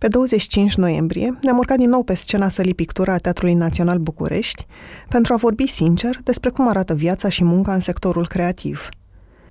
Pe 0.00 0.08
25 0.08 0.74
noiembrie 0.74 1.38
ne-am 1.42 1.58
urcat 1.58 1.78
din 1.78 1.88
nou 1.88 2.02
pe 2.02 2.14
scena 2.14 2.48
sălii 2.48 2.74
pictura 2.74 3.12
a 3.12 3.18
Teatrului 3.18 3.54
Național 3.54 3.98
București 3.98 4.66
pentru 5.08 5.32
a 5.32 5.36
vorbi 5.36 5.66
sincer 5.66 6.16
despre 6.24 6.50
cum 6.50 6.68
arată 6.68 6.94
viața 6.94 7.28
și 7.28 7.44
munca 7.44 7.74
în 7.74 7.80
sectorul 7.80 8.26
creativ. 8.26 8.88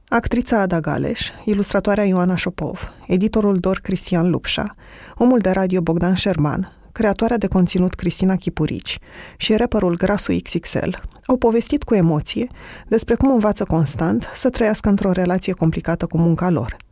Actrița 0.08 0.60
Ada 0.60 0.80
Galeș, 0.80 1.30
ilustratoarea 1.46 2.04
Ioana 2.06 2.36
Șopov, 2.36 2.92
editorul 3.08 3.58
Dor 3.58 3.80
Cristian 3.80 4.30
Lupșa, 4.30 4.76
omul 5.16 5.40
de 5.40 5.50
radio 5.50 5.82
Bogdan 5.82 6.14
Șerman, 6.14 6.72
creatoarea 6.92 7.38
de 7.38 7.48
conținut 7.48 7.94
Cristina 7.94 8.36
Chipurici 8.36 9.00
și 9.38 9.56
rapperul 9.56 9.98
Grasu 9.98 10.36
XXL 10.44 10.90
au 11.26 11.38
povestit 11.38 11.84
cu 11.84 11.96
emoție 11.96 12.48
despre 12.88 13.16
cum 13.16 13.32
învață 13.32 13.64
constant 13.64 14.30
să 14.34 14.50
trăiască 14.50 14.90
într-o 14.90 15.12
relație 15.12 15.54
complicată 15.54 16.06
cu 16.06 16.18
munca 16.18 16.50
lor– 16.50 16.78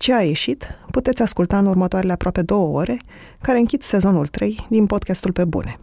ce 0.00 0.14
a 0.14 0.22
ieșit 0.22 0.78
puteți 0.90 1.22
asculta 1.22 1.58
în 1.58 1.66
următoarele 1.66 2.12
aproape 2.12 2.42
două 2.42 2.78
ore, 2.78 2.98
care 3.40 3.58
închid 3.58 3.82
sezonul 3.82 4.26
3 4.26 4.66
din 4.68 4.86
podcastul 4.86 5.32
Pe 5.32 5.44
Bune. 5.44 5.78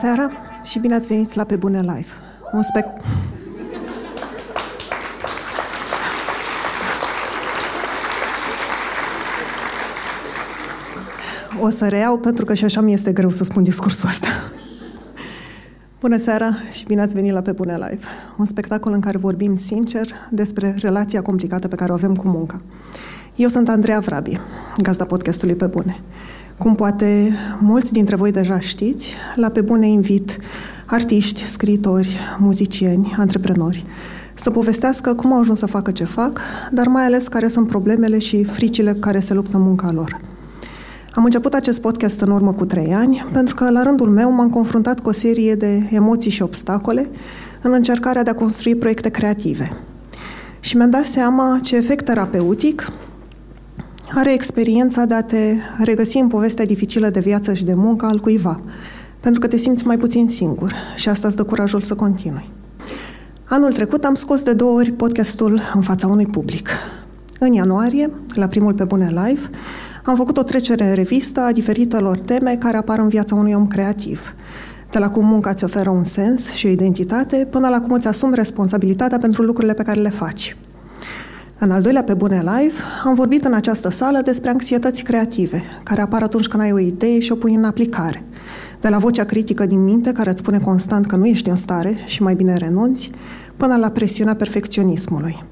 Seara 0.00 0.30
și 0.62 0.78
bine 0.78 0.94
ați 0.94 1.06
venit 1.06 1.34
la 1.34 1.44
Pe 1.44 1.56
Bune 1.56 1.80
Live. 1.80 2.06
Un 2.52 2.62
spect... 2.62 2.88
O 11.60 11.68
să 11.68 11.88
reiau 11.88 12.18
pentru 12.18 12.44
că 12.44 12.54
și 12.54 12.64
așa 12.64 12.80
mi 12.80 12.92
este 12.92 13.12
greu 13.12 13.30
să 13.30 13.44
spun 13.44 13.62
discursul 13.62 14.08
ăsta. 14.08 14.28
Bună 16.00 16.16
seara 16.16 16.50
și 16.72 16.84
bine 16.84 17.00
ați 17.02 17.14
venit 17.14 17.32
la 17.32 17.40
Pe 17.40 17.52
Bune 17.52 17.74
Live. 17.74 18.04
Un 18.36 18.44
spectacol 18.44 18.92
în 18.92 19.00
care 19.00 19.18
vorbim 19.18 19.56
sincer 19.56 20.06
despre 20.30 20.74
relația 20.78 21.22
complicată 21.22 21.68
pe 21.68 21.74
care 21.74 21.90
o 21.90 21.94
avem 21.94 22.16
cu 22.16 22.28
munca. 22.28 22.60
Eu 23.36 23.48
sunt 23.48 23.68
Andreea 23.68 24.00
Vrabi, 24.00 24.40
gazda 24.82 25.04
podcastului 25.04 25.54
Pe 25.54 25.66
Bune. 25.66 26.00
Cum 26.58 26.74
poate 26.74 27.34
mulți 27.58 27.92
dintre 27.92 28.16
voi 28.16 28.30
deja 28.30 28.60
știți, 28.60 29.14
la 29.34 29.48
Pe 29.48 29.60
Bune 29.60 29.88
invit 29.88 30.38
artiști, 30.86 31.44
scriitori, 31.44 32.18
muzicieni, 32.38 33.14
antreprenori 33.18 33.84
să 34.34 34.50
povestească 34.50 35.14
cum 35.14 35.32
au 35.32 35.40
ajuns 35.40 35.58
să 35.58 35.66
facă 35.66 35.90
ce 35.90 36.04
fac, 36.04 36.40
dar 36.70 36.86
mai 36.86 37.04
ales 37.04 37.28
care 37.28 37.48
sunt 37.48 37.66
problemele 37.66 38.18
și 38.18 38.44
fricile 38.44 38.92
care 38.92 39.20
se 39.20 39.34
luptă 39.34 39.58
munca 39.58 39.92
lor. 39.92 40.20
Am 41.12 41.24
început 41.24 41.54
acest 41.54 41.80
podcast 41.80 42.20
în 42.20 42.30
urmă 42.30 42.52
cu 42.52 42.64
trei 42.64 42.94
ani, 42.94 43.24
pentru 43.32 43.54
că 43.54 43.70
la 43.70 43.82
rândul 43.82 44.08
meu 44.08 44.30
m-am 44.30 44.50
confruntat 44.50 45.00
cu 45.00 45.08
o 45.08 45.12
serie 45.12 45.54
de 45.54 45.82
emoții 45.90 46.30
și 46.30 46.42
obstacole 46.42 47.08
în 47.62 47.72
încercarea 47.72 48.22
de 48.22 48.30
a 48.30 48.34
construi 48.34 48.74
proiecte 48.74 49.08
creative. 49.08 49.70
Și 50.60 50.76
mi-am 50.76 50.90
dat 50.90 51.04
seama 51.04 51.58
ce 51.62 51.76
efect 51.76 52.04
terapeutic 52.04 52.92
are 54.14 54.32
experiența 54.32 55.04
de 55.04 55.14
a 55.14 55.22
te 55.22 55.54
regăsi 55.78 56.18
în 56.18 56.28
povestea 56.28 56.64
dificilă 56.64 57.08
de 57.08 57.20
viață 57.20 57.54
și 57.54 57.64
de 57.64 57.74
muncă 57.74 58.06
al 58.06 58.18
cuiva, 58.18 58.60
pentru 59.20 59.40
că 59.40 59.46
te 59.46 59.56
simți 59.56 59.86
mai 59.86 59.98
puțin 59.98 60.28
singur 60.28 60.74
și 60.96 61.08
asta 61.08 61.26
îți 61.26 61.36
dă 61.36 61.44
curajul 61.44 61.80
să 61.80 61.94
continui. 61.94 62.50
Anul 63.44 63.72
trecut 63.72 64.04
am 64.04 64.14
scos 64.14 64.42
de 64.42 64.52
două 64.52 64.78
ori 64.78 64.92
podcastul 64.92 65.60
în 65.74 65.80
fața 65.80 66.06
unui 66.06 66.26
public. 66.26 66.68
În 67.38 67.52
ianuarie, 67.52 68.10
la 68.34 68.46
primul 68.46 68.74
Pe 68.74 68.84
Bune 68.84 69.06
Live, 69.08 69.50
am 70.04 70.16
făcut 70.16 70.36
o 70.36 70.42
trecere 70.42 70.88
în 70.88 70.94
revistă 70.94 71.40
a 71.40 71.52
diferitelor 71.52 72.18
teme 72.18 72.56
care 72.58 72.76
apar 72.76 72.98
în 72.98 73.08
viața 73.08 73.34
unui 73.34 73.52
om 73.52 73.66
creativ. 73.66 74.34
De 74.90 74.98
la 74.98 75.10
cum 75.10 75.26
munca 75.26 75.50
îți 75.50 75.64
oferă 75.64 75.90
un 75.90 76.04
sens 76.04 76.50
și 76.50 76.66
o 76.66 76.70
identitate, 76.70 77.48
până 77.50 77.68
la 77.68 77.80
cum 77.80 77.92
îți 77.92 78.06
asumi 78.06 78.34
responsabilitatea 78.34 79.18
pentru 79.18 79.42
lucrurile 79.42 79.74
pe 79.74 79.82
care 79.82 80.00
le 80.00 80.10
faci. 80.10 80.56
În 81.58 81.70
al 81.70 81.82
doilea 81.82 82.02
Pe 82.02 82.14
Bune 82.14 82.36
Live 82.36 82.74
am 83.04 83.14
vorbit 83.14 83.44
în 83.44 83.52
această 83.52 83.90
sală 83.90 84.20
despre 84.24 84.50
anxietăți 84.50 85.02
creative, 85.02 85.62
care 85.82 86.00
apar 86.00 86.22
atunci 86.22 86.46
când 86.46 86.62
ai 86.62 86.72
o 86.72 86.78
idee 86.78 87.20
și 87.20 87.32
o 87.32 87.34
pui 87.34 87.54
în 87.54 87.64
aplicare. 87.64 88.24
De 88.80 88.88
la 88.88 88.98
vocea 88.98 89.24
critică 89.24 89.66
din 89.66 89.84
minte, 89.84 90.12
care 90.12 90.30
îți 90.30 90.38
spune 90.38 90.58
constant 90.58 91.06
că 91.06 91.16
nu 91.16 91.26
ești 91.26 91.48
în 91.48 91.56
stare 91.56 91.96
și 92.06 92.22
mai 92.22 92.34
bine 92.34 92.56
renunți, 92.56 93.10
până 93.56 93.76
la 93.76 93.88
presiunea 93.88 94.34
perfecționismului. 94.34 95.44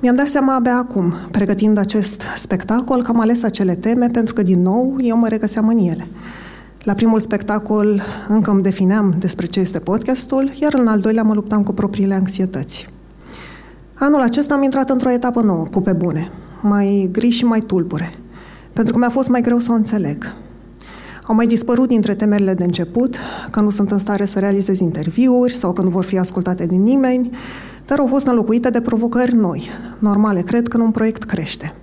Mi-am 0.00 0.14
dat 0.14 0.26
seama 0.26 0.54
abia 0.54 0.76
acum, 0.76 1.14
pregătind 1.30 1.78
acest 1.78 2.22
spectacol, 2.36 3.02
că 3.02 3.10
am 3.10 3.20
ales 3.20 3.42
acele 3.42 3.74
teme 3.74 4.06
pentru 4.06 4.34
că, 4.34 4.42
din 4.42 4.62
nou, 4.62 4.96
eu 5.00 5.16
mă 5.16 5.28
regăseam 5.28 5.68
în 5.68 5.78
ele. 5.78 6.06
La 6.82 6.92
primul 6.92 7.20
spectacol 7.20 8.02
încă 8.28 8.50
îmi 8.50 8.62
defineam 8.62 9.14
despre 9.18 9.46
ce 9.46 9.60
este 9.60 9.78
podcastul, 9.78 10.52
iar 10.60 10.74
în 10.74 10.86
al 10.86 11.00
doilea 11.00 11.22
mă 11.22 11.34
luptam 11.34 11.62
cu 11.62 11.72
propriile 11.72 12.14
anxietăți. 12.14 12.93
Anul 13.98 14.20
acesta 14.20 14.54
am 14.54 14.62
intrat 14.62 14.90
într-o 14.90 15.10
etapă 15.10 15.40
nouă, 15.40 15.66
cu 15.70 15.80
pe 15.80 15.92
bune, 15.92 16.30
mai 16.60 17.08
gri 17.12 17.30
și 17.30 17.44
mai 17.44 17.60
tulbure, 17.60 18.14
pentru 18.72 18.92
că 18.92 18.98
mi-a 18.98 19.10
fost 19.10 19.28
mai 19.28 19.40
greu 19.40 19.58
să 19.58 19.72
o 19.72 19.74
înțeleg. 19.74 20.34
Au 21.26 21.34
mai 21.34 21.46
dispărut 21.46 21.88
dintre 21.88 22.14
temerile 22.14 22.54
de 22.54 22.64
început, 22.64 23.16
că 23.50 23.60
nu 23.60 23.70
sunt 23.70 23.90
în 23.90 23.98
stare 23.98 24.26
să 24.26 24.38
realizez 24.38 24.78
interviuri 24.78 25.54
sau 25.54 25.72
că 25.72 25.82
nu 25.82 25.88
vor 25.88 26.04
fi 26.04 26.18
ascultate 26.18 26.66
de 26.66 26.74
nimeni, 26.74 27.30
dar 27.86 27.98
au 27.98 28.06
fost 28.06 28.26
înlocuite 28.26 28.70
de 28.70 28.80
provocări 28.80 29.34
noi, 29.34 29.68
normale, 29.98 30.40
cred 30.40 30.68
că 30.68 30.78
un 30.78 30.90
proiect 30.90 31.22
crește. 31.22 31.74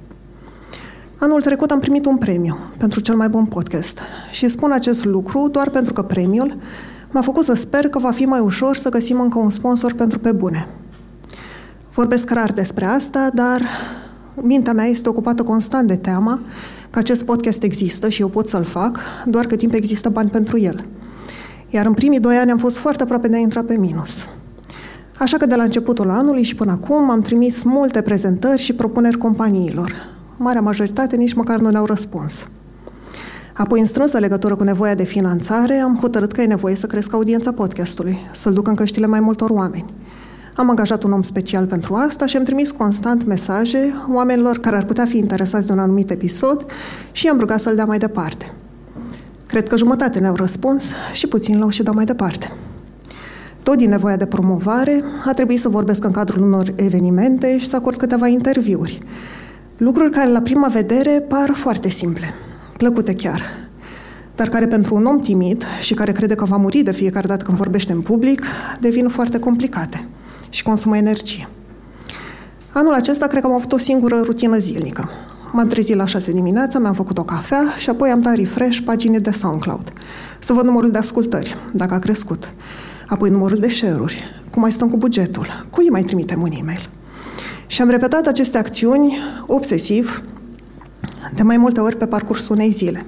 Anul 1.18 1.42
trecut 1.42 1.72
am 1.72 1.80
primit 1.80 2.06
un 2.06 2.18
premiu 2.18 2.58
pentru 2.78 3.00
cel 3.00 3.16
mai 3.16 3.30
bun 3.30 3.46
podcast 3.46 4.00
și 4.32 4.50
spun 4.50 4.72
acest 4.72 5.06
lucru 5.06 5.48
doar 5.52 5.70
pentru 5.70 5.94
că 5.94 6.02
premiul 6.02 6.58
m-a 7.12 7.22
făcut 7.22 7.44
să 7.44 7.54
sper 7.54 7.90
că 7.90 8.00
va 8.00 8.12
fi 8.12 8.26
mai 8.26 8.40
ușor 8.40 8.78
să 8.78 8.90
găsim 8.90 9.20
încă 9.20 9.40
un 9.40 9.50
sponsor 9.50 9.94
pentru 9.94 10.20
pe 10.20 10.32
bune– 10.32 10.68
Vorbesc 12.02 12.30
rar 12.30 12.52
despre 12.52 12.86
asta, 12.86 13.30
dar 13.34 13.62
mintea 14.42 14.74
mea 14.74 14.86
este 14.86 15.10
ocupată 15.10 15.44
constant 15.44 15.88
de 15.88 15.96
teama 15.96 16.40
că 16.90 17.00
acest 17.00 17.26
podcast 17.26 17.64
există 17.64 18.10
și 18.10 18.22
eu 18.22 18.28
pot 18.28 18.48
să-l 18.48 18.64
fac, 18.64 19.00
doar 19.26 19.46
că 19.46 19.56
timp 19.56 19.74
există 19.74 20.10
bani 20.10 20.30
pentru 20.30 20.60
el. 20.60 20.86
Iar 21.70 21.86
în 21.86 21.94
primii 21.94 22.20
doi 22.20 22.38
ani 22.38 22.52
am 22.52 22.58
fost 22.58 22.78
foarte 22.78 23.04
aproape 23.04 23.28
de 23.28 23.36
a 23.36 23.40
intra 23.40 23.64
pe 23.64 23.78
minus. 23.78 24.28
Așa 25.18 25.38
că 25.38 25.46
de 25.46 25.56
la 25.56 25.64
începutul 25.64 26.10
anului 26.10 26.44
și 26.44 26.56
până 26.56 26.72
acum 26.72 27.10
am 27.10 27.22
trimis 27.22 27.64
multe 27.64 28.02
prezentări 28.02 28.62
și 28.62 28.74
propuneri 28.74 29.18
companiilor. 29.18 29.94
Marea 30.38 30.62
majoritate 30.62 31.16
nici 31.16 31.34
măcar 31.34 31.60
nu 31.60 31.70
ne-au 31.70 31.86
răspuns. 31.86 32.48
Apoi, 33.54 33.80
în 33.80 33.86
strânsă 33.86 34.18
legătură 34.18 34.56
cu 34.56 34.64
nevoia 34.64 34.96
de 34.96 35.04
finanțare, 35.04 35.76
am 35.76 35.98
hotărât 36.02 36.32
că 36.32 36.42
e 36.42 36.46
nevoie 36.46 36.76
să 36.76 36.86
cresc 36.86 37.14
audiența 37.14 37.52
podcastului, 37.52 38.18
să-l 38.34 38.54
duc 38.54 38.68
în 38.68 38.76
căștile 38.76 39.06
mai 39.06 39.20
multor 39.20 39.50
oameni. 39.50 39.94
Am 40.56 40.70
angajat 40.70 41.04
un 41.04 41.12
om 41.12 41.22
special 41.22 41.66
pentru 41.66 41.94
asta 41.94 42.26
și 42.26 42.38
am 42.38 42.44
trimis 42.44 42.72
constant 42.72 43.26
mesaje 43.26 43.94
oamenilor 44.14 44.58
care 44.58 44.76
ar 44.78 44.86
putea 44.86 45.06
fi 45.06 45.18
interesați 45.18 45.66
de 45.68 45.74
un 45.74 45.80
anumit 45.80 46.12
episod 46.12 46.66
și 47.12 47.26
i-am 47.26 47.40
rugat 47.40 47.60
să-l 47.60 47.76
dea 47.76 47.86
mai 47.86 47.98
departe. 47.98 48.54
Cred 49.48 49.68
că 49.68 49.78
jumătate 49.78 50.20
ne-au 50.20 50.36
răspuns 50.36 50.84
și 51.14 51.28
puțin 51.28 51.60
l-au 51.60 51.70
și 51.70 51.84
dat 51.84 51.94
mai 51.94 52.06
departe. 52.06 52.52
Tot 53.64 53.78
din 53.78 53.90
nevoia 53.90 54.16
de 54.16 54.26
promovare, 54.26 55.03
a 55.26 55.34
trebuit 55.34 55.59
să 55.59 55.70
vorbesc 55.70 56.03
în 56.03 56.12
cadrul 56.12 56.44
unor 56.44 56.74
evenimente 56.76 57.58
și 57.58 57.68
să 57.68 57.76
acord 57.76 57.97
câteva 57.97 58.28
interviuri. 58.28 59.00
Lucruri 59.78 60.12
care, 60.12 60.32
la 60.32 60.42
prima 60.42 60.68
vedere, 60.68 61.26
par 61.28 61.52
foarte 61.54 61.90
simple, 61.90 62.34
plăcute 62.78 63.16
chiar, 63.16 63.42
dar 64.36 64.47
care 64.47 64.68
pentru 64.68 64.96
un 64.96 65.06
om 65.06 65.20
timid 65.20 65.64
și 65.82 65.94
care 65.94 66.12
crede 66.12 66.36
că 66.36 66.46
va 66.46 66.58
muri 66.58 66.82
de 66.82 66.92
fiecare 66.92 67.28
dată 67.28 67.44
când 67.44 67.58
vorbește 67.58 67.92
în 67.92 68.02
public, 68.02 68.44
devin 68.80 69.09
foarte 69.09 69.40
complicate 69.40 70.06
și 70.52 70.64
consumă 70.64 70.98
energie. 70.98 71.48
Anul 72.74 72.94
acesta 72.94 73.28
cred 73.28 73.42
că 73.42 73.48
am 73.48 73.53
avut 73.53 73.72
o 73.72 73.78
singură 73.78 74.22
rutină 74.24 74.58
zilnică. 74.58 75.09
M-am 75.52 75.68
trezit 75.68 75.96
la 75.96 76.06
6 76.06 76.32
dimineața, 76.32 76.80
mi-am 76.80 76.94
făcut 76.94 77.18
o 77.18 77.24
cafea 77.24 77.64
și 77.78 77.90
apoi 77.90 78.09
am 78.09 78.22
dat 78.22 78.36
refresh 78.36 78.80
paginii 78.86 79.20
de 79.20 79.32
SoundCloud. 79.32 79.94
Să 80.40 80.53
văd 80.53 80.66
numărul 80.66 80.92
de 80.92 80.98
ascultări, 80.98 81.58
dacă 81.72 81.94
a 81.94 82.00
crescut. 82.00 82.52
Apoi 83.08 83.30
numărul 83.30 83.58
de 83.58 83.70
share-uri, 83.70 84.24
cum 84.52 84.62
mai 84.62 84.72
stăm 84.72 84.90
cu 84.90 84.98
bugetul, 84.98 85.48
cui 85.70 85.90
mai 85.90 86.03
trimitem 86.03 86.42
un 86.42 86.52
e-mail. 86.59 86.90
Și 87.68 87.82
am 87.82 87.90
repetat 87.90 88.28
aceste 88.28 88.58
acțiuni 88.58 89.18
obsesiv 89.46 90.24
de 91.36 91.44
mai 91.44 91.58
multe 91.58 91.80
ori 91.80 91.97
pe 91.97 92.06
parcursul 92.06 92.56
unei 92.56 92.72
zile. 92.72 93.06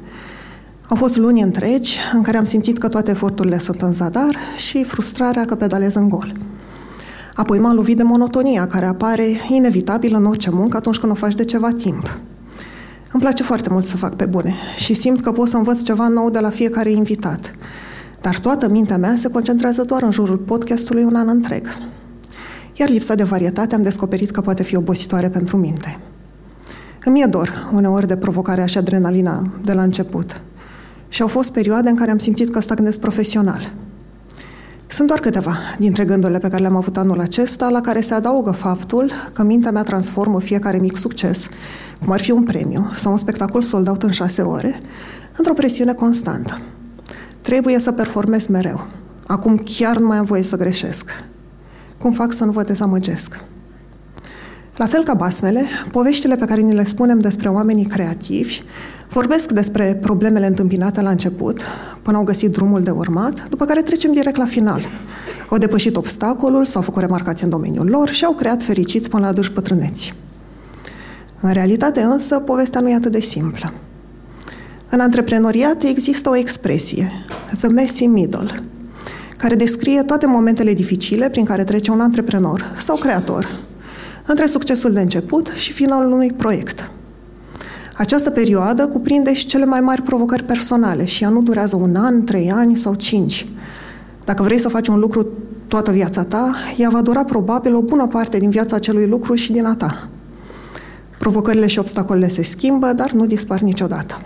Au 0.87 0.95
fost 0.95 1.17
luni 1.17 1.41
întregi 1.41 1.97
în 2.13 2.21
care 2.21 2.37
am 2.37 2.43
simțit 2.43 2.77
că 2.77 2.87
toate 2.87 3.11
eforturile 3.11 3.57
sunt 3.57 3.81
în 3.81 3.93
zadar 3.93 4.37
și 4.57 4.83
frustrarea 4.83 5.45
că 5.45 5.55
pedalez 5.55 5.95
în 5.95 6.09
gol. 6.09 6.33
Apoi 7.35 7.59
m-a 7.59 7.73
lovit 7.73 7.97
de 7.97 8.03
monotonia 8.03 8.67
care 8.67 8.85
apare 8.85 9.23
inevitabil 9.49 10.15
în 10.15 10.25
orice 10.25 10.49
muncă 10.51 10.77
atunci 10.77 10.97
când 10.97 11.11
o 11.11 11.15
faci 11.15 11.35
de 11.35 11.45
ceva 11.45 11.71
timp. 11.71 12.17
Îmi 13.11 13.21
place 13.21 13.43
foarte 13.43 13.69
mult 13.71 13.85
să 13.85 13.97
fac 13.97 14.15
pe 14.15 14.25
bune 14.25 14.53
și 14.77 14.93
simt 14.93 15.21
că 15.21 15.31
pot 15.31 15.47
să 15.47 15.57
învăț 15.57 15.81
ceva 15.81 16.07
nou 16.07 16.29
de 16.29 16.39
la 16.39 16.49
fiecare 16.49 16.91
invitat. 16.91 17.55
Dar 18.21 18.39
toată 18.39 18.69
mintea 18.69 18.97
mea 18.97 19.15
se 19.15 19.29
concentrează 19.29 19.83
doar 19.83 20.03
în 20.03 20.11
jurul 20.11 20.37
podcastului 20.37 21.03
un 21.03 21.15
an 21.15 21.27
întreg. 21.27 21.67
Iar 22.73 22.89
lipsa 22.89 23.15
de 23.15 23.23
varietate 23.23 23.75
am 23.75 23.81
descoperit 23.81 24.29
că 24.31 24.41
poate 24.41 24.63
fi 24.63 24.75
obositoare 24.75 25.29
pentru 25.29 25.57
minte. 25.57 25.99
Îmi 27.05 27.21
e 27.21 27.25
dor 27.25 27.69
uneori 27.73 28.07
de 28.07 28.15
provocarea 28.17 28.65
și 28.65 28.77
adrenalina 28.77 29.47
de 29.63 29.73
la 29.73 29.81
început. 29.81 30.41
Și 31.07 31.21
au 31.21 31.27
fost 31.27 31.53
perioade 31.53 31.89
în 31.89 31.95
care 31.95 32.11
am 32.11 32.17
simțit 32.17 32.49
că 32.49 32.59
stagnez 32.59 32.97
profesional. 32.97 33.73
Sunt 34.93 35.07
doar 35.07 35.19
câteva 35.19 35.55
dintre 35.77 36.05
gândurile 36.05 36.37
pe 36.37 36.47
care 36.47 36.61
le-am 36.61 36.75
avut 36.75 36.97
anul 36.97 37.19
acesta, 37.19 37.69
la 37.69 37.81
care 37.81 38.01
se 38.01 38.13
adaugă 38.13 38.51
faptul 38.51 39.11
că 39.33 39.43
mintea 39.43 39.71
mea 39.71 39.83
transformă 39.83 40.39
fiecare 40.39 40.77
mic 40.77 40.97
succes, 40.97 41.47
cum 42.01 42.11
ar 42.11 42.21
fi 42.21 42.31
un 42.31 42.43
premiu 42.43 42.91
sau 42.95 43.11
un 43.11 43.17
spectacol 43.17 43.61
sold 43.61 43.87
out 43.87 44.03
în 44.03 44.11
șase 44.11 44.41
ore, 44.41 44.81
într-o 45.37 45.53
presiune 45.53 45.93
constantă. 45.93 46.59
Trebuie 47.41 47.79
să 47.79 47.91
performez 47.91 48.47
mereu. 48.47 48.87
Acum 49.27 49.57
chiar 49.57 49.97
nu 49.97 50.07
mai 50.07 50.17
am 50.17 50.25
voie 50.25 50.43
să 50.43 50.57
greșesc. 50.57 51.09
Cum 51.97 52.11
fac 52.11 52.33
să 52.33 52.45
nu 52.45 52.51
vă 52.51 52.63
dezamăgesc? 52.63 53.37
La 54.75 54.85
fel 54.85 55.03
ca 55.03 55.13
basmele, 55.13 55.65
poveștile 55.91 56.35
pe 56.35 56.45
care 56.45 56.61
ni 56.61 56.73
le 56.73 56.85
spunem 56.85 57.19
despre 57.19 57.49
oamenii 57.49 57.85
creativi 57.85 58.61
vorbesc 59.13 59.51
despre 59.51 59.99
problemele 60.01 60.47
întâmpinate 60.47 61.01
la 61.01 61.09
început, 61.09 61.61
până 62.01 62.17
au 62.17 62.23
găsit 62.23 62.51
drumul 62.51 62.83
de 62.83 62.89
urmat, 62.89 63.49
după 63.49 63.65
care 63.65 63.81
trecem 63.81 64.11
direct 64.11 64.37
la 64.37 64.45
final. 64.45 64.81
Au 65.49 65.57
depășit 65.57 65.95
obstacolul, 65.95 66.65
s-au 66.65 66.81
făcut 66.81 67.01
remarcați 67.01 67.43
în 67.43 67.49
domeniul 67.49 67.89
lor 67.89 68.09
și 68.09 68.25
au 68.25 68.33
creat 68.33 68.63
fericiți 68.63 69.09
până 69.09 69.23
la 69.23 69.29
adânci 69.29 69.49
pătrâneți. 69.49 70.13
În 71.39 71.51
realitate 71.51 72.01
însă, 72.01 72.39
povestea 72.39 72.81
nu 72.81 72.89
e 72.89 72.95
atât 72.95 73.11
de 73.11 73.19
simplă. 73.19 73.73
În 74.89 74.99
antreprenoriat 74.99 75.83
există 75.83 76.29
o 76.29 76.35
expresie, 76.35 77.11
the 77.59 77.67
messy 77.67 78.05
middle, 78.05 78.63
care 79.37 79.55
descrie 79.55 80.01
toate 80.01 80.25
momentele 80.25 80.73
dificile 80.73 81.29
prin 81.29 81.45
care 81.45 81.63
trece 81.63 81.91
un 81.91 81.99
antreprenor 81.99 82.73
sau 82.77 82.95
creator, 82.95 83.47
între 84.25 84.45
succesul 84.45 84.91
de 84.91 84.99
început 84.99 85.47
și 85.47 85.71
finalul 85.71 86.11
unui 86.11 86.31
proiect. 86.31 86.89
Această 87.97 88.29
perioadă 88.29 88.87
cuprinde 88.87 89.33
și 89.33 89.45
cele 89.45 89.65
mai 89.65 89.79
mari 89.79 90.01
provocări 90.01 90.43
personale 90.43 91.05
și 91.05 91.23
ea 91.23 91.29
nu 91.29 91.41
durează 91.41 91.75
un 91.75 91.95
an, 91.95 92.23
trei 92.23 92.51
ani 92.51 92.75
sau 92.75 92.93
cinci. 92.93 93.47
Dacă 94.25 94.43
vrei 94.43 94.59
să 94.59 94.69
faci 94.69 94.87
un 94.87 94.99
lucru 94.99 95.27
toată 95.67 95.91
viața 95.91 96.23
ta, 96.23 96.55
ea 96.77 96.89
va 96.89 97.01
dura 97.01 97.23
probabil 97.23 97.75
o 97.75 97.81
bună 97.81 98.07
parte 98.07 98.37
din 98.37 98.49
viața 98.49 98.75
acelui 98.75 99.07
lucru 99.07 99.35
și 99.35 99.51
din 99.51 99.65
a 99.65 99.75
ta. 99.75 100.07
Provocările 101.19 101.67
și 101.67 101.79
obstacolele 101.79 102.27
se 102.27 102.43
schimbă, 102.43 102.93
dar 102.93 103.11
nu 103.11 103.25
dispar 103.25 103.59
niciodată. 103.59 104.21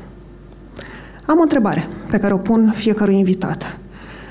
Am 1.25 1.37
o 1.37 1.41
întrebare 1.41 1.87
pe 2.09 2.19
care 2.19 2.33
o 2.33 2.37
pun 2.37 2.71
fiecărui 2.75 3.17
invitat. 3.17 3.77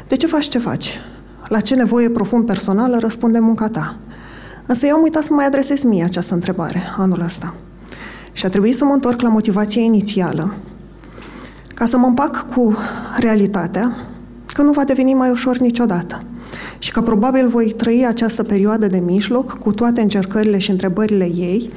De 0.08 0.16
ce 0.16 0.26
faci 0.26 0.48
ce 0.48 0.58
faci? 0.58 1.00
La 1.48 1.60
ce 1.60 1.74
nevoie 1.74 2.08
profund 2.08 2.46
personală 2.46 2.98
răspunde 2.98 3.38
munca 3.38 3.68
ta? 3.68 3.96
Însă 4.66 4.86
eu 4.86 4.94
am 4.94 5.02
uitat 5.02 5.22
să 5.22 5.32
mai 5.32 5.46
adresez 5.46 5.82
mie 5.82 6.04
această 6.04 6.34
întrebare 6.34 6.82
anul 6.96 7.20
ăsta. 7.20 7.54
Și 8.32 8.46
a 8.46 8.48
trebuit 8.48 8.76
să 8.76 8.84
mă 8.84 8.92
întorc 8.92 9.20
la 9.20 9.28
motivația 9.28 9.82
inițială, 9.82 10.54
ca 11.74 11.86
să 11.86 11.98
mă 11.98 12.06
împac 12.06 12.46
cu 12.54 12.76
realitatea 13.16 13.96
că 14.46 14.62
nu 14.62 14.72
va 14.72 14.84
deveni 14.84 15.14
mai 15.14 15.30
ușor 15.30 15.56
niciodată 15.56 16.22
și 16.78 16.92
că 16.92 17.00
probabil 17.00 17.48
voi 17.48 17.72
trăi 17.72 18.06
această 18.06 18.42
perioadă 18.42 18.86
de 18.86 18.98
mijloc 18.98 19.58
cu 19.58 19.72
toate 19.72 20.00
încercările 20.00 20.58
și 20.58 20.70
întrebările 20.70 21.24
ei 21.24 21.70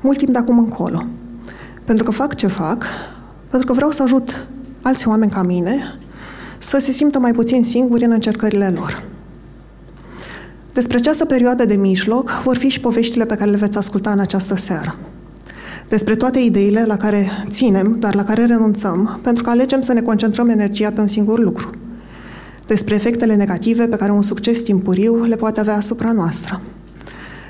mult 0.00 0.18
timp 0.18 0.32
de 0.32 0.38
acum 0.38 0.58
încolo. 0.58 1.06
Pentru 1.84 2.04
că 2.04 2.10
fac 2.10 2.34
ce 2.34 2.46
fac, 2.46 2.84
pentru 3.50 3.68
că 3.68 3.74
vreau 3.74 3.90
să 3.90 4.02
ajut 4.02 4.46
alți 4.82 5.08
oameni 5.08 5.30
ca 5.30 5.42
mine 5.42 5.98
să 6.58 6.78
se 6.78 6.92
simtă 6.92 7.18
mai 7.18 7.32
puțin 7.32 7.62
singuri 7.62 8.04
în 8.04 8.10
încercările 8.10 8.68
lor. 8.68 9.02
Despre 10.76 10.96
această 10.96 11.24
perioadă 11.24 11.64
de 11.64 11.74
mijloc 11.74 12.30
vor 12.30 12.56
fi 12.56 12.68
și 12.68 12.80
poveștile 12.80 13.24
pe 13.24 13.34
care 13.34 13.50
le 13.50 13.56
veți 13.56 13.76
asculta 13.76 14.10
în 14.10 14.18
această 14.18 14.56
seară. 14.56 14.96
Despre 15.88 16.16
toate 16.16 16.38
ideile 16.38 16.84
la 16.86 16.96
care 16.96 17.30
ținem, 17.48 17.96
dar 17.98 18.14
la 18.14 18.24
care 18.24 18.44
renunțăm, 18.44 19.18
pentru 19.22 19.42
că 19.42 19.50
alegem 19.50 19.80
să 19.80 19.92
ne 19.92 20.00
concentrăm 20.00 20.48
energia 20.48 20.90
pe 20.90 21.00
un 21.00 21.06
singur 21.06 21.38
lucru. 21.38 21.70
Despre 22.66 22.94
efectele 22.94 23.34
negative 23.34 23.86
pe 23.86 23.96
care 23.96 24.12
un 24.12 24.22
succes 24.22 24.62
timpuriu 24.62 25.24
le 25.24 25.36
poate 25.36 25.60
avea 25.60 25.76
asupra 25.76 26.12
noastră. 26.12 26.60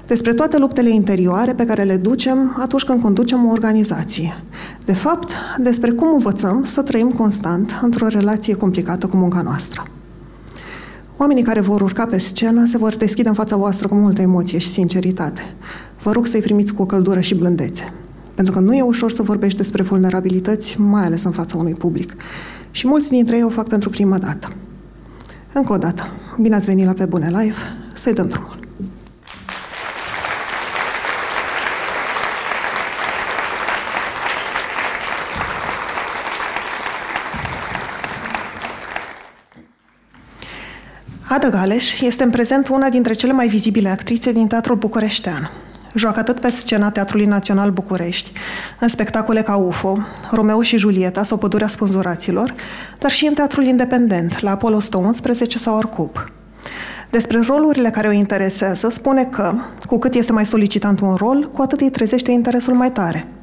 Despre 0.07 0.33
toate 0.33 0.59
luptele 0.59 0.91
interioare 0.91 1.53
pe 1.53 1.65
care 1.65 1.83
le 1.83 1.97
ducem 1.97 2.57
atunci 2.61 2.85
când 2.85 3.03
conducem 3.03 3.47
o 3.47 3.51
organizație. 3.51 4.37
De 4.85 4.95
fapt, 4.95 5.33
despre 5.59 5.91
cum 5.91 6.09
învățăm 6.13 6.65
să 6.65 6.83
trăim 6.83 7.11
constant 7.11 7.79
într-o 7.83 8.07
relație 8.07 8.55
complicată 8.57 9.07
cu 9.07 9.17
munca 9.17 9.43
noastră. 9.43 9.83
Oamenii 11.19 11.43
care 11.43 11.61
vor 11.61 11.81
urca 11.81 12.07
pe 12.07 12.19
scenă 12.19 12.67
se 12.67 12.79
vor 12.79 12.97
deschide 12.97 13.29
în 13.29 13.35
fața 13.35 13.57
voastră 13.57 13.89
cu 13.89 13.95
multă 13.95 14.21
emoție 14.21 14.59
și 14.59 14.69
sinceritate. 14.69 15.41
Vă 16.03 16.13
rog 16.13 16.27
să-i 16.27 16.41
primiți 16.41 16.75
cu 16.75 16.83
o 16.83 16.87
căldură 16.87 17.21
și 17.21 17.35
blândețe. 17.35 17.93
Pentru 18.35 18.53
că 18.53 18.61
nu 18.61 18.75
e 18.75 18.83
ușor 18.83 19.11
să 19.11 19.23
vorbești 19.23 19.59
despre 19.59 19.83
vulnerabilități, 19.83 20.81
mai 20.81 21.05
ales 21.05 21.23
în 21.23 21.31
fața 21.31 21.57
unui 21.57 21.73
public. 21.73 22.15
Și 22.71 22.87
mulți 22.87 23.09
dintre 23.09 23.37
ei 23.37 23.43
o 23.43 23.49
fac 23.49 23.69
pentru 23.69 23.91
prima 23.91 24.19
dată. 24.19 24.53
Încă 25.53 25.73
o 25.73 25.77
dată, 25.77 26.03
bine 26.41 26.55
ați 26.55 26.67
venit 26.67 26.87
la 26.87 26.93
Pe 26.93 27.05
Bune 27.05 27.31
Live, 27.41 27.57
să-i 27.95 28.15
dăm 28.15 28.27
drumul. 28.27 28.56
Ada 41.37 41.49
Galeș 41.49 42.01
este 42.01 42.23
în 42.23 42.31
prezent 42.31 42.69
una 42.69 42.89
dintre 42.89 43.13
cele 43.13 43.33
mai 43.33 43.49
vizibile 43.49 43.89
actrițe 43.89 44.33
din 44.33 44.47
teatrul 44.47 44.77
bucureștean. 44.77 45.51
Joacă 45.95 46.19
atât 46.19 46.41
pe 46.41 46.51
scena 46.51 46.91
Teatrului 46.91 47.27
Național 47.27 47.71
București, 47.71 48.33
în 48.81 48.89
spectacole 48.89 49.43
ca 49.43 49.57
UFO, 49.57 49.99
Romeo 50.31 50.63
și 50.63 50.77
Julieta 50.77 51.23
sau 51.23 51.39
Pădurea 51.39 51.67
Spânzuraților, 51.67 52.55
dar 52.99 53.11
și 53.11 53.27
în 53.27 53.35
teatrul 53.35 53.65
independent, 53.65 54.41
la 54.41 54.51
Apollo 54.51 54.77
111 54.77 55.59
sau 55.59 55.77
Arcup. 55.77 56.33
Despre 57.11 57.41
rolurile 57.47 57.91
care 57.91 58.09
o 58.09 58.13
interesează, 58.13 58.89
spune 58.91 59.25
că, 59.25 59.55
cu 59.87 59.99
cât 59.99 60.15
este 60.15 60.33
mai 60.33 60.47
solicitant 60.47 61.01
un 61.01 61.15
rol, 61.15 61.51
cu 61.53 61.63
atât 61.63 61.81
îi 61.81 61.91
trezește 61.91 62.31
interesul 62.31 62.75
mai 62.75 62.91
tare– 62.91 63.27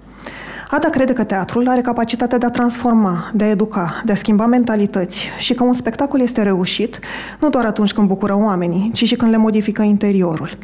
Ada 0.76 0.90
crede 0.90 1.14
că 1.14 1.24
teatrul 1.24 1.68
are 1.68 1.82
capacitatea 1.82 2.38
de 2.38 2.46
a 2.46 2.50
transforma, 2.50 3.32
de 3.34 3.44
a 3.44 3.50
educa, 3.50 4.02
de 4.06 4.12
a 4.12 4.16
schimba 4.16 4.46
mentalități 4.46 5.30
și 5.38 5.54
că 5.54 5.64
un 5.64 5.74
spectacol 5.74 6.20
este 6.20 6.42
reușit 6.42 7.00
nu 7.40 7.50
doar 7.50 7.66
atunci 7.66 7.94
când 7.94 8.08
bucură 8.08 8.36
oamenii, 8.36 8.92
ci 8.94 9.04
și 9.04 9.16
când 9.16 9.32
le 9.32 9.38
modifică 9.38 9.82
interiorul. 9.82 10.58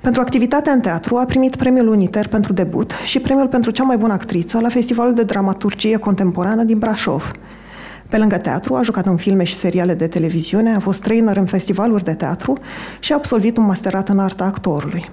Pentru 0.00 0.20
activitatea 0.20 0.72
în 0.72 0.80
teatru 0.80 1.16
a 1.16 1.24
primit 1.24 1.56
premiul 1.56 1.88
Uniter 1.88 2.28
pentru 2.28 2.52
debut 2.52 2.92
și 3.04 3.20
premiul 3.20 3.48
pentru 3.48 3.70
cea 3.70 3.82
mai 3.84 3.96
bună 3.96 4.12
actriță 4.12 4.58
la 4.60 4.68
Festivalul 4.68 5.14
de 5.14 5.22
Dramaturgie 5.22 5.96
Contemporană 5.96 6.62
din 6.62 6.78
Brașov. 6.78 7.30
Pe 8.08 8.16
lângă 8.16 8.36
teatru, 8.36 8.74
a 8.74 8.82
jucat 8.82 9.06
în 9.06 9.16
filme 9.16 9.44
și 9.44 9.54
seriale 9.54 9.94
de 9.94 10.06
televiziune, 10.06 10.74
a 10.74 10.80
fost 10.80 11.02
trainer 11.02 11.36
în 11.36 11.46
festivaluri 11.46 12.04
de 12.04 12.14
teatru 12.14 12.56
și 12.98 13.12
a 13.12 13.16
absolvit 13.16 13.56
un 13.56 13.64
masterat 13.64 14.08
în 14.08 14.18
arta 14.18 14.44
actorului. 14.44 15.10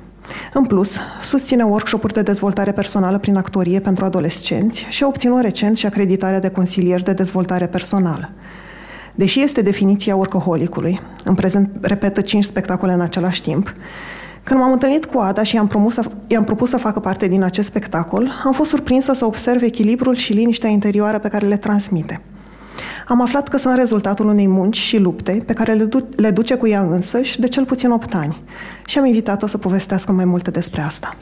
În 0.53 0.65
plus, 0.65 0.97
susține 1.21 1.63
workshop-uri 1.63 2.13
de 2.13 2.21
dezvoltare 2.21 2.71
personală 2.71 3.17
prin 3.17 3.35
actorie 3.35 3.79
pentru 3.79 4.05
adolescenți 4.05 4.85
și 4.89 5.03
a 5.03 5.07
obținut 5.07 5.41
recent 5.41 5.77
și 5.77 5.85
acreditarea 5.85 6.39
de 6.39 6.49
consilier 6.49 7.01
de 7.01 7.13
dezvoltare 7.13 7.67
personală. 7.67 8.29
Deși 9.15 9.41
este 9.41 9.61
definiția 9.61 10.15
workaholicului, 10.15 11.01
în 11.23 11.35
prezent 11.35 11.69
repetă 11.81 12.21
cinci 12.21 12.43
spectacole 12.43 12.93
în 12.93 13.01
același 13.01 13.41
timp, 13.41 13.73
când 14.43 14.59
m-am 14.59 14.71
întâlnit 14.71 15.05
cu 15.05 15.19
Ada 15.19 15.43
și 15.43 15.55
i-am, 15.55 15.67
promus 15.67 15.93
să, 15.93 16.03
i-am 16.27 16.43
propus 16.43 16.69
să 16.69 16.77
facă 16.77 16.99
parte 16.99 17.27
din 17.27 17.43
acest 17.43 17.67
spectacol, 17.67 18.31
am 18.43 18.53
fost 18.53 18.69
surprinsă 18.69 19.13
să 19.13 19.25
observ 19.25 19.61
echilibrul 19.61 20.15
și 20.15 20.33
liniștea 20.33 20.69
interioară 20.69 21.19
pe 21.19 21.27
care 21.27 21.45
le 21.45 21.57
transmite– 21.57 22.21
am 23.07 23.21
aflat 23.21 23.47
că 23.47 23.57
sunt 23.57 23.75
rezultatul 23.75 24.27
unei 24.27 24.47
munci 24.47 24.77
și 24.77 24.97
lupte 24.97 25.37
pe 25.45 25.53
care 25.53 25.73
le, 25.73 25.83
du- 25.83 26.09
le 26.15 26.31
duce 26.31 26.55
cu 26.55 26.67
ea 26.67 26.81
însăși 26.81 27.39
de 27.39 27.47
cel 27.47 27.65
puțin 27.65 27.91
8 27.91 28.13
ani 28.13 28.41
și 28.85 28.97
am 28.97 29.05
invitat-o 29.05 29.47
să 29.47 29.57
povestească 29.57 30.11
mai 30.11 30.25
multe 30.25 30.51
despre 30.51 30.81
asta. 30.81 31.15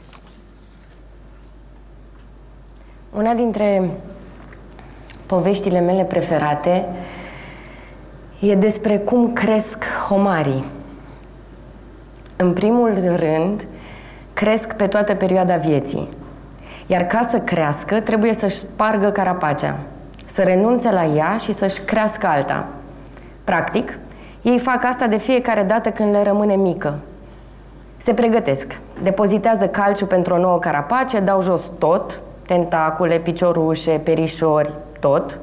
Una 3.16 3.34
dintre 3.34 3.92
poveștile 5.26 5.80
mele 5.80 6.04
preferate 6.04 6.86
e 8.40 8.56
despre 8.56 8.98
cum 8.98 9.34
cresc 9.34 9.84
homarii. 10.08 10.66
În 12.36 12.54
primul 12.54 12.94
rând, 13.16 13.68
cresc 14.34 14.74
pe 14.74 14.88
toată 14.88 15.14
perioada 15.14 15.56
vieții. 15.56 16.10
Iar 16.88 17.02
ca 17.04 17.28
să 17.30 17.40
crească, 17.40 18.00
trebuie 18.00 18.34
să-și 18.34 18.56
spargă 18.56 19.10
carapacea. 19.10 19.80
Să 20.26 20.44
renunțe 20.44 20.92
la 20.92 21.06
ea 21.06 21.38
și 21.38 21.52
să-și 21.52 21.82
crească 21.82 22.28
alta. 22.28 22.68
Practic, 23.44 23.98
ei 24.42 24.60
fac 24.60 24.84
asta 24.84 25.08
de 25.08 25.18
fiecare 25.18 25.64
dată 25.64 25.90
când 25.90 26.12
le 26.12 26.24
rămâne 26.24 26.56
mică. 26.56 26.94
Se 27.98 28.14
pregătesc, 28.14 28.80
depozitează 29.04 29.68
calciu 29.68 30.06
pentru 30.06 30.34
o 30.34 30.38
nouă 30.38 30.60
carapace, 30.60 31.20
dau 31.20 31.42
jos 31.42 31.72
tot, 31.80 32.20
tentacule, 32.48 33.18
piciorușe, 33.18 34.02
perișori, 34.04 34.72
tot, 35.00 35.40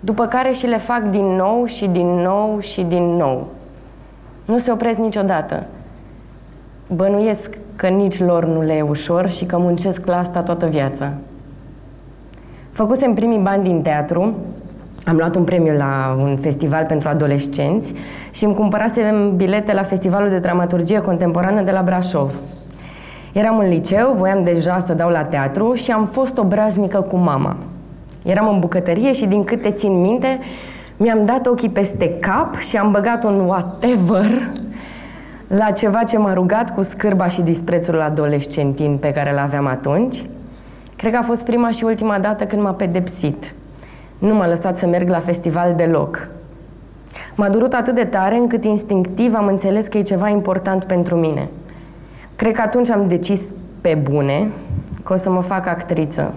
după 0.00 0.26
care 0.26 0.52
și 0.52 0.66
le 0.66 0.78
fac 0.78 1.02
din 1.02 1.24
nou 1.24 1.64
și 1.64 1.86
din 1.86 2.06
nou 2.06 2.60
și 2.60 2.82
din 2.82 3.04
nou. 3.04 3.46
Nu 4.44 4.58
se 4.58 4.70
opresc 4.70 4.98
niciodată. 4.98 5.66
Bănuiesc 6.86 7.58
că 7.76 7.88
nici 7.88 8.20
lor 8.20 8.44
nu 8.44 8.60
le 8.60 8.74
e 8.74 8.82
ușor 8.82 9.28
și 9.28 9.44
că 9.44 9.58
muncesc 9.58 10.06
la 10.06 10.18
asta 10.18 10.42
toată 10.42 10.66
viața. 10.66 11.12
Făcusem 12.76 13.14
primii 13.14 13.38
bani 13.38 13.62
din 13.62 13.82
teatru, 13.82 14.34
am 15.04 15.16
luat 15.16 15.36
un 15.36 15.44
premiu 15.44 15.76
la 15.76 16.16
un 16.18 16.36
festival 16.36 16.84
pentru 16.84 17.08
adolescenți 17.08 17.94
și 18.30 18.44
îmi 18.44 18.54
cumpărasem 18.54 19.36
bilete 19.36 19.72
la 19.72 19.82
Festivalul 19.82 20.28
de 20.28 20.38
Dramaturgie 20.38 21.00
Contemporană 21.00 21.62
de 21.62 21.70
la 21.70 21.82
Brașov. 21.82 22.38
Eram 23.32 23.58
în 23.58 23.68
liceu, 23.68 24.12
voiam 24.16 24.44
deja 24.44 24.78
să 24.78 24.94
dau 24.94 25.10
la 25.10 25.24
teatru 25.24 25.74
și 25.74 25.90
am 25.90 26.06
fost 26.06 26.38
obraznică 26.38 27.00
cu 27.00 27.16
mama. 27.16 27.56
Eram 28.24 28.48
în 28.48 28.58
bucătărie 28.58 29.12
și 29.12 29.26
din 29.26 29.44
câte 29.44 29.70
țin 29.70 30.00
minte, 30.00 30.38
mi-am 30.96 31.24
dat 31.24 31.46
ochii 31.46 31.70
peste 31.70 32.16
cap 32.20 32.56
și 32.56 32.76
am 32.76 32.90
băgat 32.90 33.24
un 33.24 33.40
whatever 33.40 34.50
la 35.46 35.70
ceva 35.70 36.02
ce 36.02 36.18
m-a 36.18 36.32
rugat 36.32 36.74
cu 36.74 36.82
scârba 36.82 37.26
și 37.26 37.42
disprețul 37.42 38.00
adolescentin 38.00 38.96
pe 38.96 39.12
care 39.12 39.32
îl 39.32 39.38
aveam 39.38 39.66
atunci. 39.66 40.22
Cred 40.96 41.12
că 41.12 41.18
a 41.18 41.22
fost 41.22 41.44
prima 41.44 41.70
și 41.70 41.84
ultima 41.84 42.18
dată 42.18 42.46
când 42.46 42.62
m-a 42.62 42.72
pedepsit. 42.72 43.54
Nu 44.18 44.34
m-a 44.34 44.46
lăsat 44.46 44.78
să 44.78 44.86
merg 44.86 45.08
la 45.08 45.20
festival 45.20 45.74
deloc. 45.74 46.28
M-a 47.34 47.48
durut 47.48 47.72
atât 47.72 47.94
de 47.94 48.04
tare 48.04 48.36
încât 48.36 48.64
instinctiv 48.64 49.34
am 49.34 49.46
înțeles 49.46 49.86
că 49.86 49.98
e 49.98 50.02
ceva 50.02 50.28
important 50.28 50.84
pentru 50.84 51.16
mine. 51.16 51.48
Cred 52.36 52.54
că 52.54 52.62
atunci 52.64 52.90
am 52.90 53.08
decis 53.08 53.54
pe 53.80 53.94
bune 53.94 54.50
că 55.02 55.12
o 55.12 55.16
să 55.16 55.30
mă 55.30 55.40
fac 55.40 55.66
actriță. 55.66 56.34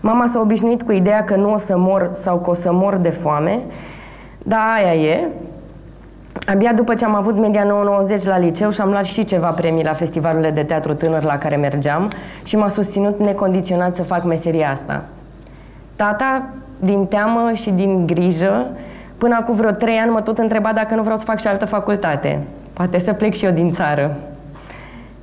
Mama 0.00 0.26
s-a 0.26 0.40
obișnuit 0.40 0.82
cu 0.82 0.92
ideea 0.92 1.24
că 1.24 1.36
nu 1.36 1.52
o 1.52 1.56
să 1.56 1.78
mor 1.78 2.10
sau 2.12 2.38
că 2.38 2.50
o 2.50 2.54
să 2.54 2.72
mor 2.72 2.96
de 2.96 3.10
foame, 3.10 3.58
dar 4.38 4.60
aia 4.76 4.94
e. 4.94 5.28
Abia 6.46 6.72
după 6.72 6.94
ce 6.94 7.04
am 7.04 7.14
avut 7.14 7.36
media 7.36 7.64
990 7.64 8.24
la 8.24 8.38
liceu 8.38 8.70
și 8.70 8.80
am 8.80 8.90
luat 8.90 9.04
și 9.04 9.24
ceva 9.24 9.48
premii 9.48 9.84
la 9.84 9.92
festivalurile 9.92 10.50
de 10.50 10.62
teatru 10.62 10.94
tânăr 10.94 11.22
la 11.22 11.38
care 11.38 11.56
mergeam 11.56 12.10
și 12.42 12.56
m-a 12.56 12.68
susținut 12.68 13.18
necondiționat 13.18 13.94
să 13.94 14.02
fac 14.02 14.24
meseria 14.24 14.70
asta. 14.70 15.04
Tata, 15.96 16.46
din 16.78 17.06
teamă 17.06 17.52
și 17.54 17.70
din 17.70 18.06
grijă, 18.06 18.70
până 19.18 19.36
acum 19.40 19.54
vreo 19.54 19.70
trei 19.70 19.96
ani 19.96 20.10
mă 20.10 20.20
tot 20.20 20.38
întreba 20.38 20.72
dacă 20.72 20.94
nu 20.94 21.02
vreau 21.02 21.16
să 21.16 21.24
fac 21.24 21.40
și 21.40 21.46
altă 21.46 21.64
facultate. 21.64 22.42
Poate 22.72 22.98
să 22.98 23.12
plec 23.12 23.34
și 23.34 23.44
eu 23.44 23.50
din 23.50 23.72
țară. 23.72 24.16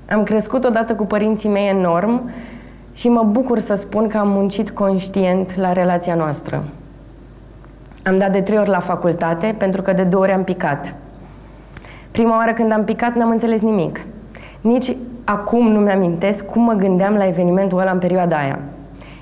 Am 0.10 0.24
crescut 0.24 0.66
odată 0.66 0.96
cu 0.96 1.06
părinții 1.06 1.50
mei 1.50 1.70
enorm 1.70 2.30
și 2.94 3.10
mă 3.10 3.24
bucur 3.24 3.60
să 3.60 3.76
spun 3.76 4.08
că 4.08 4.18
am 4.18 4.28
muncit 4.28 4.70
conștient 4.70 5.56
la 5.56 5.74
relația 5.74 6.16
noastră. 6.16 6.64
Am 8.06 8.18
dat 8.18 8.32
de 8.32 8.42
trei 8.42 8.58
ori 8.58 8.70
la 8.70 8.80
facultate 8.80 9.56
pentru 9.58 9.82
că 9.82 9.94
de 9.94 10.04
două 10.04 10.24
ori 10.24 10.32
am 10.32 10.44
picat. 10.44 10.96
Prima 12.14 12.36
oară 12.38 12.54
când 12.54 12.72
am 12.72 12.84
picat 12.84 13.16
n-am 13.16 13.30
înțeles 13.30 13.62
nimic. 13.62 14.00
Nici 14.62 14.96
acum 15.24 15.68
nu 15.68 15.80
mi-amintesc 15.80 16.46
cum 16.46 16.62
mă 16.62 16.74
gândeam 16.74 17.14
la 17.14 17.28
evenimentul 17.28 17.80
ăla 17.80 17.92
în 17.92 18.00
perioada 18.00 18.36
aia. 18.36 18.60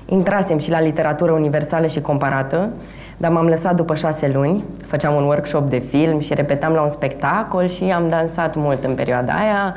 Intrasem 0.06 0.58
și 0.58 0.70
la 0.70 0.80
literatură 0.80 1.32
universală 1.32 1.86
și 1.86 2.00
comparată, 2.00 2.72
dar 3.16 3.30
m-am 3.30 3.46
lăsat 3.46 3.74
după 3.74 3.94
șase 3.94 4.30
luni, 4.34 4.64
făceam 4.86 5.14
un 5.14 5.22
workshop 5.22 5.70
de 5.70 5.78
film 5.78 6.18
și 6.18 6.34
repetam 6.34 6.72
la 6.72 6.82
un 6.82 6.88
spectacol 6.88 7.68
și 7.68 7.84
am 7.84 8.08
dansat 8.08 8.54
mult 8.56 8.84
în 8.84 8.94
perioada 8.94 9.32
aia. 9.32 9.74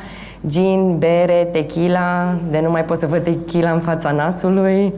Gin, 0.48 0.98
bere, 0.98 1.50
tequila, 1.52 2.34
de 2.50 2.60
nu 2.64 2.72
mai 2.72 2.86
pot 2.86 2.98
să 2.98 3.08
văd 3.08 3.24
tequila 3.24 3.72
în 3.72 3.80
fața 3.80 4.12
nasului. 4.12 4.94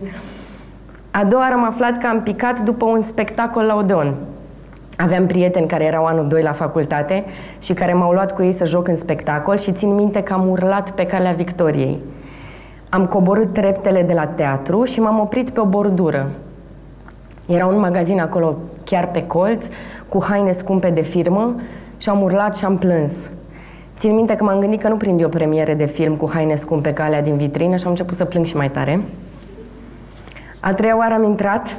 A 1.12 1.24
doua 1.24 1.42
oară 1.42 1.54
am 1.54 1.66
aflat 1.66 1.98
că 1.98 2.08
am 2.08 2.22
picat 2.22 2.60
după 2.60 2.86
un 2.86 3.02
spectacol 3.02 3.64
la 3.64 3.76
Odeon. 3.76 4.16
Aveam 4.98 5.26
prieteni 5.26 5.68
care 5.68 5.84
erau 5.84 6.06
anul 6.06 6.28
2 6.28 6.42
la 6.42 6.52
facultate 6.52 7.26
și 7.62 7.74
care 7.74 7.94
m-au 7.94 8.12
luat 8.12 8.34
cu 8.34 8.44
ei 8.44 8.52
să 8.52 8.66
joc 8.66 8.88
în 8.88 8.96
spectacol 8.96 9.58
și 9.58 9.72
țin 9.72 9.96
minte 9.96 10.22
că 10.24 10.34
am 10.34 10.50
urlat 10.50 10.92
pe 10.92 11.06
calea 11.06 11.32
victoriei. 11.32 12.02
Am 12.90 13.06
coborât 13.06 13.54
treptele 13.54 14.02
de 14.04 14.14
la 14.14 14.26
teatru 14.26 14.84
și 14.84 15.00
m-am 15.00 15.20
oprit 15.20 15.50
pe 15.50 15.60
o 15.60 15.66
bordură. 15.66 16.30
Era 17.48 17.66
un 17.66 17.80
magazin 17.80 18.20
acolo, 18.20 18.58
chiar 18.84 19.08
pe 19.12 19.26
colț, 19.26 19.68
cu 20.10 20.24
haine 20.24 20.52
scumpe 20.52 20.90
de 20.90 21.02
firmă 21.02 21.56
și 21.98 22.10
am 22.10 22.22
urlat 22.22 22.58
și 22.58 22.66
am 22.66 22.78
plâns. 22.78 23.30
Țin 23.96 24.16
minte 24.16 24.36
că 24.36 24.44
m-am 24.44 24.60
gândit 24.60 24.82
că 24.82 24.88
nu 24.88 24.98
prind 24.98 25.22
eu 25.22 25.30
premiere 25.30 25.74
de 25.74 25.86
film 25.86 26.16
cu 26.16 26.30
haine 26.34 26.56
scumpe 26.56 26.94
ca 26.94 27.04
alea 27.04 27.22
din 27.22 27.36
vitrină 27.38 27.76
și 27.76 27.84
am 27.84 27.90
început 27.90 28.16
să 28.16 28.26
plâng 28.26 28.46
și 28.46 28.56
mai 28.56 28.70
tare. 28.70 29.02
A 30.60 30.74
treia 30.74 30.98
oară 30.98 31.14
am 31.14 31.24
intrat 31.24 31.78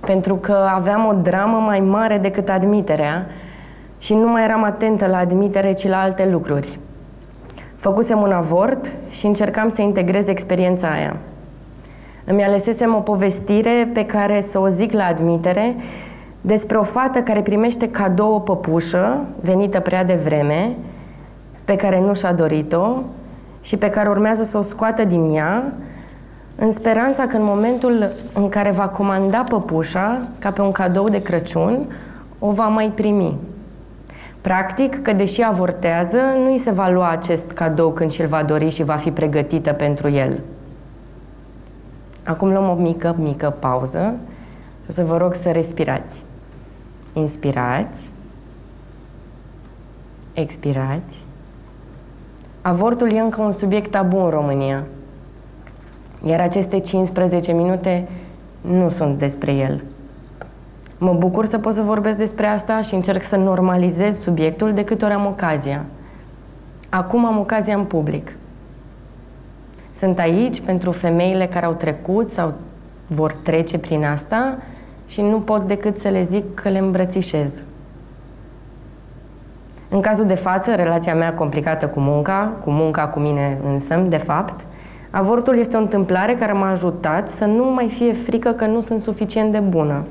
pentru 0.00 0.34
că 0.34 0.68
aveam 0.74 1.06
o 1.06 1.12
dramă 1.12 1.56
mai 1.56 1.80
mare 1.80 2.18
decât 2.18 2.48
admiterea 2.48 3.26
și 3.98 4.14
nu 4.14 4.28
mai 4.28 4.44
eram 4.44 4.62
atentă 4.62 5.06
la 5.06 5.18
admitere, 5.18 5.72
ci 5.72 5.88
la 5.88 6.00
alte 6.00 6.28
lucruri. 6.30 6.78
Făcusem 7.76 8.20
un 8.20 8.32
avort 8.32 8.92
și 9.10 9.26
încercam 9.26 9.68
să 9.68 9.82
integrez 9.82 10.28
experiența 10.28 10.88
aia. 10.88 11.16
Îmi 12.24 12.44
alesesem 12.44 12.94
o 12.94 13.00
povestire 13.00 13.90
pe 13.92 14.06
care 14.06 14.40
să 14.40 14.58
o 14.58 14.68
zic 14.68 14.92
la 14.92 15.04
admitere 15.04 15.76
despre 16.40 16.76
o 16.76 16.82
fată 16.82 17.18
care 17.18 17.42
primește 17.42 17.90
cadou 17.90 18.34
o 18.34 18.38
păpușă 18.38 19.26
venită 19.40 19.80
prea 19.80 20.04
devreme, 20.04 20.76
pe 21.64 21.76
care 21.76 22.00
nu 22.00 22.14
și-a 22.14 22.32
dorit-o 22.32 23.02
și 23.60 23.76
pe 23.76 23.90
care 23.90 24.08
urmează 24.08 24.42
să 24.42 24.58
o 24.58 24.62
scoată 24.62 25.04
din 25.04 25.34
ea, 25.34 25.72
în 26.58 26.70
speranța 26.70 27.26
că 27.26 27.36
în 27.36 27.44
momentul 27.44 28.12
în 28.34 28.48
care 28.48 28.70
va 28.70 28.88
comanda 28.88 29.44
păpușa, 29.48 30.28
ca 30.38 30.50
pe 30.50 30.60
un 30.60 30.72
cadou 30.72 31.08
de 31.08 31.22
Crăciun, 31.22 31.86
o 32.38 32.50
va 32.50 32.66
mai 32.66 32.92
primi. 32.94 33.38
Practic 34.40 35.02
că 35.02 35.12
deși 35.12 35.42
avortează, 35.42 36.18
nu 36.44 36.50
îi 36.50 36.58
se 36.58 36.70
va 36.70 36.88
lua 36.88 37.10
acest 37.10 37.50
cadou 37.50 37.90
când 37.90 38.10
și-l 38.10 38.26
va 38.26 38.42
dori 38.42 38.70
și 38.70 38.84
va 38.84 38.96
fi 38.96 39.10
pregătită 39.10 39.72
pentru 39.72 40.08
el. 40.08 40.40
Acum 42.24 42.50
luăm 42.50 42.68
o 42.68 42.74
mică, 42.74 43.16
mică 43.18 43.56
pauză 43.58 44.14
și 44.82 44.88
o 44.88 44.92
să 44.92 45.04
vă 45.04 45.16
rog 45.16 45.34
să 45.34 45.50
respirați. 45.50 46.22
Inspirați. 47.12 48.10
Expirați. 50.32 51.24
Avortul 52.62 53.12
e 53.12 53.18
încă 53.18 53.40
un 53.40 53.52
subiect 53.52 53.90
tabu 53.90 54.16
în 54.16 54.30
România. 54.30 54.84
Iar 56.24 56.40
aceste 56.40 56.78
15 56.78 57.52
minute 57.52 58.08
nu 58.60 58.88
sunt 58.88 59.18
despre 59.18 59.52
el. 59.52 59.84
Mă 60.98 61.12
bucur 61.12 61.46
să 61.46 61.58
pot 61.58 61.72
să 61.72 61.82
vorbesc 61.82 62.18
despre 62.18 62.46
asta 62.46 62.80
și 62.80 62.94
încerc 62.94 63.22
să 63.22 63.36
normalizez 63.36 64.20
subiectul 64.20 64.72
de 64.72 64.84
câte 64.84 65.04
ori 65.04 65.14
am 65.14 65.26
ocazia. 65.26 65.84
Acum 66.88 67.26
am 67.26 67.38
ocazia 67.38 67.76
în 67.76 67.84
public. 67.84 68.32
Sunt 69.94 70.18
aici 70.18 70.60
pentru 70.60 70.90
femeile 70.90 71.46
care 71.46 71.66
au 71.66 71.72
trecut 71.72 72.30
sau 72.30 72.52
vor 73.06 73.34
trece 73.34 73.78
prin 73.78 74.04
asta 74.04 74.58
și 75.06 75.20
nu 75.20 75.40
pot 75.40 75.66
decât 75.66 75.98
să 75.98 76.08
le 76.08 76.22
zic 76.22 76.54
că 76.54 76.68
le 76.68 76.78
îmbrățișez. 76.78 77.62
În 79.88 80.00
cazul 80.00 80.26
de 80.26 80.34
față, 80.34 80.74
relația 80.74 81.14
mea 81.14 81.34
complicată 81.34 81.86
cu 81.86 82.00
munca, 82.00 82.52
cu 82.64 82.70
munca 82.70 83.06
cu 83.06 83.18
mine 83.18 83.58
însă, 83.62 83.96
de 83.96 84.16
fapt, 84.16 84.64
avortul 85.16 85.58
este 85.58 85.76
o 85.76 85.80
întâmplare 85.80 86.34
care 86.34 86.52
m-a 86.52 86.70
ajutat 86.70 87.28
să 87.28 87.44
nu 87.44 87.64
mai 87.64 87.88
fie 87.88 88.12
frică 88.12 88.50
că 88.50 88.66
nu 88.66 88.80
sunt 88.80 89.00
suficient 89.00 89.52
de 89.52 89.58
bună. 89.58 90.04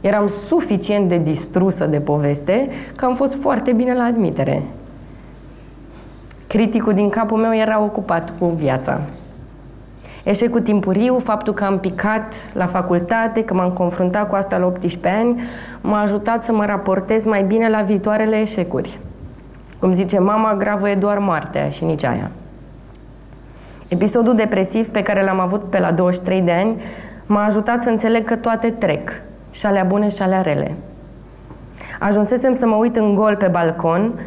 Eram 0.00 0.28
suficient 0.28 1.08
de 1.08 1.18
distrusă 1.18 1.86
de 1.86 2.00
poveste 2.00 2.68
că 2.96 3.04
am 3.04 3.14
fost 3.14 3.40
foarte 3.40 3.72
bine 3.72 3.94
la 3.94 4.04
admitere. 4.04 4.62
Criticul 6.46 6.92
din 6.92 7.08
capul 7.08 7.38
meu 7.38 7.54
era 7.54 7.82
ocupat 7.82 8.38
cu 8.38 8.46
viața. 8.46 9.00
Eșecul 10.22 10.60
timpuriu, 10.60 11.18
faptul 11.18 11.52
că 11.52 11.64
am 11.64 11.78
picat 11.78 12.50
la 12.52 12.66
facultate, 12.66 13.44
că 13.44 13.54
m-am 13.54 13.70
confruntat 13.70 14.28
cu 14.28 14.34
asta 14.34 14.58
la 14.58 14.66
18 14.66 15.08
ani, 15.08 15.40
m-a 15.80 16.00
ajutat 16.00 16.42
să 16.42 16.52
mă 16.52 16.64
raportez 16.64 17.24
mai 17.24 17.42
bine 17.42 17.68
la 17.68 17.80
viitoarele 17.80 18.40
eșecuri. 18.40 18.98
Cum 19.80 19.92
zice 19.92 20.18
mama, 20.18 20.54
gravă 20.54 20.90
e 20.90 20.94
doar 20.94 21.18
moartea 21.18 21.68
și 21.68 21.84
nici 21.84 22.04
aia. 22.04 22.30
Episodul 23.88 24.34
depresiv 24.34 24.88
pe 24.88 25.02
care 25.02 25.24
l-am 25.24 25.40
avut 25.40 25.62
pe 25.70 25.80
la 25.80 25.92
23 25.92 26.42
de 26.42 26.52
ani 26.52 26.82
m-a 27.26 27.44
ajutat 27.44 27.82
să 27.82 27.88
înțeleg 27.88 28.24
că 28.24 28.36
toate 28.36 28.70
trec, 28.70 29.10
și 29.50 29.66
alea 29.66 29.84
bune 29.84 30.08
și 30.08 30.22
alea 30.22 30.40
rele. 30.40 30.74
Ajunsesem 32.00 32.52
să 32.52 32.66
mă 32.66 32.74
uit 32.74 32.96
în 32.96 33.14
gol 33.14 33.36
pe 33.36 33.46
balcon, 33.46 34.20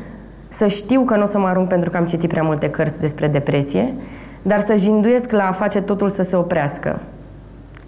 să 0.49 0.67
știu 0.67 1.01
că 1.01 1.15
nu 1.15 1.21
o 1.21 1.25
să 1.25 1.39
mă 1.39 1.47
arunc 1.47 1.67
pentru 1.67 1.89
că 1.89 1.97
am 1.97 2.05
citit 2.05 2.29
prea 2.29 2.41
multe 2.41 2.69
cărți 2.69 2.99
despre 2.99 3.27
depresie, 3.27 3.93
dar 4.41 4.59
să 4.59 4.75
jinduiesc 4.75 5.31
la 5.31 5.47
a 5.47 5.51
face 5.51 5.81
totul 5.81 6.09
să 6.09 6.23
se 6.23 6.35
oprească. 6.35 6.99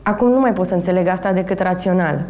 Acum 0.03 0.29
nu 0.29 0.39
mai 0.39 0.53
pot 0.53 0.67
să 0.67 0.73
înțeleg 0.73 1.07
asta 1.07 1.31
decât 1.31 1.59
rațional. 1.59 2.25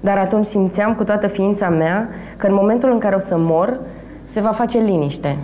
Dar 0.00 0.18
atunci 0.18 0.44
simțeam 0.44 0.94
cu 0.94 1.04
toată 1.04 1.26
ființa 1.26 1.68
mea 1.68 2.08
că 2.36 2.46
în 2.46 2.54
momentul 2.54 2.90
în 2.90 2.98
care 2.98 3.14
o 3.14 3.18
să 3.18 3.36
mor, 3.38 3.80
se 4.26 4.40
va 4.40 4.50
face 4.50 4.78
liniște. 4.78 5.36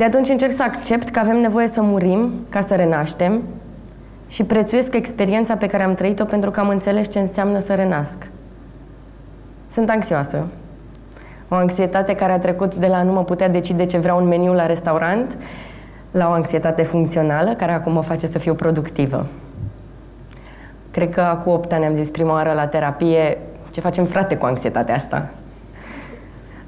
De 0.00 0.06
atunci 0.06 0.28
încerc 0.28 0.52
să 0.52 0.62
accept 0.62 1.08
că 1.08 1.18
avem 1.18 1.36
nevoie 1.36 1.66
să 1.66 1.82
murim 1.82 2.32
ca 2.48 2.60
să 2.60 2.74
renaștem 2.74 3.42
și 4.28 4.44
prețuiesc 4.44 4.94
experiența 4.94 5.56
pe 5.56 5.66
care 5.66 5.82
am 5.82 5.94
trăit-o 5.94 6.24
pentru 6.24 6.50
că 6.50 6.60
am 6.60 6.68
înțeles 6.68 7.10
ce 7.10 7.18
înseamnă 7.18 7.58
să 7.58 7.74
renasc. 7.74 8.26
Sunt 9.70 9.90
anxioasă. 9.90 10.46
O 11.48 11.54
anxietate 11.54 12.14
care 12.14 12.32
a 12.32 12.38
trecut 12.38 12.74
de 12.74 12.86
la 12.86 13.02
nu 13.02 13.12
mă 13.12 13.24
putea 13.24 13.48
decide 13.48 13.86
ce 13.86 13.98
vreau 13.98 14.20
un 14.20 14.28
meniu 14.28 14.52
la 14.52 14.66
restaurant 14.66 15.38
la 16.10 16.28
o 16.28 16.32
anxietate 16.32 16.82
funcțională 16.82 17.54
care 17.54 17.72
acum 17.72 17.92
mă 17.92 18.02
face 18.02 18.26
să 18.26 18.38
fiu 18.38 18.54
productivă. 18.54 19.26
Cred 20.90 21.12
că 21.12 21.20
acum 21.20 21.52
8 21.52 21.72
ani 21.72 21.84
am 21.84 21.94
zis 21.94 22.10
prima 22.10 22.32
oară 22.32 22.52
la 22.52 22.66
terapie 22.66 23.38
ce 23.70 23.80
facem 23.80 24.04
frate 24.04 24.36
cu 24.36 24.46
anxietatea 24.46 24.94
asta. 24.94 25.30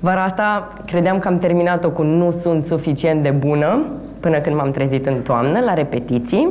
Vara 0.05 0.25
asta 0.25 0.73
credeam 0.87 1.19
că 1.19 1.29
am 1.29 1.39
terminat-o 1.39 1.91
cu 1.91 2.03
nu 2.03 2.31
sunt 2.31 2.65
suficient 2.65 3.23
de 3.23 3.31
bună 3.31 3.83
până 4.21 4.39
când 4.39 4.57
m-am 4.57 4.71
trezit 4.71 5.07
în 5.07 5.21
toamnă 5.21 5.61
la 5.65 5.75
repetiții. 5.75 6.49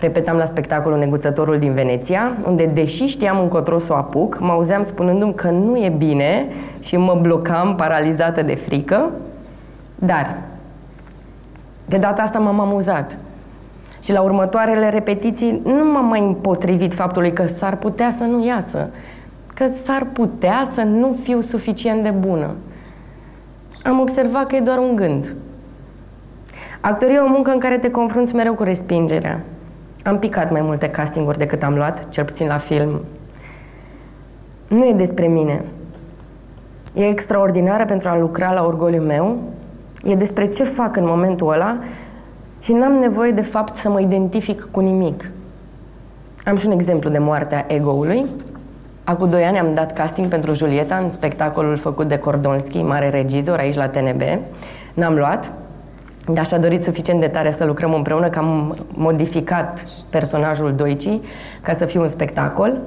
Repetam 0.00 0.36
la 0.36 0.44
spectacolul 0.44 0.98
Neguțătorul 0.98 1.58
din 1.58 1.72
Veneția, 1.72 2.32
unde, 2.46 2.66
deși 2.66 3.04
știam 3.04 3.40
încotro 3.40 3.78
să 3.78 3.92
o 3.92 3.96
apuc, 3.96 4.38
mă 4.40 4.52
auzeam 4.52 4.82
spunându-mi 4.82 5.34
că 5.34 5.50
nu 5.50 5.76
e 5.76 5.94
bine 5.98 6.46
și 6.80 6.96
mă 6.96 7.18
blocam 7.22 7.74
paralizată 7.74 8.42
de 8.42 8.54
frică. 8.54 9.10
Dar, 9.94 10.38
de 11.84 11.96
data 11.96 12.22
asta 12.22 12.38
m-am 12.38 12.60
amuzat. 12.60 13.16
Și 14.02 14.12
la 14.12 14.20
următoarele 14.20 14.88
repetiții 14.88 15.60
nu 15.64 15.92
m-am 15.92 16.06
mai 16.06 16.20
împotrivit 16.20 16.94
faptului 16.94 17.32
că 17.32 17.46
s-ar 17.46 17.76
putea 17.76 18.10
să 18.10 18.24
nu 18.24 18.46
iasă, 18.46 18.88
că 19.54 19.66
s-ar 19.66 20.06
putea 20.12 20.68
să 20.74 20.80
nu 20.80 21.16
fiu 21.22 21.40
suficient 21.40 22.02
de 22.02 22.10
bună. 22.10 22.50
Am 23.86 24.00
observat 24.00 24.46
că 24.46 24.56
e 24.56 24.60
doar 24.60 24.78
un 24.78 24.96
gând. 24.96 25.34
Actoria 26.80 27.14
e 27.14 27.18
o 27.18 27.28
muncă 27.28 27.50
în 27.50 27.58
care 27.58 27.78
te 27.78 27.90
confrunți 27.90 28.34
mereu 28.34 28.54
cu 28.54 28.62
respingerea. 28.62 29.40
Am 30.04 30.18
picat 30.18 30.50
mai 30.50 30.60
multe 30.62 30.90
castinguri 30.90 31.38
decât 31.38 31.62
am 31.62 31.74
luat, 31.74 32.08
cel 32.08 32.24
puțin 32.24 32.46
la 32.46 32.58
film. 32.58 33.00
Nu 34.68 34.86
e 34.86 34.92
despre 34.92 35.26
mine. 35.26 35.64
E 36.94 37.06
extraordinară 37.06 37.84
pentru 37.84 38.08
a 38.08 38.18
lucra 38.18 38.52
la 38.52 38.64
orgoliul 38.64 39.04
meu. 39.04 39.38
E 40.04 40.14
despre 40.14 40.46
ce 40.46 40.64
fac 40.64 40.96
în 40.96 41.04
momentul 41.06 41.52
ăla 41.52 41.78
și 42.60 42.72
n-am 42.72 42.92
nevoie 42.92 43.30
de 43.30 43.42
fapt 43.42 43.76
să 43.76 43.88
mă 43.88 44.00
identific 44.00 44.68
cu 44.70 44.80
nimic. 44.80 45.30
Am 46.44 46.56
și 46.56 46.66
un 46.66 46.72
exemplu 46.72 47.10
de 47.10 47.18
moartea 47.18 47.64
ego-ului. 47.68 48.24
Acum 49.08 49.30
doi 49.30 49.44
ani 49.44 49.58
am 49.58 49.74
dat 49.74 49.92
casting 49.92 50.28
pentru 50.28 50.54
Julieta 50.54 50.96
în 50.96 51.10
spectacolul 51.10 51.76
făcut 51.76 52.08
de 52.08 52.18
Cordonski, 52.18 52.82
mare 52.82 53.08
regizor, 53.08 53.58
aici 53.58 53.74
la 53.74 53.88
TNB. 53.88 54.22
N-am 54.94 55.14
luat, 55.14 55.52
dar 56.32 56.46
și-a 56.46 56.58
dorit 56.58 56.82
suficient 56.82 57.20
de 57.20 57.26
tare 57.28 57.50
să 57.50 57.64
lucrăm 57.64 57.94
împreună 57.94 58.28
că 58.28 58.38
am 58.38 58.76
modificat 58.88 59.84
personajul 60.10 60.74
Doici 60.74 61.08
ca 61.62 61.72
să 61.72 61.84
fiu 61.84 62.00
un 62.00 62.08
spectacol. 62.08 62.80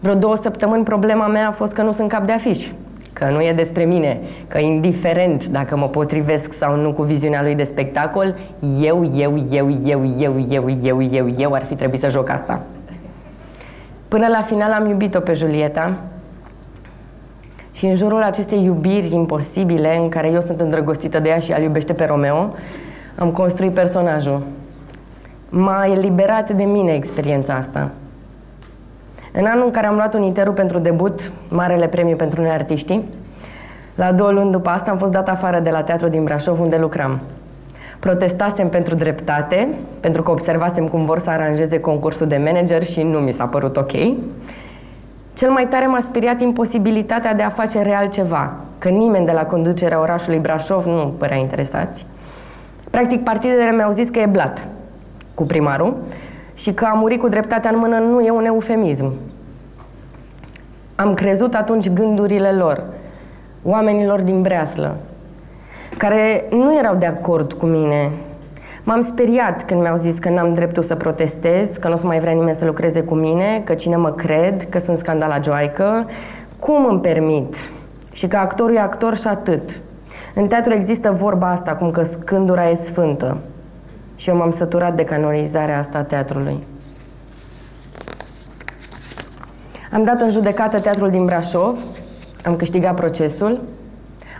Vreo 0.00 0.14
două 0.14 0.36
săptămâni 0.36 0.84
problema 0.84 1.26
mea 1.26 1.48
a 1.48 1.52
fost 1.52 1.72
că 1.72 1.82
nu 1.82 1.92
sunt 1.92 2.08
cap 2.08 2.26
de 2.26 2.32
afiș 2.32 2.68
că 3.12 3.28
nu 3.30 3.42
e 3.42 3.52
despre 3.52 3.84
mine, 3.84 4.20
că 4.48 4.58
indiferent 4.58 5.46
dacă 5.46 5.76
mă 5.76 5.88
potrivesc 5.88 6.52
sau 6.52 6.76
nu 6.76 6.92
cu 6.92 7.02
viziunea 7.02 7.42
lui 7.42 7.54
de 7.54 7.64
spectacol, 7.64 8.34
eu, 8.80 9.10
eu, 9.14 9.46
eu, 9.50 9.80
eu, 9.82 10.14
eu, 10.16 10.46
eu, 10.48 10.70
eu, 10.82 11.02
eu, 11.02 11.34
eu 11.38 11.52
ar 11.52 11.64
fi 11.64 11.74
trebuit 11.74 12.00
să 12.00 12.08
joc 12.08 12.28
asta. 12.28 12.60
Până 14.12 14.26
la 14.26 14.42
final 14.42 14.72
am 14.72 14.88
iubit-o 14.88 15.20
pe 15.20 15.32
Julieta 15.32 15.94
și 17.72 17.86
în 17.86 17.94
jurul 17.94 18.22
acestei 18.22 18.64
iubiri 18.64 19.14
imposibile 19.14 19.96
în 19.96 20.08
care 20.08 20.28
eu 20.28 20.40
sunt 20.40 20.60
îndrăgostită 20.60 21.18
de 21.18 21.28
ea 21.28 21.38
și 21.38 21.52
el 21.52 21.62
iubește 21.62 21.92
pe 21.92 22.04
Romeo, 22.04 22.54
am 23.18 23.30
construit 23.30 23.72
personajul. 23.72 24.42
M-a 25.48 25.86
eliberat 25.86 26.50
de 26.50 26.64
mine 26.64 26.92
experiența 26.92 27.54
asta. 27.54 27.90
În 29.32 29.44
anul 29.44 29.64
în 29.64 29.70
care 29.70 29.86
am 29.86 29.94
luat 29.94 30.14
Uniteru 30.14 30.52
pentru 30.52 30.78
debut, 30.78 31.32
marele 31.48 31.86
premiu 31.86 32.16
pentru 32.16 32.40
noi 32.40 32.50
artiștii, 32.50 33.04
la 33.94 34.12
două 34.12 34.30
luni 34.30 34.50
după 34.50 34.70
asta 34.70 34.90
am 34.90 34.96
fost 34.96 35.12
dat 35.12 35.28
afară 35.28 35.60
de 35.60 35.70
la 35.70 35.82
teatru 35.82 36.08
din 36.08 36.24
Brașov 36.24 36.60
unde 36.60 36.76
lucram. 36.76 37.20
Protestasem 38.02 38.68
pentru 38.68 38.94
dreptate, 38.94 39.68
pentru 40.00 40.22
că 40.22 40.30
observasem 40.30 40.88
cum 40.88 41.04
vor 41.04 41.18
să 41.18 41.30
aranjeze 41.30 41.80
concursul 41.80 42.26
de 42.26 42.36
manager 42.36 42.84
și 42.84 43.02
nu 43.02 43.18
mi 43.18 43.32
s-a 43.32 43.46
părut 43.46 43.76
ok. 43.76 43.92
Cel 45.34 45.50
mai 45.50 45.66
tare 45.66 45.86
m-a 45.86 46.00
speriat 46.00 46.40
imposibilitatea 46.40 47.34
de 47.34 47.42
a 47.42 47.48
face 47.48 47.82
real 47.82 48.08
ceva, 48.08 48.52
că 48.78 48.88
nimeni 48.88 49.26
de 49.26 49.32
la 49.32 49.44
conducerea 49.44 50.00
orașului 50.00 50.38
Brașov 50.38 50.86
nu 50.86 51.14
părea 51.18 51.36
interesați. 51.36 52.06
Practic, 52.90 53.22
partidele 53.24 53.72
mi-au 53.72 53.90
zis 53.90 54.08
că 54.08 54.18
e 54.18 54.26
blat 54.26 54.66
cu 55.34 55.44
primarul 55.44 55.96
și 56.54 56.72
că 56.72 56.84
a 56.84 56.94
murit 56.94 57.20
cu 57.20 57.28
dreptatea 57.28 57.70
în 57.70 57.78
mână 57.78 57.98
nu 57.98 58.20
e 58.20 58.30
un 58.30 58.44
eufemism. 58.44 59.12
Am 60.94 61.14
crezut 61.14 61.54
atunci 61.54 61.90
gândurile 61.90 62.52
lor, 62.52 62.82
oamenilor 63.62 64.20
din 64.20 64.42
Breaslă, 64.42 64.96
care 65.96 66.44
nu 66.50 66.78
erau 66.78 66.96
de 66.96 67.06
acord 67.06 67.52
cu 67.52 67.66
mine. 67.66 68.10
M-am 68.84 69.00
speriat 69.00 69.64
când 69.64 69.80
mi-au 69.80 69.96
zis 69.96 70.18
că 70.18 70.28
n-am 70.28 70.52
dreptul 70.52 70.82
să 70.82 70.94
protestez, 70.94 71.76
că 71.76 71.88
nu 71.88 71.94
o 71.94 71.96
să 71.96 72.06
mai 72.06 72.18
vrea 72.18 72.32
nimeni 72.32 72.56
să 72.56 72.64
lucreze 72.64 73.02
cu 73.02 73.14
mine, 73.14 73.62
că 73.64 73.74
cine 73.74 73.96
mă 73.96 74.10
cred, 74.10 74.68
că 74.68 74.78
sunt 74.78 74.98
scandalajoaică. 74.98 76.06
Cum 76.58 76.86
îmi 76.86 77.00
permit? 77.00 77.56
Și 78.12 78.26
că 78.26 78.36
actorul 78.36 78.74
e 78.74 78.80
actor 78.80 79.16
și 79.16 79.26
atât. 79.26 79.80
În 80.34 80.46
teatru 80.46 80.72
există 80.72 81.10
vorba 81.10 81.50
asta, 81.50 81.72
cum 81.72 81.90
că 81.90 82.02
scândura 82.02 82.70
e 82.70 82.74
sfântă. 82.74 83.36
Și 84.16 84.28
eu 84.28 84.36
m-am 84.36 84.50
săturat 84.50 84.94
de 84.94 85.04
canonizarea 85.04 85.78
asta 85.78 85.98
a 85.98 86.02
teatrului. 86.02 86.58
Am 89.92 90.04
dat 90.04 90.20
în 90.20 90.30
judecată 90.30 90.80
teatrul 90.80 91.10
din 91.10 91.24
Brașov, 91.24 91.78
am 92.44 92.56
câștigat 92.56 92.94
procesul, 92.94 93.60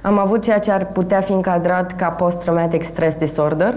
am 0.02 0.18
avut 0.18 0.42
ceea 0.42 0.58
ce 0.58 0.70
ar 0.70 0.84
putea 0.84 1.20
fi 1.20 1.32
încadrat 1.32 1.92
ca 1.92 2.08
post-traumatic 2.08 2.82
stress 2.82 3.16
disorder, 3.16 3.74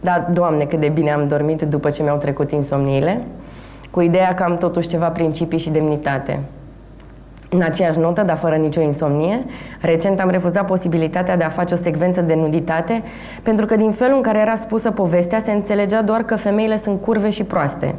dar, 0.00 0.28
Doamne, 0.32 0.64
cât 0.64 0.80
de 0.80 0.88
bine 0.88 1.10
am 1.10 1.28
dormit 1.28 1.62
după 1.62 1.90
ce 1.90 2.02
mi-au 2.02 2.16
trecut 2.16 2.50
insomniile, 2.50 3.24
cu 3.90 4.00
ideea 4.00 4.34
că 4.34 4.42
am 4.42 4.56
totuși 4.56 4.88
ceva 4.88 5.08
principii 5.08 5.58
și 5.58 5.70
demnitate. 5.70 6.40
În 7.50 7.62
aceeași 7.62 7.98
notă, 7.98 8.22
dar 8.22 8.36
fără 8.36 8.54
nicio 8.54 8.80
insomnie, 8.80 9.44
recent 9.80 10.20
am 10.20 10.30
refuzat 10.30 10.66
posibilitatea 10.66 11.36
de 11.36 11.44
a 11.44 11.48
face 11.48 11.74
o 11.74 11.76
secvență 11.76 12.20
de 12.20 12.34
nuditate, 12.34 13.00
pentru 13.42 13.66
că 13.66 13.76
din 13.76 13.90
felul 13.90 14.16
în 14.16 14.22
care 14.22 14.38
era 14.38 14.54
spusă 14.54 14.90
povestea, 14.90 15.38
se 15.38 15.52
înțelegea 15.52 16.02
doar 16.02 16.22
că 16.22 16.36
femeile 16.36 16.76
sunt 16.76 17.00
curve 17.00 17.30
și 17.30 17.44
proaste. 17.44 17.94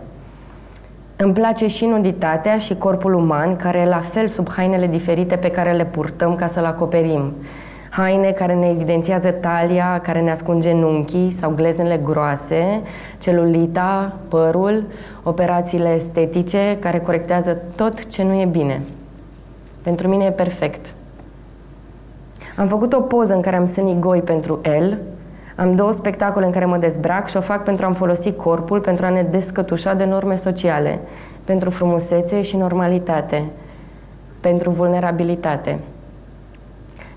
Îmi 1.15 1.33
place 1.33 1.67
și 1.67 1.85
nuditatea 1.85 2.57
și 2.57 2.75
corpul 2.75 3.13
uman, 3.13 3.55
care 3.55 3.77
e 3.79 3.85
la 3.85 3.99
fel 3.99 4.27
sub 4.27 4.49
hainele 4.49 4.87
diferite 4.87 5.35
pe 5.35 5.51
care 5.51 5.71
le 5.71 5.85
purtăm 5.85 6.35
ca 6.35 6.47
să-l 6.47 6.65
acoperim. 6.65 7.33
Haine 7.89 8.31
care 8.31 8.53
ne 8.53 8.69
evidențiază 8.69 9.31
talia, 9.31 9.99
care 10.03 10.21
ne 10.21 10.31
ascund 10.31 10.61
genunchii 10.61 11.29
sau 11.29 11.51
gleznele 11.51 11.97
groase, 12.03 12.81
celulita, 13.19 14.15
părul, 14.27 14.83
operațiile 15.23 15.89
estetice 15.89 16.77
care 16.79 16.99
corectează 16.99 17.61
tot 17.75 18.05
ce 18.05 18.23
nu 18.23 18.33
e 18.33 18.45
bine. 18.45 18.81
Pentru 19.81 20.07
mine 20.07 20.25
e 20.25 20.31
perfect. 20.31 20.93
Am 22.57 22.67
făcut 22.67 22.93
o 22.93 23.01
poză 23.01 23.33
în 23.33 23.41
care 23.41 23.55
am 23.55 23.65
sânii 23.65 23.99
goi 23.99 24.21
pentru 24.21 24.59
el, 24.63 24.97
am 25.55 25.75
două 25.75 25.91
spectacole 25.91 26.45
în 26.45 26.51
care 26.51 26.65
mă 26.65 26.77
dezbrac 26.77 27.29
și 27.29 27.37
o 27.37 27.41
fac 27.41 27.63
pentru 27.63 27.85
a-mi 27.85 27.95
folosi 27.95 28.33
corpul 28.33 28.79
pentru 28.79 29.05
a 29.05 29.09
ne 29.09 29.21
descătușa 29.21 29.93
de 29.93 30.05
norme 30.05 30.35
sociale, 30.35 30.99
pentru 31.43 31.69
frumusețe 31.69 32.41
și 32.41 32.57
normalitate, 32.57 33.43
pentru 34.39 34.69
vulnerabilitate. 34.69 35.79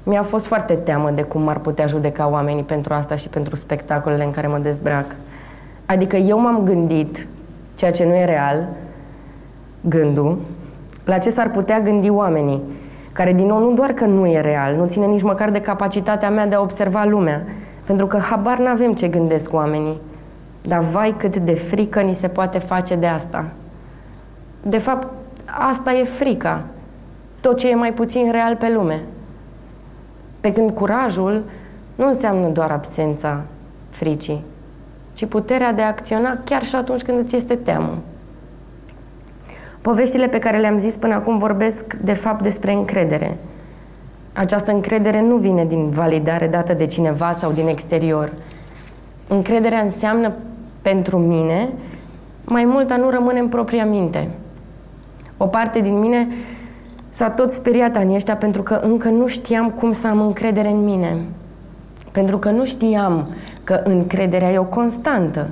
Mi-a 0.03 0.23
fost 0.23 0.47
foarte 0.47 0.75
teamă 0.75 1.11
de 1.11 1.23
cum 1.23 1.49
ar 1.49 1.59
putea 1.59 1.87
judeca 1.87 2.29
oamenii 2.31 2.63
pentru 2.63 2.95
asta 2.95 3.17
și 3.17 3.29
pentru 3.29 3.57
spectacolele 3.57 4.25
în 4.25 4.31
care 4.31 4.47
mă 4.47 4.59
dezbrac. 4.59 5.05
Adică 5.87 6.17
eu 6.17 6.41
m-am 6.41 6.65
gândit, 6.65 7.27
ceea 7.75 7.91
ce 7.91 8.05
nu 8.05 8.15
e 8.15 8.25
real, 8.25 8.69
gândul, 9.81 10.39
la 11.05 11.19
ce 11.19 11.31
s-ar 11.31 11.51
putea 11.51 11.81
gândi 11.81 12.11
oamenii, 12.11 12.63
care 13.13 13.33
din 13.33 13.47
nou 13.47 13.59
nu 13.59 13.73
doar 13.73 13.93
că 13.93 14.05
nu 14.05 14.27
e 14.27 14.41
real, 14.41 14.75
nu 14.75 14.87
ține 14.87 15.07
nici 15.07 15.23
măcar 15.23 15.51
de 15.51 15.61
capacitatea 15.61 16.31
mea 16.31 16.47
de 16.47 16.55
a 16.55 16.61
observa 16.61 17.05
lumea, 17.05 17.45
pentru 17.87 18.07
că 18.07 18.19
habar 18.19 18.59
n-avem 18.59 18.93
ce 18.95 19.09
gândesc 19.09 19.53
oamenii. 19.53 20.01
Dar 20.63 20.81
vai 20.81 21.15
cât 21.19 21.37
de 21.37 21.55
frică 21.55 22.01
ni 22.01 22.15
se 22.15 22.29
poate 22.29 22.59
face 22.59 22.95
de 22.95 23.07
asta. 23.07 23.45
De 24.63 24.79
fapt, 24.79 25.09
asta 25.45 25.93
e 25.93 26.05
frica. 26.05 26.65
Tot 27.41 27.57
ce 27.57 27.71
e 27.71 27.75
mai 27.75 27.93
puțin 27.93 28.31
real 28.31 28.57
pe 28.57 28.71
lume. 28.71 29.03
Pe 30.41 30.53
când 30.53 30.71
curajul 30.71 31.45
nu 31.95 32.07
înseamnă 32.07 32.49
doar 32.49 32.71
absența 32.71 33.43
fricii, 33.91 34.45
ci 35.15 35.27
puterea 35.27 35.73
de 35.73 35.83
a 35.83 35.87
acționa 35.87 36.39
chiar 36.45 36.63
și 36.63 36.75
atunci 36.75 37.03
când 37.03 37.19
îți 37.19 37.37
este 37.37 37.55
teamă. 37.55 37.99
Poveștile 39.81 40.29
pe 40.29 40.39
care 40.39 40.59
le-am 40.59 40.79
zis 40.79 40.97
până 40.97 41.15
acum 41.15 41.39
vorbesc 41.39 41.95
de 41.95 42.13
fapt 42.13 42.43
despre 42.43 42.73
încredere. 42.73 43.37
Această 44.37 44.73
încredere 44.73 45.21
nu 45.21 45.37
vine 45.37 45.65
din 45.65 45.91
validare 45.91 46.47
dată 46.47 46.75
de 46.75 46.87
cineva 46.87 47.37
sau 47.39 47.53
din 47.53 47.69
exterior. 47.69 48.33
Încrederea 49.29 49.81
înseamnă 49.81 50.33
pentru 50.83 51.19
mine 51.19 51.69
mai 52.45 52.65
mult 52.65 52.91
a 52.91 52.97
nu 52.97 53.11
rămâne 53.11 53.39
în 53.39 53.49
propria 53.49 53.85
minte. 53.85 54.31
O 55.37 55.47
parte 55.47 55.81
din 55.81 55.99
mine 55.99 56.29
s-a 57.09 57.31
tot 57.31 57.51
speriat 57.51 57.97
anii 57.97 58.15
ăștia 58.15 58.37
pentru 58.37 58.63
că 58.63 58.75
încă 58.75 59.09
nu 59.09 59.27
știam 59.27 59.71
cum 59.71 59.93
să 59.93 60.07
am 60.07 60.21
încredere 60.21 60.69
în 60.69 60.85
mine. 60.85 61.25
Pentru 62.13 62.39
că 62.39 62.51
nu 62.51 62.65
știam 62.65 63.29
că 63.65 63.81
încrederea 63.85 64.51
e 64.51 64.59
o 64.59 64.65
constantă 64.65 65.49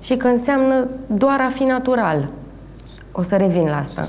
și 0.00 0.16
că 0.16 0.26
înseamnă 0.28 0.88
doar 1.06 1.40
a 1.40 1.48
fi 1.48 1.62
natural. 1.62 2.28
O 3.12 3.22
să 3.22 3.36
revin 3.36 3.64
la 3.68 3.76
asta. 3.76 4.08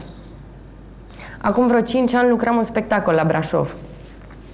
Acum 1.41 1.67
vreo 1.67 1.81
5 1.81 2.13
ani 2.13 2.29
lucram 2.29 2.55
un 2.55 2.63
spectacol 2.63 3.13
la 3.13 3.23
Brașov. 3.23 3.75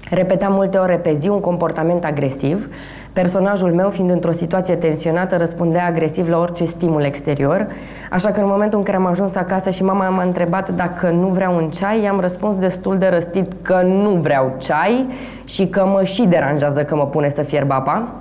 Repetam 0.09 0.53
multe 0.53 0.77
ore 0.77 0.97
pe 0.97 1.13
zi 1.13 1.27
un 1.27 1.39
comportament 1.39 2.05
agresiv. 2.05 2.69
Personajul 3.13 3.73
meu, 3.73 3.89
fiind 3.89 4.09
într-o 4.09 4.31
situație 4.31 4.75
tensionată, 4.75 5.37
răspundea 5.37 5.85
agresiv 5.85 6.29
la 6.29 6.37
orice 6.37 6.65
stimul 6.65 7.03
exterior. 7.03 7.67
Așa 8.11 8.31
că 8.31 8.39
în 8.39 8.47
momentul 8.47 8.79
în 8.79 8.85
care 8.85 8.97
am 8.97 9.05
ajuns 9.05 9.35
acasă 9.35 9.69
și 9.69 9.83
mama 9.83 10.09
m-a 10.09 10.23
întrebat 10.23 10.69
dacă 10.69 11.09
nu 11.09 11.27
vreau 11.27 11.55
un 11.55 11.69
ceai, 11.69 12.01
i-am 12.01 12.19
răspuns 12.19 12.55
destul 12.55 12.97
de 12.97 13.07
răstit 13.07 13.53
că 13.61 13.81
nu 13.81 14.09
vreau 14.09 14.53
ceai 14.57 15.07
și 15.43 15.67
că 15.67 15.85
mă 15.85 16.03
și 16.03 16.27
deranjează 16.27 16.83
că 16.83 16.95
mă 16.95 17.05
pune 17.05 17.29
să 17.29 17.41
fierb 17.41 17.71
apa. 17.71 18.11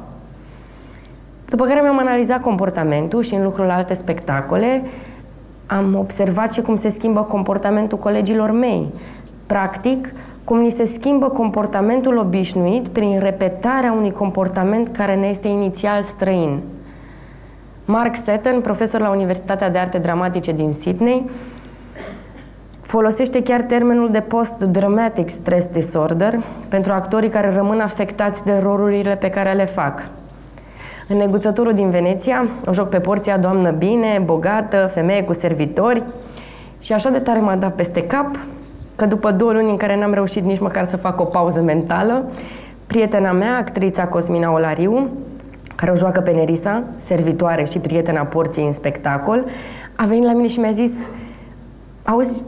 După 1.49 1.65
care 1.65 1.81
mi-am 1.81 1.99
analizat 1.99 2.41
comportamentul 2.41 3.23
și 3.23 3.35
în 3.35 3.43
lucrul 3.43 3.65
la 3.65 3.75
alte 3.75 3.95
spectacole, 3.95 4.83
am 5.67 5.97
observat 5.99 6.53
și 6.53 6.61
cum 6.61 6.75
se 6.75 6.89
schimbă 6.89 7.21
comportamentul 7.21 7.99
colegilor 7.99 8.51
mei. 8.51 8.93
Practic, 9.47 10.13
cum 10.49 10.61
ni 10.61 10.71
se 10.71 10.85
schimbă 10.85 11.29
comportamentul 11.29 12.17
obișnuit 12.17 12.89
prin 12.89 13.19
repetarea 13.19 13.93
unui 13.93 14.13
comportament 14.13 14.97
care 14.97 15.15
ne 15.15 15.27
este 15.27 15.49
inițial 15.49 16.03
străin. 16.03 16.61
Mark 17.85 18.17
Setten, 18.17 18.61
profesor 18.61 19.01
la 19.01 19.11
Universitatea 19.11 19.71
de 19.71 19.79
Arte 19.79 19.99
Dramatice 19.99 20.53
din 20.53 20.73
Sydney, 20.73 21.31
folosește 22.83 23.43
chiar 23.43 23.61
termenul 23.61 24.11
de 24.11 24.21
post-dramatic 24.21 25.29
stress 25.29 25.67
disorder 25.67 26.41
pentru 26.69 26.93
actorii 26.93 27.29
care 27.29 27.53
rămân 27.55 27.81
afectați 27.81 28.45
de 28.45 28.59
rolurile 28.63 29.17
pe 29.17 29.31
care 29.31 29.53
le 29.53 29.65
fac. 29.65 30.09
În 31.09 31.17
neguțătorul 31.17 31.73
din 31.73 31.91
Veneția, 31.91 32.49
o 32.67 32.73
joc 32.73 32.89
pe 32.89 33.01
porția 33.01 33.39
doamnă 33.39 33.71
bine, 33.71 34.23
bogată, 34.25 34.91
femeie 34.93 35.25
cu 35.25 35.33
servitori 35.33 36.03
și 36.79 36.93
așa 36.93 37.11
de 37.11 37.19
tare 37.19 37.41
m-a 37.41 37.57
dat 37.57 37.75
peste 37.75 38.07
cap 38.07 38.31
că 38.99 39.07
după 39.07 39.33
două 39.33 39.53
luni 39.53 39.71
în 39.71 39.77
care 39.77 39.99
n-am 39.99 40.13
reușit 40.13 40.45
nici 40.45 40.59
măcar 40.59 40.89
să 40.89 40.97
fac 40.97 41.21
o 41.21 41.25
pauză 41.25 41.61
mentală, 41.61 42.25
prietena 42.87 43.33
mea, 43.33 43.57
actrița 43.57 44.07
Cosmina 44.07 44.53
Olariu, 44.53 45.11
care 45.75 45.91
o 45.91 45.97
joacă 45.97 46.21
pe 46.21 46.31
Nerisa, 46.31 46.83
servitoare 46.97 47.65
și 47.65 47.79
prietena 47.79 48.23
porții 48.23 48.65
în 48.67 48.73
spectacol, 48.73 49.45
a 49.95 50.05
venit 50.05 50.25
la 50.25 50.33
mine 50.33 50.49
și 50.49 50.59
mi-a 50.59 50.71
zis 50.71 51.09
auzi, 52.05 52.43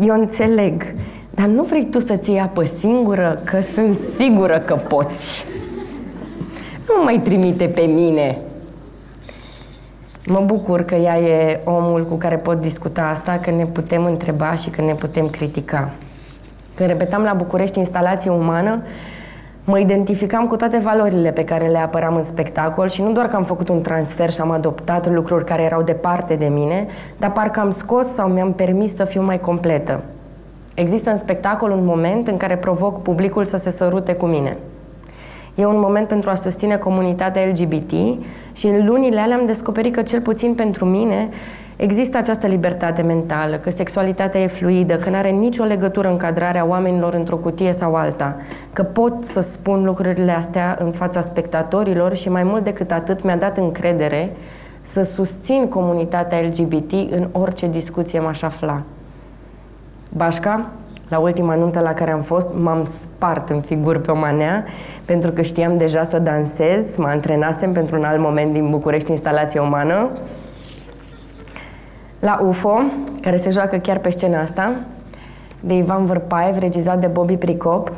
eu 0.00 0.14
înțeleg, 0.14 0.94
dar 1.30 1.46
nu 1.46 1.62
vrei 1.62 1.84
tu 1.84 2.00
să-ți 2.00 2.30
iei 2.30 2.40
apă 2.40 2.64
singură? 2.78 3.40
Că 3.44 3.58
sunt 3.74 3.98
sigură 4.16 4.58
că 4.58 4.74
poți. 4.74 5.44
Nu 6.88 7.02
mai 7.04 7.20
trimite 7.24 7.64
pe 7.64 7.80
mine. 7.80 8.38
Mă 10.26 10.42
bucur 10.44 10.82
că 10.82 10.94
ea 10.94 11.18
e 11.18 11.60
omul 11.64 12.04
cu 12.04 12.14
care 12.14 12.36
pot 12.36 12.60
discuta 12.60 13.02
asta, 13.02 13.38
că 13.42 13.50
ne 13.50 13.64
putem 13.64 14.04
întreba 14.04 14.54
și 14.54 14.70
că 14.70 14.82
ne 14.82 14.92
putem 14.92 15.28
critica. 15.28 15.90
Când 16.74 16.88
repetam 16.88 17.22
la 17.22 17.32
București 17.32 17.78
instalație 17.78 18.30
umană, 18.30 18.82
mă 19.64 19.78
identificam 19.78 20.46
cu 20.46 20.56
toate 20.56 20.78
valorile 20.78 21.30
pe 21.30 21.44
care 21.44 21.66
le 21.66 21.78
apăram 21.78 22.16
în 22.16 22.24
spectacol 22.24 22.88
și 22.88 23.02
nu 23.02 23.12
doar 23.12 23.26
că 23.26 23.36
am 23.36 23.44
făcut 23.44 23.68
un 23.68 23.80
transfer 23.80 24.30
și 24.30 24.40
am 24.40 24.50
adoptat 24.50 25.12
lucruri 25.12 25.44
care 25.44 25.62
erau 25.62 25.82
departe 25.82 26.34
de 26.34 26.46
mine, 26.46 26.86
dar 27.18 27.32
parcă 27.32 27.60
am 27.60 27.70
scos 27.70 28.06
sau 28.06 28.28
mi-am 28.28 28.52
permis 28.52 28.94
să 28.94 29.04
fiu 29.04 29.22
mai 29.22 29.40
completă. 29.40 30.00
Există 30.74 31.10
în 31.10 31.18
spectacol 31.18 31.70
un 31.70 31.84
moment 31.84 32.28
în 32.28 32.36
care 32.36 32.56
provoc 32.56 33.02
publicul 33.02 33.44
să 33.44 33.56
se 33.56 33.70
sărute 33.70 34.14
cu 34.14 34.26
mine– 34.26 34.56
E 35.54 35.66
un 35.66 35.78
moment 35.78 36.08
pentru 36.08 36.30
a 36.30 36.34
susține 36.34 36.76
comunitatea 36.76 37.46
LGBT 37.46 37.92
și 38.52 38.66
în 38.66 38.86
lunile 38.86 39.20
alea 39.20 39.36
am 39.36 39.46
descoperit 39.46 39.94
că 39.94 40.02
cel 40.02 40.20
puțin 40.20 40.54
pentru 40.54 40.84
mine 40.84 41.28
există 41.76 42.18
această 42.18 42.46
libertate 42.46 43.02
mentală, 43.02 43.56
că 43.56 43.70
sexualitatea 43.70 44.40
e 44.40 44.46
fluidă, 44.46 44.94
că 44.96 45.10
nu 45.10 45.16
are 45.16 45.30
nicio 45.30 45.64
legătură 45.64 46.08
încadrarea 46.08 46.66
oamenilor 46.66 47.14
într-o 47.14 47.36
cutie 47.36 47.72
sau 47.72 47.94
alta, 47.94 48.36
că 48.72 48.82
pot 48.82 49.24
să 49.24 49.40
spun 49.40 49.84
lucrurile 49.84 50.32
astea 50.32 50.76
în 50.80 50.90
fața 50.90 51.20
spectatorilor 51.20 52.16
și 52.16 52.28
mai 52.28 52.44
mult 52.44 52.64
decât 52.64 52.90
atât 52.90 53.22
mi-a 53.22 53.36
dat 53.36 53.56
încredere 53.56 54.32
să 54.82 55.02
susțin 55.02 55.68
comunitatea 55.68 56.40
LGBT 56.40 56.92
în 56.92 57.28
orice 57.32 57.68
discuție 57.68 58.20
m-aș 58.20 58.42
afla. 58.42 58.82
Bașca, 60.16 60.70
la 61.14 61.20
ultima 61.20 61.54
nuntă 61.54 61.80
la 61.80 61.92
care 61.92 62.10
am 62.10 62.20
fost, 62.20 62.48
m-am 62.54 62.88
spart 63.00 63.48
în 63.48 63.60
figuri 63.60 64.00
pe 64.00 64.10
o 64.10 64.14
manea, 64.14 64.64
pentru 65.04 65.30
că 65.30 65.42
știam 65.42 65.76
deja 65.76 66.02
să 66.02 66.18
dansez, 66.18 66.96
mă 66.96 67.06
antrenasem 67.06 67.72
pentru 67.72 67.96
un 67.96 68.04
alt 68.04 68.20
moment 68.20 68.52
din 68.52 68.70
București, 68.70 69.10
instalație 69.10 69.60
umană. 69.60 70.08
La 72.18 72.40
UFO, 72.46 72.80
care 73.20 73.36
se 73.36 73.50
joacă 73.50 73.76
chiar 73.76 73.98
pe 73.98 74.10
scena 74.10 74.40
asta, 74.40 74.72
de 75.60 75.74
Ivan 75.74 76.06
Vârpaev, 76.06 76.58
regizat 76.58 77.00
de 77.00 77.06
Bobby 77.06 77.36
Pricop, 77.36 77.92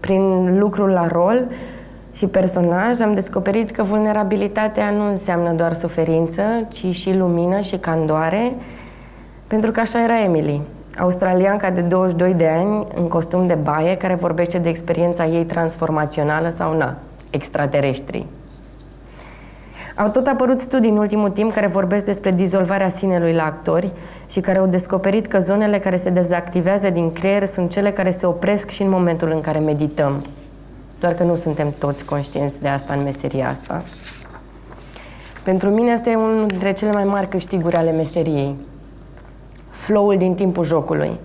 prin 0.00 0.58
lucrul 0.58 0.90
la 0.90 1.06
rol 1.06 1.48
și 2.12 2.26
personaj, 2.26 3.00
am 3.00 3.14
descoperit 3.14 3.70
că 3.70 3.82
vulnerabilitatea 3.82 4.90
nu 4.90 5.08
înseamnă 5.08 5.52
doar 5.52 5.74
suferință, 5.74 6.42
ci 6.68 6.84
și 6.94 7.16
lumină 7.16 7.60
și 7.60 7.76
candoare, 7.76 8.56
pentru 9.46 9.70
că 9.70 9.80
așa 9.80 10.02
era 10.02 10.22
Emily 10.22 10.60
australianca 10.98 11.70
de 11.70 11.80
22 11.80 12.34
de 12.34 12.46
ani 12.46 12.86
în 12.94 13.08
costum 13.08 13.46
de 13.46 13.54
baie 13.54 13.96
care 13.96 14.14
vorbește 14.14 14.58
de 14.58 14.68
experiența 14.68 15.26
ei 15.26 15.44
transformațională 15.44 16.48
sau 16.48 16.76
na, 16.76 16.96
extraterestri. 17.30 18.26
Au 19.96 20.08
tot 20.08 20.26
apărut 20.26 20.58
studii 20.58 20.90
în 20.90 20.96
ultimul 20.96 21.30
timp 21.30 21.52
care 21.52 21.66
vorbesc 21.66 22.04
despre 22.04 22.30
dizolvarea 22.30 22.88
sinelui 22.88 23.32
la 23.32 23.44
actori 23.44 23.92
și 24.30 24.40
care 24.40 24.58
au 24.58 24.66
descoperit 24.66 25.26
că 25.26 25.38
zonele 25.38 25.78
care 25.78 25.96
se 25.96 26.10
dezactivează 26.10 26.90
din 26.90 27.12
creier 27.12 27.44
sunt 27.44 27.70
cele 27.70 27.90
care 27.90 28.10
se 28.10 28.26
opresc 28.26 28.70
și 28.70 28.82
în 28.82 28.90
momentul 28.90 29.30
în 29.30 29.40
care 29.40 29.58
medităm. 29.58 30.24
Doar 31.00 31.14
că 31.14 31.22
nu 31.22 31.34
suntem 31.34 31.74
toți 31.78 32.04
conștienți 32.04 32.60
de 32.60 32.68
asta 32.68 32.94
în 32.94 33.02
meseria 33.02 33.48
asta. 33.48 33.82
Pentru 35.42 35.68
mine 35.68 35.92
asta 35.92 36.10
e 36.10 36.14
unul 36.14 36.46
dintre 36.46 36.72
cele 36.72 36.92
mai 36.92 37.04
mari 37.04 37.28
câștiguri 37.28 37.76
ale 37.76 37.92
meseriei 37.92 38.56
flow-ul 39.78 40.16
din 40.16 40.34
timpul 40.34 40.64
jocului. 40.64 41.20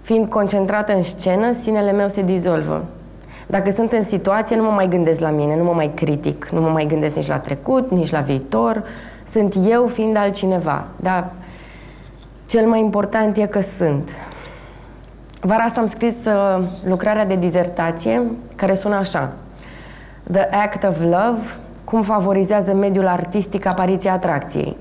Fiind 0.00 0.28
concentrată 0.28 0.92
în 0.92 1.02
scenă, 1.02 1.52
sinele 1.52 1.92
meu 1.92 2.08
se 2.08 2.22
dizolvă. 2.22 2.84
Dacă 3.46 3.70
sunt 3.70 3.92
în 3.92 4.02
situație, 4.02 4.56
nu 4.56 4.62
mă 4.62 4.70
mai 4.70 4.88
gândesc 4.88 5.20
la 5.20 5.30
mine, 5.30 5.56
nu 5.56 5.64
mă 5.64 5.72
mai 5.72 5.90
critic, 5.94 6.48
nu 6.48 6.60
mă 6.60 6.68
mai 6.68 6.86
gândesc 6.86 7.16
nici 7.16 7.28
la 7.28 7.38
trecut, 7.38 7.90
nici 7.90 8.10
la 8.10 8.20
viitor. 8.20 8.84
Sunt 9.26 9.54
eu 9.68 9.86
fiind 9.86 10.16
altcineva. 10.16 10.84
Dar 10.96 11.30
cel 12.46 12.66
mai 12.66 12.80
important 12.80 13.36
e 13.36 13.46
că 13.46 13.60
sunt. 13.60 14.16
Vara 15.40 15.62
asta 15.62 15.80
am 15.80 15.86
scris 15.86 16.24
uh, 16.24 16.62
lucrarea 16.84 17.26
de 17.26 17.36
dizertație 17.36 18.22
care 18.56 18.74
sună 18.74 18.94
așa. 18.94 19.32
The 20.32 20.48
Act 20.50 20.82
of 20.82 20.98
Love, 21.00 21.40
cum 21.84 22.02
favorizează 22.02 22.74
mediul 22.74 23.06
artistic 23.06 23.66
apariția 23.66 24.12
atracției. 24.12 24.76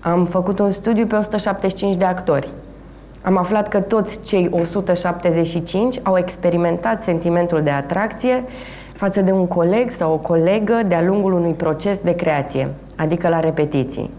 Am 0.00 0.24
făcut 0.24 0.58
un 0.58 0.70
studiu 0.70 1.06
pe 1.06 1.16
175 1.16 1.96
de 1.96 2.04
actori. 2.04 2.48
Am 3.22 3.36
aflat 3.36 3.68
că 3.68 3.80
toți 3.80 4.22
cei 4.22 4.48
175 4.52 5.98
au 6.02 6.18
experimentat 6.18 7.02
sentimentul 7.02 7.62
de 7.62 7.70
atracție 7.70 8.44
față 8.92 9.20
de 9.20 9.32
un 9.32 9.46
coleg 9.46 9.90
sau 9.90 10.12
o 10.12 10.16
colegă 10.16 10.80
de-a 10.86 11.02
lungul 11.02 11.32
unui 11.32 11.52
proces 11.52 11.98
de 11.98 12.14
creație, 12.14 12.68
adică 12.96 13.28
la 13.28 13.40
repetiții. 13.40 14.10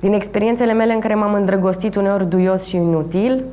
Din 0.00 0.12
experiențele 0.12 0.72
mele 0.72 0.92
în 0.92 1.00
care 1.00 1.14
m-am 1.14 1.34
îndrăgostit 1.34 1.94
uneori 1.94 2.28
duios 2.28 2.66
și 2.66 2.76
inutil, 2.76 3.44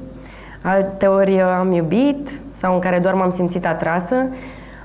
alteori 0.62 1.42
am 1.42 1.72
iubit 1.72 2.42
sau 2.52 2.74
în 2.74 2.80
care 2.80 3.00
doar 3.00 3.14
m-am 3.14 3.32
simțit 3.32 3.66
atrasă, 3.66 4.30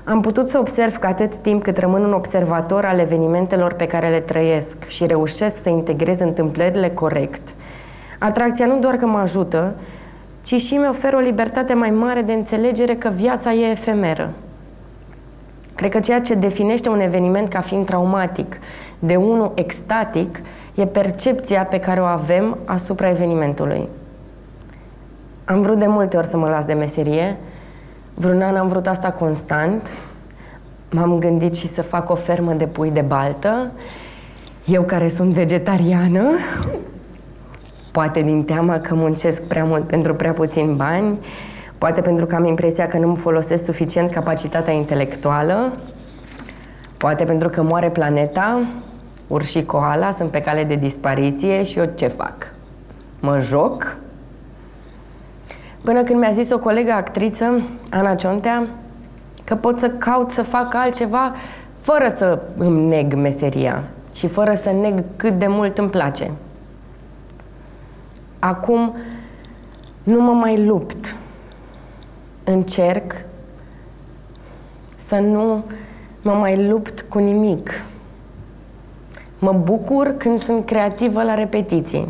am 0.03 0.21
putut 0.21 0.49
să 0.49 0.57
observ 0.57 0.95
că 0.95 1.07
atât 1.07 1.37
timp 1.37 1.63
cât 1.63 1.77
rămân 1.77 2.03
un 2.03 2.13
observator 2.13 2.85
al 2.85 2.99
evenimentelor 2.99 3.73
pe 3.73 3.87
care 3.87 4.09
le 4.09 4.19
trăiesc 4.19 4.87
și 4.87 5.05
reușesc 5.05 5.61
să 5.61 5.69
integrez 5.69 6.19
întâmplările 6.19 6.89
corect, 6.89 7.53
atracția 8.19 8.65
nu 8.65 8.79
doar 8.79 8.95
că 8.95 9.05
mă 9.05 9.17
ajută, 9.17 9.75
ci 10.43 10.55
și 10.61 10.75
mi 10.75 10.87
oferă 10.87 11.15
o 11.15 11.19
libertate 11.19 11.73
mai 11.73 11.89
mare 11.89 12.21
de 12.21 12.33
înțelegere 12.33 12.95
că 12.95 13.11
viața 13.15 13.53
e 13.53 13.71
efemeră. 13.71 14.33
Cred 15.75 15.91
că 15.91 15.99
ceea 15.99 16.21
ce 16.21 16.33
definește 16.33 16.89
un 16.89 16.99
eveniment 16.99 17.47
ca 17.49 17.61
fiind 17.61 17.85
traumatic 17.85 18.59
de 18.99 19.15
unul 19.15 19.51
extatic 19.55 20.41
e 20.75 20.85
percepția 20.85 21.63
pe 21.63 21.79
care 21.79 21.99
o 21.99 22.03
avem 22.03 22.57
asupra 22.65 23.09
evenimentului. 23.09 23.89
Am 25.45 25.61
vrut 25.61 25.79
de 25.79 25.87
multe 25.87 26.17
ori 26.17 26.27
să 26.27 26.37
mă 26.37 26.49
las 26.49 26.65
de 26.65 26.73
meserie. 26.73 27.37
Vreun 28.13 28.41
an 28.41 28.55
am 28.55 28.67
vrut 28.67 28.87
asta 28.87 29.11
constant. 29.11 29.97
M-am 30.91 31.19
gândit 31.19 31.55
și 31.55 31.67
să 31.67 31.81
fac 31.81 32.09
o 32.09 32.15
fermă 32.15 32.53
de 32.53 32.65
pui 32.65 32.91
de 32.91 33.01
baltă. 33.01 33.71
Eu 34.65 34.83
care 34.83 35.09
sunt 35.09 35.33
vegetariană, 35.33 36.23
poate 37.91 38.21
din 38.21 38.43
teama 38.43 38.79
că 38.79 38.95
muncesc 38.95 39.43
prea 39.43 39.63
mult 39.63 39.87
pentru 39.87 40.13
prea 40.15 40.31
puțini 40.31 40.75
bani, 40.75 41.19
poate 41.77 42.01
pentru 42.01 42.25
că 42.25 42.35
am 42.35 42.45
impresia 42.45 42.87
că 42.87 42.97
nu-mi 42.97 43.15
folosesc 43.15 43.63
suficient 43.63 44.09
capacitatea 44.09 44.73
intelectuală, 44.73 45.73
poate 46.97 47.23
pentru 47.23 47.49
că 47.49 47.61
moare 47.61 47.89
planeta, 47.89 48.67
urși 49.27 49.63
koala 49.63 50.11
sunt 50.11 50.29
pe 50.29 50.41
cale 50.41 50.63
de 50.63 50.75
dispariție 50.75 51.63
și 51.63 51.79
eu 51.79 51.89
ce 51.95 52.07
fac? 52.07 52.35
Mă 53.19 53.39
joc? 53.39 53.97
Până 55.83 56.03
când 56.03 56.19
mi-a 56.19 56.31
zis 56.31 56.51
o 56.51 56.59
colegă 56.59 56.91
actriță, 56.91 57.61
Ana 57.89 58.15
Ciontea, 58.15 58.67
că 59.43 59.55
pot 59.55 59.77
să 59.77 59.89
caut 59.89 60.31
să 60.31 60.41
fac 60.41 60.73
altceva 60.73 61.35
fără 61.79 62.07
să 62.07 62.41
îmi 62.57 62.87
neg 62.87 63.13
meseria 63.13 63.83
și 64.13 64.27
fără 64.27 64.53
să 64.53 64.71
neg 64.71 65.03
cât 65.15 65.39
de 65.39 65.47
mult 65.47 65.77
îmi 65.77 65.89
place. 65.89 66.31
Acum 68.39 68.95
nu 70.03 70.21
mă 70.21 70.31
mai 70.31 70.65
lupt. 70.65 71.15
Încerc 72.43 73.13
să 74.95 75.15
nu 75.15 75.63
mă 76.21 76.31
mai 76.31 76.67
lupt 76.67 77.01
cu 77.01 77.19
nimic. 77.19 77.69
Mă 79.39 79.51
bucur 79.51 80.07
când 80.17 80.39
sunt 80.39 80.65
creativă 80.65 81.23
la 81.23 81.33
repetiții 81.33 82.07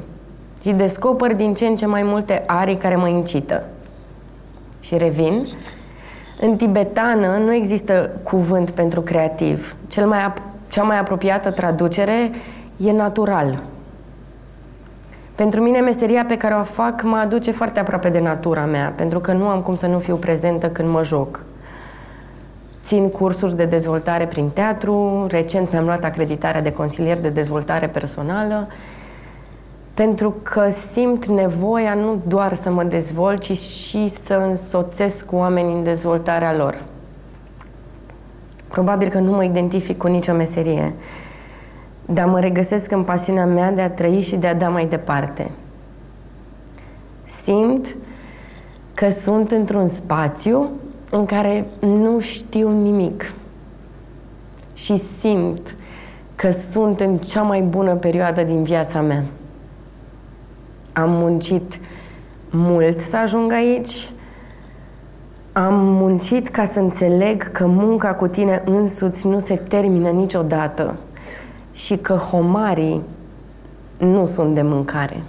și 0.62 0.71
descoper 0.71 1.36
din 1.36 1.54
ce 1.54 1.65
în 1.65 1.76
ce 1.76 1.86
mai 1.86 2.04
multe 2.04 2.43
arii 2.45 2.78
care 2.78 2.95
mă 2.95 3.08
incită. 3.08 3.63
Și 4.80 4.97
revin, 4.97 5.45
în 6.41 6.56
tibetană 6.56 7.38
nu 7.38 7.54
există 7.54 8.10
cuvânt 8.24 8.69
pentru 8.69 9.02
creativ. 9.02 9.76
Cel 9.88 10.08
mai 10.08 10.34
cea 10.69 10.84
mai 10.84 11.00
apropiată 11.00 11.52
traducere 11.52 12.32
e 12.78 12.91
natural. 12.91 13.63
Pentru 15.36 15.62
mine, 15.62 15.80
meseria 15.80 16.26
pe 16.28 16.38
care 16.38 16.54
o 16.54 16.63
fac 16.63 17.02
mă 17.04 17.15
aduce 17.15 17.52
foarte 17.52 17.80
aproape 17.80 18.10
de 18.10 18.19
natura 18.19 18.65
mea, 18.65 18.93
pentru 18.95 19.19
că 19.19 19.32
nu 19.32 19.47
am 19.47 19.62
cum 19.62 19.76
să 19.76 19.88
nu 19.88 20.00
fiu 20.00 20.15
prezentă 20.15 20.69
când 20.69 20.89
mă 20.89 21.04
joc. 21.04 21.43
Țin 22.84 23.10
cursuri 23.10 23.56
de 23.56 23.65
dezvoltare 23.65 24.26
prin 24.26 24.50
teatru, 24.50 25.26
recent 25.30 25.71
mi-am 25.71 25.86
luat 25.86 26.04
acreditarea 26.04 26.62
de 26.62 26.71
consilier 26.71 27.19
de 27.19 27.30
dezvoltare 27.30 27.88
personală, 27.88 28.67
pentru 29.94 30.36
că 30.44 30.70
simt 30.70 31.26
nevoia 31.26 31.94
nu 31.94 32.22
doar 32.28 32.54
să 32.54 32.70
mă 32.70 32.84
dezvolt, 32.84 33.40
ci 33.40 33.58
și 33.58 34.08
să 34.08 34.34
însoțesc 34.34 35.32
oamenii 35.32 35.74
în 35.74 35.84
dezvoltarea 35.84 36.56
lor. 36.56 36.84
Probabil 38.68 39.10
că 39.10 39.20
nu 39.20 39.32
mă 39.32 39.44
identific 39.44 39.98
cu 39.98 40.08
nicio 40.08 40.34
meserie, 40.34 40.94
dar 42.06 42.26
mă 42.26 42.40
regăsesc 42.40 42.92
în 42.92 43.04
pasiunea 43.04 43.46
mea 43.46 43.72
de 43.72 43.82
a 43.82 43.90
trăi 43.90 44.22
și 44.22 44.36
de 44.36 44.48
a 44.48 44.56
da 44.56 44.70
mai 44.70 44.86
departe. 44.86 45.52
Simt 47.24 47.96
că 48.94 49.10
sunt 49.10 49.52
într-un 49.52 49.88
spațiu 49.88 50.70
în 51.10 51.26
care 51.26 51.66
nu 51.80 52.20
știu 52.20 52.82
nimic. 52.82 53.34
Și 54.74 54.98
simt 54.98 55.76
că 56.36 56.52
sunt 56.52 57.00
în 57.00 57.18
cea 57.18 57.42
mai 57.42 57.62
bună 57.62 57.96
perioadă 57.96 58.44
din 58.44 58.64
viața 58.64 59.02
mea. 59.02 59.24
Am 60.94 61.10
muncit 61.10 61.80
mult 62.50 63.00
să 63.00 63.18
ajung 63.18 63.52
aici, 63.52 64.10
am 65.52 65.74
muncit 65.74 66.48
ca 66.48 66.66
să 66.66 66.80
înțeleg 66.80 67.52
că 67.52 67.66
munca 67.66 68.14
cu 68.14 68.28
tine 68.28 68.62
însuți 68.66 69.28
nu 69.28 69.40
se 69.40 69.56
termină 69.56 70.10
niciodată 70.10 70.96
și 71.74 71.98
că 71.98 72.14
homarii 72.14 73.02
nu 73.98 74.26
sunt 74.26 74.56
de 74.56 74.62
mâncare. 74.62 75.24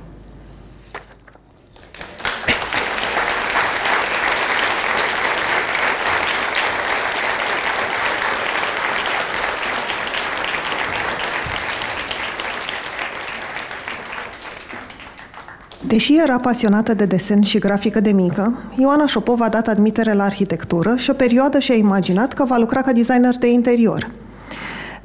Deși 15.92 16.18
era 16.18 16.38
pasionată 16.38 16.94
de 16.94 17.04
desen 17.04 17.40
și 17.40 17.58
grafică 17.58 18.00
de 18.00 18.10
mică, 18.10 18.58
Ioana 18.78 19.06
Șopov 19.06 19.40
a 19.40 19.48
dat 19.48 19.68
admitere 19.68 20.12
la 20.12 20.24
arhitectură 20.24 20.94
și 20.96 21.10
o 21.10 21.12
perioadă 21.12 21.58
și-a 21.58 21.74
imaginat 21.74 22.32
că 22.32 22.44
va 22.44 22.56
lucra 22.56 22.82
ca 22.82 22.92
designer 22.92 23.36
de 23.38 23.50
interior. 23.50 24.10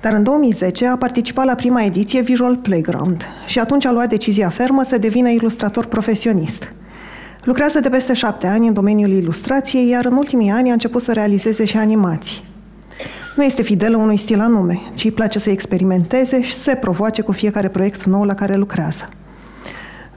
Dar 0.02 0.14
în 0.14 0.24
2010 0.24 0.86
a 0.86 0.98
participat 0.98 1.46
la 1.46 1.56
prima 1.56 1.84
ediție 1.84 2.22
Visual 2.22 2.56
Playground 2.56 3.26
și 3.48 3.60
atunci 3.60 3.86
a 3.86 3.92
luat 3.92 4.10
decizia 4.10 4.50
fermă 4.50 4.84
să 4.84 4.98
devină 4.98 5.30
ilustrator 5.30 5.86
profesionist. 5.86 6.68
Lucrează 7.44 7.80
de 7.80 7.90
peste 7.90 8.14
șapte 8.14 8.48
ani 8.48 8.68
în 8.68 8.74
domeniul 8.74 9.12
ilustrației, 9.12 9.90
iar 9.90 10.06
în 10.06 10.14
ultimii 10.14 10.50
ani 10.50 10.70
a 10.70 10.74
început 10.74 11.02
să 11.02 11.12
realizeze 11.14 11.66
și 11.66 11.78
animații. 11.78 12.44
Nu 13.36 13.44
este 13.44 13.62
fidelă 13.62 13.98
unui 13.98 14.18
stil 14.18 14.40
anume, 14.40 14.80
ci 14.94 15.04
îi 15.04 15.12
place 15.12 15.40
să 15.40 15.50
experimenteze 15.50 16.42
și 16.42 16.54
să 16.54 16.62
se 16.62 16.76
provoace 16.76 17.22
cu 17.22 17.32
fiecare 17.32 17.68
proiect 17.68 18.04
nou 18.04 18.24
la 18.24 18.34
care 18.34 18.56
lucrează. 18.56 19.10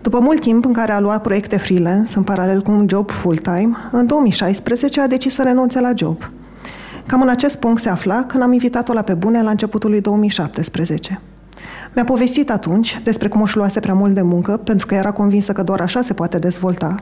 După 0.03 0.19
mult 0.21 0.41
timp 0.41 0.65
în 0.65 0.73
care 0.73 0.93
a 0.93 1.01
luat 1.01 1.23
proiecte 1.23 1.57
freelance, 1.57 2.13
în 2.17 2.23
paralel 2.23 2.63
cu 2.63 2.71
un 2.71 2.87
job 2.89 3.11
full-time, 3.11 3.77
în 3.91 4.07
2016 4.07 5.01
a 5.01 5.07
decis 5.07 5.35
să 5.35 5.43
renunțe 5.43 5.81
la 5.81 5.93
job. 5.95 6.31
Cam 7.07 7.23
în 7.23 7.29
acest 7.29 7.59
punct 7.59 7.83
se 7.83 7.89
afla 7.89 8.25
când 8.25 8.43
am 8.43 8.53
invitat-o 8.53 8.93
la 8.93 9.03
pe 9.03 9.15
bune 9.15 9.43
la 9.43 9.51
începutul 9.51 9.91
lui 9.91 10.01
2017. 10.01 11.21
Mi-a 11.95 12.05
povestit 12.05 12.51
atunci 12.51 13.01
despre 13.05 13.29
cum 13.29 13.43
își 13.43 13.57
luase 13.57 13.81
prea 13.81 13.95
mult 13.95 14.15
de 14.15 14.23
muncă, 14.23 14.57
pentru 14.57 14.87
că 14.87 14.95
era 14.95 15.11
convinsă 15.11 15.53
că 15.53 15.63
doar 15.63 15.81
așa 15.81 16.03
se 16.03 16.13
poate 16.13 16.39
dezvolta, 16.39 16.95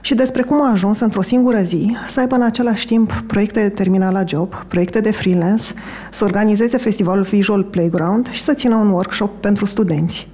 și 0.00 0.14
despre 0.14 0.42
cum 0.42 0.62
a 0.62 0.70
ajuns 0.70 1.00
într-o 1.00 1.22
singură 1.22 1.60
zi 1.60 1.96
să 2.08 2.20
aibă 2.20 2.34
în 2.34 2.42
același 2.42 2.86
timp 2.86 3.12
proiecte 3.26 3.60
de 3.60 3.68
terminal 3.68 4.12
la 4.12 4.24
job, 4.26 4.54
proiecte 4.68 5.00
de 5.00 5.10
freelance, 5.10 5.64
să 6.10 6.24
organizeze 6.24 6.76
festivalul 6.76 7.24
Visual 7.24 7.62
Playground 7.62 8.30
și 8.30 8.40
să 8.40 8.54
țină 8.54 8.74
un 8.74 8.90
workshop 8.90 9.40
pentru 9.40 9.64
studenți 9.64 10.28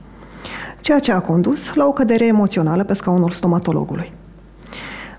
ceea 0.86 0.98
ce 0.98 1.12
a 1.12 1.20
condus 1.20 1.74
la 1.74 1.86
o 1.86 1.92
cădere 1.92 2.26
emoțională 2.26 2.84
pe 2.84 2.94
scaunul 2.94 3.30
stomatologului. 3.30 4.12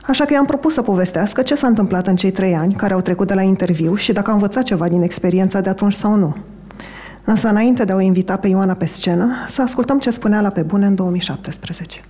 Așa 0.06 0.25
că 0.25 0.34
i-am 0.34 0.45
propus 0.45 0.73
să 0.73 0.82
povestească 0.82 1.41
ce 1.41 1.56
s-a 1.56 1.67
întâmplat 1.67 2.08
în 2.08 2.15
cei 2.15 2.32
trei 2.32 2.56
ani 2.56 2.73
care 2.73 2.93
au 2.93 3.01
trecut 3.01 3.27
de 3.27 3.34
la 3.34 3.41
interviu 3.41 3.95
și 3.95 4.12
dacă 4.12 4.30
a 4.30 4.34
învățat 4.34 4.63
ceva 4.63 4.88
din 4.88 5.01
experiența 5.01 5.62
de 5.62 5.69
atunci 5.69 5.93
sau 5.93 6.15
nu. 6.15 6.36
Însă, 7.23 7.47
înainte 7.47 7.84
de 7.84 7.91
a 7.91 7.95
o 7.95 7.99
invita 7.99 8.38
pe 8.38 8.47
Ioana 8.47 8.73
pe 8.73 8.86
scenă, 8.86 9.32
să 9.47 9.62
ascultăm 9.62 9.99
ce 9.99 10.10
spunea 10.10 10.41
la 10.41 10.49
pe 10.49 10.62
bune 10.62 10.86
în 10.86 10.95
2017. 10.95 12.01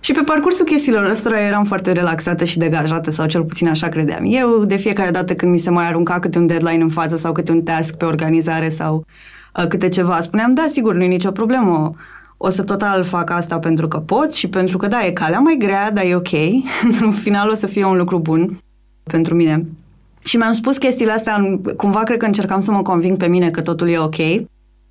Și 0.00 0.12
pe 0.12 0.22
parcursul 0.24 0.64
chestiilor 0.64 1.10
ăstora 1.10 1.40
eram 1.40 1.64
foarte 1.64 1.92
relaxată 1.92 2.44
și 2.44 2.58
degajată, 2.58 3.10
sau 3.10 3.26
cel 3.26 3.44
puțin 3.44 3.68
așa 3.68 3.88
credeam. 3.88 4.24
Eu, 4.26 4.64
de 4.64 4.76
fiecare 4.76 5.10
dată 5.10 5.34
când 5.34 5.50
mi 5.50 5.58
se 5.58 5.70
mai 5.70 5.86
arunca 5.86 6.18
câte 6.18 6.38
un 6.38 6.46
deadline 6.46 6.82
în 6.82 6.88
față 6.88 7.16
sau 7.16 7.32
câte 7.32 7.52
un 7.52 7.62
task 7.62 7.96
pe 7.96 8.04
organizare 8.04 8.68
sau 8.68 9.06
uh, 9.56 9.66
câte 9.66 9.88
ceva, 9.88 10.20
spuneam, 10.20 10.54
da, 10.54 10.66
sigur, 10.70 10.94
nu 10.94 11.02
e 11.02 11.06
nicio 11.06 11.30
problemă 11.30 11.94
o 12.36 12.50
să 12.50 12.62
total 12.62 13.02
fac 13.02 13.30
asta 13.30 13.58
pentru 13.58 13.88
că 13.88 13.98
pot 13.98 14.34
și 14.34 14.48
pentru 14.48 14.76
că, 14.76 14.86
da, 14.86 15.06
e 15.06 15.10
calea 15.10 15.38
mai 15.38 15.56
grea, 15.58 15.90
dar 15.90 16.04
e 16.04 16.14
ok. 16.14 16.32
în 17.00 17.12
final 17.12 17.50
o 17.50 17.54
să 17.54 17.66
fie 17.66 17.84
un 17.84 17.96
lucru 17.96 18.18
bun 18.18 18.58
pentru 19.02 19.34
mine. 19.34 19.66
Și 20.24 20.36
mi-am 20.36 20.52
spus 20.52 20.76
chestiile 20.76 21.12
astea, 21.12 21.60
cumva 21.76 22.02
cred 22.02 22.18
că 22.18 22.26
încercam 22.26 22.60
să 22.60 22.70
mă 22.70 22.82
conving 22.82 23.16
pe 23.16 23.26
mine 23.26 23.50
că 23.50 23.62
totul 23.62 23.88
e 23.88 23.98
ok. 23.98 24.16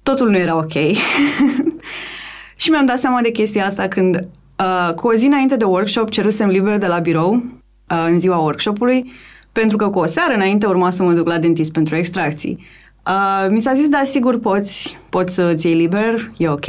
Totul 0.04 0.30
nu 0.30 0.38
era 0.38 0.58
ok. 0.58 0.74
și 2.62 2.70
mi-am 2.70 2.86
dat 2.86 3.00
seama 3.00 3.22
de 3.22 3.32
chestia 3.32 3.66
asta 3.66 3.88
când, 3.88 4.28
uh, 4.60 4.94
cu 4.94 5.08
o 5.08 5.14
zi 5.14 5.26
înainte 5.26 5.56
de 5.56 5.66
workshop, 5.66 6.10
cerusem 6.10 6.50
liber 6.50 6.78
de 6.78 6.88
la 6.88 7.00
birou, 7.00 7.34
uh, 7.34 8.08
în 8.10 8.20
ziua 8.20 8.38
workshopului, 8.38 9.12
pentru 9.52 9.78
că 9.78 9.90
cu 9.90 10.00
o 10.00 10.06
seară 10.06 10.34
înainte 10.34 10.66
urma 10.66 10.90
să 10.90 11.04
mă 11.04 11.14
duc 11.14 11.28
la 11.28 11.38
dentist 11.38 11.72
pentru 11.72 11.96
extracții. 11.96 12.66
Uh, 13.08 13.48
mi 13.50 13.60
s-a 13.60 13.74
zis, 13.74 13.88
da, 13.88 14.02
sigur 14.06 14.40
poți, 14.40 14.98
poți 15.10 15.34
să-ți 15.34 15.68
iei 15.68 15.76
liber, 15.76 16.32
e 16.38 16.50
ok. 16.50 16.66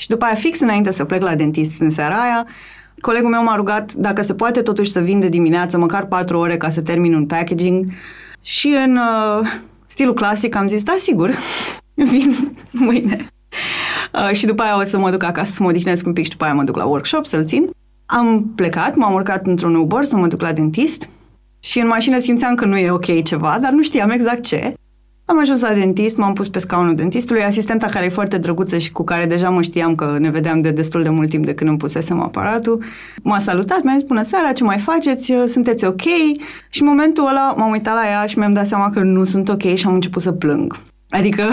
Și 0.00 0.08
după 0.08 0.24
aia, 0.24 0.34
fix 0.34 0.60
înainte 0.60 0.92
să 0.92 1.04
plec 1.04 1.22
la 1.22 1.34
dentist 1.34 1.72
în 1.78 1.90
seara 1.90 2.22
aia, 2.22 2.46
colegul 3.00 3.30
meu 3.30 3.42
m-a 3.42 3.56
rugat 3.56 3.92
dacă 3.92 4.22
se 4.22 4.34
poate 4.34 4.62
totuși 4.62 4.90
să 4.90 5.00
vin 5.00 5.20
de 5.20 5.28
dimineață, 5.28 5.78
măcar 5.78 6.06
patru 6.06 6.38
ore 6.38 6.56
ca 6.56 6.70
să 6.70 6.80
termin 6.80 7.14
un 7.14 7.26
packaging. 7.26 7.92
Și 8.42 8.76
în 8.84 8.96
uh, 8.96 9.48
stilul 9.86 10.14
clasic 10.14 10.54
am 10.54 10.68
zis, 10.68 10.82
da, 10.82 10.96
sigur, 10.98 11.34
vin 12.10 12.34
mâine. 12.70 13.26
Uh, 14.12 14.30
și 14.32 14.46
după 14.46 14.62
aia 14.62 14.78
o 14.78 14.84
să 14.84 14.98
mă 14.98 15.10
duc 15.10 15.22
acasă 15.22 15.52
să 15.52 15.62
mă 15.62 15.68
odihnesc 15.68 16.06
un 16.06 16.12
pic 16.12 16.24
și 16.24 16.30
după 16.30 16.44
aia 16.44 16.54
mă 16.54 16.62
duc 16.62 16.76
la 16.76 16.84
workshop 16.84 17.26
să-l 17.26 17.44
țin. 17.44 17.70
Am 18.06 18.52
plecat, 18.54 18.94
m-am 18.94 19.12
urcat 19.12 19.46
într-un 19.46 19.74
Uber 19.74 20.04
să 20.04 20.16
mă 20.16 20.26
duc 20.26 20.40
la 20.40 20.52
dentist 20.52 21.08
și 21.58 21.80
în 21.80 21.86
mașină 21.86 22.18
simțeam 22.18 22.54
că 22.54 22.64
nu 22.64 22.76
e 22.76 22.90
ok 22.90 23.22
ceva, 23.22 23.58
dar 23.60 23.72
nu 23.72 23.82
știam 23.82 24.10
exact 24.10 24.42
ce. 24.42 24.74
Am 25.30 25.38
ajuns 25.38 25.60
la 25.60 25.72
dentist, 25.72 26.16
m-am 26.16 26.32
pus 26.32 26.48
pe 26.48 26.58
scaunul 26.58 26.94
dentistului, 26.94 27.42
asistenta 27.42 27.86
care 27.86 28.04
e 28.04 28.08
foarte 28.08 28.38
drăguță 28.38 28.78
și 28.78 28.92
cu 28.92 29.04
care 29.04 29.26
deja 29.26 29.50
mă 29.50 29.62
știam 29.62 29.94
că 29.94 30.16
ne 30.18 30.30
vedeam 30.30 30.60
de 30.60 30.70
destul 30.70 31.02
de 31.02 31.08
mult 31.08 31.30
timp 31.30 31.44
de 31.44 31.54
când 31.54 31.70
îmi 31.70 31.78
pusesem 31.78 32.20
aparatul, 32.20 32.82
m-a 33.22 33.38
salutat, 33.38 33.82
mi-a 33.82 33.94
zis 33.96 34.06
bună 34.06 34.22
seara, 34.22 34.52
ce 34.52 34.64
mai 34.64 34.78
faceți, 34.78 35.32
sunteți 35.46 35.84
ok? 35.84 36.02
Și 36.68 36.82
în 36.82 36.88
momentul 36.88 37.26
ăla 37.26 37.54
m-am 37.56 37.70
uitat 37.70 37.94
la 37.94 38.08
ea 38.08 38.26
și 38.26 38.38
mi-am 38.38 38.52
dat 38.52 38.66
seama 38.66 38.90
că 38.90 39.00
nu 39.00 39.24
sunt 39.24 39.48
ok 39.48 39.74
și 39.74 39.86
am 39.86 39.94
început 39.94 40.22
să 40.22 40.32
plâng. 40.32 40.76
Adică 41.10 41.44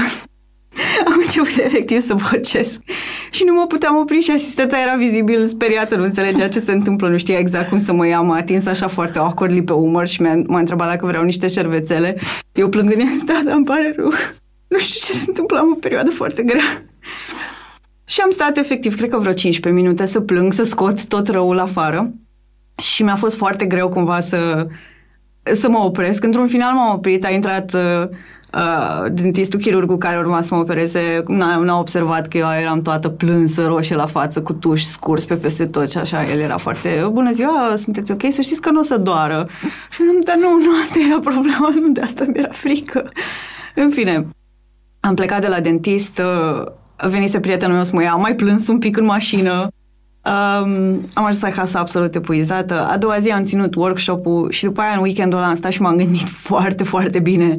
am 1.07 1.13
început 1.21 1.63
efectiv 1.63 1.99
să 1.99 2.13
bocesc 2.13 2.81
și 3.29 3.43
nu 3.43 3.53
mă 3.53 3.65
puteam 3.67 3.95
opri 3.95 4.19
și 4.19 4.31
asistenta 4.31 4.79
era 4.79 4.95
vizibil 4.95 5.45
speriată, 5.45 5.95
nu 5.95 6.03
înțelegea 6.03 6.49
ce 6.49 6.59
se 6.59 6.71
întâmplă, 6.71 7.09
nu 7.09 7.17
știa 7.17 7.37
exact 7.37 7.69
cum 7.69 7.79
să 7.79 7.93
mă 7.93 8.07
ia, 8.07 8.21
m-a 8.21 8.35
atins 8.35 8.65
așa 8.65 8.87
foarte 8.87 9.19
awkwardly 9.19 9.63
pe 9.63 9.73
umăr 9.73 10.07
și 10.07 10.21
m-a, 10.21 10.41
m-a 10.47 10.59
întrebat 10.59 10.87
dacă 10.89 11.05
vreau 11.05 11.23
niște 11.23 11.47
șervețele. 11.47 12.17
Eu 12.51 12.69
plângând 12.69 12.99
i-am 12.99 13.09
zis, 13.09 13.23
da, 13.23 13.41
dar 13.45 13.55
îmi 13.55 13.65
pare 13.65 13.93
rău. 13.97 14.11
Nu 14.67 14.77
știu 14.77 14.99
ce 14.99 15.19
se 15.19 15.25
întâmplă, 15.27 15.57
am 15.57 15.71
o 15.71 15.79
perioadă 15.79 16.09
foarte 16.09 16.43
grea. 16.43 16.85
Și 18.05 18.21
am 18.21 18.29
stat 18.29 18.57
efectiv, 18.57 18.95
cred 18.95 19.09
că 19.09 19.17
vreo 19.17 19.33
15 19.33 19.81
minute 19.81 20.05
să 20.05 20.21
plâng, 20.21 20.53
să 20.53 20.63
scot 20.63 21.05
tot 21.05 21.27
răul 21.27 21.59
afară. 21.59 22.11
Și 22.77 23.03
mi-a 23.03 23.15
fost 23.15 23.35
foarte 23.35 23.65
greu 23.65 23.89
cumva 23.89 24.19
să, 24.19 24.67
să 25.43 25.69
mă 25.69 25.77
opresc. 25.77 26.23
Într-un 26.23 26.47
final 26.47 26.73
m-am 26.73 26.95
oprit, 26.95 27.25
a 27.25 27.29
intrat 27.29 27.73
uh, 27.73 28.07
uh, 28.57 29.11
dentistul 29.11 29.59
chirurgul 29.59 29.97
care 29.97 30.17
urma 30.17 30.41
să 30.41 30.55
mă 30.55 30.59
opereze 30.59 31.23
n-a, 31.27 31.57
n-a 31.57 31.79
observat 31.79 32.27
că 32.27 32.37
eu 32.37 32.47
eram 32.61 32.81
toată 32.81 33.09
plânsă, 33.09 33.65
roșie 33.65 33.95
la 33.95 34.05
față, 34.05 34.41
cu 34.41 34.53
tuși 34.53 34.85
scurs 34.85 35.23
pe 35.25 35.35
peste 35.35 35.65
tot 35.65 35.91
și 35.91 35.97
așa. 35.97 36.23
El 36.23 36.39
era 36.39 36.57
foarte, 36.57 37.07
bună 37.11 37.31
ziua, 37.31 37.73
sunteți 37.75 38.11
ok? 38.11 38.21
Să 38.29 38.41
știți 38.41 38.61
că 38.61 38.71
nu 38.71 38.79
o 38.79 38.83
să 38.83 38.97
doară. 38.97 39.47
Și 39.91 40.01
am 40.01 40.19
dar 40.23 40.35
nu, 40.35 40.49
nu, 40.49 40.81
asta 40.83 40.99
era 41.09 41.19
problema, 41.19 41.69
nu 41.81 41.91
de 41.91 42.01
asta 42.01 42.25
mi-era 42.27 42.49
frică. 42.51 43.09
În 43.75 43.89
fine, 43.89 44.27
am 44.99 45.13
plecat 45.13 45.41
de 45.41 45.47
la 45.47 45.59
dentist, 45.59 46.19
uh, 46.19 46.65
venise 47.09 47.39
prietenul 47.39 47.75
meu 47.75 47.83
să 47.83 47.91
mă 47.93 48.01
ia, 48.01 48.11
am 48.11 48.21
mai 48.21 48.35
plâns 48.35 48.67
un 48.67 48.79
pic 48.79 48.97
în 48.97 49.05
mașină, 49.05 49.67
Um, 50.27 51.05
am 51.13 51.23
ajuns 51.23 51.43
acasă 51.43 51.77
absolut 51.77 52.15
epuizată. 52.15 52.87
A 52.87 52.97
doua 52.97 53.19
zi 53.19 53.31
am 53.31 53.43
ținut 53.43 53.75
workshop-ul 53.75 54.51
și 54.51 54.63
după 54.63 54.81
aia 54.81 54.93
în 54.95 55.01
weekendul 55.01 55.39
ăla 55.39 55.47
am 55.47 55.55
stat 55.55 55.71
și 55.71 55.81
m-am 55.81 55.95
gândit 55.95 56.27
foarte, 56.49 56.83
foarte 56.83 57.19
bine 57.19 57.57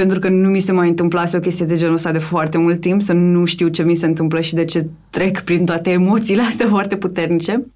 pentru 0.00 0.18
că 0.18 0.28
nu 0.28 0.48
mi 0.48 0.60
se 0.60 0.72
mai 0.72 0.88
întâmplase 0.88 1.36
o 1.36 1.40
chestie 1.40 1.64
de 1.64 1.76
genul 1.76 1.94
ăsta 1.94 2.12
de 2.12 2.18
foarte 2.18 2.58
mult 2.58 2.80
timp, 2.80 3.02
să 3.02 3.12
nu 3.12 3.44
știu 3.44 3.68
ce 3.68 3.82
mi 3.82 3.94
se 3.94 4.06
întâmplă 4.06 4.40
și 4.40 4.54
de 4.54 4.64
ce 4.64 4.86
trec 5.10 5.40
prin 5.40 5.64
toate 5.64 5.90
emoțiile 5.90 6.42
astea 6.42 6.66
foarte 6.74 6.96
puternice. 6.96 7.66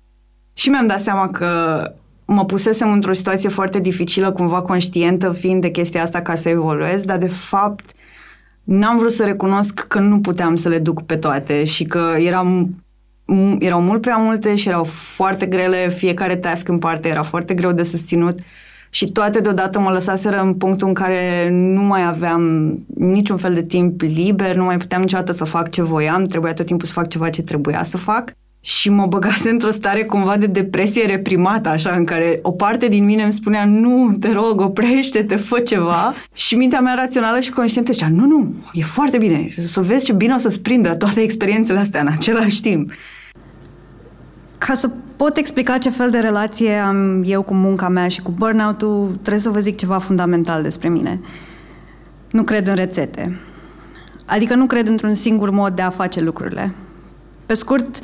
Și 0.52 0.68
mi-am 0.68 0.86
dat 0.86 1.00
seama 1.00 1.30
că 1.30 1.82
mă 2.24 2.44
pusesem 2.44 2.92
într-o 2.92 3.12
situație 3.12 3.48
foarte 3.48 3.78
dificilă, 3.78 4.32
cumva 4.32 4.62
conștientă 4.62 5.32
fiind 5.32 5.60
de 5.60 5.70
chestia 5.70 6.02
asta 6.02 6.20
ca 6.20 6.34
să 6.34 6.48
evoluez, 6.48 7.02
dar 7.02 7.18
de 7.18 7.26
fapt 7.26 7.90
n-am 8.64 8.98
vrut 8.98 9.12
să 9.12 9.24
recunosc 9.24 9.86
că 9.86 9.98
nu 9.98 10.20
puteam 10.20 10.56
să 10.56 10.68
le 10.68 10.78
duc 10.78 11.02
pe 11.02 11.16
toate 11.16 11.64
și 11.64 11.84
că 11.84 12.14
eram, 12.18 12.74
erau 13.58 13.80
mult 13.80 14.00
prea 14.00 14.16
multe 14.16 14.54
și 14.54 14.68
erau 14.68 14.84
foarte 14.84 15.46
grele, 15.46 15.88
fiecare 15.88 16.36
task 16.36 16.68
în 16.68 16.78
parte 16.78 17.08
era 17.08 17.22
foarte 17.22 17.54
greu 17.54 17.72
de 17.72 17.82
susținut 17.82 18.38
și 18.90 19.12
toate 19.12 19.40
deodată 19.40 19.80
mă 19.80 19.90
lăsaseră 19.90 20.40
în 20.40 20.54
punctul 20.54 20.88
în 20.88 20.94
care 20.94 21.48
nu 21.50 21.82
mai 21.82 22.06
aveam 22.06 22.74
niciun 22.94 23.36
fel 23.36 23.54
de 23.54 23.62
timp 23.62 24.00
liber, 24.00 24.56
nu 24.56 24.64
mai 24.64 24.76
puteam 24.76 25.00
niciodată 25.00 25.32
să 25.32 25.44
fac 25.44 25.70
ce 25.70 25.82
voiam, 25.82 26.24
trebuia 26.24 26.54
tot 26.54 26.66
timpul 26.66 26.86
să 26.86 26.92
fac 26.92 27.08
ceva 27.08 27.30
ce 27.30 27.42
trebuia 27.42 27.84
să 27.84 27.96
fac 27.96 28.32
și 28.60 28.90
mă 28.90 29.06
băgase 29.06 29.50
într-o 29.54 29.70
stare 29.70 30.04
cumva 30.04 30.36
de 30.36 30.46
depresie 30.46 31.06
reprimată, 31.06 31.68
așa, 31.68 31.90
în 31.90 32.04
care 32.04 32.38
o 32.42 32.50
parte 32.50 32.88
din 32.88 33.04
mine 33.04 33.22
îmi 33.22 33.32
spunea, 33.32 33.64
nu, 33.64 34.16
te 34.20 34.32
rog, 34.32 34.60
oprește-te, 34.60 35.36
fă 35.36 35.58
ceva. 35.58 36.12
Și 36.34 36.56
mintea 36.56 36.80
mea 36.80 36.94
rațională 36.94 37.40
și 37.40 37.50
conștientă 37.50 37.92
zicea, 37.92 38.08
nu, 38.08 38.26
nu, 38.26 38.54
e 38.72 38.82
foarte 38.82 39.18
bine, 39.18 39.54
să 39.56 39.80
vezi 39.80 40.04
ce 40.04 40.12
bine 40.12 40.34
o 40.34 40.38
să-ți 40.38 40.60
prindă 40.60 40.94
toate 40.94 41.20
experiențele 41.20 41.78
astea 41.78 42.00
în 42.00 42.06
același 42.06 42.60
timp. 42.60 42.90
Ca 44.58 44.74
să 44.74 44.90
pot 45.18 45.36
explica 45.36 45.78
ce 45.78 45.90
fel 45.90 46.10
de 46.10 46.18
relație 46.18 46.72
am 46.74 47.22
eu 47.24 47.42
cu 47.42 47.54
munca 47.54 47.88
mea 47.88 48.08
și 48.08 48.22
cu 48.22 48.30
burnout-ul, 48.30 49.08
trebuie 49.12 49.42
să 49.42 49.50
vă 49.50 49.60
zic 49.60 49.76
ceva 49.76 49.98
fundamental 49.98 50.62
despre 50.62 50.88
mine. 50.88 51.20
Nu 52.30 52.42
cred 52.42 52.66
în 52.66 52.74
rețete. 52.74 53.38
Adică 54.26 54.54
nu 54.54 54.66
cred 54.66 54.88
într-un 54.88 55.14
singur 55.14 55.50
mod 55.50 55.72
de 55.72 55.82
a 55.82 55.90
face 55.90 56.20
lucrurile. 56.20 56.74
Pe 57.46 57.54
scurt, 57.54 57.98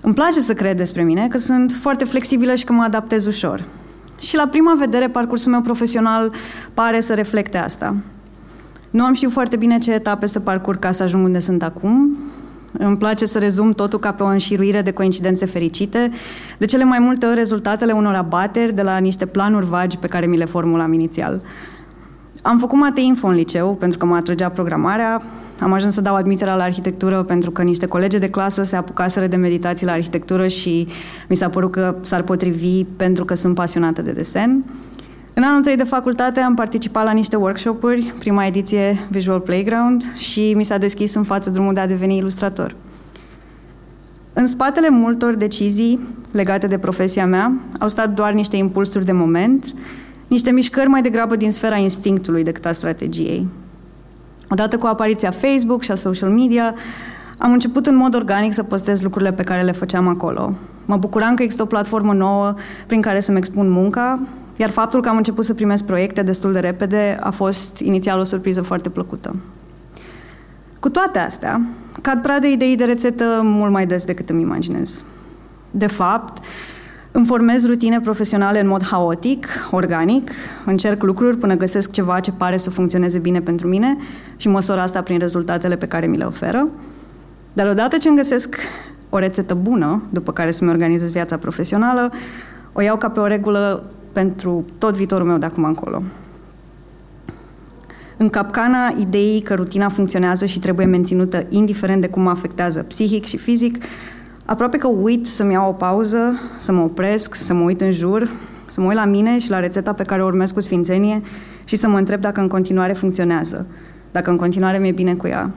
îmi 0.00 0.14
place 0.14 0.40
să 0.40 0.54
cred 0.54 0.76
despre 0.76 1.02
mine 1.02 1.28
că 1.28 1.38
sunt 1.38 1.72
foarte 1.80 2.04
flexibilă 2.04 2.54
și 2.54 2.64
că 2.64 2.72
mă 2.72 2.82
adaptez 2.82 3.26
ușor. 3.26 3.64
Și 4.18 4.36
la 4.36 4.46
prima 4.46 4.74
vedere, 4.78 5.08
parcursul 5.08 5.50
meu 5.50 5.60
profesional 5.60 6.32
pare 6.74 7.00
să 7.00 7.14
reflecte 7.14 7.58
asta. 7.58 7.96
Nu 8.90 9.04
am 9.04 9.14
știut 9.14 9.32
foarte 9.32 9.56
bine 9.56 9.78
ce 9.78 9.92
etape 9.92 10.26
să 10.26 10.40
parcurg 10.40 10.78
ca 10.78 10.92
să 10.92 11.02
ajung 11.02 11.24
unde 11.24 11.38
sunt 11.38 11.62
acum, 11.62 12.18
îmi 12.78 12.96
place 12.96 13.24
să 13.24 13.38
rezum 13.38 13.72
totul 13.72 13.98
ca 13.98 14.12
pe 14.12 14.22
o 14.22 14.26
înșiruire 14.26 14.82
de 14.82 14.90
coincidențe 14.90 15.46
fericite, 15.46 16.10
de 16.58 16.64
cele 16.64 16.84
mai 16.84 16.98
multe 16.98 17.26
ori 17.26 17.34
rezultatele 17.34 17.92
unor 17.92 18.14
abateri 18.14 18.74
de 18.74 18.82
la 18.82 18.98
niște 18.98 19.26
planuri 19.26 19.66
vagi 19.66 19.96
pe 19.96 20.06
care 20.06 20.26
mi 20.26 20.36
le 20.36 20.44
formulam 20.44 20.92
inițial. 20.92 21.42
Am 22.42 22.58
făcut 22.58 22.78
mate 22.78 23.00
info 23.00 23.26
în 23.26 23.34
liceu 23.34 23.74
pentru 23.74 23.98
că 23.98 24.06
mă 24.06 24.16
atrăgea 24.16 24.48
programarea, 24.48 25.22
am 25.60 25.72
ajuns 25.72 25.94
să 25.94 26.00
dau 26.00 26.14
admiterea 26.14 26.54
la 26.54 26.62
arhitectură 26.62 27.22
pentru 27.22 27.50
că 27.50 27.62
niște 27.62 27.86
colegi 27.86 28.18
de 28.18 28.30
clasă 28.30 28.62
se 28.62 28.76
apucaseră 28.76 29.26
de 29.26 29.36
meditații 29.36 29.86
la 29.86 29.92
arhitectură 29.92 30.46
și 30.46 30.88
mi 31.28 31.36
s-a 31.36 31.48
părut 31.48 31.70
că 31.70 31.96
s-ar 32.00 32.22
potrivi 32.22 32.84
pentru 32.84 33.24
că 33.24 33.34
sunt 33.34 33.54
pasionată 33.54 34.02
de 34.02 34.10
desen. 34.10 34.64
În 35.38 35.44
anul 35.44 35.60
3 35.60 35.76
de 35.76 35.84
facultate 35.84 36.40
am 36.40 36.54
participat 36.54 37.04
la 37.04 37.10
niște 37.10 37.36
workshop-uri, 37.36 38.12
prima 38.18 38.46
ediție 38.46 38.98
Visual 39.10 39.40
Playground, 39.40 40.14
și 40.14 40.52
mi 40.56 40.64
s-a 40.64 40.78
deschis 40.78 41.14
în 41.14 41.22
față 41.22 41.50
drumul 41.50 41.74
de 41.74 41.80
a 41.80 41.86
deveni 41.86 42.16
ilustrator. 42.16 42.74
În 44.32 44.46
spatele 44.46 44.88
multor 44.88 45.34
decizii 45.34 46.00
legate 46.30 46.66
de 46.66 46.78
profesia 46.78 47.26
mea 47.26 47.52
au 47.80 47.88
stat 47.88 48.10
doar 48.10 48.32
niște 48.32 48.56
impulsuri 48.56 49.04
de 49.04 49.12
moment, 49.12 49.74
niște 50.26 50.50
mișcări 50.50 50.88
mai 50.88 51.02
degrabă 51.02 51.36
din 51.36 51.52
sfera 51.52 51.76
instinctului 51.76 52.44
decât 52.44 52.66
a 52.66 52.72
strategiei. 52.72 53.46
Odată 54.50 54.78
cu 54.78 54.86
apariția 54.86 55.30
Facebook 55.30 55.82
și 55.82 55.90
a 55.90 55.94
social 55.94 56.30
media, 56.30 56.74
am 57.38 57.52
început 57.52 57.86
în 57.86 57.96
mod 57.96 58.14
organic 58.14 58.52
să 58.52 58.62
postez 58.62 59.02
lucrurile 59.02 59.32
pe 59.32 59.42
care 59.42 59.62
le 59.62 59.72
făceam 59.72 60.08
acolo. 60.08 60.54
Mă 60.84 60.96
bucuram 60.96 61.34
că 61.34 61.42
există 61.42 61.62
o 61.62 61.66
platformă 61.66 62.12
nouă 62.12 62.54
prin 62.86 63.00
care 63.00 63.20
să-mi 63.20 63.38
expun 63.38 63.70
munca, 63.70 64.20
iar 64.58 64.70
faptul 64.70 65.00
că 65.00 65.08
am 65.08 65.16
început 65.16 65.44
să 65.44 65.54
primesc 65.54 65.84
proiecte 65.84 66.22
destul 66.22 66.52
de 66.52 66.58
repede 66.58 67.18
a 67.20 67.30
fost 67.30 67.78
inițial 67.78 68.18
o 68.18 68.24
surpriză 68.24 68.62
foarte 68.62 68.88
plăcută. 68.88 69.36
Cu 70.80 70.88
toate 70.88 71.18
astea, 71.18 71.60
cad 72.00 72.22
pradă 72.22 72.46
idei 72.46 72.76
de 72.76 72.84
rețetă 72.84 73.40
mult 73.42 73.72
mai 73.72 73.86
des 73.86 74.04
decât 74.04 74.30
îmi 74.30 74.42
imaginez. 74.42 75.04
De 75.70 75.86
fapt, 75.86 76.44
îmi 77.12 77.26
formez 77.26 77.66
rutine 77.66 78.00
profesionale 78.00 78.60
în 78.60 78.66
mod 78.66 78.84
haotic, 78.84 79.46
organic, 79.70 80.30
încerc 80.64 81.02
lucruri 81.02 81.36
până 81.36 81.56
găsesc 81.56 81.90
ceva 81.90 82.20
ce 82.20 82.32
pare 82.32 82.56
să 82.56 82.70
funcționeze 82.70 83.18
bine 83.18 83.40
pentru 83.40 83.68
mine 83.68 83.96
și 84.36 84.48
măsor 84.48 84.78
asta 84.78 85.02
prin 85.02 85.18
rezultatele 85.18 85.76
pe 85.76 85.86
care 85.86 86.06
mi 86.06 86.16
le 86.16 86.24
oferă. 86.24 86.68
Dar 87.52 87.66
odată 87.66 87.96
ce 87.96 88.08
îmi 88.08 88.16
găsesc 88.16 88.56
o 89.08 89.18
rețetă 89.18 89.54
bună, 89.54 90.02
după 90.10 90.32
care 90.32 90.50
să-mi 90.50 90.70
organizez 90.70 91.10
viața 91.10 91.36
profesională, 91.36 92.12
o 92.72 92.80
iau 92.80 92.96
ca 92.96 93.08
pe 93.08 93.20
o 93.20 93.26
regulă 93.26 93.82
pentru 94.18 94.64
tot 94.78 94.94
viitorul 94.94 95.26
meu 95.26 95.38
de 95.38 95.46
acum 95.46 95.64
încolo. 95.64 96.02
În 98.16 98.28
capcana 98.28 98.92
ideii 99.00 99.40
că 99.40 99.54
rutina 99.54 99.88
funcționează 99.88 100.46
și 100.46 100.58
trebuie 100.58 100.86
menținută 100.86 101.46
indiferent 101.48 102.00
de 102.00 102.08
cum 102.08 102.22
mă 102.22 102.30
afectează 102.30 102.82
psihic 102.82 103.24
și 103.24 103.36
fizic, 103.36 103.84
aproape 104.44 104.76
că 104.76 104.86
uit 104.86 105.26
să-mi 105.26 105.52
iau 105.52 105.68
o 105.68 105.72
pauză, 105.72 106.40
să 106.56 106.72
mă 106.72 106.80
opresc, 106.80 107.34
să 107.34 107.54
mă 107.54 107.62
uit 107.62 107.80
în 107.80 107.92
jur, 107.92 108.30
să 108.66 108.80
mă 108.80 108.86
uit 108.86 108.96
la 108.96 109.04
mine 109.04 109.38
și 109.38 109.50
la 109.50 109.60
rețeta 109.60 109.92
pe 109.92 110.02
care 110.02 110.22
o 110.22 110.26
urmez 110.26 110.50
cu 110.50 110.60
sfințenie 110.60 111.22
și 111.64 111.76
să 111.76 111.88
mă 111.88 111.98
întreb 111.98 112.20
dacă 112.20 112.40
în 112.40 112.48
continuare 112.48 112.92
funcționează, 112.92 113.66
dacă 114.12 114.30
în 114.30 114.36
continuare 114.36 114.78
mi-e 114.78 114.92
bine 114.92 115.14
cu 115.14 115.26
ea. 115.26 115.50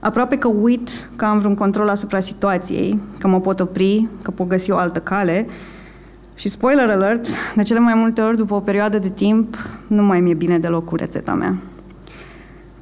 Aproape 0.00 0.38
că 0.38 0.48
uit 0.48 1.08
că 1.16 1.24
am 1.24 1.38
vreun 1.38 1.54
control 1.54 1.88
asupra 1.88 2.20
situației, 2.20 3.00
că 3.18 3.28
mă 3.28 3.40
pot 3.40 3.60
opri, 3.60 4.08
că 4.22 4.30
pot 4.30 4.48
găsi 4.48 4.70
o 4.70 4.76
altă 4.76 5.00
cale 5.00 5.46
și 6.34 6.48
spoiler 6.48 6.88
alert, 6.88 7.28
de 7.54 7.62
cele 7.62 7.78
mai 7.78 7.94
multe 7.94 8.20
ori, 8.20 8.36
după 8.36 8.54
o 8.54 8.60
perioadă 8.60 8.98
de 8.98 9.08
timp, 9.08 9.56
nu 9.86 10.02
mai 10.02 10.20
mi-e 10.20 10.34
bine 10.34 10.58
deloc 10.58 10.84
cu 10.84 10.96
rețeta 10.96 11.34
mea. 11.34 11.56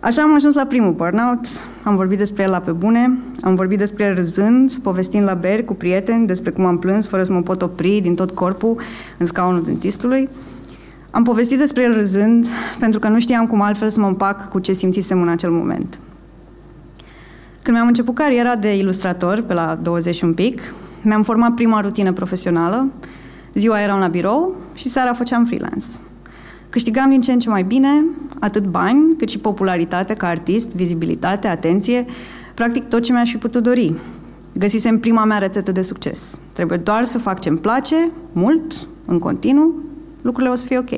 Așa 0.01 0.23
am 0.23 0.35
ajuns 0.35 0.55
la 0.55 0.65
primul 0.65 0.93
burnout, 0.93 1.47
am 1.83 1.97
vorbit 1.97 2.19
despre 2.19 2.43
el 2.43 2.51
la 2.51 2.59
pe 2.59 2.71
bune, 2.71 3.19
am 3.41 3.55
vorbit 3.55 3.79
despre 3.79 4.05
el 4.05 4.15
râzând, 4.15 4.75
povestind 4.75 5.25
la 5.25 5.35
beri 5.35 5.65
cu 5.65 5.75
prieteni 5.75 6.27
despre 6.27 6.51
cum 6.51 6.65
am 6.65 6.79
plâns 6.79 7.07
fără 7.07 7.23
să 7.23 7.33
mă 7.33 7.43
pot 7.43 7.63
opri 7.63 8.01
din 8.01 8.15
tot 8.15 8.31
corpul 8.31 8.81
în 9.19 9.27
scaunul 9.27 9.63
dentistului. 9.65 10.29
Am 11.11 11.23
povestit 11.23 11.59
despre 11.59 11.83
el 11.83 11.95
râzând 11.95 12.47
pentru 12.79 13.01
că 13.01 13.09
nu 13.09 13.21
știam 13.21 13.47
cum 13.47 13.61
altfel 13.61 13.89
să 13.89 14.01
mă 14.01 14.07
împac 14.07 14.49
cu 14.49 14.59
ce 14.59 14.73
simțisem 14.73 15.23
în 15.23 15.29
acel 15.29 15.51
moment. 15.51 15.99
Când 17.63 17.77
mi-am 17.77 17.89
început 17.89 18.15
cariera 18.15 18.57
de 18.57 18.77
ilustrator, 18.77 19.41
pe 19.41 19.55
la 19.55 19.79
20 19.83 20.23
un 20.23 20.35
pic, 20.35 20.75
mi-am 21.03 21.23
format 21.23 21.55
prima 21.55 21.81
rutină 21.81 22.13
profesională, 22.13 22.89
Ziua 23.55 23.81
eram 23.81 23.99
la 23.99 24.07
birou 24.07 24.57
și 24.75 24.89
seara 24.89 25.13
făceam 25.13 25.45
freelance. 25.45 25.87
Câștigam 26.69 27.11
din 27.11 27.21
ce 27.21 27.33
în 27.33 27.39
ce 27.39 27.49
mai 27.49 27.63
bine, 27.63 28.05
atât 28.39 28.65
bani, 28.65 29.17
cât 29.19 29.29
și 29.29 29.39
popularitate 29.39 30.15
ca 30.15 30.27
artist, 30.27 30.69
vizibilitate, 30.69 31.49
atenție, 31.49 32.07
practic 32.55 32.89
tot 32.89 33.03
ce 33.03 33.13
mi-aș 33.13 33.31
fi 33.31 33.37
putut 33.37 33.63
dori. 33.63 33.95
Găsisem 34.53 34.99
prima 34.99 35.25
mea 35.25 35.39
rețetă 35.39 35.73
de 35.73 35.83
succes. 35.83 36.39
Trebuie 36.53 36.79
doar 36.79 37.05
să 37.05 37.19
fac 37.19 37.41
ce-mi 37.41 37.59
place, 37.59 38.11
mult, 38.33 38.87
în 39.07 39.19
continuu, 39.19 39.75
lucrurile 40.23 40.53
o 40.53 40.57
să 40.57 40.67
fie 40.67 40.79
ok. 40.79 40.91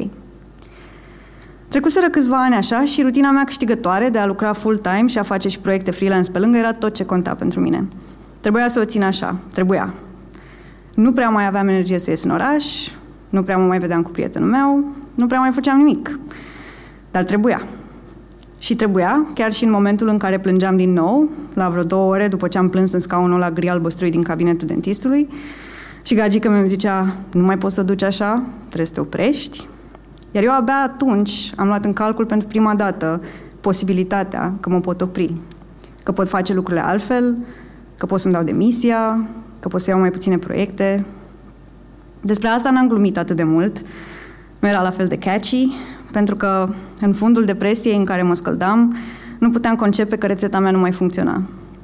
Trecuseră 1.68 2.08
câțiva 2.08 2.42
ani 2.42 2.54
așa 2.54 2.84
și 2.84 3.02
rutina 3.02 3.30
mea 3.30 3.44
câștigătoare 3.44 4.08
de 4.08 4.18
a 4.18 4.26
lucra 4.26 4.52
full-time 4.52 5.06
și 5.06 5.18
a 5.18 5.22
face 5.22 5.48
și 5.48 5.58
proiecte 5.58 5.90
freelance 5.90 6.30
pe 6.30 6.38
lângă 6.38 6.58
era 6.58 6.72
tot 6.72 6.94
ce 6.94 7.04
conta 7.04 7.34
pentru 7.34 7.60
mine. 7.60 7.88
Trebuia 8.40 8.68
să 8.68 8.80
o 8.80 8.84
țin 8.84 9.02
așa, 9.02 9.36
trebuia. 9.52 9.94
Nu 10.94 11.12
prea 11.12 11.28
mai 11.28 11.46
aveam 11.46 11.68
energie 11.68 11.98
să 11.98 12.10
ies 12.10 12.24
în 12.24 12.30
oraș, 12.30 12.64
nu 13.28 13.42
prea 13.42 13.56
mă 13.56 13.66
mai 13.66 13.78
vedeam 13.78 14.02
cu 14.02 14.10
prietenul 14.10 14.48
meu, 14.48 14.84
nu 15.14 15.26
prea 15.26 15.38
mai 15.38 15.50
făceam 15.50 15.76
nimic. 15.76 16.18
Dar 17.10 17.24
trebuia. 17.24 17.62
Și 18.58 18.76
trebuia, 18.76 19.26
chiar 19.34 19.52
și 19.52 19.64
în 19.64 19.70
momentul 19.70 20.08
în 20.08 20.18
care 20.18 20.38
plângeam 20.38 20.76
din 20.76 20.92
nou, 20.92 21.28
la 21.54 21.68
vreo 21.68 21.82
două 21.82 22.12
ore 22.12 22.28
după 22.28 22.48
ce 22.48 22.58
am 22.58 22.68
plâns 22.68 22.92
în 22.92 23.00
scaunul 23.00 23.38
la 23.38 23.50
gri 23.50 23.68
albăstrui 23.68 24.10
din 24.10 24.22
cabinetul 24.22 24.66
dentistului, 24.66 25.28
și 26.02 26.14
gagica 26.14 26.50
mi 26.50 26.68
zicea, 26.68 27.16
nu 27.32 27.44
mai 27.44 27.58
poți 27.58 27.74
să 27.74 27.82
duci 27.82 28.02
așa, 28.02 28.42
trebuie 28.66 28.86
să 28.86 28.92
te 28.92 29.00
oprești. 29.00 29.66
Iar 30.30 30.44
eu 30.44 30.52
abia 30.52 30.82
atunci 30.84 31.52
am 31.56 31.66
luat 31.66 31.84
în 31.84 31.92
calcul 31.92 32.26
pentru 32.26 32.48
prima 32.48 32.74
dată 32.74 33.22
posibilitatea 33.60 34.52
că 34.60 34.70
mă 34.70 34.80
pot 34.80 35.00
opri, 35.00 35.34
că 36.02 36.12
pot 36.12 36.28
face 36.28 36.54
lucrurile 36.54 36.84
altfel, 36.84 37.36
că 37.96 38.06
pot 38.06 38.20
să-mi 38.20 38.34
dau 38.34 38.42
demisia, 38.42 39.26
că 39.64 39.70
pot 39.70 39.80
să 39.80 39.90
iau 39.90 39.98
mai 39.98 40.10
puține 40.10 40.38
proiecte. 40.38 41.04
Despre 42.20 42.48
asta 42.48 42.70
n-am 42.70 42.88
glumit 42.88 43.18
atât 43.18 43.36
de 43.36 43.42
mult, 43.42 43.82
nu 44.58 44.68
era 44.68 44.82
la 44.82 44.90
fel 44.90 45.06
de 45.06 45.16
catchy, 45.16 45.68
pentru 46.12 46.36
că 46.36 46.68
în 47.00 47.12
fundul 47.12 47.44
depresiei 47.44 47.96
în 47.96 48.04
care 48.04 48.22
mă 48.22 48.34
scăldam, 48.34 48.96
nu 49.38 49.50
puteam 49.50 49.76
concepe 49.76 50.16
că 50.16 50.26
rețeta 50.26 50.58
mea 50.58 50.70
nu 50.70 50.78
mai 50.78 50.92
funcționa. 50.92 51.42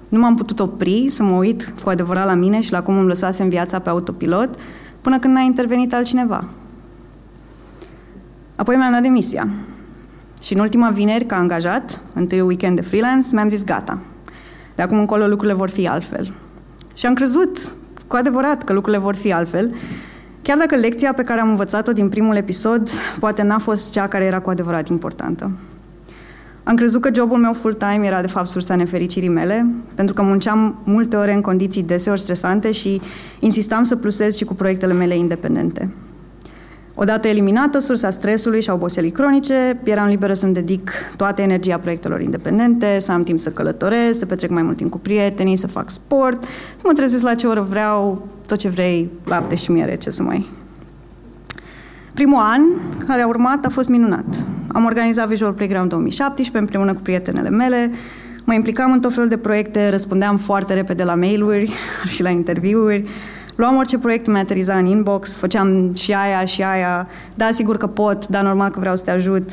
Nu 0.09 0.19
m-am 0.19 0.35
putut 0.35 0.61
opri 0.61 1.07
să 1.11 1.23
mă 1.23 1.37
uit 1.37 1.75
cu 1.83 1.89
adevărat 1.89 2.27
la 2.27 2.35
mine 2.35 2.61
și 2.61 2.73
la 2.73 2.83
cum 2.83 2.99
îmi 2.99 3.09
lăsasem 3.09 3.49
viața 3.49 3.79
pe 3.79 3.89
autopilot, 3.89 4.49
până 5.01 5.19
când 5.19 5.35
n-a 5.35 5.41
intervenit 5.41 5.95
altcineva. 5.95 6.45
Apoi 8.57 8.77
mi-am 8.77 8.93
dat 8.93 9.03
demisia. 9.03 9.49
Și 10.43 10.55
în 10.55 10.61
ultima 10.61 10.91
vineri, 10.91 11.25
ca 11.25 11.37
angajat, 11.37 12.01
întâi 12.13 12.41
weekend 12.41 12.77
de 12.77 12.83
freelance, 12.83 13.29
mi-am 13.33 13.49
zis 13.49 13.65
gata. 13.65 13.99
De 14.75 14.83
acum 14.83 14.99
încolo 14.99 15.27
lucrurile 15.27 15.57
vor 15.59 15.69
fi 15.69 15.89
altfel. 15.89 16.33
Și 17.01 17.07
am 17.07 17.15
crezut 17.15 17.75
cu 18.07 18.17
adevărat 18.17 18.65
că 18.65 18.73
lucrurile 18.73 19.03
vor 19.03 19.15
fi 19.15 19.33
altfel, 19.33 19.75
chiar 20.43 20.59
dacă 20.59 20.77
lecția 20.77 21.13
pe 21.13 21.23
care 21.23 21.41
am 21.41 21.49
învățat-o 21.49 21.93
din 21.93 22.09
primul 22.09 22.37
episod 22.37 22.91
poate 23.19 23.43
n-a 23.43 23.59
fost 23.59 23.93
cea 23.93 24.09
care 24.09 24.25
era 24.25 24.41
cu 24.41 24.51
adevărat 24.51 24.89
importantă. 24.89 25.51
Am 26.63 26.77
crezut 26.77 27.01
că 27.01 27.11
jobul 27.15 27.39
meu 27.39 27.53
full-time 27.53 28.07
era 28.07 28.21
de 28.21 28.27
fapt 28.27 28.47
sursa 28.47 28.77
nefericirii 28.77 29.29
mele, 29.29 29.67
pentru 29.95 30.15
că 30.15 30.23
munceam 30.23 30.81
multe 30.85 31.17
ore 31.17 31.33
în 31.33 31.41
condiții 31.41 31.83
deseori 31.83 32.21
stresante 32.21 32.73
și 32.73 33.01
insistam 33.39 33.85
să 33.85 33.97
plusez 33.97 34.37
și 34.37 34.45
cu 34.45 34.55
proiectele 34.55 34.93
mele 34.93 35.17
independente. 35.17 35.91
Odată 37.03 37.29
eliminată 37.29 37.79
sursa 37.79 38.11
stresului 38.11 38.63
și 38.63 38.71
a 38.71 38.73
oboselii 38.73 39.11
cronice, 39.11 39.81
eram 39.83 40.09
liberă 40.09 40.33
să-mi 40.33 40.55
dedic 40.55 40.91
toată 41.17 41.43
energia 41.43 41.79
proiectelor 41.79 42.21
independente, 42.21 42.99
să 43.01 43.13
am 43.13 43.23
timp 43.23 43.39
să 43.39 43.51
călătoresc, 43.51 44.19
să 44.19 44.27
petrec 44.27 44.51
mai 44.51 44.63
mult 44.63 44.77
timp 44.77 44.91
cu 44.91 44.99
prietenii, 44.99 45.57
să 45.57 45.67
fac 45.67 45.91
sport, 45.91 46.43
să 46.45 46.81
mă 46.85 46.93
trezesc 46.93 47.23
la 47.23 47.35
ce 47.35 47.47
oră 47.47 47.61
vreau, 47.61 48.27
tot 48.47 48.59
ce 48.59 48.69
vrei, 48.69 49.11
lapte 49.25 49.55
și 49.55 49.71
miere, 49.71 49.97
ce 49.97 50.11
să 50.11 50.23
mai... 50.23 50.47
Primul 52.15 52.41
an 52.41 52.63
care 53.07 53.21
a 53.21 53.27
urmat 53.27 53.65
a 53.65 53.69
fost 53.69 53.89
minunat. 53.89 54.45
Am 54.69 54.85
organizat 54.85 55.29
Visual 55.29 55.53
Playground 55.53 55.89
2017 55.89 56.59
împreună 56.59 56.95
cu 56.95 57.01
prietenele 57.03 57.51
mele, 57.51 57.91
mă 58.45 58.55
implicam 58.55 58.93
în 58.93 59.01
tot 59.01 59.13
felul 59.13 59.29
de 59.29 59.37
proiecte, 59.37 59.89
răspundeam 59.89 60.37
foarte 60.37 60.75
repede 60.75 61.05
la 61.05 61.15
mail-uri 61.15 61.73
și 62.15 62.23
la 62.23 62.29
interviuri, 62.29 63.05
luam 63.55 63.77
orice 63.77 63.99
proiect 63.99 64.27
mi 64.27 64.39
ateriza 64.39 64.77
în 64.77 64.87
inbox, 64.87 65.37
făceam 65.37 65.95
și 65.95 66.13
aia 66.13 66.45
și 66.45 66.63
aia, 66.63 67.09
da, 67.35 67.49
sigur 67.53 67.77
că 67.77 67.87
pot, 67.87 68.27
dar 68.27 68.43
normal 68.43 68.71
că 68.71 68.79
vreau 68.79 68.97
să 68.97 69.05
te 69.05 69.11
ajut. 69.11 69.51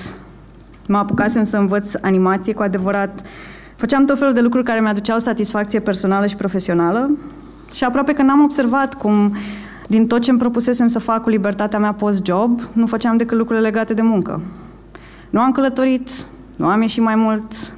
Mă 0.87 0.97
apucasem 0.97 1.43
să 1.43 1.57
învăț 1.57 1.93
animație 2.01 2.53
cu 2.53 2.61
adevărat. 2.61 3.21
Făceam 3.75 4.05
tot 4.05 4.17
felul 4.17 4.33
de 4.33 4.41
lucruri 4.41 4.65
care 4.65 4.79
mi-aduceau 4.79 5.19
satisfacție 5.19 5.79
personală 5.79 6.25
și 6.25 6.35
profesională 6.35 7.09
și 7.73 7.83
aproape 7.83 8.13
că 8.13 8.21
n-am 8.21 8.43
observat 8.43 8.93
cum 8.93 9.35
din 9.87 10.07
tot 10.07 10.21
ce 10.21 10.29
îmi 10.29 10.39
propusesem 10.39 10.87
să 10.87 10.99
fac 10.99 11.21
cu 11.21 11.29
libertatea 11.29 11.79
mea 11.79 11.93
post-job, 11.93 12.61
nu 12.73 12.85
făceam 12.85 13.17
decât 13.17 13.37
lucrurile 13.37 13.65
legate 13.65 13.93
de 13.93 14.01
muncă. 14.01 14.41
Nu 15.29 15.39
am 15.39 15.51
călătorit, 15.51 16.09
nu 16.55 16.67
am 16.67 16.81
ieșit 16.81 17.03
mai 17.03 17.15
mult, 17.15 17.73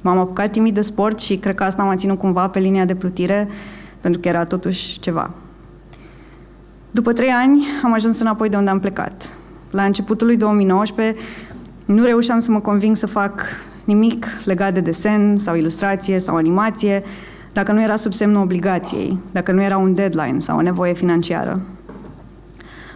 m-am 0.00 0.18
apucat 0.18 0.50
timid 0.50 0.74
de 0.74 0.80
sport 0.80 1.20
și 1.20 1.36
cred 1.36 1.54
că 1.54 1.64
asta 1.64 1.82
m-a 1.82 1.96
ținut 1.96 2.18
cumva 2.18 2.48
pe 2.48 2.58
linia 2.58 2.84
de 2.84 2.94
plutire, 2.94 3.48
pentru 4.00 4.20
că 4.20 4.28
era 4.28 4.44
totuși 4.44 4.98
ceva. 4.98 5.30
După 6.90 7.12
trei 7.12 7.28
ani 7.28 7.66
am 7.84 7.92
ajuns 7.92 8.20
înapoi 8.20 8.48
de 8.48 8.56
unde 8.56 8.70
am 8.70 8.78
plecat. 8.78 9.34
La 9.70 9.82
începutul 9.82 10.26
lui 10.26 10.36
2019 10.36 11.16
nu 11.84 12.04
reușeam 12.04 12.38
să 12.38 12.50
mă 12.50 12.60
conving 12.60 12.96
să 12.96 13.06
fac 13.06 13.42
nimic 13.84 14.26
legat 14.44 14.74
de 14.74 14.80
desen 14.80 15.38
sau 15.38 15.56
ilustrație 15.56 16.18
sau 16.18 16.36
animație 16.36 17.02
dacă 17.52 17.72
nu 17.72 17.82
era 17.82 17.96
sub 17.96 18.12
semnul 18.12 18.42
obligației, 18.42 19.18
dacă 19.32 19.52
nu 19.52 19.62
era 19.62 19.76
un 19.76 19.94
deadline 19.94 20.38
sau 20.38 20.58
o 20.58 20.62
nevoie 20.62 20.92
financiară. 20.92 21.60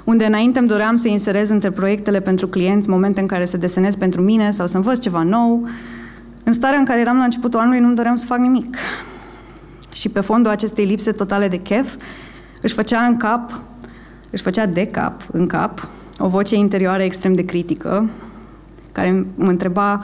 Unde 0.05 0.25
înainte 0.25 0.59
îmi 0.59 0.69
doream 0.69 0.97
să 0.97 1.09
inserez 1.09 1.49
între 1.49 1.71
proiectele 1.71 2.21
pentru 2.21 2.47
clienți 2.47 2.89
momente 2.89 3.21
în 3.21 3.27
care 3.27 3.47
să 3.47 3.57
desenez 3.57 3.95
pentru 3.95 4.21
mine 4.21 4.51
sau 4.51 4.67
să 4.67 4.77
învăț 4.77 4.99
ceva 4.99 5.23
nou, 5.23 5.69
în 6.45 6.53
starea 6.53 6.79
în 6.79 6.85
care 6.85 7.01
eram 7.01 7.17
la 7.17 7.25
începutul 7.25 7.61
anului 7.61 7.81
nu-mi 7.81 7.97
doream 7.97 8.17
să 8.17 8.27
fac 8.27 8.39
nimic. 8.39 8.77
Și 9.93 10.09
pe 10.09 10.21
fondul 10.21 10.51
acestei 10.51 10.85
lipse 10.85 11.13
totale 11.13 11.49
de 11.49 11.57
chef, 11.57 11.97
își 12.63 12.75
făcea 12.75 13.01
în 13.01 13.17
cap 13.17 13.61
își 14.35 14.43
făcea 14.43 14.67
de 14.67 14.87
cap, 14.87 15.23
în 15.33 15.47
cap, 15.47 15.89
o 16.19 16.29
voce 16.29 16.55
interioară 16.55 17.03
extrem 17.03 17.35
de 17.35 17.45
critică, 17.45 18.11
care 18.93 19.27
mă 19.35 19.49
întreba, 19.49 20.01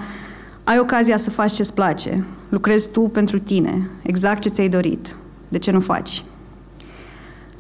ai 0.65 0.79
ocazia 0.79 1.17
să 1.17 1.31
faci 1.31 1.53
ce-ți 1.53 1.75
place, 1.75 2.25
lucrezi 2.49 2.91
tu 2.91 3.01
pentru 3.01 3.39
tine, 3.39 3.91
exact 4.03 4.41
ce 4.41 4.49
ți-ai 4.49 4.69
dorit, 4.69 5.17
de 5.49 5.59
ce 5.59 5.71
nu 5.71 5.81
faci? 5.81 6.25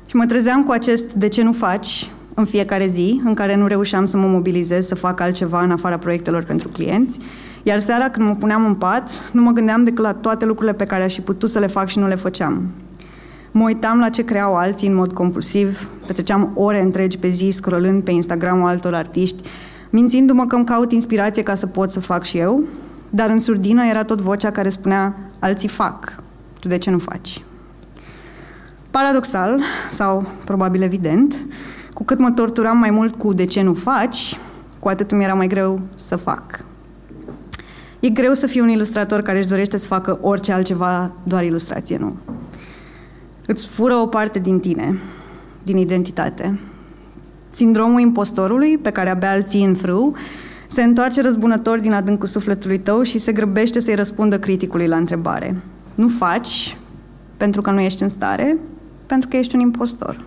Și 0.06 0.16
mă 0.16 0.26
trezeam 0.26 0.62
cu 0.64 0.72
acest 0.72 1.12
de 1.12 1.28
ce 1.28 1.42
nu 1.42 1.52
faci 1.52 2.10
în 2.34 2.44
fiecare 2.44 2.88
zi, 2.88 3.20
în 3.24 3.34
care 3.34 3.56
nu 3.56 3.66
reușeam 3.66 4.06
să 4.06 4.16
mă 4.16 4.26
mobilizez 4.26 4.86
să 4.86 4.94
fac 4.94 5.20
altceva 5.20 5.62
în 5.62 5.70
afara 5.70 5.98
proiectelor 5.98 6.42
pentru 6.42 6.68
clienți, 6.68 7.18
iar 7.62 7.78
seara 7.78 8.10
când 8.10 8.28
mă 8.28 8.34
puneam 8.34 8.66
în 8.66 8.74
pat, 8.74 9.30
nu 9.32 9.42
mă 9.42 9.50
gândeam 9.50 9.84
decât 9.84 10.04
la 10.04 10.12
toate 10.12 10.44
lucrurile 10.44 10.76
pe 10.76 10.84
care 10.84 11.02
aș 11.02 11.14
fi 11.14 11.20
putut 11.20 11.50
să 11.50 11.58
le 11.58 11.66
fac 11.66 11.88
și 11.88 11.98
nu 11.98 12.06
le 12.06 12.14
făceam. 12.14 12.68
Mă 13.52 13.64
uitam 13.64 13.98
la 13.98 14.08
ce 14.08 14.24
creau 14.24 14.56
alții 14.56 14.88
în 14.88 14.94
mod 14.94 15.12
compulsiv, 15.12 15.88
petreceam 16.06 16.52
ore 16.54 16.80
întregi 16.80 17.18
pe 17.18 17.28
zi 17.28 17.50
scrollând 17.50 18.02
pe 18.02 18.10
Instagram 18.10 18.64
altor 18.64 18.94
artiști, 18.94 19.42
mințindu-mă 19.90 20.46
că 20.46 20.56
îmi 20.56 20.64
caut 20.64 20.92
inspirație 20.92 21.42
ca 21.42 21.54
să 21.54 21.66
pot 21.66 21.90
să 21.90 22.00
fac 22.00 22.24
și 22.24 22.38
eu, 22.38 22.64
dar 23.10 23.30
în 23.30 23.40
surdină 23.40 23.84
era 23.84 24.04
tot 24.04 24.20
vocea 24.20 24.50
care 24.50 24.68
spunea 24.68 25.16
alții 25.38 25.68
fac, 25.68 26.22
tu 26.60 26.68
de 26.68 26.78
ce 26.78 26.90
nu 26.90 26.98
faci? 26.98 27.42
Paradoxal, 28.90 29.60
sau 29.88 30.26
probabil 30.44 30.82
evident, 30.82 31.46
cu 31.94 32.04
cât 32.04 32.18
mă 32.18 32.30
torturam 32.30 32.78
mai 32.78 32.90
mult 32.90 33.14
cu 33.14 33.32
de 33.32 33.44
ce 33.44 33.62
nu 33.62 33.74
faci, 33.74 34.38
cu 34.78 34.88
atât 34.88 35.12
mi 35.12 35.24
era 35.24 35.34
mai 35.34 35.46
greu 35.46 35.80
să 35.94 36.16
fac. 36.16 36.64
E 38.00 38.08
greu 38.08 38.32
să 38.32 38.46
fii 38.46 38.60
un 38.60 38.68
ilustrator 38.68 39.20
care 39.20 39.38
își 39.38 39.48
dorește 39.48 39.76
să 39.76 39.86
facă 39.86 40.18
orice 40.20 40.52
altceva, 40.52 41.10
doar 41.22 41.44
ilustrație, 41.44 41.96
nu 41.96 42.16
îți 43.50 43.66
fură 43.66 43.94
o 43.94 44.06
parte 44.06 44.38
din 44.38 44.60
tine, 44.60 44.98
din 45.62 45.76
identitate. 45.76 46.58
Sindromul 47.50 48.00
impostorului, 48.00 48.78
pe 48.78 48.90
care 48.90 49.10
abia 49.10 49.32
îl 49.32 49.42
ții 49.42 49.64
în 49.64 49.74
frâu, 49.74 50.16
se 50.66 50.82
întoarce 50.82 51.22
răzbunător 51.22 51.78
din 51.78 51.92
adâncul 51.92 52.26
sufletului 52.26 52.78
tău 52.78 53.02
și 53.02 53.18
se 53.18 53.32
grăbește 53.32 53.80
să-i 53.80 53.94
răspundă 53.94 54.38
criticului 54.38 54.86
la 54.86 54.96
întrebare. 54.96 55.56
Nu 55.94 56.08
faci 56.08 56.76
pentru 57.36 57.60
că 57.60 57.70
nu 57.70 57.80
ești 57.80 58.02
în 58.02 58.08
stare, 58.08 58.56
pentru 59.06 59.28
că 59.28 59.36
ești 59.36 59.54
un 59.54 59.60
impostor. 59.60 60.24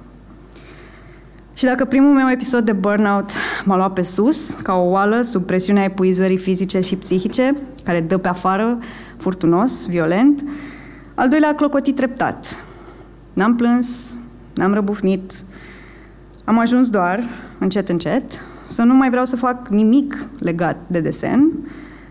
Și 1.53 1.65
dacă 1.65 1.85
primul 1.85 2.13
meu 2.13 2.29
episod 2.31 2.65
de 2.65 2.71
burnout 2.71 3.31
m-a 3.65 3.75
luat 3.75 3.93
pe 3.93 4.01
sus, 4.01 4.49
ca 4.49 4.73
o 4.73 4.89
oală, 4.89 5.21
sub 5.21 5.45
presiunea 5.45 5.83
epuizării 5.83 6.37
fizice 6.37 6.79
și 6.79 6.95
psihice, 6.95 7.55
care 7.83 7.99
dă 7.99 8.17
pe 8.17 8.27
afară, 8.27 8.77
furtunos, 9.17 9.85
violent, 9.87 10.43
al 11.15 11.29
doilea 11.29 11.49
a 11.49 11.55
clocotit 11.55 11.95
treptat, 11.95 12.63
N-am 13.33 13.55
plâns, 13.55 14.17
n-am 14.53 14.73
răbufnit, 14.73 15.31
am 16.43 16.57
ajuns 16.57 16.89
doar, 16.89 17.23
încet, 17.59 17.89
încet, 17.89 18.23
să 18.65 18.81
nu 18.81 18.93
mai 18.93 19.09
vreau 19.09 19.25
să 19.25 19.35
fac 19.35 19.67
nimic 19.67 20.27
legat 20.39 20.77
de 20.87 20.99
desen 20.99 21.51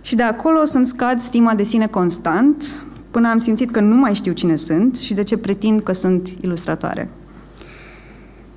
și 0.01 0.15
de 0.15 0.23
acolo 0.23 0.65
să-mi 0.65 0.87
scad 0.87 1.21
stima 1.21 1.55
de 1.55 1.63
sine 1.63 1.87
constant 1.87 2.85
până 3.11 3.29
am 3.29 3.39
simțit 3.39 3.71
că 3.71 3.81
nu 3.81 3.97
mai 3.97 4.15
știu 4.15 4.33
cine 4.33 4.57
sunt 4.57 4.97
și 4.97 5.15
de 5.15 5.23
ce 5.23 5.37
pretind 5.37 5.81
că 5.81 5.93
sunt 5.93 6.29
ilustratoare. 6.41 7.11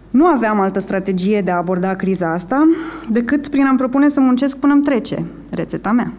Nu 0.10 0.26
aveam 0.26 0.60
altă 0.60 0.80
strategie 0.80 1.42
de 1.42 1.52
a 1.52 1.56
aborda 1.56 1.96
criza 1.96 2.34
asta 2.34 2.68
decât 3.12 3.48
prin 3.48 3.66
a-mi 3.66 3.78
propune 3.78 4.10
să 4.10 4.20
muncesc 4.20 4.58
până 4.58 4.74
îmi 4.74 4.84
trece 4.84 5.26
rețeta 5.50 5.92
mea. 5.92 6.14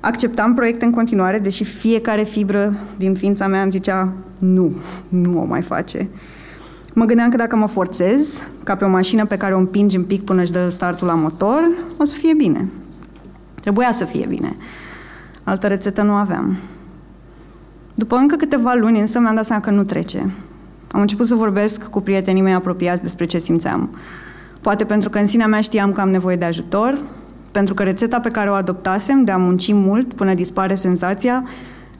Acceptam 0.00 0.54
proiecte 0.54 0.84
în 0.84 0.90
continuare, 0.90 1.38
deși 1.38 1.64
fiecare 1.64 2.22
fibră 2.22 2.74
din 2.96 3.14
ființa 3.14 3.46
mea 3.46 3.62
îmi 3.62 3.70
zicea 3.70 4.12
nu, 4.38 4.72
nu 5.08 5.40
o 5.40 5.44
mai 5.44 5.62
face. 5.62 6.08
Mă 6.94 7.04
gândeam 7.04 7.30
că 7.30 7.36
dacă 7.36 7.56
mă 7.56 7.66
forțez, 7.66 8.48
ca 8.64 8.74
pe 8.74 8.84
o 8.84 8.88
mașină 8.88 9.24
pe 9.26 9.36
care 9.36 9.54
o 9.54 9.58
împingi 9.58 9.96
în 9.96 10.04
pic 10.04 10.24
până 10.24 10.42
își 10.42 10.52
dă 10.52 10.68
startul 10.68 11.06
la 11.06 11.14
motor, 11.14 11.70
o 11.96 12.04
să 12.04 12.14
fie 12.14 12.34
bine. 12.34 12.68
Trebuia 13.60 13.92
să 13.92 14.04
fie 14.04 14.26
bine. 14.26 14.56
Altă 15.44 15.66
rețetă 15.66 16.02
nu 16.02 16.12
aveam. 16.12 16.56
După 17.94 18.16
încă 18.16 18.36
câteva 18.36 18.74
luni, 18.74 19.00
însă, 19.00 19.18
mi-am 19.18 19.34
dat 19.34 19.44
seama 19.44 19.62
că 19.62 19.70
nu 19.70 19.84
trece. 19.84 20.30
Am 20.90 21.00
început 21.00 21.26
să 21.26 21.34
vorbesc 21.34 21.84
cu 21.84 22.00
prietenii 22.00 22.42
mei 22.42 22.52
apropiați 22.52 23.02
despre 23.02 23.24
ce 23.24 23.38
simțeam. 23.38 23.90
Poate 24.60 24.84
pentru 24.84 25.10
că 25.10 25.18
în 25.18 25.26
sinea 25.26 25.46
mea 25.46 25.60
știam 25.60 25.92
că 25.92 26.00
am 26.00 26.10
nevoie 26.10 26.36
de 26.36 26.44
ajutor, 26.44 26.98
pentru 27.52 27.74
că 27.74 27.82
rețeta 27.82 28.20
pe 28.20 28.30
care 28.30 28.50
o 28.50 28.52
adoptasem 28.52 29.24
de 29.24 29.30
a 29.30 29.36
munci 29.36 29.72
mult 29.72 30.14
până 30.14 30.34
dispare 30.34 30.74
senzația 30.74 31.44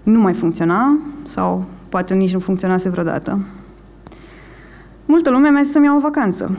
nu 0.03 0.21
mai 0.21 0.33
funcționa 0.33 0.99
sau 1.23 1.65
poate 1.89 2.15
nici 2.15 2.33
nu 2.33 2.39
funcționase 2.39 2.89
vreodată. 2.89 3.39
Multă 5.05 5.31
lume 5.31 5.49
mi-a 5.49 5.63
zis 5.63 5.73
să-mi 5.73 5.85
iau 5.85 5.97
o 5.97 6.01
vacanță. 6.01 6.59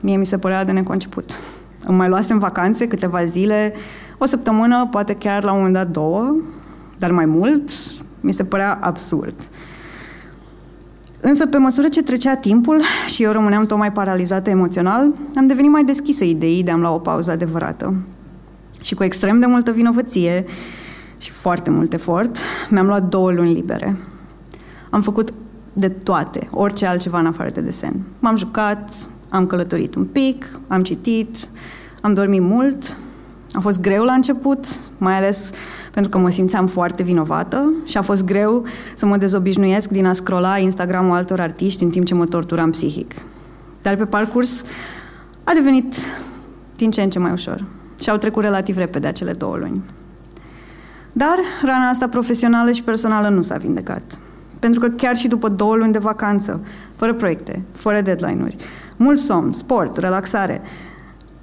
Mie 0.00 0.16
mi 0.16 0.26
se 0.26 0.38
părea 0.38 0.64
de 0.64 0.72
neconceput. 0.72 1.40
Îmi 1.86 1.96
mai 1.96 2.08
luasem 2.08 2.38
vacanțe 2.38 2.86
câteva 2.86 3.24
zile, 3.24 3.72
o 4.18 4.26
săptămână, 4.26 4.88
poate 4.90 5.14
chiar 5.14 5.42
la 5.42 5.50
un 5.50 5.56
moment 5.56 5.74
dat 5.74 5.88
două, 5.88 6.36
dar 6.98 7.10
mai 7.10 7.26
mult 7.26 7.70
mi 8.20 8.32
se 8.32 8.44
părea 8.44 8.78
absurd. 8.80 9.34
Însă, 11.20 11.46
pe 11.46 11.56
măsură 11.56 11.88
ce 11.88 12.02
trecea 12.02 12.34
timpul 12.34 12.82
și 13.06 13.22
eu 13.22 13.32
rămâneam 13.32 13.66
tot 13.66 13.78
mai 13.78 13.92
paralizată 13.92 14.50
emoțional, 14.50 15.12
am 15.36 15.46
devenit 15.46 15.70
mai 15.70 15.84
deschisă 15.84 16.24
ideii 16.24 16.62
de 16.62 16.70
a-mi 16.70 16.80
lua 16.80 16.94
o 16.94 16.98
pauză 16.98 17.30
adevărată. 17.30 17.94
Și 18.82 18.94
cu 18.94 19.04
extrem 19.04 19.40
de 19.40 19.46
multă 19.46 19.70
vinovăție 19.70 20.44
și 21.18 21.30
foarte 21.30 21.70
mult 21.70 21.92
efort, 21.92 22.38
mi-am 22.70 22.86
luat 22.86 23.08
două 23.08 23.32
luni 23.32 23.52
libere. 23.52 23.96
Am 24.90 25.02
făcut 25.02 25.32
de 25.72 25.88
toate, 25.88 26.48
orice 26.50 26.86
altceva 26.86 27.18
în 27.18 27.26
afară 27.26 27.50
de 27.50 27.60
desen. 27.60 28.00
M-am 28.18 28.36
jucat, 28.36 28.90
am 29.28 29.46
călătorit 29.46 29.94
un 29.94 30.04
pic, 30.04 30.58
am 30.68 30.82
citit, 30.82 31.48
am 32.00 32.14
dormit 32.14 32.40
mult. 32.40 32.96
A 33.52 33.60
fost 33.60 33.80
greu 33.80 34.04
la 34.04 34.12
început, 34.12 34.66
mai 34.98 35.16
ales 35.16 35.50
pentru 35.92 36.10
că 36.10 36.18
mă 36.18 36.30
simțeam 36.30 36.66
foarte 36.66 37.02
vinovată 37.02 37.72
și 37.84 37.96
a 37.96 38.02
fost 38.02 38.24
greu 38.24 38.64
să 38.94 39.06
mă 39.06 39.16
dezobișnuiesc 39.16 39.88
din 39.88 40.06
a 40.06 40.12
scrolla 40.12 40.58
Instagram-ul 40.58 41.14
altor 41.14 41.40
artiști 41.40 41.82
în 41.82 41.90
timp 41.90 42.06
ce 42.06 42.14
mă 42.14 42.26
torturam 42.26 42.70
psihic. 42.70 43.12
Dar 43.82 43.96
pe 43.96 44.04
parcurs 44.04 44.62
a 45.44 45.52
devenit 45.52 45.96
din 46.76 46.90
ce 46.90 47.02
în 47.02 47.10
ce 47.10 47.18
mai 47.18 47.32
ușor 47.32 47.64
și 48.02 48.10
au 48.10 48.16
trecut 48.16 48.42
relativ 48.42 48.76
repede 48.76 49.06
acele 49.06 49.32
două 49.32 49.56
luni. 49.56 49.82
Dar 51.12 51.36
rana 51.62 51.88
asta 51.88 52.08
profesională 52.08 52.72
și 52.72 52.82
personală 52.82 53.28
nu 53.28 53.40
s-a 53.40 53.56
vindecat. 53.56 54.18
Pentru 54.58 54.80
că 54.80 54.88
chiar 54.88 55.16
și 55.16 55.28
după 55.28 55.48
două 55.48 55.74
luni 55.76 55.92
de 55.92 55.98
vacanță, 55.98 56.60
fără 56.96 57.14
proiecte, 57.14 57.62
fără 57.72 58.00
deadline-uri, 58.00 58.56
mult 58.96 59.18
somn, 59.18 59.52
sport, 59.52 59.96
relaxare, 59.96 60.60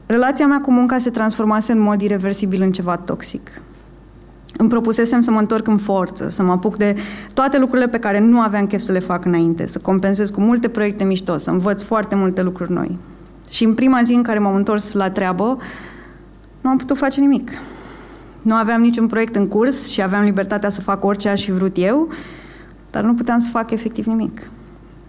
relația 0.05 0.47
mea 0.47 0.61
cu 0.61 0.71
munca 0.71 0.97
se 0.97 1.09
transformase 1.09 1.71
în 1.71 1.79
mod 1.79 2.01
irreversibil 2.01 2.61
în 2.61 2.71
ceva 2.71 2.97
toxic. 2.97 3.61
Îmi 4.57 4.69
propusesem 4.69 5.19
să 5.19 5.31
mă 5.31 5.39
întorc 5.39 5.67
în 5.67 5.77
forță, 5.77 6.29
să 6.29 6.43
mă 6.43 6.51
apuc 6.51 6.77
de 6.77 6.95
toate 7.33 7.59
lucrurile 7.59 7.87
pe 7.87 7.99
care 7.99 8.19
nu 8.19 8.39
aveam 8.39 8.65
chef 8.65 8.81
să 8.81 8.91
le 8.91 8.99
fac 8.99 9.25
înainte, 9.25 9.67
să 9.67 9.79
compensez 9.79 10.29
cu 10.29 10.41
multe 10.41 10.67
proiecte 10.67 11.03
mișto, 11.03 11.37
să 11.37 11.49
învăț 11.49 11.81
foarte 11.81 12.15
multe 12.15 12.41
lucruri 12.41 12.71
noi. 12.71 12.97
Și 13.49 13.63
în 13.63 13.73
prima 13.73 14.01
zi 14.03 14.13
în 14.13 14.23
care 14.23 14.39
m-am 14.39 14.55
întors 14.55 14.93
la 14.93 15.09
treabă, 15.09 15.57
nu 16.61 16.69
am 16.69 16.77
putut 16.77 16.97
face 16.97 17.19
nimic. 17.19 17.51
Nu 18.41 18.55
aveam 18.55 18.81
niciun 18.81 19.07
proiect 19.07 19.35
în 19.35 19.47
curs 19.47 19.87
și 19.87 20.01
aveam 20.01 20.23
libertatea 20.23 20.69
să 20.69 20.81
fac 20.81 21.03
orice 21.03 21.29
aș 21.29 21.43
fi 21.43 21.51
vrut 21.51 21.75
eu, 21.77 22.09
dar 22.91 23.03
nu 23.03 23.11
puteam 23.11 23.39
să 23.39 23.49
fac 23.49 23.71
efectiv 23.71 24.05
nimic. 24.05 24.49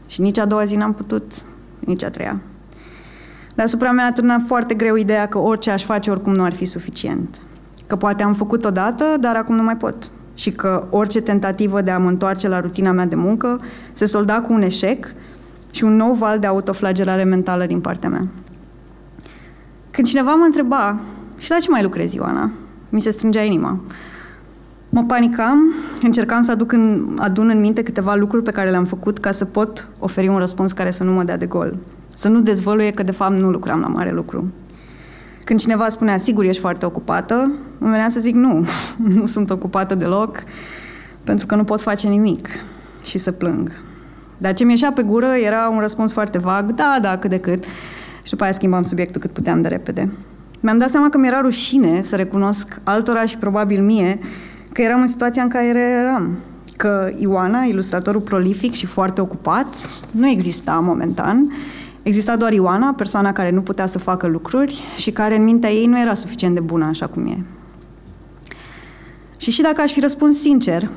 Și 0.06 0.20
nici 0.20 0.38
a 0.38 0.46
doua 0.46 0.64
zi 0.64 0.76
n-am 0.76 0.92
putut, 0.92 1.32
nici 1.78 2.04
a 2.04 2.10
treia. 2.10 2.40
Deasupra 3.54 3.90
mea 3.90 4.06
a 4.06 4.12
turnat 4.12 4.40
foarte 4.46 4.74
greu 4.74 4.94
ideea 4.94 5.28
că 5.28 5.38
orice 5.38 5.70
aș 5.70 5.84
face 5.84 6.10
oricum 6.10 6.32
nu 6.32 6.42
ar 6.42 6.52
fi 6.52 6.64
suficient. 6.64 7.40
Că 7.86 7.96
poate 7.96 8.22
am 8.22 8.34
făcut 8.34 8.64
odată, 8.64 9.04
dar 9.20 9.36
acum 9.36 9.54
nu 9.54 9.62
mai 9.62 9.76
pot. 9.76 10.10
Și 10.34 10.50
că 10.50 10.86
orice 10.90 11.20
tentativă 11.20 11.80
de 11.80 11.90
a 11.90 11.98
mă 11.98 12.08
întoarce 12.08 12.48
la 12.48 12.60
rutina 12.60 12.92
mea 12.92 13.06
de 13.06 13.14
muncă 13.14 13.60
se 13.92 14.04
solda 14.04 14.40
cu 14.40 14.52
un 14.52 14.62
eșec 14.62 15.14
și 15.70 15.84
un 15.84 15.96
nou 15.96 16.12
val 16.12 16.38
de 16.38 16.46
autoflagelare 16.46 17.24
mentală 17.24 17.66
din 17.66 17.80
partea 17.80 18.08
mea. 18.08 18.26
Când 19.90 20.06
cineva 20.06 20.34
mă 20.34 20.44
întreba, 20.44 21.00
și 21.40 21.50
la 21.50 21.56
ce 21.58 21.70
mai 21.70 21.82
lucrezi, 21.82 22.16
Ioana? 22.16 22.50
Mi 22.88 23.00
se 23.00 23.10
strângea 23.10 23.42
inima. 23.42 23.80
Mă 24.88 25.04
panicam, 25.04 25.74
încercam 26.02 26.42
să 26.42 26.50
aduc 26.50 26.72
în, 26.72 27.16
adun 27.18 27.48
în 27.48 27.60
minte 27.60 27.82
câteva 27.82 28.14
lucruri 28.14 28.42
pe 28.42 28.50
care 28.50 28.70
le-am 28.70 28.84
făcut 28.84 29.18
ca 29.18 29.32
să 29.32 29.44
pot 29.44 29.88
oferi 29.98 30.28
un 30.28 30.38
răspuns 30.38 30.72
care 30.72 30.90
să 30.90 31.04
nu 31.04 31.12
mă 31.12 31.22
dea 31.22 31.36
de 31.36 31.46
gol. 31.46 31.76
Să 32.14 32.28
nu 32.28 32.40
dezvăluie 32.40 32.90
că 32.90 33.02
de 33.02 33.12
fapt 33.12 33.38
nu 33.38 33.50
lucram 33.50 33.80
la 33.80 33.86
mare 33.86 34.12
lucru. 34.12 34.52
Când 35.44 35.60
cineva 35.60 35.88
spunea, 35.88 36.16
sigur, 36.16 36.44
ești 36.44 36.60
foarte 36.60 36.86
ocupată, 36.86 37.34
îmi 37.78 37.90
venea 37.90 38.08
să 38.08 38.20
zic, 38.20 38.34
nu, 38.34 38.66
nu 39.16 39.26
sunt 39.26 39.50
ocupată 39.50 39.94
deloc, 39.94 40.42
pentru 41.24 41.46
că 41.46 41.54
nu 41.54 41.64
pot 41.64 41.82
face 41.82 42.08
nimic 42.08 42.48
și 43.02 43.18
să 43.18 43.32
plâng. 43.32 43.72
Dar 44.38 44.54
ce 44.54 44.64
mi 44.64 44.70
ieșea 44.70 44.92
pe 44.92 45.02
gură 45.02 45.26
era 45.26 45.68
un 45.68 45.78
răspuns 45.78 46.12
foarte 46.12 46.38
vag, 46.38 46.72
da, 46.72 46.98
da, 47.02 47.18
cât 47.18 47.30
de 47.30 47.38
cât. 47.38 47.64
Și 48.22 48.30
după 48.30 48.42
aia 48.42 48.52
schimbam 48.52 48.82
subiectul 48.82 49.20
cât 49.20 49.30
puteam 49.30 49.62
de 49.62 49.68
repede. 49.68 50.08
Mi-am 50.60 50.78
dat 50.78 50.90
seama 50.90 51.08
că 51.08 51.18
mi-era 51.18 51.40
rușine 51.40 52.02
să 52.02 52.16
recunosc 52.16 52.80
altora 52.82 53.26
și 53.26 53.36
probabil 53.36 53.82
mie 53.82 54.18
că 54.72 54.82
eram 54.82 55.00
în 55.00 55.08
situația 55.08 55.42
în 55.42 55.48
care 55.48 55.78
eram. 55.78 56.38
Că 56.76 57.10
Ioana, 57.16 57.62
ilustratorul 57.62 58.20
prolific 58.20 58.72
și 58.72 58.86
foarte 58.86 59.20
ocupat, 59.20 59.66
nu 60.10 60.28
exista 60.28 60.72
momentan. 60.72 61.52
Exista 62.02 62.36
doar 62.36 62.52
Ioana, 62.52 62.94
persoana 62.96 63.32
care 63.32 63.50
nu 63.50 63.60
putea 63.60 63.86
să 63.86 63.98
facă 63.98 64.26
lucruri 64.26 64.82
și 64.96 65.10
care 65.10 65.36
în 65.36 65.44
mintea 65.44 65.70
ei 65.70 65.86
nu 65.86 66.00
era 66.00 66.14
suficient 66.14 66.54
de 66.54 66.60
bună 66.60 66.84
așa 66.84 67.06
cum 67.06 67.26
e. 67.26 67.44
Și 69.36 69.50
și 69.50 69.62
dacă 69.62 69.80
aș 69.80 69.92
fi 69.92 70.00
răspuns 70.00 70.40
sincer, 70.40 70.88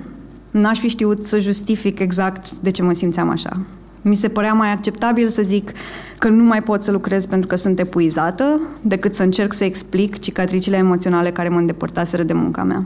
n-aș 0.51 0.79
fi 0.79 0.87
știut 0.87 1.23
să 1.23 1.39
justific 1.39 1.99
exact 1.99 2.51
de 2.51 2.71
ce 2.71 2.83
mă 2.83 2.93
simțeam 2.93 3.29
așa. 3.29 3.59
Mi 4.05 4.15
se 4.15 4.27
părea 4.27 4.53
mai 4.53 4.71
acceptabil 4.71 5.27
să 5.27 5.41
zic 5.41 5.71
că 6.17 6.29
nu 6.29 6.43
mai 6.43 6.63
pot 6.63 6.83
să 6.83 6.91
lucrez 6.91 7.25
pentru 7.25 7.47
că 7.47 7.55
sunt 7.55 7.79
epuizată, 7.79 8.59
decât 8.81 9.13
să 9.13 9.23
încerc 9.23 9.53
să 9.53 9.63
explic 9.63 10.19
cicatricile 10.19 10.77
emoționale 10.77 11.31
care 11.31 11.49
mă 11.49 11.57
îndepărtaseră 11.57 12.23
de 12.23 12.33
munca 12.33 12.63
mea. 12.63 12.83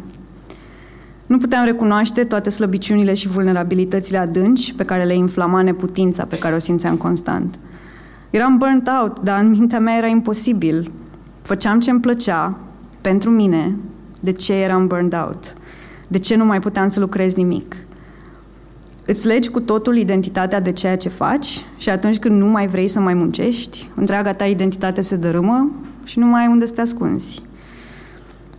Nu 1.25 1.37
puteam 1.37 1.65
recunoaște 1.65 2.23
toate 2.23 2.49
slăbiciunile 2.49 3.13
și 3.13 3.27
vulnerabilitățile 3.27 4.17
adânci 4.17 4.73
pe 4.73 4.83
care 4.83 5.03
le 5.03 5.13
inflama 5.13 5.61
neputința 5.61 6.25
pe 6.25 6.37
care 6.37 6.55
o 6.55 6.59
simțeam 6.59 6.95
constant. 6.95 7.59
Eram 8.29 8.57
burnt 8.57 8.89
out, 9.01 9.19
dar 9.19 9.43
în 9.43 9.49
mintea 9.49 9.79
mea 9.79 9.97
era 9.97 10.07
imposibil. 10.07 10.91
Făceam 11.41 11.79
ce 11.79 11.89
îmi 11.89 11.99
plăcea, 11.99 12.57
pentru 13.01 13.29
mine, 13.29 13.75
de 14.19 14.31
ce 14.31 14.53
eram 14.53 14.87
burned 14.87 15.13
out? 15.13 15.55
De 16.07 16.19
ce 16.19 16.35
nu 16.35 16.45
mai 16.45 16.59
puteam 16.59 16.89
să 16.89 16.99
lucrez 16.99 17.33
nimic? 17.33 17.75
Îți 19.09 19.27
legi 19.27 19.49
cu 19.49 19.59
totul 19.59 19.97
identitatea 19.97 20.59
de 20.59 20.71
ceea 20.71 20.97
ce 20.97 21.09
faci 21.09 21.65
și 21.77 21.89
atunci 21.89 22.17
când 22.17 22.39
nu 22.39 22.45
mai 22.45 22.67
vrei 22.67 22.87
să 22.87 22.99
mai 22.99 23.13
muncești, 23.13 23.89
întreaga 23.95 24.33
ta 24.33 24.45
identitate 24.45 25.01
se 25.01 25.15
dărâmă 25.15 25.71
și 26.03 26.19
nu 26.19 26.25
mai 26.25 26.41
ai 26.41 26.47
unde 26.47 26.65
să 26.65 26.73
te 26.73 26.81
ascunzi. 26.81 27.41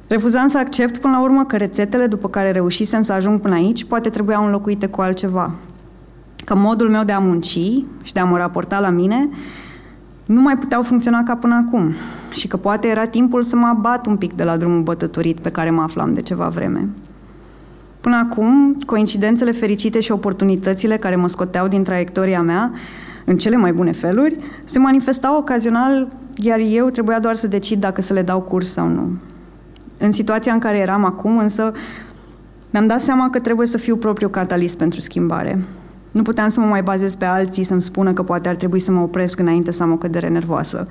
Refuzam 0.07 0.47
să 0.47 0.59
accept 0.59 0.99
până 0.99 1.13
la 1.13 1.23
urmă 1.23 1.45
că 1.45 1.57
rețetele 1.57 2.07
după 2.07 2.29
care 2.29 2.51
reușisem 2.51 3.03
să 3.03 3.13
ajung 3.13 3.41
până 3.41 3.55
aici 3.55 3.85
poate 3.85 4.09
trebuiau 4.09 4.45
înlocuite 4.45 4.87
cu 4.87 5.01
altceva. 5.01 5.55
Că 6.45 6.55
modul 6.55 6.89
meu 6.89 7.05
de 7.05 7.13
a 7.13 7.19
munci 7.19 7.59
și 8.03 8.13
de 8.13 8.21
a 8.21 8.25
mă 8.25 8.37
raporta 8.37 8.81
la 8.81 8.91
mine 8.91 9.29
nu 10.27 10.41
mai 10.41 10.59
puteau 10.59 10.83
funcționa 10.83 11.23
ca 11.23 11.37
până 11.37 11.65
acum 11.67 11.93
și 12.35 12.49
că 12.49 12.57
poate 12.57 12.89
era 12.89 13.07
timpul 13.07 13.43
să 13.43 13.57
mă 13.57 13.67
abat 13.67 14.07
un 14.07 14.17
pic 14.17 14.35
de 14.35 14.45
la 14.45 14.57
drumul 14.57 14.83
bătătorit 14.83 15.39
pe 15.41 15.51
care 15.51 15.71
mă 15.71 15.83
aflam 15.83 16.15
de 16.15 16.21
ceva 16.21 16.49
vreme. 16.49 16.89
Până 18.01 18.17
acum, 18.17 18.77
coincidențele 18.87 19.53
fericite 19.53 20.01
și 20.01 20.13
oportunitățile 20.13 20.97
care 20.97 21.17
mă 21.17 21.29
scoteau 21.29 21.69
din 21.69 21.83
traiectoria 21.83 22.43
mea, 22.43 22.73
în 23.25 23.39
cele 23.39 23.57
mai 23.57 23.73
bune 23.73 23.93
feluri, 23.93 24.39
se 24.65 24.79
manifestau 24.79 25.37
ocazional, 25.37 26.09
iar 26.37 26.59
eu 26.73 26.89
trebuia 26.89 27.21
doar 27.21 27.35
să 27.35 27.47
decid 27.47 27.81
dacă 27.81 28.03
să 28.03 28.13
le 28.13 28.23
dau 28.23 28.41
curs 28.41 28.73
sau 28.73 28.89
nu. 28.89 29.09
În 29.99 30.13
situația 30.13 30.53
în 30.53 30.59
care 30.59 30.79
eram 30.79 31.05
acum, 31.05 31.39
însă, 31.39 31.73
mi-am 32.71 32.87
dat 32.87 33.01
seama 33.01 33.31
că 33.31 33.39
trebuie 33.39 33.67
să 33.67 33.79
fiu 33.79 33.97
propriu 33.97 34.29
catalist 34.29 34.77
pentru 34.77 35.01
schimbare. 35.01 35.65
Nu 36.11 36.23
puteam 36.23 36.49
să 36.49 36.61
mă 36.61 36.67
mai 36.67 36.83
bazez 36.83 37.15
pe 37.15 37.25
alții 37.25 37.65
să-mi 37.65 37.83
spună 37.83 38.13
că 38.13 38.23
poate 38.23 38.49
ar 38.49 38.55
trebui 38.55 38.79
să 38.79 38.93
mă 38.93 39.01
opresc 39.01 39.39
înainte 39.39 39.73
să 39.73 39.83
am 39.83 39.93
o 39.93 39.97
cădere 39.97 40.29
nervoasă. 40.29 40.89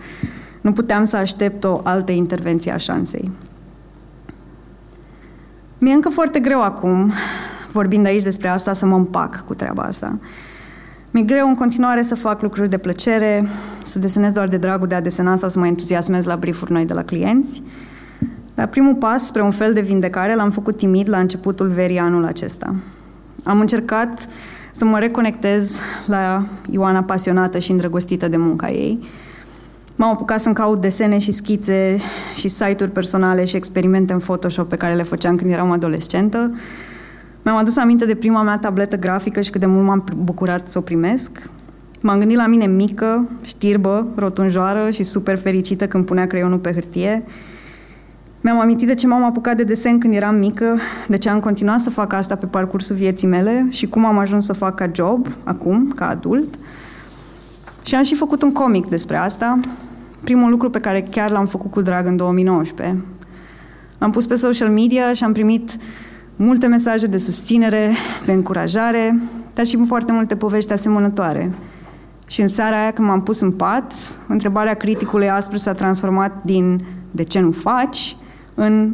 Nu 0.62 0.72
puteam 0.72 1.06
să 1.06 1.16
aștept 1.16 1.64
o 1.64 1.80
altă 1.84 2.12
intervenție 2.12 2.72
a 2.72 2.78
șansei. 2.78 3.32
Mi-e 5.78 5.94
încă 5.94 6.10
foarte 6.10 6.40
greu 6.40 6.62
acum, 6.62 7.12
vorbind 7.72 8.06
aici 8.06 8.24
despre 8.24 8.48
asta, 8.48 8.74
să 8.74 8.86
mă 8.86 8.96
împac 8.96 9.44
cu 9.46 9.54
treaba 9.54 9.84
asta. 9.84 10.20
Mi-e 11.12 11.24
greu 11.24 11.48
în 11.48 11.56
continuare 11.56 12.02
să 12.02 12.16
fac 12.16 12.42
lucruri 12.42 12.70
de 12.70 12.78
plăcere, 12.78 13.48
să 13.86 14.00
desenez 14.00 14.32
doar 14.32 14.48
de 14.48 14.58
dragul 14.58 14.88
de 14.88 14.96
a 14.96 15.02
desena 15.02 15.36
sau 15.36 15.50
să 15.50 15.60
mă 15.60 15.68
entuziasmez 15.68 16.26
la 16.26 16.36
briefuri 16.36 16.72
noi 16.72 16.86
de 16.86 16.94
la 16.94 17.04
clienți. 17.04 17.64
Dar 18.56 18.68
primul 18.68 18.96
pas 18.96 19.26
spre 19.26 19.42
un 19.42 19.52
fel 19.52 19.74
de 19.74 19.82
vindecare 19.82 20.36
l-am 20.36 20.52
făcut 20.52 20.78
timid 20.78 21.10
la 21.10 21.20
începutul 21.20 21.68
verii 21.68 21.98
anul 21.98 22.26
acesta. 22.26 22.76
Am 23.44 23.60
încercat 23.60 24.30
să 24.72 24.86
mă 24.86 25.00
reconectez 25.00 25.80
la 26.06 26.46
Ioana 26.70 27.04
pasionată 27.04 27.60
și 27.60 27.72
îndrăgostită 27.72 28.28
de 28.28 28.38
munca 28.38 28.70
ei. 28.70 29.00
M-am 30.00 30.10
apucat 30.10 30.40
să-mi 30.40 30.56
caut 30.56 30.82
desene 30.82 31.18
și 31.18 31.32
schițe 31.32 31.98
și 32.36 32.48
site-uri 32.48 32.92
personale 32.92 33.46
și 33.46 33.56
experimente 33.56 34.14
în 34.14 34.20
Photoshop 34.20 34.70
pe 34.70 34.76
care 34.76 34.96
le 34.96 35.04
făceam 35.04 35.36
când 35.36 35.52
eram 35.52 35.72
adolescentă. 35.72 36.52
Mi-am 37.44 37.58
adus 37.58 37.78
aminte 37.78 38.06
de 38.06 38.16
prima 38.16 38.42
mea 38.42 38.58
tabletă 38.58 38.98
grafică 38.98 39.42
și 39.42 39.50
cât 39.50 39.60
de 39.60 39.66
mult 39.66 39.86
m-am 39.86 40.04
bucurat 40.24 40.68
să 40.68 40.78
o 40.78 40.82
primesc. 40.82 41.50
M-am 42.00 42.20
gândit 42.20 42.38
la 42.38 42.48
mine 42.48 42.66
mică, 42.66 43.28
știrbă, 43.42 44.08
rotunjoară 44.16 44.90
și 44.90 45.04
super 45.04 45.38
fericită 45.38 45.88
când 45.88 46.06
punea 46.06 46.28
creionul 46.28 46.58
pe 46.58 46.74
hârtie. 46.74 47.24
Mi-am 48.42 48.60
amintit 48.60 48.88
de 48.88 48.96
ce 48.96 49.08
m-am 49.08 49.24
apucat 49.24 49.56
de 49.56 49.64
desen 49.64 50.00
când 50.00 50.14
eram 50.14 50.36
mică, 50.36 50.78
de 51.08 51.18
ce 51.18 51.30
am 51.30 51.40
continuat 51.40 51.80
să 51.80 51.90
fac 51.90 52.14
asta 52.14 52.36
pe 52.36 52.46
parcursul 52.46 52.96
vieții 52.96 53.28
mele 53.28 53.68
și 53.70 53.88
cum 53.88 54.06
am 54.06 54.18
ajuns 54.18 54.46
să 54.46 54.54
fac 54.54 54.76
ca 54.76 54.90
job, 54.94 55.28
acum, 55.44 55.92
ca 55.96 56.08
adult. 56.08 56.56
Și 57.84 57.96
am 57.96 58.04
și 58.04 58.16
făcut 58.16 58.42
un 58.42 58.52
comic 58.52 58.88
despre 58.88 59.16
asta, 59.16 59.60
primul 60.24 60.50
lucru 60.50 60.70
pe 60.70 60.80
care 60.80 61.02
chiar 61.02 61.30
l-am 61.30 61.46
făcut 61.46 61.72
cu 61.72 61.82
drag 61.82 62.06
în 62.06 62.16
2019. 62.16 63.04
L-am 63.98 64.12
pus 64.12 64.26
pe 64.26 64.36
social 64.36 64.70
media 64.70 65.14
și 65.14 65.24
am 65.24 65.34
primit 65.34 65.78
multe 66.36 66.68
mesaje 66.68 67.08
de 67.08 67.18
susținere, 67.18 67.92
de 68.26 68.32
încurajare, 68.32 69.20
dar 69.54 69.66
și 69.66 69.86
foarte 69.86 70.12
multe 70.12 70.36
povești 70.36 70.74
asemănătoare. 70.74 71.54
Și 72.28 72.42
în 72.42 72.48
seara 72.48 72.82
aia, 72.82 72.92
când 72.92 73.08
m-am 73.08 73.22
pus 73.22 73.40
în 73.40 73.52
pat, 73.52 73.94
întrebarea 74.28 74.74
criticului 74.74 75.30
aspru 75.30 75.58
s-a 75.58 75.74
transformat 75.74 76.44
din 76.44 76.86
de 77.12 77.24
ce 77.24 77.40
nu 77.40 77.52
faci 77.52 78.16
în 78.56 78.94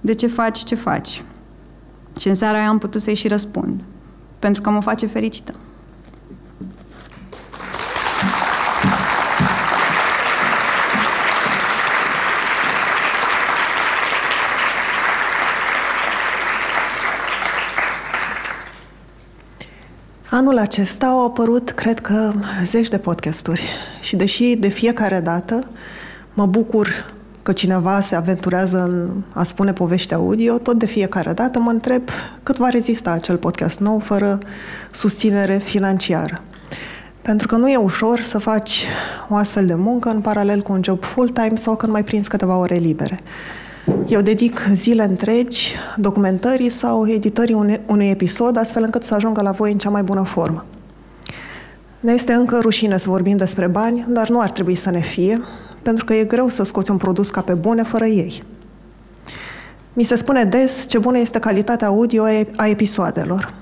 de 0.00 0.14
ce 0.14 0.26
faci 0.26 0.58
ce 0.58 0.74
faci. 0.74 1.22
Și 2.18 2.28
în 2.28 2.34
seara 2.34 2.58
aia 2.58 2.68
am 2.68 2.78
putut 2.78 3.00
să-i 3.00 3.14
și 3.14 3.28
răspund. 3.28 3.82
Pentru 4.38 4.62
că 4.62 4.70
mă 4.70 4.80
face 4.80 5.06
fericită. 5.06 5.54
Anul 20.40 20.58
acesta 20.58 21.06
au 21.06 21.24
apărut, 21.24 21.70
cred 21.70 21.98
că, 21.98 22.32
zeci 22.64 22.88
de 22.88 22.98
podcasturi. 22.98 23.68
Și 24.00 24.16
deși 24.16 24.54
de 24.54 24.68
fiecare 24.68 25.20
dată 25.20 25.68
mă 26.34 26.46
bucur 26.46 27.12
că 27.42 27.52
cineva 27.52 28.00
se 28.00 28.14
aventurează 28.14 28.78
în 28.82 29.22
a 29.32 29.42
spune 29.42 29.72
povești 29.72 30.14
audio, 30.14 30.58
tot 30.58 30.78
de 30.78 30.86
fiecare 30.86 31.32
dată 31.32 31.58
mă 31.58 31.70
întreb 31.70 32.02
cât 32.42 32.56
va 32.56 32.68
rezista 32.68 33.10
acel 33.10 33.36
podcast 33.36 33.80
nou 33.80 33.98
fără 33.98 34.38
susținere 34.90 35.56
financiară. 35.56 36.42
Pentru 37.22 37.46
că 37.46 37.56
nu 37.56 37.68
e 37.68 37.76
ușor 37.76 38.20
să 38.20 38.38
faci 38.38 38.86
o 39.28 39.34
astfel 39.34 39.66
de 39.66 39.74
muncă 39.74 40.08
în 40.08 40.20
paralel 40.20 40.62
cu 40.62 40.72
un 40.72 40.82
job 40.82 41.04
full-time 41.04 41.56
sau 41.56 41.76
când 41.76 41.92
mai 41.92 42.04
prins 42.04 42.26
câteva 42.26 42.56
ore 42.56 42.76
libere. 42.76 43.22
Eu 44.10 44.20
dedic 44.20 44.60
zile 44.72 45.04
întregi 45.04 45.74
documentării 45.96 46.68
sau 46.68 47.08
editării 47.08 47.54
unui, 47.54 47.80
unui 47.86 48.08
episod, 48.08 48.56
astfel 48.56 48.82
încât 48.82 49.02
să 49.02 49.14
ajungă 49.14 49.42
la 49.42 49.50
voi 49.50 49.72
în 49.72 49.78
cea 49.78 49.90
mai 49.90 50.02
bună 50.02 50.22
formă. 50.22 50.64
Ne 52.00 52.12
este 52.12 52.32
încă 52.32 52.58
rușine 52.60 52.98
să 52.98 53.08
vorbim 53.08 53.36
despre 53.36 53.66
bani, 53.66 54.04
dar 54.08 54.28
nu 54.28 54.40
ar 54.40 54.50
trebui 54.50 54.74
să 54.74 54.90
ne 54.90 55.00
fie, 55.00 55.40
pentru 55.82 56.04
că 56.04 56.14
e 56.14 56.24
greu 56.24 56.48
să 56.48 56.62
scoți 56.62 56.90
un 56.90 56.96
produs 56.96 57.30
ca 57.30 57.40
pe 57.40 57.54
bune 57.54 57.82
fără 57.82 58.06
ei. 58.06 58.42
Mi 59.92 60.02
se 60.02 60.14
spune 60.14 60.44
des 60.44 60.86
ce 60.88 60.98
bună 60.98 61.18
este 61.18 61.38
calitatea 61.38 61.86
audio 61.86 62.24
a 62.56 62.66
episoadelor. 62.66 63.54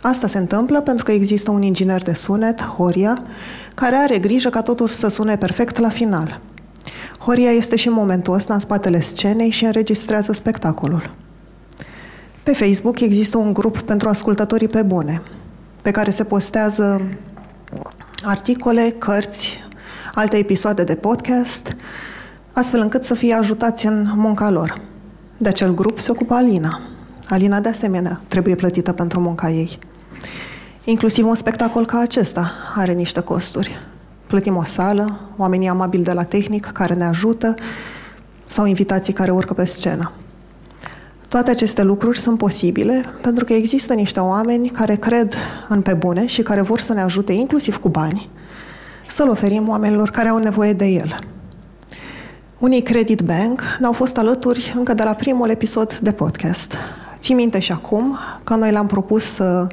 Asta 0.00 0.26
se 0.26 0.38
întâmplă 0.38 0.80
pentru 0.80 1.04
că 1.04 1.12
există 1.12 1.50
un 1.50 1.62
inginer 1.62 2.02
de 2.02 2.12
sunet, 2.12 2.62
Horia, 2.62 3.22
care 3.74 3.96
are 3.96 4.18
grijă 4.18 4.48
ca 4.48 4.62
totul 4.62 4.88
să 4.88 5.08
sune 5.08 5.36
perfect 5.36 5.78
la 5.78 5.88
final– 5.88 6.40
Horia 7.28 7.50
este 7.50 7.76
și 7.76 7.86
în 7.86 7.92
momentul 7.92 8.34
ăsta 8.34 8.54
în 8.54 8.60
spatele 8.60 9.00
scenei 9.00 9.50
și 9.50 9.64
înregistrează 9.64 10.32
spectacolul. 10.32 11.14
Pe 12.42 12.52
Facebook 12.52 13.00
există 13.00 13.38
un 13.38 13.52
grup 13.52 13.78
pentru 13.78 14.08
ascultătorii 14.08 14.68
pe 14.68 14.82
bune, 14.82 15.22
pe 15.82 15.90
care 15.90 16.10
se 16.10 16.24
postează 16.24 17.02
articole, 18.22 18.94
cărți, 18.98 19.60
alte 20.14 20.36
episoade 20.36 20.84
de 20.84 20.94
podcast, 20.94 21.76
astfel 22.52 22.80
încât 22.80 23.04
să 23.04 23.14
fie 23.14 23.34
ajutați 23.34 23.86
în 23.86 24.06
munca 24.14 24.50
lor. 24.50 24.80
De 25.36 25.48
acel 25.48 25.74
grup 25.74 25.98
se 25.98 26.10
ocupă 26.10 26.34
Alina. 26.34 26.80
Alina, 27.28 27.60
de 27.60 27.68
asemenea, 27.68 28.20
trebuie 28.28 28.54
plătită 28.54 28.92
pentru 28.92 29.20
munca 29.20 29.50
ei. 29.50 29.78
Inclusiv 30.84 31.26
un 31.26 31.34
spectacol 31.34 31.86
ca 31.86 31.98
acesta 31.98 32.50
are 32.74 32.92
niște 32.92 33.20
costuri 33.20 33.87
plătim 34.28 34.56
o 34.56 34.64
sală, 34.64 35.18
oamenii 35.36 35.68
amabili 35.68 36.02
de 36.02 36.12
la 36.12 36.22
tehnic 36.22 36.66
care 36.66 36.94
ne 36.94 37.04
ajută 37.04 37.54
sau 38.44 38.66
invitații 38.66 39.12
care 39.12 39.30
urcă 39.30 39.54
pe 39.54 39.64
scenă. 39.64 40.12
Toate 41.28 41.50
aceste 41.50 41.82
lucruri 41.82 42.18
sunt 42.18 42.38
posibile 42.38 43.04
pentru 43.20 43.44
că 43.44 43.52
există 43.52 43.94
niște 43.94 44.20
oameni 44.20 44.68
care 44.68 44.94
cred 44.94 45.34
în 45.68 45.82
pe 45.82 45.94
bune 45.94 46.26
și 46.26 46.42
care 46.42 46.60
vor 46.60 46.80
să 46.80 46.92
ne 46.92 47.00
ajute, 47.00 47.32
inclusiv 47.32 47.76
cu 47.76 47.88
bani, 47.88 48.28
să-l 49.08 49.28
oferim 49.28 49.68
oamenilor 49.68 50.10
care 50.10 50.28
au 50.28 50.38
nevoie 50.38 50.72
de 50.72 50.84
el. 50.84 51.18
Unii 52.58 52.82
Credit 52.82 53.20
Bank 53.20 53.62
ne-au 53.78 53.92
fost 53.92 54.18
alături 54.18 54.72
încă 54.76 54.94
de 54.94 55.02
la 55.02 55.12
primul 55.12 55.48
episod 55.50 55.96
de 55.96 56.12
podcast. 56.12 56.74
Țin 57.18 57.36
minte 57.36 57.58
și 57.58 57.72
acum 57.72 58.18
că 58.44 58.54
noi 58.54 58.70
l-am 58.72 58.86
propus 58.86 59.24
să 59.24 59.66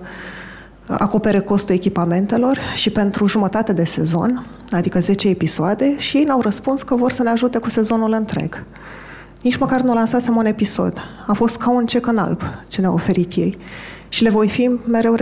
acopere 0.88 1.40
costul 1.40 1.76
echipamentelor 1.76 2.60
și 2.76 2.90
pentru 2.90 3.26
jumătate 3.26 3.74
de 3.74 3.84
sezon, 3.84 4.46
adică 4.72 5.00
10 5.00 5.30
episoade, 5.30 6.00
și 6.00 6.18
ei 6.18 6.24
ne-au 6.24 6.42
răspuns 6.42 6.82
că 6.82 6.96
vor 6.96 7.12
să 7.12 7.24
ne 7.24 7.30
ajute 7.30 7.58
cu 7.58 7.70
sezonul 7.70 8.14
întreg. 8.14 8.64
Nici 9.42 9.58
măcar 9.58 9.82
nu 9.82 9.94
lansasem 9.94 10.36
un 10.36 10.46
episod. 10.46 10.98
A 11.28 11.34
fost 11.34 11.58
ca 11.58 11.70
un 11.70 11.86
cec 11.86 12.06
în 12.06 12.18
alb 12.18 12.42
ce 12.68 12.82
ne-au 12.82 12.94
oferit 12.94 13.34
ei 13.34 13.58
și 14.10 14.24
le 14.24 14.30
voi 14.30 14.50
fi 14.50 14.70
mereu 14.88 15.16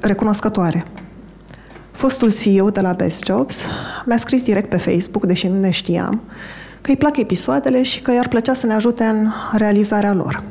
recunoscătoare. 0.00 0.86
Fostul 1.92 2.32
CEO 2.32 2.70
de 2.70 2.80
la 2.80 2.92
Best 2.92 3.24
Jobs 3.24 3.56
mi-a 4.04 4.16
scris 4.16 4.42
direct 4.42 4.68
pe 4.68 4.76
Facebook, 4.76 5.26
deși 5.26 5.48
nu 5.48 5.60
ne 5.60 5.70
știam, 5.70 6.22
că 6.80 6.90
îi 6.90 6.96
plac 6.96 7.16
episoadele 7.16 7.82
și 7.82 8.00
că 8.00 8.12
i-ar 8.12 8.28
plăcea 8.28 8.54
să 8.54 8.66
ne 8.66 8.74
ajute 8.74 9.04
în 9.04 9.28
realizarea 9.52 10.12
lor. 10.12 10.42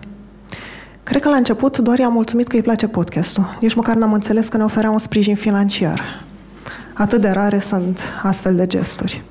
Cred 1.04 1.22
că 1.22 1.30
la 1.30 1.36
început 1.36 1.78
doar 1.78 2.00
i-am 2.00 2.14
mulțumit 2.14 2.48
că 2.48 2.56
îi 2.56 2.62
place 2.62 2.88
podcastul. 2.88 3.58
Nici 3.60 3.74
măcar 3.74 3.96
n-am 3.96 4.14
înțeles 4.14 4.48
că 4.48 4.58
ne 4.58 4.64
oferea 4.64 4.90
un 4.90 4.98
sprijin 4.98 5.36
financiar. 5.36 6.24
Atât 6.94 7.22
de 7.22 7.30
rare 7.30 7.60
sunt 7.60 8.00
astfel 8.24 8.56
de 8.56 8.68
gesturi. 8.68 9.24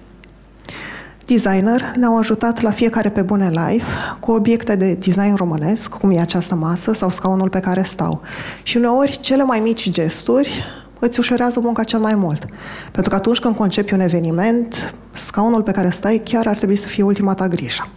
Designer 1.26 1.92
ne-au 1.96 2.18
ajutat 2.18 2.60
la 2.60 2.70
fiecare 2.70 3.08
pe 3.08 3.22
bune 3.22 3.48
live 3.48 3.84
cu 4.20 4.32
obiecte 4.32 4.76
de 4.76 4.94
design 4.94 5.34
românesc, 5.34 5.94
cum 5.94 6.10
e 6.10 6.20
această 6.20 6.54
masă 6.54 6.92
sau 6.92 7.10
scaunul 7.10 7.48
pe 7.48 7.60
care 7.60 7.82
stau. 7.82 8.20
Și 8.62 8.76
uneori 8.76 9.18
cele 9.20 9.42
mai 9.42 9.60
mici 9.60 9.90
gesturi 9.90 10.64
îți 10.98 11.18
ușurează 11.18 11.60
munca 11.60 11.84
cel 11.84 11.98
mai 11.98 12.14
mult. 12.14 12.46
Pentru 12.92 13.10
că 13.10 13.16
atunci 13.16 13.38
când 13.38 13.56
concepi 13.56 13.94
un 13.94 14.00
eveniment, 14.00 14.94
scaunul 15.12 15.62
pe 15.62 15.70
care 15.70 15.90
stai 15.90 16.20
chiar 16.24 16.46
ar 16.46 16.56
trebui 16.56 16.76
să 16.76 16.86
fie 16.86 17.02
ultima 17.02 17.34
ta 17.34 17.48
grijă. 17.48 17.88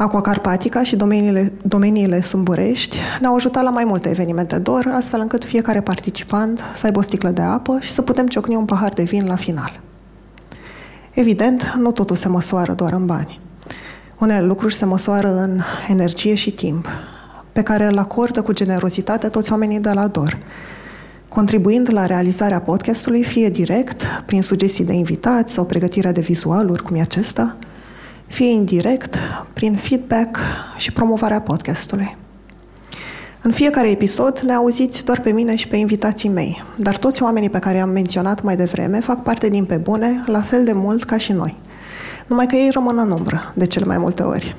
Aqua 0.00 0.20
Carpatica 0.20 0.82
și 0.82 0.96
domeniile, 0.96 1.52
domeniile 1.62 2.22
Sâmburești 2.22 2.98
ne-au 3.20 3.34
ajutat 3.34 3.62
la 3.62 3.70
mai 3.70 3.84
multe 3.84 4.08
evenimente 4.08 4.58
DOR, 4.58 4.90
astfel 4.94 5.20
încât 5.20 5.44
fiecare 5.44 5.80
participant 5.80 6.62
să 6.74 6.86
aibă 6.86 6.98
o 6.98 7.02
sticlă 7.02 7.30
de 7.30 7.42
apă 7.42 7.78
și 7.80 7.90
să 7.90 8.02
putem 8.02 8.26
ciocni 8.26 8.54
un 8.54 8.64
pahar 8.64 8.92
de 8.92 9.02
vin 9.02 9.26
la 9.26 9.36
final. 9.36 9.80
Evident, 11.10 11.74
nu 11.78 11.92
totul 11.92 12.16
se 12.16 12.28
măsoară 12.28 12.72
doar 12.72 12.92
în 12.92 13.06
bani. 13.06 13.40
Unele 14.18 14.44
lucruri 14.44 14.74
se 14.74 14.84
măsoară 14.84 15.34
în 15.34 15.60
energie 15.88 16.34
și 16.34 16.50
timp, 16.50 16.88
pe 17.52 17.62
care 17.62 17.86
îl 17.86 17.98
acordă 17.98 18.42
cu 18.42 18.52
generozitate 18.52 19.28
toți 19.28 19.52
oamenii 19.52 19.80
de 19.80 19.92
la 19.92 20.06
DOR, 20.06 20.38
contribuind 21.28 21.92
la 21.92 22.06
realizarea 22.06 22.60
podcastului 22.60 23.24
fie 23.24 23.48
direct, 23.48 24.02
prin 24.26 24.42
sugestii 24.42 24.84
de 24.84 24.92
invitați 24.92 25.52
sau 25.52 25.64
pregătirea 25.64 26.12
de 26.12 26.20
vizualuri, 26.20 26.82
cum 26.82 26.96
e 26.96 27.00
acesta, 27.00 27.56
fie 28.28 28.50
indirect, 28.50 29.16
prin 29.52 29.76
feedback 29.76 30.38
și 30.76 30.92
promovarea 30.92 31.40
podcastului. 31.40 32.16
În 33.42 33.52
fiecare 33.52 33.90
episod 33.90 34.38
ne 34.38 34.52
auziți 34.52 35.04
doar 35.04 35.20
pe 35.20 35.30
mine 35.30 35.54
și 35.54 35.68
pe 35.68 35.76
invitații 35.76 36.28
mei, 36.28 36.64
dar 36.76 36.96
toți 36.96 37.22
oamenii 37.22 37.50
pe 37.50 37.58
care 37.58 37.80
am 37.80 37.88
menționat 37.88 38.42
mai 38.42 38.56
devreme 38.56 39.00
fac 39.00 39.22
parte 39.22 39.48
din 39.48 39.64
pe 39.64 39.76
bune 39.76 40.22
la 40.26 40.40
fel 40.40 40.64
de 40.64 40.72
mult 40.72 41.04
ca 41.04 41.16
și 41.16 41.32
noi. 41.32 41.56
Numai 42.26 42.46
că 42.46 42.56
ei 42.56 42.70
rămân 42.70 42.98
în 42.98 43.10
umbră 43.10 43.52
de 43.54 43.66
cele 43.66 43.84
mai 43.84 43.98
multe 43.98 44.22
ori. 44.22 44.56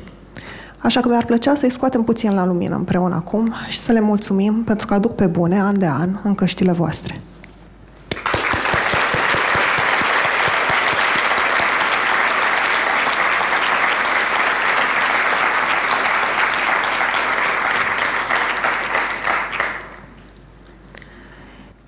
Așa 0.78 1.00
că 1.00 1.08
mi-ar 1.08 1.26
plăcea 1.26 1.56
să-i 1.56 1.72
scoatem 1.72 2.04
puțin 2.04 2.34
la 2.34 2.46
lumină 2.46 2.76
împreună 2.76 3.16
acum 3.16 3.54
și 3.68 3.78
să 3.78 3.92
le 3.92 4.00
mulțumim 4.00 4.64
pentru 4.64 4.88
că 4.88 4.94
aduc 4.94 5.16
pe 5.16 5.26
bune 5.26 5.62
an 5.62 5.80
de 5.80 5.88
an 5.88 6.10
în 6.24 6.36
căștile 6.36 6.72
voastre. 6.72 7.22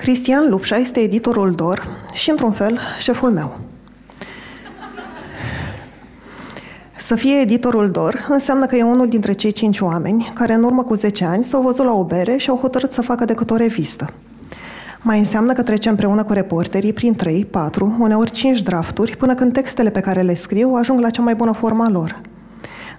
Cristian 0.02 0.50
Lupșa 0.50 0.78
este 0.78 1.00
editorul 1.00 1.52
DOR 1.52 1.88
și, 2.14 2.30
într-un 2.30 2.52
fel, 2.52 2.80
șeful 3.00 3.30
meu. 3.30 3.60
Să 6.98 7.16
fie 7.16 7.40
editorul 7.40 7.92
DOR 7.92 8.26
înseamnă 8.30 8.66
că 8.66 8.76
e 8.76 8.84
unul 8.84 9.08
dintre 9.08 9.34
cei 9.34 9.52
cinci 9.52 9.80
oameni 9.80 10.32
care 10.34 10.54
în 10.54 10.64
urmă 10.64 10.84
cu 10.84 10.94
10 10.94 11.26
ani 11.26 11.44
s-au 11.44 11.62
văzut 11.62 11.86
la 11.86 11.94
o 11.94 12.04
bere 12.04 12.38
și 12.38 12.50
au 12.50 12.58
hotărât 12.58 12.92
să 12.92 13.02
facă 13.02 13.26
decât 13.26 13.50
o 13.50 13.56
revistă. 13.56 14.14
Mai 15.02 15.18
înseamnă 15.18 15.54
că 15.54 15.62
trece 15.62 15.90
împreună 15.90 16.24
cu 16.24 16.34
reporterii 16.34 16.94
prin 16.94 17.16
3, 17.16 17.46
4, 17.46 17.96
uneori 18.00 18.32
5 18.32 18.62
drafturi, 18.62 19.18
până 19.18 19.36
când 19.36 19.54
textele 19.54 19.90
pe 19.90 20.00
care 20.00 20.22
le 20.22 20.36
scriu 20.36 20.74
ajung 20.74 21.00
la 21.00 21.10
cea 21.10 21.22
mai 21.22 21.36
bună 21.36 21.52
forma 21.52 21.90
lor. 21.90 22.22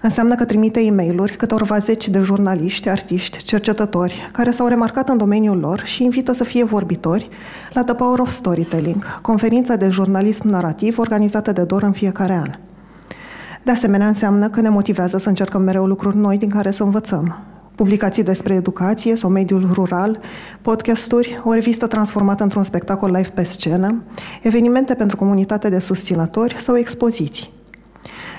Înseamnă 0.05 0.35
că 0.35 0.45
trimite 0.45 0.81
e 0.81 0.91
mail 0.91 1.35
câtorva 1.37 1.79
zeci 1.79 2.09
de 2.09 2.19
jurnaliști, 2.19 2.89
artiști, 2.89 3.43
cercetători 3.43 4.31
care 4.33 4.51
s-au 4.51 4.67
remarcat 4.67 5.09
în 5.09 5.17
domeniul 5.17 5.59
lor 5.59 5.83
și 5.85 6.05
invită 6.05 6.33
să 6.33 6.45
fie 6.45 6.65
vorbitori 6.65 7.29
la 7.73 7.85
The 7.85 7.95
Power 7.95 8.19
of 8.19 8.31
Storytelling, 8.31 9.21
conferința 9.21 9.77
de 9.77 9.89
jurnalism 9.89 10.49
narrativ 10.49 10.99
organizată 10.99 11.53
de 11.53 11.63
DOR 11.63 11.83
în 11.83 11.93
fiecare 11.93 12.33
an. 12.33 12.51
De 13.63 13.71
asemenea, 13.71 14.07
înseamnă 14.07 14.49
că 14.49 14.61
ne 14.61 14.69
motivează 14.69 15.19
să 15.19 15.29
încercăm 15.29 15.63
mereu 15.63 15.87
lucruri 15.87 16.17
noi 16.17 16.39
din 16.39 16.49
care 16.49 16.71
să 16.71 16.83
învățăm. 16.83 17.39
Publicații 17.75 18.23
despre 18.23 18.55
educație 18.55 19.17
sau 19.17 19.31
mediul 19.31 19.71
rural, 19.73 20.19
podcasturi, 20.63 21.41
o 21.45 21.53
revistă 21.53 21.87
transformată 21.87 22.43
într-un 22.43 22.65
spectacol 22.65 23.11
live 23.11 23.31
pe 23.35 23.43
scenă, 23.43 24.03
evenimente 24.43 24.95
pentru 24.95 25.17
comunitate 25.17 25.69
de 25.69 25.79
susținători 25.79 26.55
sau 26.59 26.77
expoziții. 26.77 27.62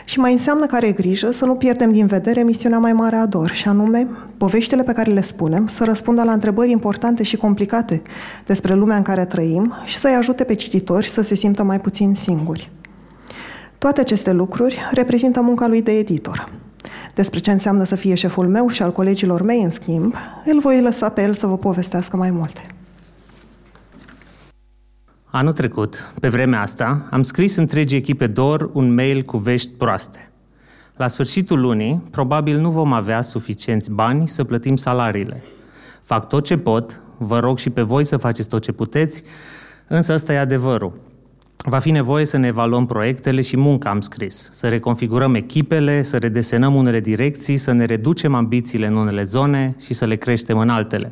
Și 0.05 0.19
mai 0.19 0.31
înseamnă 0.31 0.65
că 0.65 0.75
are 0.75 0.91
grijă 0.91 1.31
să 1.31 1.45
nu 1.45 1.55
pierdem 1.55 1.91
din 1.91 2.05
vedere 2.05 2.43
misiunea 2.43 2.77
mai 2.77 2.93
mare 2.93 3.15
a 3.15 3.25
DOR, 3.25 3.51
și 3.51 3.67
anume 3.67 4.07
poveștile 4.37 4.83
pe 4.83 4.91
care 4.91 5.11
le 5.11 5.21
spunem 5.21 5.67
să 5.67 5.83
răspundă 5.83 6.23
la 6.23 6.31
întrebări 6.31 6.71
importante 6.71 7.23
și 7.23 7.37
complicate 7.37 8.01
despre 8.45 8.73
lumea 8.73 8.97
în 8.97 9.03
care 9.03 9.25
trăim 9.25 9.73
și 9.85 9.97
să-i 9.97 10.15
ajute 10.15 10.43
pe 10.43 10.53
cititori 10.53 11.07
să 11.07 11.21
se 11.21 11.35
simtă 11.35 11.63
mai 11.63 11.79
puțin 11.79 12.13
singuri. 12.15 12.71
Toate 13.77 14.01
aceste 14.01 14.31
lucruri 14.31 14.79
reprezintă 14.91 15.41
munca 15.41 15.67
lui 15.67 15.81
de 15.81 15.91
editor. 15.91 16.49
Despre 17.15 17.39
ce 17.39 17.51
înseamnă 17.51 17.83
să 17.83 17.95
fie 17.95 18.15
șeful 18.15 18.47
meu 18.47 18.67
și 18.67 18.81
al 18.81 18.91
colegilor 18.91 19.41
mei, 19.41 19.63
în 19.63 19.69
schimb, 19.69 20.13
îl 20.45 20.59
voi 20.59 20.81
lăsa 20.81 21.09
pe 21.09 21.21
el 21.21 21.33
să 21.33 21.47
vă 21.47 21.57
povestească 21.57 22.17
mai 22.17 22.31
multe. 22.31 22.72
Anul 25.36 25.53
trecut, 25.53 26.11
pe 26.19 26.29
vremea 26.29 26.61
asta, 26.61 27.07
am 27.11 27.23
scris 27.23 27.55
întregii 27.55 27.97
echipe 27.97 28.27
DOR 28.27 28.69
un 28.73 28.93
mail 28.93 29.21
cu 29.21 29.38
vești 29.38 29.71
proaste. 29.77 30.31
La 30.95 31.07
sfârșitul 31.07 31.59
lunii, 31.59 32.03
probabil 32.11 32.59
nu 32.59 32.69
vom 32.69 32.93
avea 32.93 33.21
suficienți 33.21 33.91
bani 33.91 34.27
să 34.27 34.43
plătim 34.43 34.75
salariile. 34.75 35.43
Fac 36.03 36.27
tot 36.27 36.43
ce 36.43 36.57
pot, 36.57 37.01
vă 37.17 37.39
rog 37.39 37.57
și 37.57 37.69
pe 37.69 37.81
voi 37.81 38.03
să 38.03 38.17
faceți 38.17 38.47
tot 38.47 38.61
ce 38.61 38.71
puteți, 38.71 39.23
însă 39.88 40.13
ăsta 40.13 40.34
e 40.34 40.39
adevărul. 40.39 40.93
Va 41.57 41.79
fi 41.79 41.91
nevoie 41.91 42.25
să 42.25 42.38
ne 42.38 42.47
evaluăm 42.47 42.86
proiectele 42.86 43.41
și 43.41 43.57
munca 43.57 43.89
am 43.89 44.01
scris, 44.01 44.49
să 44.51 44.67
reconfigurăm 44.67 45.36
echipele, 45.36 46.03
să 46.03 46.17
redesenăm 46.17 46.75
unele 46.75 46.99
direcții, 46.99 47.57
să 47.57 47.71
ne 47.71 47.86
reducem 47.86 48.34
ambițiile 48.34 48.88
în 48.88 48.95
unele 48.95 49.23
zone 49.23 49.75
și 49.79 49.93
să 49.93 50.05
le 50.05 50.15
creștem 50.15 50.57
în 50.57 50.69
altele. 50.69 51.11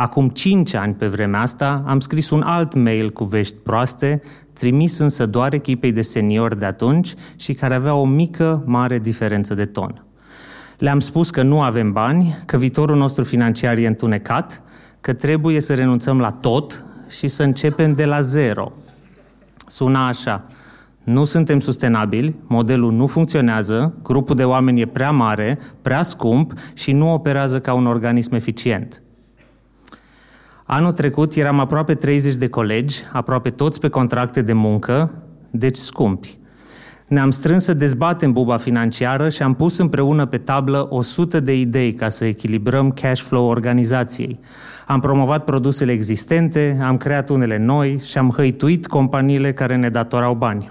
Acum 0.00 0.28
cinci 0.28 0.74
ani 0.74 0.94
pe 0.94 1.06
vremea 1.06 1.40
asta 1.40 1.82
am 1.86 2.00
scris 2.00 2.30
un 2.30 2.42
alt 2.42 2.74
mail 2.74 3.10
cu 3.10 3.24
vești 3.24 3.54
proaste, 3.54 4.22
trimis 4.52 4.98
însă 4.98 5.26
doar 5.26 5.52
echipei 5.52 5.92
de 5.92 6.02
seniori 6.02 6.58
de 6.58 6.64
atunci 6.64 7.14
și 7.36 7.54
care 7.54 7.74
avea 7.74 7.94
o 7.94 8.04
mică, 8.04 8.62
mare 8.66 8.98
diferență 8.98 9.54
de 9.54 9.64
ton. 9.64 10.04
Le-am 10.78 11.00
spus 11.00 11.30
că 11.30 11.42
nu 11.42 11.60
avem 11.60 11.92
bani, 11.92 12.38
că 12.46 12.56
viitorul 12.56 12.96
nostru 12.96 13.24
financiar 13.24 13.76
e 13.76 13.86
întunecat, 13.86 14.62
că 15.00 15.12
trebuie 15.12 15.60
să 15.60 15.74
renunțăm 15.74 16.20
la 16.20 16.30
tot 16.30 16.84
și 17.08 17.28
să 17.28 17.42
începem 17.42 17.94
de 17.94 18.04
la 18.04 18.20
zero. 18.20 18.72
Suna 19.66 20.06
așa. 20.06 20.44
Nu 21.04 21.24
suntem 21.24 21.60
sustenabili, 21.60 22.34
modelul 22.46 22.92
nu 22.92 23.06
funcționează, 23.06 23.94
grupul 24.02 24.36
de 24.36 24.44
oameni 24.44 24.80
e 24.80 24.86
prea 24.86 25.10
mare, 25.10 25.58
prea 25.82 26.02
scump 26.02 26.52
și 26.74 26.92
nu 26.92 27.12
operează 27.12 27.60
ca 27.60 27.74
un 27.74 27.86
organism 27.86 28.34
eficient. 28.34 29.02
Anul 30.72 30.92
trecut 30.92 31.34
eram 31.34 31.60
aproape 31.60 31.94
30 31.94 32.34
de 32.34 32.48
colegi, 32.48 33.02
aproape 33.12 33.50
toți 33.50 33.80
pe 33.80 33.88
contracte 33.88 34.42
de 34.42 34.52
muncă, 34.52 35.12
deci 35.50 35.76
scumpi. 35.76 36.38
Ne-am 37.08 37.30
strâns 37.30 37.64
să 37.64 37.74
dezbatem 37.74 38.32
buba 38.32 38.56
financiară 38.56 39.28
și 39.28 39.42
am 39.42 39.54
pus 39.54 39.78
împreună 39.78 40.26
pe 40.26 40.38
tablă 40.38 40.86
100 40.90 41.40
de 41.40 41.58
idei 41.58 41.94
ca 41.94 42.08
să 42.08 42.24
echilibrăm 42.24 42.90
cash 42.90 43.22
flow 43.22 43.46
organizației. 43.48 44.40
Am 44.86 45.00
promovat 45.00 45.44
produsele 45.44 45.92
existente, 45.92 46.78
am 46.82 46.96
creat 46.96 47.28
unele 47.28 47.58
noi 47.58 48.00
și 48.04 48.18
am 48.18 48.30
hăituit 48.30 48.86
companiile 48.86 49.52
care 49.52 49.76
ne 49.76 49.88
datorau 49.88 50.34
bani. 50.34 50.70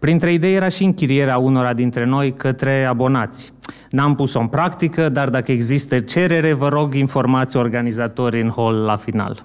Printre 0.00 0.32
idei 0.32 0.54
era 0.54 0.68
și 0.68 0.84
închirierea 0.84 1.38
unora 1.38 1.72
dintre 1.72 2.04
noi 2.04 2.32
către 2.32 2.84
abonați. 2.84 3.52
N-am 3.90 4.14
pus-o 4.14 4.40
în 4.40 4.46
practică, 4.46 5.08
dar 5.08 5.28
dacă 5.28 5.52
există 5.52 6.00
cerere, 6.00 6.52
vă 6.52 6.68
rog 6.68 6.94
informați 6.94 7.56
organizatorii 7.56 8.42
în 8.42 8.52
hall 8.56 8.74
la 8.74 8.96
final. 8.96 9.42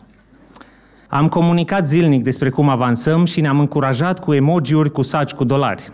Am 1.08 1.28
comunicat 1.28 1.88
zilnic 1.88 2.24
despre 2.24 2.50
cum 2.50 2.70
avansăm 2.70 3.26
și 3.26 3.42
ne-am 3.42 3.60
încurajat 3.60 4.20
cu 4.20 4.34
emojiuri 4.34 4.92
cu 4.92 5.02
saci 5.02 5.34
cu 5.34 5.44
dolari. 5.44 5.90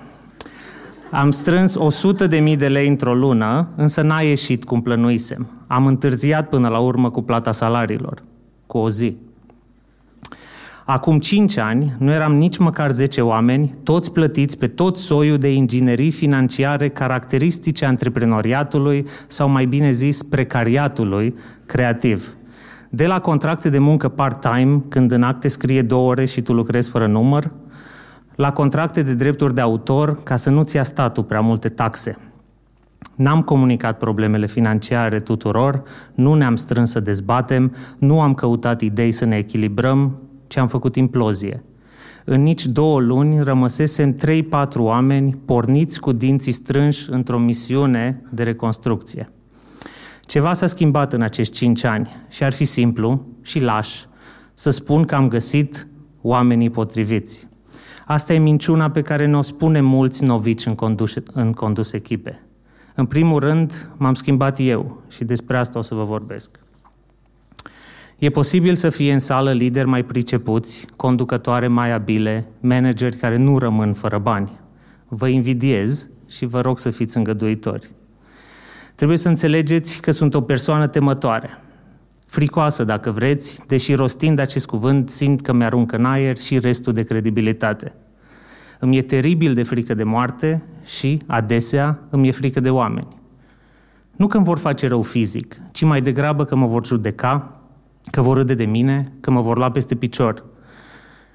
Am 1.12 1.32
strâns 1.32 1.76
100 1.76 2.28
de 2.28 2.40
mii 2.40 2.58
de 2.58 2.68
lei 2.68 2.88
într-o 2.88 3.14
lună, 3.14 3.68
însă 3.76 4.02
n-a 4.02 4.20
ieșit 4.20 4.64
cum 4.64 4.82
plănuisem. 4.82 5.48
Am 5.68 5.86
întârziat 5.86 6.50
până 6.50 6.68
la 6.68 6.80
urmă 6.80 7.10
cu 7.10 7.22
plata 7.22 7.52
salariilor, 7.52 8.24
cu 8.66 8.78
o 8.78 8.90
zi. 8.90 9.18
Acum 10.86 11.20
5 11.20 11.58
ani 11.58 11.96
nu 11.98 12.12
eram 12.12 12.36
nici 12.36 12.58
măcar 12.58 12.92
10 12.92 13.22
oameni, 13.22 13.76
toți 13.84 14.12
plătiți 14.12 14.58
pe 14.58 14.68
tot 14.68 14.98
soiul 14.98 15.38
de 15.38 15.54
inginerii 15.54 16.12
financiare 16.12 16.90
caracteristice 16.90 17.86
antreprenoriatului 17.86 19.08
sau 19.28 19.50
mai 19.50 19.66
bine 19.66 19.92
zis 19.92 20.24
precariatului 20.24 21.36
creativ. 21.66 22.36
De 22.90 23.08
la 23.08 23.20
contracte 23.20 23.70
de 23.70 23.78
muncă 23.78 24.10
part-time, 24.10 24.84
când 24.90 25.12
în 25.12 25.24
acte 25.24 25.48
scrie 25.48 25.82
două 25.82 26.10
ore 26.10 26.26
și 26.26 26.42
tu 26.42 26.54
lucrezi 26.54 26.90
fără 26.90 27.08
număr, 27.08 27.52
la 28.36 28.52
contracte 28.52 29.02
de 29.02 29.14
drepturi 29.14 29.54
de 29.54 29.62
autor 29.62 30.24
ca 30.24 30.36
să 30.36 30.50
nu-ți 30.50 30.76
ia 30.76 30.84
statul 30.84 31.24
prea 31.24 31.42
multe 31.42 31.70
taxe. 31.70 32.18
N-am 33.16 33.42
comunicat 33.42 33.98
problemele 33.98 34.48
financiare 34.48 35.18
tuturor, 35.18 35.84
nu 36.14 36.34
ne-am 36.34 36.56
strâns 36.56 36.92
să 36.92 37.00
dezbatem, 37.00 37.76
nu 37.98 38.22
am 38.22 38.34
căutat 38.34 38.82
idei 38.82 39.12
să 39.12 39.26
ne 39.26 39.38
echilibrăm, 39.38 40.20
ci 40.52 40.58
am 40.58 40.68
făcut 40.68 40.96
implozie. 40.96 41.64
În 42.26 42.42
nici 42.42 42.66
două 42.66 43.00
luni 43.00 43.44
rămăsesem 43.44 44.16
3-4 44.16 44.18
oameni 44.76 45.38
porniți 45.46 46.00
cu 46.00 46.12
dinții 46.12 46.52
strânși 46.52 47.10
într-o 47.10 47.40
misiune 47.40 48.22
de 48.30 48.44
reconstrucție. 48.44 49.30
Ceva 50.22 50.54
s-a 50.54 50.68
schimbat 50.68 51.14
în 51.14 51.22
acești 51.22 51.54
cinci 51.54 51.84
ani 51.84 52.10
și 52.30 52.44
ar 52.44 52.54
fi 52.54 52.66
simplu 52.66 53.26
și 53.42 53.60
laș 53.60 54.04
să 54.54 54.70
spun 54.70 55.06
că 55.06 55.16
am 55.16 55.28
găsit 55.28 55.88
oamenii 56.22 56.70
potriviți. 56.70 57.48
Asta 58.06 58.34
e 58.34 58.38
minciuna 58.38 58.90
pe 58.90 59.02
care 59.02 59.26
ne-o 59.26 59.42
spune 59.42 59.82
mulți 59.82 60.24
novici 60.24 60.66
în 60.66 60.76
condus, 60.76 61.14
în 61.34 61.54
condus 61.54 61.92
echipe. 61.92 62.42
În 62.96 63.06
primul 63.06 63.40
rând, 63.40 63.90
m-am 63.98 64.14
schimbat 64.14 64.60
eu 64.60 65.02
și 65.08 65.24
despre 65.24 65.58
asta 65.58 65.80
o 65.80 65.82
să 65.82 65.96
vă 65.96 66.04
vorbesc. 66.04 66.60
E 68.22 68.30
posibil 68.30 68.76
să 68.76 68.90
fie 68.90 69.14
în 69.14 69.20
sală 69.20 69.52
lideri 69.52 69.88
mai 69.88 70.04
pricepuți, 70.04 70.88
conducătoare 70.96 71.68
mai 71.68 71.92
abile, 71.92 72.48
manageri 72.60 73.16
care 73.16 73.38
nu 73.38 73.58
rămân 73.58 73.94
fără 73.94 74.18
bani. 74.18 74.60
Vă 75.08 75.28
invidiez 75.28 76.10
și 76.28 76.46
vă 76.46 76.62
rog 76.62 76.80
să 76.80 76.90
fiți 76.90 77.18
îngăduitori. 77.18 77.92
Trebuie 78.96 79.18
să 79.18 79.28
înțelegeți 79.28 80.02
că 80.02 80.12
sunt 80.12 80.34
o 80.34 80.42
persoană 80.42 80.88
temătoare, 80.88 81.50
fricoasă 82.26 82.84
dacă 82.84 83.12
vreți, 83.12 83.60
deși 83.68 83.94
rostind 83.94 84.40
acest 84.40 84.66
cuvânt 84.66 85.10
simt 85.10 85.42
că 85.42 85.54
mi-aruncă 85.54 85.96
în 85.96 86.06
aer 86.06 86.38
și 86.38 86.60
restul 86.60 86.94
de 86.94 87.04
credibilitate. 87.04 87.94
Îmi 88.80 88.98
e 88.98 89.02
teribil 89.02 89.54
de 89.54 89.64
frică 89.64 89.94
de 89.94 90.04
moarte 90.04 90.64
și, 90.86 91.22
adesea, 91.28 92.00
îmi 92.10 92.28
e 92.28 92.32
frică 92.32 92.60
de 92.60 92.70
oameni. 92.70 93.08
Nu 94.16 94.28
că 94.28 94.38
îmi 94.38 94.46
vor 94.46 94.58
face 94.58 94.88
rău 94.88 95.02
fizic, 95.02 95.62
ci 95.72 95.84
mai 95.84 96.02
degrabă 96.02 96.46
că 96.46 96.56
mă 96.56 96.66
vor 96.66 96.86
judeca, 96.86 97.56
că 98.12 98.22
vor 98.22 98.38
râde 98.38 98.54
de 98.54 98.66
mine, 98.66 99.12
că 99.20 99.32
mă 99.32 99.42
vor 99.42 99.58
lua 99.58 99.72
peste 99.72 99.96
picior, 99.96 100.44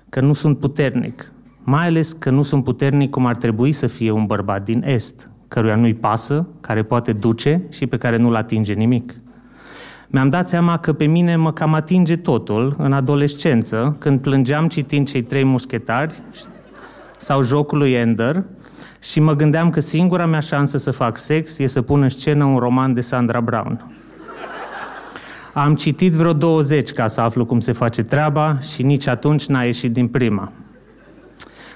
că 0.08 0.20
nu 0.20 0.32
sunt 0.32 0.58
puternic, 0.58 1.32
mai 1.64 1.86
ales 1.86 2.12
că 2.12 2.30
nu 2.30 2.42
sunt 2.42 2.64
puternic 2.64 3.10
cum 3.10 3.26
ar 3.26 3.36
trebui 3.36 3.72
să 3.72 3.86
fie 3.86 4.10
un 4.10 4.26
bărbat 4.26 4.64
din 4.64 4.82
Est, 4.86 5.30
căruia 5.48 5.76
nu-i 5.76 5.94
pasă, 5.94 6.48
care 6.60 6.82
poate 6.82 7.12
duce 7.12 7.62
și 7.68 7.86
pe 7.86 7.96
care 7.96 8.16
nu-l 8.16 8.34
atinge 8.34 8.72
nimic. 8.72 9.14
Mi-am 10.08 10.28
dat 10.28 10.48
seama 10.48 10.78
că 10.78 10.92
pe 10.92 11.04
mine 11.04 11.36
mă 11.36 11.52
cam 11.52 11.74
atinge 11.74 12.16
totul 12.16 12.74
în 12.78 12.92
adolescență, 12.92 13.96
când 13.98 14.20
plângeam 14.20 14.68
citind 14.68 15.08
cei 15.08 15.22
trei 15.22 15.44
mușchetari 15.44 16.22
sau 17.18 17.42
jocul 17.42 17.78
lui 17.78 17.92
Ender 17.92 18.44
și 19.00 19.20
mă 19.20 19.34
gândeam 19.34 19.70
că 19.70 19.80
singura 19.80 20.26
mea 20.26 20.40
șansă 20.40 20.78
să 20.78 20.90
fac 20.90 21.18
sex 21.18 21.58
e 21.58 21.66
să 21.66 21.82
pun 21.82 22.02
în 22.02 22.08
scenă 22.08 22.44
un 22.44 22.58
roman 22.58 22.94
de 22.94 23.00
Sandra 23.00 23.40
Brown. 23.40 23.95
Am 25.58 25.74
citit 25.74 26.12
vreo 26.12 26.32
20 26.32 26.90
ca 26.90 27.06
să 27.06 27.20
aflu 27.20 27.44
cum 27.44 27.60
se 27.60 27.72
face 27.72 28.02
treaba 28.02 28.58
și 28.60 28.82
nici 28.82 29.06
atunci 29.06 29.46
n-a 29.46 29.62
ieșit 29.62 29.92
din 29.92 30.08
prima. 30.08 30.52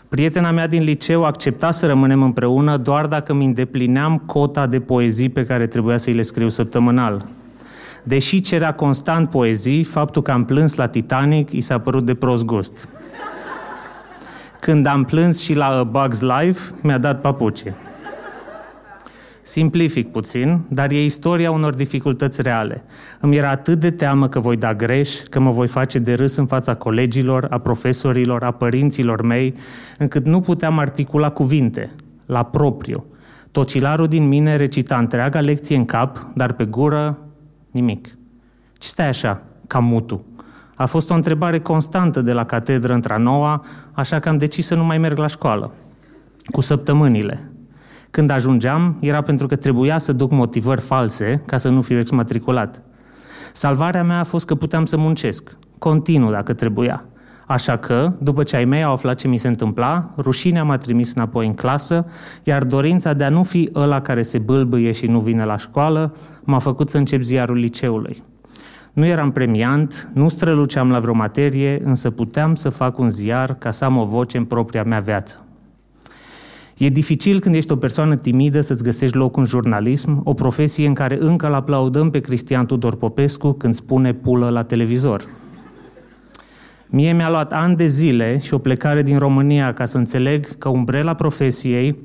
Prietena 0.08 0.50
mea 0.50 0.66
din 0.66 0.82
liceu 0.82 1.24
accepta 1.24 1.70
să 1.70 1.86
rămânem 1.86 2.22
împreună 2.22 2.76
doar 2.76 3.06
dacă 3.06 3.32
îmi 3.32 3.44
îndeplineam 3.44 4.18
cota 4.26 4.66
de 4.66 4.80
poezii 4.80 5.28
pe 5.28 5.44
care 5.44 5.66
trebuia 5.66 5.96
să 5.96 6.08
îi 6.08 6.14
le 6.14 6.22
scriu 6.22 6.48
săptămânal. 6.48 7.26
Deși 8.02 8.40
cerea 8.40 8.74
constant 8.74 9.30
poezii, 9.30 9.84
faptul 9.84 10.22
că 10.22 10.30
am 10.30 10.44
plâns 10.44 10.74
la 10.74 10.86
Titanic 10.86 11.52
i 11.52 11.60
s-a 11.60 11.78
părut 11.78 12.04
de 12.04 12.14
prost 12.14 12.44
gust. 12.44 12.88
Când 14.60 14.86
am 14.86 15.04
plâns 15.04 15.40
și 15.40 15.54
la 15.54 15.66
A 15.66 15.90
Bug's 15.90 16.20
Life, 16.20 16.74
mi-a 16.80 16.98
dat 16.98 17.20
papuci. 17.20 17.62
Simplific 19.42 20.10
puțin, 20.10 20.60
dar 20.68 20.90
e 20.90 21.04
istoria 21.04 21.50
unor 21.50 21.74
dificultăți 21.74 22.42
reale. 22.42 22.84
Îmi 23.20 23.36
era 23.36 23.50
atât 23.50 23.80
de 23.80 23.90
teamă 23.90 24.28
că 24.28 24.40
voi 24.40 24.56
da 24.56 24.74
greș, 24.74 25.10
că 25.30 25.40
mă 25.40 25.50
voi 25.50 25.66
face 25.66 25.98
de 25.98 26.14
râs 26.14 26.36
în 26.36 26.46
fața 26.46 26.74
colegilor, 26.74 27.46
a 27.50 27.58
profesorilor, 27.58 28.42
a 28.42 28.50
părinților 28.50 29.22
mei, 29.22 29.54
încât 29.98 30.24
nu 30.24 30.40
puteam 30.40 30.78
articula 30.78 31.30
cuvinte, 31.30 31.90
la 32.26 32.42
propriu. 32.42 33.04
Tocilarul 33.50 34.08
din 34.08 34.28
mine 34.28 34.56
recita 34.56 34.98
întreaga 34.98 35.40
lecție 35.40 35.76
în 35.76 35.84
cap, 35.84 36.26
dar 36.34 36.52
pe 36.52 36.64
gură 36.64 37.18
nimic. 37.70 38.06
Ce 38.78 38.88
stai 38.88 39.08
așa, 39.08 39.42
ca 39.66 39.78
mutu? 39.78 40.24
A 40.74 40.86
fost 40.86 41.10
o 41.10 41.14
întrebare 41.14 41.60
constantă 41.60 42.20
de 42.20 42.32
la 42.32 42.44
catedră 42.44 42.92
într-a 42.92 43.16
noua, 43.16 43.64
așa 43.92 44.18
că 44.18 44.28
am 44.28 44.38
decis 44.38 44.66
să 44.66 44.74
nu 44.74 44.84
mai 44.84 44.98
merg 44.98 45.18
la 45.18 45.26
școală. 45.26 45.72
Cu 46.44 46.60
săptămânile. 46.60 47.49
Când 48.10 48.30
ajungeam, 48.30 48.96
era 49.00 49.20
pentru 49.20 49.46
că 49.46 49.56
trebuia 49.56 49.98
să 49.98 50.12
duc 50.12 50.30
motivări 50.30 50.80
false 50.80 51.42
ca 51.46 51.56
să 51.56 51.68
nu 51.68 51.80
fiu 51.80 51.98
exmatriculat. 51.98 52.82
Salvarea 53.52 54.04
mea 54.04 54.18
a 54.18 54.24
fost 54.24 54.46
că 54.46 54.54
puteam 54.54 54.84
să 54.84 54.96
muncesc, 54.96 55.56
continuu 55.78 56.30
dacă 56.30 56.52
trebuia. 56.52 57.04
Așa 57.46 57.76
că, 57.76 58.12
după 58.18 58.42
ce 58.42 58.56
ai 58.56 58.64
mei 58.64 58.82
au 58.82 58.92
aflat 58.92 59.16
ce 59.16 59.28
mi 59.28 59.36
se 59.36 59.48
întâmpla, 59.48 60.10
rușinea 60.16 60.64
m-a 60.64 60.76
trimis 60.76 61.14
înapoi 61.14 61.46
în 61.46 61.54
clasă, 61.54 62.06
iar 62.42 62.64
dorința 62.64 63.12
de 63.12 63.24
a 63.24 63.28
nu 63.28 63.42
fi 63.42 63.70
ăla 63.74 64.00
care 64.00 64.22
se 64.22 64.38
bâlbâie 64.38 64.92
și 64.92 65.06
nu 65.06 65.20
vine 65.20 65.44
la 65.44 65.56
școală 65.56 66.14
m-a 66.42 66.58
făcut 66.58 66.90
să 66.90 66.96
încep 66.96 67.22
ziarul 67.22 67.56
liceului. 67.56 68.22
Nu 68.92 69.06
eram 69.06 69.30
premiant, 69.30 70.10
nu 70.14 70.28
străluceam 70.28 70.90
la 70.90 71.00
vreo 71.00 71.14
materie, 71.14 71.80
însă 71.84 72.10
puteam 72.10 72.54
să 72.54 72.68
fac 72.68 72.98
un 72.98 73.08
ziar 73.08 73.54
ca 73.54 73.70
să 73.70 73.84
am 73.84 73.96
o 73.96 74.04
voce 74.04 74.36
în 74.36 74.44
propria 74.44 74.84
mea 74.84 75.00
viață. 75.00 75.44
E 76.80 76.88
dificil 76.88 77.40
când 77.40 77.54
ești 77.54 77.72
o 77.72 77.76
persoană 77.76 78.16
timidă 78.16 78.60
să-ți 78.60 78.82
găsești 78.82 79.16
loc 79.16 79.36
în 79.36 79.44
jurnalism, 79.44 80.20
o 80.24 80.34
profesie 80.34 80.86
în 80.86 80.94
care 80.94 81.18
încă 81.20 81.46
îl 81.46 81.54
aplaudăm 81.54 82.10
pe 82.10 82.18
Cristian 82.18 82.66
Tudor 82.66 82.96
Popescu 82.96 83.52
când 83.52 83.74
spune 83.74 84.12
pulă 84.12 84.48
la 84.48 84.62
televizor. 84.62 85.24
Mie 86.86 87.12
mi-a 87.12 87.30
luat 87.30 87.52
ani 87.52 87.76
de 87.76 87.86
zile 87.86 88.38
și 88.38 88.54
o 88.54 88.58
plecare 88.58 89.02
din 89.02 89.18
România 89.18 89.72
ca 89.72 89.84
să 89.84 89.98
înțeleg 89.98 90.58
că 90.58 90.68
umbrela 90.68 91.14
profesiei 91.14 91.96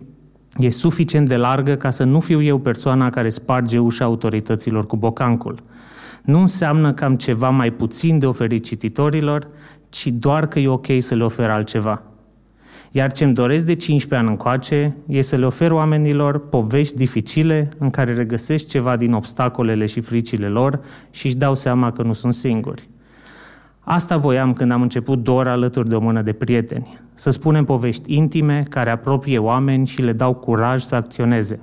e 0.57 0.69
suficient 0.69 1.28
de 1.28 1.38
largă 1.38 1.76
ca 1.76 1.89
să 1.89 2.03
nu 2.03 2.19
fiu 2.19 2.41
eu 2.41 2.57
persoana 2.57 3.09
care 3.09 3.30
sparge 3.30 3.78
ușa 3.78 4.05
autorităților 4.05 4.86
cu 4.86 4.97
bocancul. 4.97 5.55
Nu 6.23 6.39
înseamnă 6.39 6.93
că 6.93 7.03
am 7.03 7.15
ceva 7.15 7.49
mai 7.49 7.71
puțin 7.71 8.19
de 8.19 8.26
oferit 8.26 8.63
cititorilor, 8.63 9.47
ci 9.89 10.07
doar 10.07 10.47
că 10.47 10.59
e 10.59 10.67
ok 10.67 10.88
să 10.99 11.15
le 11.15 11.23
ofer 11.23 11.49
altceva. 11.49 12.01
Iar 12.96 13.12
ce-mi 13.12 13.34
doresc 13.34 13.66
de 13.66 13.74
15 13.74 14.16
ani 14.16 14.30
încoace 14.30 14.96
e 15.08 15.22
să 15.22 15.36
le 15.36 15.46
ofer 15.46 15.72
oamenilor 15.72 16.48
povești 16.50 16.96
dificile 16.96 17.70
în 17.78 17.89
care 17.89 18.14
regăsesc 18.14 18.68
ceva 18.68 18.96
din 18.96 19.14
obstacolele 19.14 19.86
și 19.86 20.02
fricile 20.02 20.48
lor 20.48 20.80
și 21.12 21.26
își 21.26 21.36
dau 21.36 21.56
seama 21.56 21.91
că 21.91 22.04
nu 22.04 22.14
sunt 22.14 22.34
singuri. 22.34 22.89
Asta 23.80 24.18
voiam 24.18 24.54
când 24.54 24.72
am 24.72 24.82
început 24.82 25.24
doar 25.24 25.48
alături 25.48 25.89
de 25.89 25.96
o 25.96 26.00
mână 26.00 26.22
de 26.22 26.34
prieteni. 26.34 27.00
Să 27.14 27.30
spunem 27.30 27.66
povești 27.66 28.16
intime 28.16 28.64
care 28.70 28.89
apropie 28.89 29.38
oameni 29.38 29.88
și 29.88 30.02
le 30.02 30.14
dau 30.14 30.34
curaj 30.34 30.82
să 30.82 30.96
acționeze. 30.96 31.60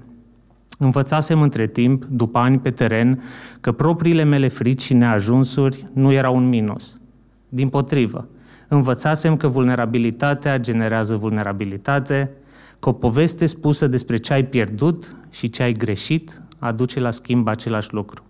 Învățasem 0.78 1.42
între 1.42 1.66
timp, 1.66 2.04
după 2.04 2.38
ani 2.38 2.58
pe 2.58 2.70
teren, 2.70 3.22
că 3.60 3.72
propriile 3.72 4.22
mele 4.22 4.48
frici 4.48 4.82
și 4.82 4.94
neajunsuri 4.94 5.86
nu 5.92 6.12
erau 6.12 6.36
un 6.36 6.48
minus. 6.48 7.00
Din 7.48 7.68
potrivă, 7.68 8.28
învățasem 8.74 9.36
că 9.36 9.48
vulnerabilitatea 9.48 10.58
generează 10.58 11.16
vulnerabilitate, 11.16 12.30
că 12.78 12.88
o 12.88 12.92
poveste 12.92 13.46
spusă 13.46 13.86
despre 13.86 14.16
ce 14.16 14.32
ai 14.32 14.44
pierdut 14.44 15.16
și 15.30 15.50
ce 15.50 15.62
ai 15.62 15.72
greșit 15.72 16.42
aduce 16.58 17.00
la 17.00 17.10
schimb 17.10 17.48
același 17.48 17.92
lucru. 17.92 18.24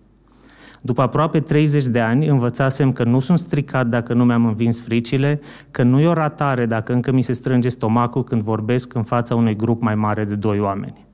După 0.80 1.02
aproape 1.02 1.40
30 1.40 1.84
de 1.84 2.00
ani, 2.00 2.26
învățasem 2.26 2.92
că 2.92 3.04
nu 3.04 3.20
sunt 3.20 3.38
stricat 3.38 3.86
dacă 3.86 4.14
nu 4.14 4.24
mi-am 4.24 4.46
învins 4.46 4.80
fricile, 4.80 5.40
că 5.70 5.82
nu 5.82 6.00
e 6.00 6.06
o 6.06 6.12
ratare 6.12 6.66
dacă 6.66 6.92
încă 6.92 7.12
mi 7.12 7.22
se 7.22 7.32
strânge 7.32 7.68
stomacul 7.68 8.24
când 8.24 8.42
vorbesc 8.42 8.94
în 8.94 9.02
fața 9.02 9.34
unui 9.34 9.56
grup 9.56 9.82
mai 9.82 9.94
mare 9.94 10.24
de 10.24 10.34
doi 10.34 10.60
oameni. 10.60 11.06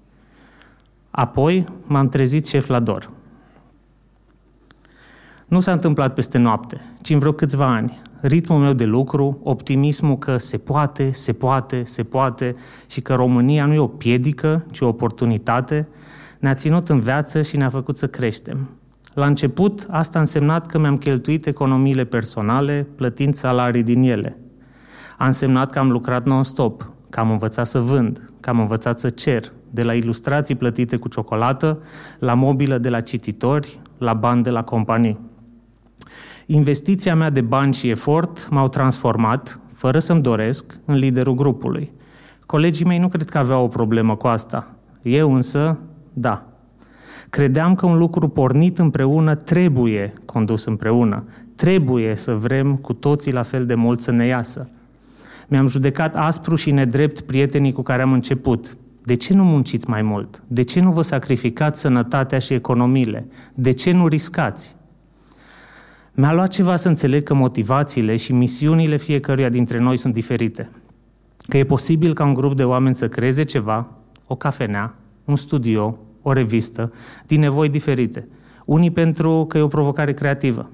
Apoi 1.10 1.64
m-am 1.86 2.08
trezit 2.08 2.46
șef 2.46 2.66
la 2.66 2.80
dor. 2.80 3.10
Nu 5.46 5.60
s-a 5.60 5.72
întâmplat 5.72 6.14
peste 6.14 6.38
noapte, 6.38 6.80
ci 7.02 7.10
în 7.10 7.18
vreo 7.18 7.32
câțiva 7.32 7.66
ani. 7.66 8.06
Ritmul 8.20 8.58
meu 8.58 8.72
de 8.72 8.84
lucru, 8.84 9.40
optimismul 9.42 10.18
că 10.18 10.36
se 10.36 10.58
poate, 10.58 11.10
se 11.12 11.32
poate, 11.32 11.82
se 11.84 12.02
poate 12.02 12.54
și 12.86 13.00
că 13.00 13.14
România 13.14 13.66
nu 13.66 13.74
e 13.74 13.78
o 13.78 13.86
piedică, 13.86 14.66
ci 14.70 14.80
o 14.80 14.86
oportunitate, 14.86 15.88
ne-a 16.38 16.54
ținut 16.54 16.88
în 16.88 17.00
viață 17.00 17.42
și 17.42 17.56
ne-a 17.56 17.68
făcut 17.68 17.98
să 17.98 18.06
creștem. 18.06 18.68
La 19.14 19.26
început, 19.26 19.86
asta 19.90 20.18
a 20.18 20.20
însemnat 20.20 20.66
că 20.66 20.78
mi-am 20.78 20.96
cheltuit 20.96 21.46
economiile 21.46 22.04
personale, 22.04 22.86
plătind 22.94 23.34
salarii 23.34 23.82
din 23.82 24.02
ele. 24.02 24.38
A 25.18 25.26
însemnat 25.26 25.70
că 25.70 25.78
am 25.78 25.90
lucrat 25.90 26.26
non-stop, 26.26 26.90
că 27.10 27.20
am 27.20 27.30
învățat 27.30 27.66
să 27.66 27.80
vând, 27.80 28.30
că 28.40 28.50
am 28.50 28.60
învățat 28.60 29.00
să 29.00 29.08
cer, 29.08 29.52
de 29.70 29.82
la 29.82 29.94
ilustrații 29.94 30.54
plătite 30.54 30.96
cu 30.96 31.08
ciocolată, 31.08 31.82
la 32.18 32.34
mobilă 32.34 32.78
de 32.78 32.88
la 32.88 33.00
cititori, 33.00 33.80
la 33.98 34.12
bani 34.12 34.42
de 34.42 34.50
la 34.50 34.62
companii. 34.62 35.18
Investiția 36.50 37.14
mea 37.14 37.30
de 37.30 37.40
bani 37.40 37.74
și 37.74 37.88
efort 37.88 38.48
m-au 38.50 38.68
transformat, 38.68 39.60
fără 39.72 39.98
să-mi 39.98 40.22
doresc, 40.22 40.80
în 40.84 40.96
liderul 40.96 41.34
grupului. 41.34 41.90
Colegii 42.46 42.84
mei 42.84 42.98
nu 42.98 43.08
cred 43.08 43.28
că 43.28 43.38
aveau 43.38 43.64
o 43.64 43.68
problemă 43.68 44.16
cu 44.16 44.26
asta. 44.26 44.74
Eu 45.02 45.34
însă, 45.34 45.78
da. 46.12 46.46
Credeam 47.30 47.74
că 47.74 47.86
un 47.86 47.98
lucru 47.98 48.28
pornit 48.28 48.78
împreună 48.78 49.34
trebuie 49.34 50.12
condus 50.24 50.64
împreună. 50.64 51.24
Trebuie 51.54 52.16
să 52.16 52.34
vrem 52.34 52.76
cu 52.76 52.92
toții 52.92 53.32
la 53.32 53.42
fel 53.42 53.66
de 53.66 53.74
mult 53.74 54.00
să 54.00 54.10
ne 54.10 54.26
iasă. 54.26 54.68
Mi-am 55.48 55.66
judecat 55.66 56.16
aspru 56.16 56.54
și 56.54 56.70
nedrept 56.70 57.20
prietenii 57.20 57.72
cu 57.72 57.82
care 57.82 58.02
am 58.02 58.12
început. 58.12 58.76
De 59.02 59.14
ce 59.14 59.34
nu 59.34 59.44
munciți 59.44 59.90
mai 59.90 60.02
mult? 60.02 60.42
De 60.46 60.62
ce 60.62 60.80
nu 60.80 60.92
vă 60.92 61.02
sacrificați 61.02 61.80
sănătatea 61.80 62.38
și 62.38 62.54
economiile? 62.54 63.26
De 63.54 63.70
ce 63.70 63.90
nu 63.90 64.06
riscați? 64.06 64.76
Mi-a 66.20 66.32
luat 66.32 66.48
ceva 66.48 66.76
să 66.76 66.88
înțeleg 66.88 67.22
că 67.22 67.34
motivațiile 67.34 68.16
și 68.16 68.32
misiunile 68.32 68.96
fiecăruia 68.96 69.48
dintre 69.48 69.78
noi 69.78 69.96
sunt 69.96 70.14
diferite. 70.14 70.70
Că 71.48 71.56
e 71.56 71.64
posibil 71.64 72.14
ca 72.14 72.24
un 72.24 72.34
grup 72.34 72.56
de 72.56 72.64
oameni 72.64 72.94
să 72.94 73.08
creeze 73.08 73.42
ceva, 73.42 73.88
o 74.26 74.36
cafenea, 74.36 74.94
un 75.24 75.36
studio, 75.36 75.98
o 76.22 76.32
revistă, 76.32 76.92
din 77.26 77.40
nevoi 77.40 77.68
diferite. 77.68 78.28
Unii 78.64 78.90
pentru 78.90 79.44
că 79.48 79.58
e 79.58 79.60
o 79.60 79.66
provocare 79.66 80.12
creativă, 80.12 80.70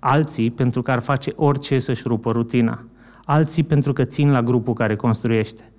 alții 0.00 0.50
pentru 0.50 0.82
că 0.82 0.90
ar 0.90 1.00
face 1.00 1.32
orice 1.36 1.78
să-și 1.78 2.02
rupă 2.06 2.30
rutina, 2.30 2.84
alții 3.24 3.62
pentru 3.62 3.92
că 3.92 4.04
țin 4.04 4.30
la 4.30 4.42
grupul 4.42 4.74
care 4.74 4.96
construiește. 4.96 5.72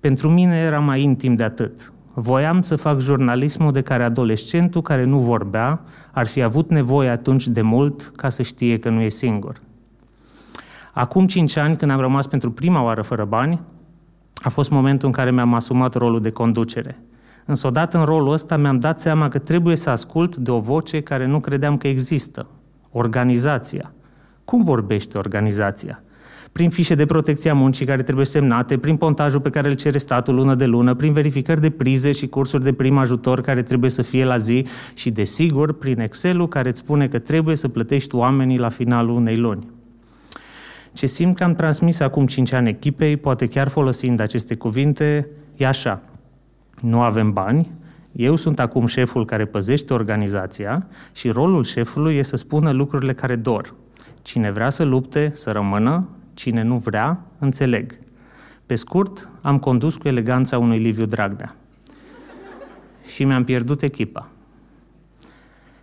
Pentru 0.00 0.30
mine 0.30 0.56
era 0.56 0.78
mai 0.78 1.02
intim 1.02 1.34
de 1.34 1.42
atât. 1.42 1.92
Voiam 2.14 2.62
să 2.62 2.76
fac 2.76 3.00
jurnalismul 3.00 3.72
de 3.72 3.80
care 3.80 4.04
adolescentul 4.04 4.82
care 4.82 5.04
nu 5.04 5.18
vorbea 5.18 5.80
ar 6.10 6.26
fi 6.26 6.42
avut 6.42 6.70
nevoie 6.70 7.08
atunci 7.08 7.46
de 7.46 7.60
mult 7.60 8.12
ca 8.16 8.28
să 8.28 8.42
știe 8.42 8.78
că 8.78 8.88
nu 8.88 9.00
e 9.00 9.08
singur. 9.08 9.60
Acum 10.92 11.26
cinci 11.26 11.56
ani, 11.56 11.76
când 11.76 11.90
am 11.90 12.00
rămas 12.00 12.26
pentru 12.26 12.50
prima 12.50 12.82
oară 12.82 13.02
fără 13.02 13.24
bani, 13.24 13.60
a 14.42 14.48
fost 14.48 14.70
momentul 14.70 15.06
în 15.06 15.14
care 15.14 15.30
mi-am 15.30 15.54
asumat 15.54 15.94
rolul 15.94 16.20
de 16.20 16.30
conducere. 16.30 16.98
Însă 17.44 17.66
odată 17.66 17.98
în 17.98 18.04
rolul 18.04 18.32
ăsta 18.32 18.56
mi-am 18.56 18.80
dat 18.80 19.00
seama 19.00 19.28
că 19.28 19.38
trebuie 19.38 19.76
să 19.76 19.90
ascult 19.90 20.36
de 20.36 20.50
o 20.50 20.58
voce 20.58 21.00
care 21.00 21.26
nu 21.26 21.40
credeam 21.40 21.76
că 21.76 21.88
există. 21.88 22.46
Organizația. 22.90 23.92
Cum 24.44 24.62
vorbește 24.62 25.18
organizația? 25.18 26.02
Prin 26.52 26.70
fișe 26.70 26.94
de 26.94 27.06
protecție 27.06 27.50
a 27.50 27.54
muncii 27.54 27.86
care 27.86 28.02
trebuie 28.02 28.26
semnate, 28.26 28.78
prin 28.78 28.96
pontajul 28.96 29.40
pe 29.40 29.50
care 29.50 29.68
îl 29.68 29.74
cere 29.74 29.98
statul 29.98 30.34
lună 30.34 30.54
de 30.54 30.66
lună, 30.66 30.94
prin 30.94 31.12
verificări 31.12 31.60
de 31.60 31.70
prize 31.70 32.12
și 32.12 32.26
cursuri 32.26 32.62
de 32.62 32.72
prim 32.72 32.98
ajutor 32.98 33.40
care 33.40 33.62
trebuie 33.62 33.90
să 33.90 34.02
fie 34.02 34.24
la 34.24 34.36
zi 34.36 34.66
și, 34.94 35.10
desigur, 35.10 35.72
prin 35.72 36.00
Excel-ul 36.00 36.48
care 36.48 36.68
îți 36.68 36.78
spune 36.78 37.08
că 37.08 37.18
trebuie 37.18 37.56
să 37.56 37.68
plătești 37.68 38.14
oamenii 38.14 38.58
la 38.58 38.68
finalul 38.68 39.16
unei 39.16 39.36
luni. 39.36 39.66
Ce 40.92 41.06
simt 41.06 41.34
că 41.34 41.44
am 41.44 41.52
transmis 41.52 42.00
acum 42.00 42.26
5 42.26 42.52
ani 42.52 42.68
echipei, 42.68 43.16
poate 43.16 43.48
chiar 43.48 43.68
folosind 43.68 44.20
aceste 44.20 44.54
cuvinte, 44.54 45.28
e 45.56 45.66
așa. 45.66 46.02
Nu 46.80 47.00
avem 47.00 47.32
bani, 47.32 47.70
Eu 48.16 48.36
sunt 48.36 48.60
acum 48.60 48.86
șeful 48.86 49.24
care 49.24 49.44
păzește 49.44 49.92
organizația 49.92 50.86
și 51.12 51.28
rolul 51.28 51.64
șefului 51.64 52.16
e 52.16 52.22
să 52.22 52.36
spună 52.36 52.70
lucrurile 52.70 53.14
care 53.14 53.36
dor. 53.36 53.74
Cine 54.22 54.50
vrea 54.50 54.70
să 54.70 54.82
lupte, 54.82 55.30
să 55.32 55.50
rămână, 55.50 56.08
cine 56.34 56.62
nu 56.62 56.76
vrea, 56.76 57.24
înțeleg. 57.38 57.98
Pe 58.66 58.74
scurt, 58.74 59.28
am 59.42 59.58
condus 59.58 59.96
cu 59.96 60.08
eleganța 60.08 60.58
unui 60.58 60.78
Liviu 60.78 61.04
Dragnea. 61.04 61.56
Și 63.06 63.24
mi-am 63.24 63.44
pierdut 63.44 63.82
echipa. 63.82 64.28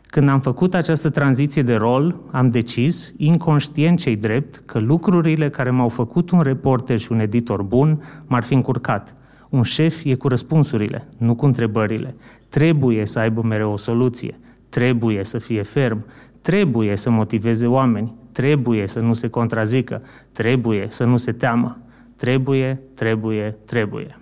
Când 0.10 0.30
am 0.30 0.40
făcut 0.40 0.74
această 0.74 1.10
tranziție 1.10 1.62
de 1.62 1.76
rol, 1.76 2.16
am 2.32 2.50
decis, 2.50 3.14
inconștient 3.18 4.00
cei 4.00 4.16
drept, 4.16 4.62
că 4.66 4.80
lucrurile 4.80 5.50
care 5.50 5.70
m-au 5.70 5.90
făcut 5.90 6.30
un 6.30 6.42
reporter 6.42 6.98
și 6.98 7.12
un 7.12 7.20
editor 7.20 7.64
bun 7.64 8.04
m-ar 8.28 8.44
fi 8.44 8.54
încurcat. 8.54 9.16
Un 9.50 9.64
șef 9.64 10.04
e 10.04 10.16
cu 10.16 10.28
răspunsurile, 10.28 11.08
nu 11.18 11.36
cu 11.36 11.46
întrebările. 11.46 12.16
Trebuie 12.50 13.06
să 13.06 13.20
aibă 13.20 13.42
mereu 13.42 13.72
o 13.72 13.78
soluție. 13.78 14.40
Trebuie 14.70 15.24
să 15.24 15.38
fie 15.38 15.62
ferm. 15.62 16.06
Trebuie 16.42 16.96
să 16.96 17.10
motiveze 17.10 17.68
oameni. 17.68 18.14
Trebuie 18.32 18.88
să 18.88 19.00
nu 19.00 19.14
se 19.14 19.28
contrazică. 19.28 20.02
Trebuie 20.32 20.86
să 20.90 21.06
nu 21.06 21.18
se 21.18 21.32
teamă. 21.32 21.78
Trebuie, 22.16 22.82
trebuie, 22.94 23.58
trebuie. 23.66 24.18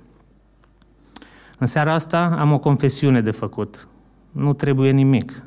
În 1.59 1.67
seara 1.67 1.93
asta 1.93 2.35
am 2.39 2.51
o 2.51 2.59
confesiune 2.59 3.21
de 3.21 3.31
făcut. 3.31 3.87
Nu 4.31 4.53
trebuie 4.53 4.91
nimic. 4.91 5.43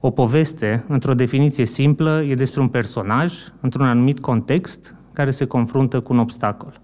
O 0.00 0.10
poveste, 0.10 0.84
într-o 0.88 1.14
definiție 1.14 1.64
simplă, 1.64 2.22
e 2.22 2.34
despre 2.34 2.60
un 2.60 2.68
personaj, 2.68 3.34
într-un 3.60 3.86
anumit 3.86 4.20
context, 4.20 4.96
care 5.12 5.30
se 5.30 5.46
confruntă 5.46 6.00
cu 6.00 6.12
un 6.12 6.18
obstacol. 6.18 6.80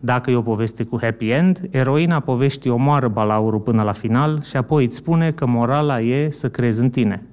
Dacă 0.00 0.30
e 0.30 0.36
o 0.36 0.42
poveste 0.42 0.84
cu 0.84 0.98
happy 1.00 1.30
end, 1.30 1.60
eroina 1.70 2.20
poveștii 2.20 2.70
omoară 2.70 3.08
balaurul 3.08 3.60
până 3.60 3.82
la 3.82 3.92
final 3.92 4.42
și 4.42 4.56
apoi 4.56 4.84
îți 4.84 4.96
spune 4.96 5.32
că 5.32 5.46
morala 5.46 6.00
e 6.00 6.30
să 6.30 6.50
crezi 6.50 6.80
în 6.80 6.90
tine. 6.90 7.26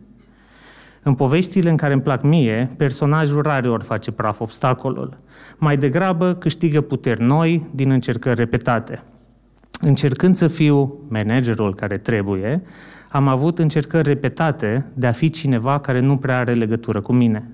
În 1.08 1.14
poveștile 1.14 1.70
în 1.70 1.76
care 1.76 1.93
îmi 1.93 2.01
plac 2.01 2.24
mie, 2.24 2.70
personajul 2.78 3.41
rare 3.41 3.70
ori 3.70 3.84
face 3.84 4.12
praf 4.12 4.39
obstacolul. 4.39 5.18
Mai 5.58 5.78
degrabă 5.78 6.34
câștigă 6.34 6.82
puteri 6.82 7.22
noi 7.22 7.66
din 7.72 7.91
încercări 7.91 8.36
repetate. 8.36 9.03
Încercând 9.82 10.36
să 10.36 10.47
fiu 10.47 10.93
managerul 11.08 11.76
care 11.76 11.97
trebuie, 11.97 12.64
am 13.10 13.28
avut 13.28 13.60
încercări 13.60 14.08
repetate 14.08 14.86
de 14.93 15.08
a 15.08 15.12
fi 15.12 15.30
cineva 15.30 15.80
care 15.80 15.99
nu 15.99 16.18
prea 16.18 16.38
are 16.38 16.53
legătură 16.53 17.01
cu 17.01 17.14
mine. 17.14 17.49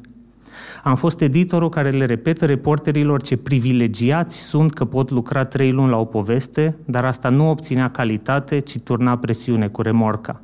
Am 0.84 0.96
fost 0.96 1.22
editorul 1.22 1.70
care 1.70 1.90
le 1.90 2.06
repetă 2.06 2.46
reporterilor 2.46 3.22
ce 3.22 3.38
privilegiați 3.38 4.38
sunt 4.38 4.74
că 4.74 4.86
pot 4.86 5.10
lucra 5.10 5.46
trei 5.46 5.72
luni 5.72 5.90
la 5.90 5.98
o 5.98 6.06
poveste, 6.06 6.76
dar 6.86 7.06
asta 7.06 7.30
nu 7.30 7.50
obținea 7.50 7.88
calitate, 7.88 8.60
ci 8.60 8.80
turna 8.80 9.18
presiune 9.18 9.68
cu 9.68 9.82
remorca. 9.82 10.42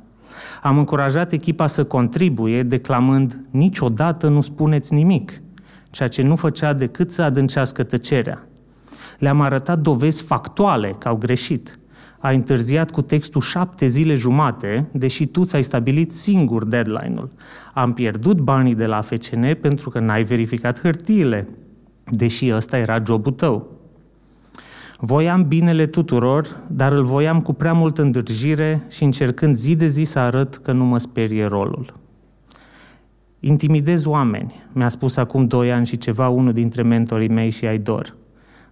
Am 0.62 0.78
încurajat 0.78 1.32
echipa 1.32 1.66
să 1.66 1.84
contribuie 1.84 2.62
declamând 2.62 3.40
niciodată 3.50 4.28
nu 4.28 4.40
spuneți 4.40 4.94
nimic, 4.94 5.42
ceea 5.90 6.08
ce 6.08 6.22
nu 6.22 6.36
făcea 6.36 6.72
decât 6.72 7.10
să 7.10 7.22
adâncească 7.22 7.82
tăcerea. 7.82 8.46
Le-am 9.18 9.40
arătat 9.40 9.78
dovezi 9.78 10.22
factuale 10.22 10.94
că 10.98 11.08
au 11.08 11.16
greșit– 11.16 11.74
a 12.20 12.30
întârziat 12.30 12.90
cu 12.90 13.02
textul 13.02 13.40
șapte 13.40 13.86
zile 13.86 14.14
jumate, 14.14 14.88
deși 14.92 15.26
tu 15.26 15.44
ți-ai 15.44 15.62
stabilit 15.62 16.12
singur 16.12 16.64
deadline-ul. 16.64 17.28
Am 17.74 17.92
pierdut 17.92 18.40
banii 18.40 18.74
de 18.74 18.86
la 18.86 19.00
FCN 19.00 19.54
pentru 19.60 19.90
că 19.90 19.98
n-ai 19.98 20.22
verificat 20.22 20.80
hârtiile, 20.80 21.48
deși 22.04 22.52
ăsta 22.54 22.78
era 22.78 23.02
jobul 23.06 23.32
tău. 23.32 23.79
Voiam 25.02 25.48
binele 25.48 25.86
tuturor, 25.86 26.62
dar 26.66 26.92
îl 26.92 27.04
voiam 27.04 27.40
cu 27.40 27.52
prea 27.52 27.72
multă 27.72 28.02
îndârjire 28.02 28.86
și 28.88 29.04
încercând 29.04 29.54
zi 29.54 29.76
de 29.76 29.86
zi 29.86 30.04
să 30.04 30.18
arăt 30.18 30.56
că 30.56 30.72
nu 30.72 30.84
mă 30.84 30.98
sperie 30.98 31.44
rolul. 31.44 31.94
Intimidez 33.38 34.04
oameni, 34.04 34.54
mi-a 34.72 34.88
spus 34.88 35.16
acum 35.16 35.46
doi 35.46 35.72
ani 35.72 35.86
și 35.86 35.98
ceva 35.98 36.28
unul 36.28 36.52
dintre 36.52 36.82
mentorii 36.82 37.28
mei 37.28 37.50
și 37.50 37.66
ai 37.66 37.78
dor. 37.78 38.16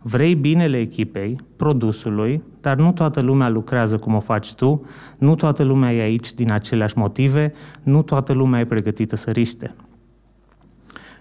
Vrei 0.02 0.34
binele 0.34 0.78
echipei, 0.78 1.36
produsului, 1.56 2.42
dar 2.60 2.76
nu 2.76 2.92
toată 2.92 3.20
lumea 3.20 3.48
lucrează 3.48 3.96
cum 3.96 4.14
o 4.14 4.20
faci 4.20 4.54
tu, 4.54 4.86
nu 5.18 5.34
toată 5.34 5.62
lumea 5.62 5.94
e 5.94 6.00
aici 6.00 6.32
din 6.32 6.52
aceleași 6.52 6.98
motive, 6.98 7.52
nu 7.82 8.02
toată 8.02 8.32
lumea 8.32 8.60
e 8.60 8.64
pregătită 8.64 9.16
să 9.16 9.30
riște. 9.30 9.74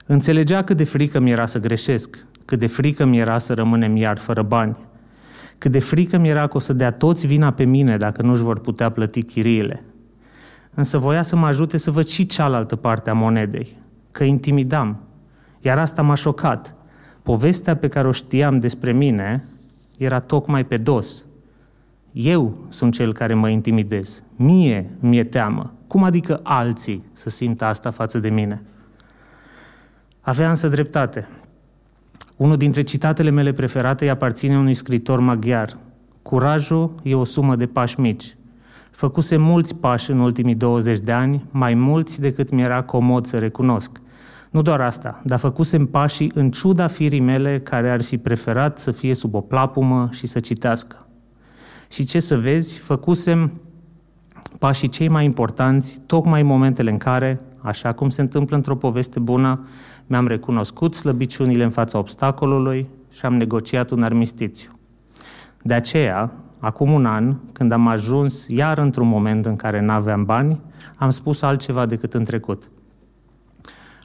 Înțelegea 0.05 0.63
cât 0.63 0.77
de 0.77 0.83
frică 0.83 1.19
mi 1.19 1.31
era 1.31 1.45
să 1.45 1.59
greșesc, 1.59 2.25
cât 2.45 2.59
de 2.59 2.67
frică 2.67 3.05
mi 3.05 3.17
era 3.19 3.37
să 3.37 3.53
rămânem 3.53 3.95
iar 3.95 4.17
fără 4.17 4.41
bani, 4.41 4.77
cât 5.57 5.71
de 5.71 5.79
frică 5.79 6.17
mi 6.17 6.29
era 6.29 6.47
că 6.47 6.57
o 6.57 6.59
să 6.59 6.73
dea 6.73 6.91
toți 6.91 7.27
vina 7.27 7.51
pe 7.51 7.63
mine 7.63 7.97
dacă 7.97 8.21
nu 8.21 8.31
își 8.31 8.43
vor 8.43 8.59
putea 8.59 8.89
plăti 8.89 9.23
chiriile. 9.23 9.83
Însă 10.73 10.97
voia 10.97 11.21
să 11.21 11.35
mă 11.35 11.45
ajute 11.45 11.77
să 11.77 11.91
văd 11.91 12.07
și 12.07 12.25
cealaltă 12.25 12.75
parte 12.75 13.09
a 13.09 13.13
monedei, 13.13 13.77
că 14.11 14.23
intimidam. 14.23 14.99
Iar 15.59 15.77
asta 15.77 16.01
m-a 16.01 16.15
șocat– 16.15 16.71
povestea 17.27 17.75
pe 17.75 17.87
care 17.87 18.07
o 18.07 18.11
știam 18.11 18.59
despre 18.59 18.91
mine 18.91 19.45
era 19.97 20.19
tocmai 20.19 20.65
pe 20.65 20.77
dos. 20.77 21.25
Eu 22.11 22.65
sunt 22.69 22.93
cel 22.93 23.13
care 23.13 23.33
mă 23.33 23.49
intimidez. 23.49 24.23
Mie 24.35 24.89
mi-e 24.99 25.23
teamă. 25.23 25.73
Cum 25.87 26.03
adică 26.03 26.39
alții 26.43 27.03
să 27.13 27.29
simtă 27.29 27.65
asta 27.65 27.89
față 27.89 28.19
de 28.19 28.29
mine? 28.29 28.61
Avea 30.21 30.49
însă 30.49 30.67
dreptate. 30.67 31.27
Unul 32.37 32.57
dintre 32.57 32.81
citatele 32.81 33.29
mele 33.29 33.51
preferate 33.51 34.03
îi 34.03 34.09
aparține 34.09 34.57
unui 34.57 34.73
scritor 34.73 35.19
maghiar. 35.19 35.77
Curajul 36.21 36.95
e 37.03 37.15
o 37.15 37.23
sumă 37.23 37.55
de 37.55 37.65
pași 37.65 37.99
mici. 37.99 38.37
Făcuse 38.91 39.37
mulți 39.37 39.75
pași 39.75 40.11
în 40.11 40.19
ultimii 40.19 40.55
20 40.55 40.99
de 40.99 41.11
ani, 41.11 41.45
mai 41.51 41.73
mulți 41.73 42.21
decât 42.21 42.51
mi-era 42.51 42.83
comod 42.83 43.25
să 43.25 43.37
recunosc. 43.37 44.01
Nu 44.49 44.61
doar 44.61 44.81
asta, 44.81 45.21
dar 45.23 45.39
făcusem 45.39 45.85
pașii 45.85 46.31
în 46.33 46.51
ciuda 46.51 46.87
firii 46.87 47.19
mele 47.19 47.59
care 47.59 47.89
ar 47.89 48.01
fi 48.01 48.17
preferat 48.17 48.79
să 48.79 48.91
fie 48.91 49.15
sub 49.15 49.33
o 49.33 49.41
plapumă 49.41 50.09
și 50.11 50.27
să 50.27 50.39
citească. 50.39 51.07
Și 51.89 52.03
ce 52.03 52.19
să 52.19 52.37
vezi, 52.37 52.77
făcusem 52.77 53.61
pașii 54.59 54.89
cei 54.89 55.07
mai 55.07 55.25
importanți, 55.25 56.01
tocmai 56.05 56.41
în 56.41 56.47
momentele 56.47 56.89
în 56.89 56.97
care, 56.97 57.39
așa 57.61 57.91
cum 57.91 58.09
se 58.09 58.21
întâmplă 58.21 58.55
într-o 58.55 58.75
poveste 58.75 59.19
bună, 59.19 59.67
mi-am 60.07 60.27
recunoscut 60.27 60.95
slăbiciunile 60.95 61.63
în 61.63 61.69
fața 61.69 61.97
obstacolului 61.97 62.89
și 63.11 63.25
am 63.25 63.35
negociat 63.35 63.91
un 63.91 64.03
armistițiu. 64.03 64.71
De 65.61 65.73
aceea, 65.73 66.31
acum 66.59 66.91
un 66.91 67.05
an, 67.05 67.35
când 67.53 67.71
am 67.71 67.87
ajuns 67.87 68.47
iar 68.47 68.77
într-un 68.77 69.07
moment 69.07 69.45
în 69.45 69.55
care 69.55 69.81
n-aveam 69.81 70.25
bani, 70.25 70.61
am 70.97 71.09
spus 71.09 71.41
altceva 71.41 71.85
decât 71.85 72.13
în 72.13 72.23
trecut– 72.23 72.69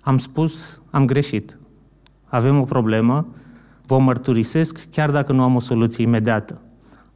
am 0.05 0.18
spus, 0.18 0.80
am 0.90 1.07
greșit. 1.07 1.59
Avem 2.24 2.61
o 2.61 2.64
problemă, 2.64 3.26
vă 3.86 3.98
mărturisesc 3.98 4.86
chiar 4.90 5.11
dacă 5.11 5.32
nu 5.32 5.42
am 5.42 5.55
o 5.55 5.61
soluție 5.61 6.05
imediată. 6.05 6.61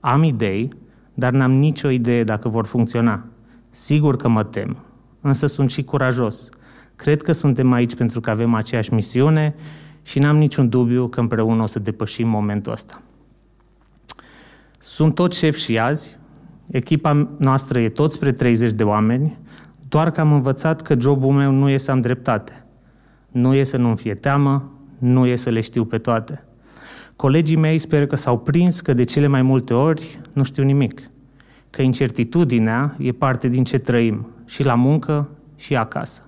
Am 0.01 0.23
idei, 0.23 0.69
dar 1.15 1.33
n-am 1.33 1.53
nicio 1.53 1.89
idee 1.89 2.25
dacă 2.25 2.49
vor 2.49 2.67
funcționa. 2.67 3.25
Sigur 3.71 4.17
că 4.17 4.29
mă 4.29 4.45
tem, 4.45 4.77
însă 5.21 5.47
sunt 5.47 5.71
și 5.71 5.85
curajos. 5.85 6.49
Cred 6.97 7.23
că 7.23 7.33
suntem 7.33 7.73
aici 7.73 7.95
pentru 7.95 8.21
că 8.21 8.31
avem 8.31 8.55
aceeași 8.55 8.95
misiune 8.95 9.55
și 10.03 10.19
n-am 10.19 10.37
niciun 10.37 10.69
dubiu 10.69 11.09
că 11.09 11.21
împreună 11.21 11.63
o 11.63 11.67
să 11.67 11.79
depășim 11.79 12.29
momentul 12.29 12.73
ăsta. 12.73 13.03
Sunt 14.79 15.15
tot 15.15 15.35
șef 15.35 15.57
și 15.57 15.79
azi, 15.79 16.17
echipa 16.71 17.29
noastră 17.39 17.81
e 17.81 17.89
tot 17.89 18.11
spre 18.11 18.33
30 18.33 18.73
de 18.73 18.83
oameni, 18.83 19.39
doar 19.89 20.11
că 20.11 20.21
am 20.21 20.33
învățat 20.33 20.83
că 20.83 20.97
jobul 21.01 21.33
meu 21.33 21.51
nu 21.51 21.69
e 21.69 21.77
să 21.77 21.91
am 21.91 22.01
dreptate. 22.01 22.67
Nu 23.31 23.55
e 23.55 23.65
să 23.65 23.77
nu-mi 23.77 23.97
fie 23.97 24.15
teamă, 24.15 24.73
nu 24.99 25.27
e 25.27 25.37
să 25.37 25.51
le 25.51 25.61
știu 25.61 25.85
pe 25.85 25.99
toate. 25.99 26.45
Colegii 27.17 27.57
mei 27.57 27.79
sper 27.79 28.07
că 28.07 28.17
s-au 28.17 28.39
prins 28.39 28.81
că 28.81 28.95
de 28.95 29.05
cele 29.05 29.27
mai 29.27 29.43
multe 29.43 29.75
ori 29.75 30.21
nu 30.33 30.43
știu 30.43 30.63
nimic, 30.63 31.11
că 31.71 31.83
incertitudinea 31.83 32.95
e 32.99 33.13
parte 33.13 33.49
din 33.49 33.65
ce 33.65 33.79
trăim, 33.79 34.27
și 34.45 34.65
la 34.65 34.75
muncă 34.75 35.29
și 35.57 35.77
acasă. 35.77 36.26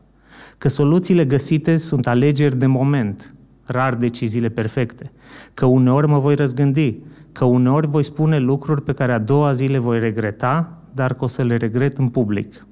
Că 0.58 0.68
soluțiile 0.68 1.24
găsite 1.24 1.76
sunt 1.76 2.06
alegeri 2.06 2.56
de 2.56 2.66
moment, 2.66 3.34
rar 3.64 3.94
deciziile 3.94 4.48
perfecte, 4.48 5.12
că 5.54 5.66
uneori 5.66 6.08
mă 6.08 6.18
voi 6.18 6.34
răzgândi, 6.34 6.98
că 7.32 7.44
uneori 7.44 7.86
voi 7.86 8.02
spune 8.02 8.38
lucruri 8.38 8.82
pe 8.82 8.92
care 8.92 9.12
a 9.12 9.18
doua 9.18 9.52
zi 9.52 9.64
le 9.64 9.78
voi 9.78 9.98
regreta, 9.98 10.78
dar 10.94 11.14
că 11.14 11.24
o 11.24 11.26
să 11.26 11.42
le 11.42 11.56
regret 11.56 11.98
în 11.98 12.08
public. 12.08 12.66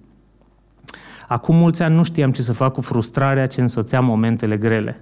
Acum 1.29 1.57
mulți 1.57 1.83
ani 1.83 1.95
nu 1.95 2.03
știam 2.03 2.31
ce 2.31 2.43
să 2.43 2.53
fac 2.53 2.73
cu 2.73 2.81
frustrarea 2.81 3.47
ce 3.47 3.61
însoțea 3.61 4.01
momentele 4.01 4.57
grele. 4.57 5.01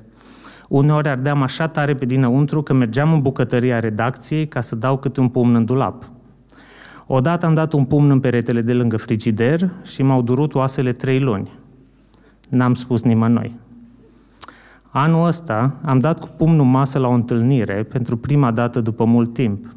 Uneori 0.68 1.08
ardeam 1.08 1.42
așa 1.42 1.68
tare 1.68 1.94
pe 1.94 2.04
dinăuntru 2.04 2.62
că 2.62 2.72
mergeam 2.72 3.12
în 3.12 3.20
bucătăria 3.20 3.80
redacției 3.80 4.48
ca 4.48 4.60
să 4.60 4.76
dau 4.76 4.96
câte 4.96 5.20
un 5.20 5.28
pumn 5.28 5.54
în 5.54 5.64
dulap. 5.64 6.10
Odată 7.06 7.46
am 7.46 7.54
dat 7.54 7.72
un 7.72 7.84
pumn 7.84 8.10
în 8.10 8.20
peretele 8.20 8.60
de 8.60 8.72
lângă 8.72 8.96
frigider 8.96 9.70
și 9.82 10.02
m-au 10.02 10.22
durut 10.22 10.54
oasele 10.54 10.92
trei 10.92 11.20
luni. 11.20 11.50
N-am 12.48 12.74
spus 12.74 13.02
nimănui. 13.02 13.54
Anul 14.90 15.26
ăsta 15.26 15.74
am 15.82 15.98
dat 15.98 16.20
cu 16.20 16.28
pumnul 16.36 16.64
masă 16.64 16.98
la 16.98 17.08
o 17.08 17.12
întâlnire 17.12 17.82
pentru 17.82 18.16
prima 18.16 18.50
dată 18.50 18.80
după 18.80 19.04
mult 19.04 19.32
timp. 19.32 19.74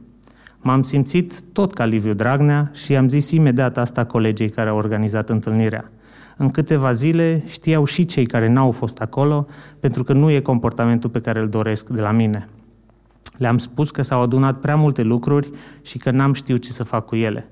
M-am 0.61 0.81
simțit 0.81 1.41
tot 1.41 1.73
ca 1.73 1.85
Liviu 1.85 2.13
Dragnea 2.13 2.71
și 2.73 2.95
am 2.95 3.07
zis 3.07 3.31
imediat 3.31 3.77
asta 3.77 4.05
colegii 4.05 4.49
care 4.49 4.69
au 4.69 4.77
organizat 4.77 5.29
întâlnirea. 5.29 5.91
În 6.37 6.49
câteva 6.49 6.91
zile 6.91 7.43
știau 7.45 7.85
și 7.85 8.05
cei 8.05 8.25
care 8.25 8.47
n-au 8.47 8.71
fost 8.71 8.99
acolo, 8.99 9.47
pentru 9.79 10.03
că 10.03 10.13
nu 10.13 10.29
e 10.29 10.39
comportamentul 10.39 11.09
pe 11.09 11.21
care 11.21 11.39
îl 11.39 11.49
doresc 11.49 11.89
de 11.89 12.01
la 12.01 12.11
mine. 12.11 12.47
Le-am 13.37 13.57
spus 13.57 13.91
că 13.91 14.01
s-au 14.01 14.21
adunat 14.21 14.59
prea 14.59 14.75
multe 14.75 15.01
lucruri 15.01 15.49
și 15.81 15.97
că 15.97 16.11
n-am 16.11 16.33
știut 16.33 16.61
ce 16.61 16.71
să 16.71 16.83
fac 16.83 17.05
cu 17.05 17.15
ele. 17.15 17.49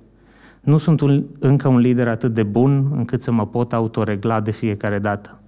Nu 0.66 0.78
sunt 0.78 1.02
un, 1.02 1.26
încă 1.40 1.68
un 1.68 1.78
lider 1.78 2.08
atât 2.08 2.34
de 2.34 2.44
bun 2.44 2.92
încât 2.96 3.22
să 3.22 3.32
mă 3.32 3.48
pot 3.48 3.74
autoregla 3.74 4.40
de 4.40 4.52
fiecare 4.52 5.00
dată. 5.00 5.40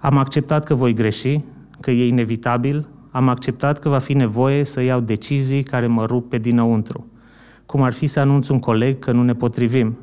Am 0.00 0.16
acceptat 0.16 0.64
că 0.64 0.74
voi 0.74 0.92
greși, 0.92 1.40
că 1.80 1.90
e 1.90 2.06
inevitabil, 2.06 2.88
am 3.10 3.28
acceptat 3.28 3.78
că 3.78 3.88
va 3.88 3.98
fi 3.98 4.12
nevoie 4.12 4.64
să 4.64 4.82
iau 4.82 5.00
decizii 5.00 5.62
care 5.62 5.86
mă 5.86 6.04
rup 6.04 6.28
pe 6.28 6.38
dinăuntru, 6.38 7.06
cum 7.66 7.82
ar 7.82 7.92
fi 7.92 8.06
să 8.06 8.20
anunț 8.20 8.48
un 8.48 8.58
coleg 8.58 8.98
că 8.98 9.12
nu 9.12 9.22
ne 9.22 9.34
potrivim. 9.34 9.98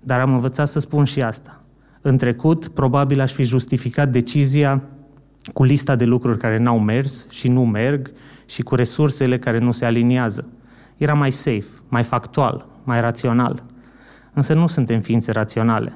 Dar 0.00 0.20
am 0.20 0.32
învățat 0.32 0.68
să 0.68 0.80
spun 0.80 1.04
și 1.04 1.22
asta. 1.22 1.62
În 2.00 2.16
trecut, 2.16 2.68
probabil 2.68 3.20
aș 3.20 3.32
fi 3.32 3.42
justificat 3.42 4.08
decizia 4.08 4.82
cu 5.52 5.64
lista 5.64 5.96
de 5.96 6.04
lucruri 6.04 6.38
care 6.38 6.58
n-au 6.58 6.78
mers 6.78 7.30
și 7.30 7.48
nu 7.48 7.66
merg 7.66 8.12
și 8.46 8.62
cu 8.62 8.74
resursele 8.74 9.38
care 9.38 9.58
nu 9.58 9.70
se 9.72 9.84
aliniază. 9.84 10.48
Era 10.96 11.14
mai 11.14 11.30
safe, 11.30 11.66
mai 11.88 12.02
factual, 12.02 12.69
mai 12.84 13.00
rațional. 13.00 13.62
Însă 14.32 14.54
nu 14.54 14.66
suntem 14.66 15.00
ființe 15.00 15.32
raționale. 15.32 15.92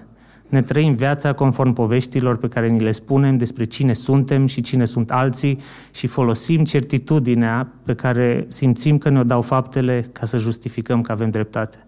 Ne 0.48 0.62
trăim 0.62 0.94
viața 0.94 1.32
conform 1.32 1.72
poveștilor 1.72 2.36
pe 2.36 2.48
care 2.48 2.68
ni 2.68 2.80
le 2.80 2.90
spunem 2.90 3.36
despre 3.36 3.64
cine 3.64 3.92
suntem 3.92 4.46
și 4.46 4.60
cine 4.60 4.84
sunt 4.84 5.10
alții 5.10 5.60
și 5.90 6.06
folosim 6.06 6.64
certitudinea 6.64 7.68
pe 7.84 7.94
care 7.94 8.44
simțim 8.48 8.98
că 8.98 9.08
ne-o 9.08 9.24
dau 9.24 9.42
faptele 9.42 10.08
ca 10.12 10.26
să 10.26 10.38
justificăm 10.38 11.02
că 11.02 11.12
avem 11.12 11.30
dreptate. 11.30 11.86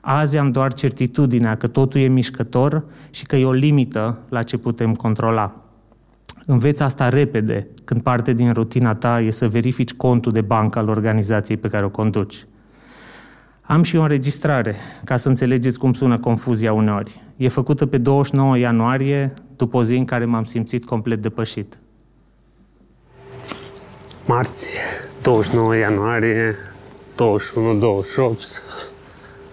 Azi 0.00 0.36
am 0.36 0.50
doar 0.50 0.72
certitudinea 0.72 1.56
că 1.56 1.66
totul 1.66 2.00
e 2.00 2.06
mișcător 2.06 2.84
și 3.10 3.26
că 3.26 3.36
e 3.36 3.44
o 3.44 3.52
limită 3.52 4.18
la 4.28 4.42
ce 4.42 4.56
putem 4.56 4.94
controla. 4.94 5.54
Înveți 6.46 6.82
asta 6.82 7.08
repede 7.08 7.66
când 7.84 8.02
parte 8.02 8.32
din 8.32 8.52
rutina 8.52 8.94
ta 8.94 9.20
e 9.20 9.30
să 9.30 9.48
verifici 9.48 9.92
contul 9.92 10.32
de 10.32 10.40
bancă 10.40 10.78
al 10.78 10.88
organizației 10.88 11.56
pe 11.56 11.68
care 11.68 11.84
o 11.84 11.88
conduci. 11.88 12.46
Am 13.70 13.82
și 13.82 13.96
o 13.96 14.02
înregistrare, 14.02 14.76
ca 15.04 15.16
să 15.16 15.28
înțelegeți 15.28 15.78
cum 15.78 15.92
sună 15.92 16.18
confuzia 16.18 16.72
uneori. 16.72 17.22
E 17.36 17.48
făcută 17.48 17.86
pe 17.86 17.98
29 17.98 18.58
ianuarie, 18.58 19.32
după 19.56 19.76
o 19.76 19.82
zi 19.82 19.96
în 19.96 20.04
care 20.04 20.24
m-am 20.24 20.44
simțit 20.44 20.84
complet 20.84 21.22
depășit. 21.22 21.78
Marți, 24.26 24.66
29 25.22 25.76
ianuarie, 25.76 26.54
21-28, 26.54 26.56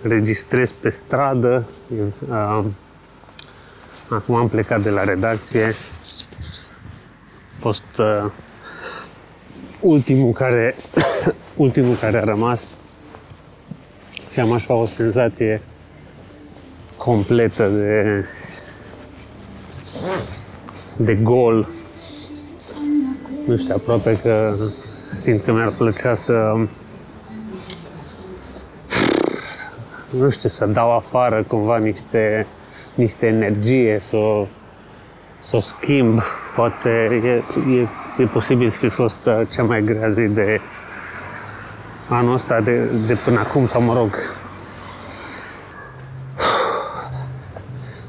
registrez 0.01 0.71
pe 0.71 0.89
stradă. 0.89 1.67
Acum 4.09 4.35
am 4.35 4.49
plecat 4.49 4.81
de 4.81 4.89
la 4.89 5.03
redacție. 5.03 5.65
A 5.65 7.59
fost 7.59 7.99
uh, 7.99 8.31
ultimul 9.79 10.33
care, 10.33 10.75
ultimul 11.65 11.95
care 11.95 12.17
a 12.17 12.23
rămas 12.23 12.71
și 14.37 14.43
am 14.43 14.51
așa 14.51 14.73
o 14.73 14.85
senzație 14.85 15.61
completă 16.97 17.67
de 17.67 18.25
de 20.97 21.15
gol. 21.15 21.67
Nu 23.45 23.57
știu, 23.57 23.73
aproape 23.75 24.19
că 24.21 24.53
simt 25.13 25.43
că 25.43 25.51
mi-ar 25.51 25.73
plăcea 25.77 26.15
să 26.15 26.55
nu 30.09 30.29
știu, 30.29 30.49
să 30.49 30.65
dau 30.65 30.95
afară 30.95 31.43
cumva 31.47 31.77
niște, 31.77 32.47
niște 32.95 33.25
energie, 33.27 33.99
să 33.99 34.15
o, 34.15 34.47
să 35.39 35.55
o 35.55 35.59
schimb. 35.59 36.21
Poate 36.55 36.89
e, 37.23 37.43
e, 37.73 37.87
e 38.17 38.25
posibil 38.25 38.69
să 38.69 38.77
fi 38.77 38.89
fost 38.89 39.25
uh, 39.25 39.41
cea 39.53 39.63
mai 39.63 39.81
grea 39.81 40.07
zi 40.07 40.21
de 40.21 40.59
anul 42.09 42.33
ăsta 42.33 42.61
de, 42.61 42.85
de 43.07 43.13
până 43.25 43.39
acum, 43.39 43.67
sau 43.67 43.81
mă 43.81 43.93
rog, 43.93 44.15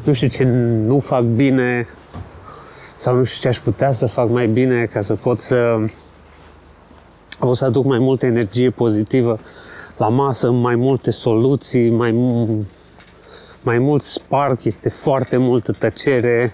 nu 0.04 0.12
știu 0.12 0.28
ce 0.28 0.44
nu 0.86 0.98
fac 0.98 1.22
bine 1.22 1.88
sau 2.96 3.16
nu 3.16 3.24
știu 3.24 3.40
ce 3.40 3.48
aș 3.48 3.58
putea 3.58 3.90
să 3.90 4.06
fac 4.06 4.28
mai 4.28 4.46
bine 4.46 4.84
ca 4.84 5.00
să 5.00 5.14
pot 5.14 5.40
să 5.40 5.76
o 7.40 7.54
să 7.54 7.64
aduc 7.64 7.84
mai 7.84 7.98
multă 7.98 8.26
energie 8.26 8.70
pozitivă 8.70 9.38
la 9.96 10.08
masă, 10.08 10.50
mai 10.50 10.74
multe 10.74 11.10
soluții, 11.10 11.90
mai, 11.90 12.12
mai 13.62 13.78
mult 13.78 14.02
spark, 14.02 14.64
este 14.64 14.88
foarte 14.88 15.36
multă 15.36 15.72
tăcere, 15.72 16.52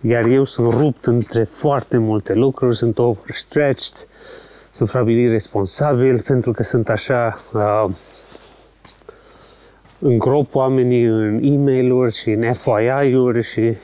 iar 0.00 0.24
eu 0.24 0.44
sunt 0.44 0.72
rupt 0.72 1.06
între 1.06 1.44
foarte 1.44 1.96
multe 1.98 2.34
lucruri, 2.34 2.76
sunt 2.76 2.98
overstretched, 2.98 4.08
sunt 4.80 4.92
probabil 4.92 5.30
responsabil 5.30 6.20
pentru 6.22 6.52
că 6.52 6.62
sunt 6.62 6.88
așa 6.88 7.40
uh, 7.52 7.84
îngrop 9.98 10.54
oamenii 10.54 11.04
în 11.04 11.42
e 11.42 11.56
mail 11.56 12.10
și 12.10 12.30
în 12.30 12.52
FYI-uri 12.52 13.42
și 13.42 13.76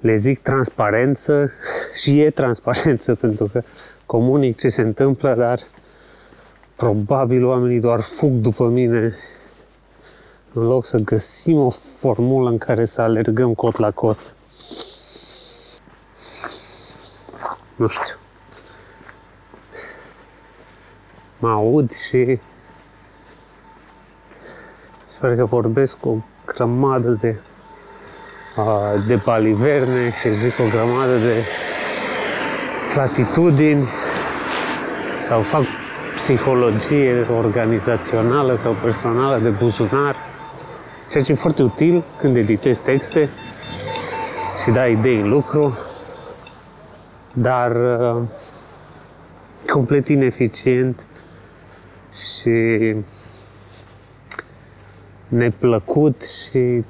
le 0.00 0.16
zic 0.16 0.42
transparență 0.42 1.50
și 2.02 2.20
e 2.20 2.30
transparență 2.30 3.14
pentru 3.24 3.46
că 3.52 3.62
comunic 4.06 4.58
ce 4.58 4.68
se 4.68 4.82
întâmplă, 4.82 5.34
dar 5.34 5.60
probabil 6.76 7.44
oamenii 7.44 7.80
doar 7.80 8.00
fug 8.00 8.32
după 8.32 8.68
mine 8.68 9.14
în 10.52 10.62
loc 10.66 10.84
să 10.86 10.98
găsim 10.98 11.58
o 11.58 11.70
formulă 11.70 12.50
în 12.50 12.58
care 12.58 12.84
să 12.84 13.00
alergăm 13.02 13.54
cot 13.54 13.78
la 13.78 13.90
cot. 13.90 14.34
Nu 17.76 17.88
știu. 17.88 18.16
Mă 21.38 21.48
aud 21.48 21.92
și 21.92 22.38
sper 25.06 25.36
că 25.36 25.44
vorbesc 25.44 25.96
cu 25.96 26.08
o 26.08 26.16
grămadă 26.44 27.18
de 27.20 27.36
de 29.06 29.20
baliverne 29.24 30.10
și 30.10 30.30
zic 30.30 30.52
o 30.58 30.68
grămadă 30.70 31.16
de 31.16 31.44
platitudini 32.94 33.84
sau 35.28 35.40
fac 35.40 35.62
psihologie 36.14 37.26
organizațională 37.38 38.54
sau 38.54 38.72
personală 38.82 39.38
de 39.38 39.48
buzunar, 39.48 40.16
ceea 41.10 41.24
ce 41.24 41.32
e 41.32 41.34
foarte 41.34 41.62
util 41.62 42.04
când 42.18 42.36
editezi 42.36 42.80
texte 42.80 43.28
și 44.62 44.70
dai 44.70 44.92
idei 44.92 45.20
în 45.20 45.28
lucru, 45.28 45.78
dar 47.32 47.70
uh, 47.70 48.22
complet 49.72 50.08
ineficient 50.08 51.06
și 52.16 52.94
neplăcut 55.28 56.22
și 56.22 56.84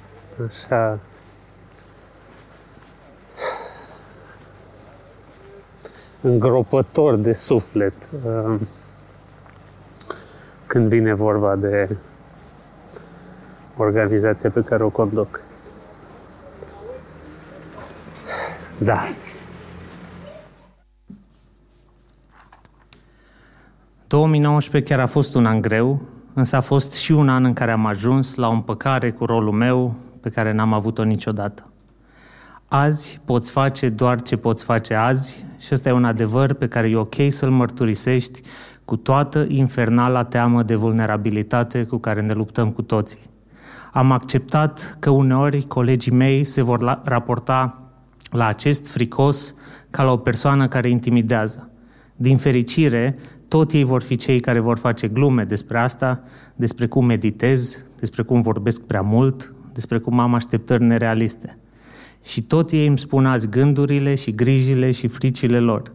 așa 0.47 0.99
îngropător 6.21 7.17
de 7.17 7.33
suflet 7.33 7.93
uh, 8.27 8.61
când 10.67 10.89
vine 10.89 11.15
vorba 11.15 11.57
de 11.57 11.97
organizația 13.77 14.51
pe 14.51 14.61
care 14.63 14.83
o 14.83 14.89
conduc. 14.89 15.41
Da. 18.79 19.03
...2019 24.07 24.85
chiar 24.85 25.01
a 25.01 25.07
fost 25.07 25.35
un 25.35 25.47
an 25.47 25.61
greu, 25.61 26.01
însă 26.33 26.57
a 26.57 26.61
fost 26.61 26.93
și 26.93 27.13
un 27.13 27.29
an 27.29 27.45
în 27.45 27.53
care 27.53 27.71
am 27.71 27.87
ajuns 27.87 28.35
la 28.35 28.49
o 28.49 28.53
împăcare 28.53 29.11
cu 29.11 29.25
rolul 29.25 29.53
meu 29.53 29.95
pe 30.21 30.29
care 30.29 30.53
n-am 30.53 30.73
avut-o 30.73 31.05
niciodată. 31.05 31.71
Azi 32.69 33.21
poți 33.25 33.51
face 33.51 33.89
doar 33.89 34.23
ce 34.23 34.37
poți 34.37 34.65
face 34.65 34.95
azi 34.95 35.45
și 35.59 35.69
ăsta 35.73 35.89
e 35.89 35.93
un 35.93 36.05
adevăr 36.05 36.53
pe 36.53 36.69
care 36.69 36.89
e 36.89 36.97
ok 36.97 37.15
să-l 37.29 37.51
mărturisești 37.51 38.41
cu 38.85 38.97
toată 38.97 39.47
infernala 39.49 40.25
teamă 40.25 40.63
de 40.63 40.75
vulnerabilitate 40.75 41.85
cu 41.85 41.97
care 41.97 42.21
ne 42.21 42.33
luptăm 42.33 42.71
cu 42.71 42.83
toții. 42.83 43.21
Am 43.93 44.11
acceptat 44.13 44.97
că 45.01 45.11
uneori 45.11 45.63
colegii 45.63 46.13
mei 46.13 46.45
se 46.45 46.63
vor 46.63 46.81
la- 46.81 47.03
raporta 47.05 47.83
la 48.31 48.47
acest 48.47 48.89
fricos 48.89 49.55
ca 49.91 50.03
la 50.03 50.13
o 50.13 50.17
persoană 50.17 50.69
care 50.69 50.89
intimidează. 50.89 51.71
Din 52.17 52.37
fericire, 52.37 53.19
tot 53.49 53.73
ei 53.73 53.85
vor 53.85 54.03
fi 54.03 54.17
cei 54.17 54.41
care 54.41 54.59
vor 54.59 54.79
face 54.79 55.09
glume 55.09 55.45
despre 55.45 55.79
asta, 55.79 56.23
despre 56.57 56.87
cum 56.87 57.05
meditez, 57.05 57.85
despre 57.99 58.23
cum 58.23 58.41
vorbesc 58.41 58.83
prea 58.83 59.01
mult, 59.01 59.55
despre 59.73 59.99
cum 59.99 60.19
am 60.19 60.35
așteptări 60.35 60.83
nerealiste. 60.83 61.59
Și 62.23 62.43
tot 62.43 62.71
ei 62.71 62.87
îmi 62.87 62.99
spun 62.99 63.27
azi 63.27 63.49
gândurile 63.49 64.15
și 64.15 64.35
grijile 64.35 64.91
și 64.91 65.07
fricile 65.07 65.61
lor. 65.61 65.93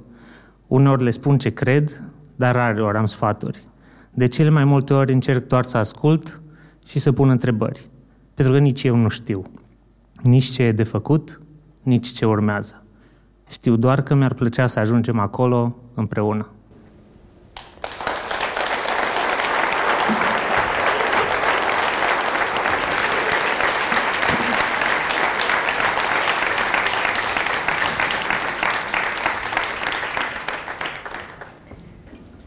Uneori 0.68 1.04
le 1.04 1.10
spun 1.10 1.38
ce 1.38 1.50
cred, 1.50 2.04
dar 2.36 2.56
rare 2.56 2.82
ori 2.82 2.98
am 2.98 3.06
sfaturi. 3.06 3.64
De 4.14 4.28
cele 4.28 4.50
mai 4.50 4.64
multe 4.64 4.94
ori 4.94 5.14
încerc 5.14 5.48
doar 5.48 5.64
să 5.64 5.78
ascult 5.78 6.42
și 6.86 7.00
să 7.00 7.12
pun 7.12 7.30
întrebări, 7.30 7.90
pentru 8.34 8.54
că 8.54 8.60
nici 8.60 8.84
eu 8.84 8.96
nu 8.96 9.08
știu. 9.08 9.44
Nici 10.22 10.46
ce 10.46 10.64
e 10.64 10.72
de 10.72 10.84
făcut, 10.84 11.42
nici 11.84 12.08
ce 12.08 12.26
urmează. 12.26 12.84
Știu 13.50 13.76
doar 13.76 14.02
că 14.02 14.16
mi-ar 14.16 14.34
plăcea 14.34 14.68
să 14.68 14.80
ajungem 14.80 15.20
acolo 15.20 15.76
împreună. 15.94 16.50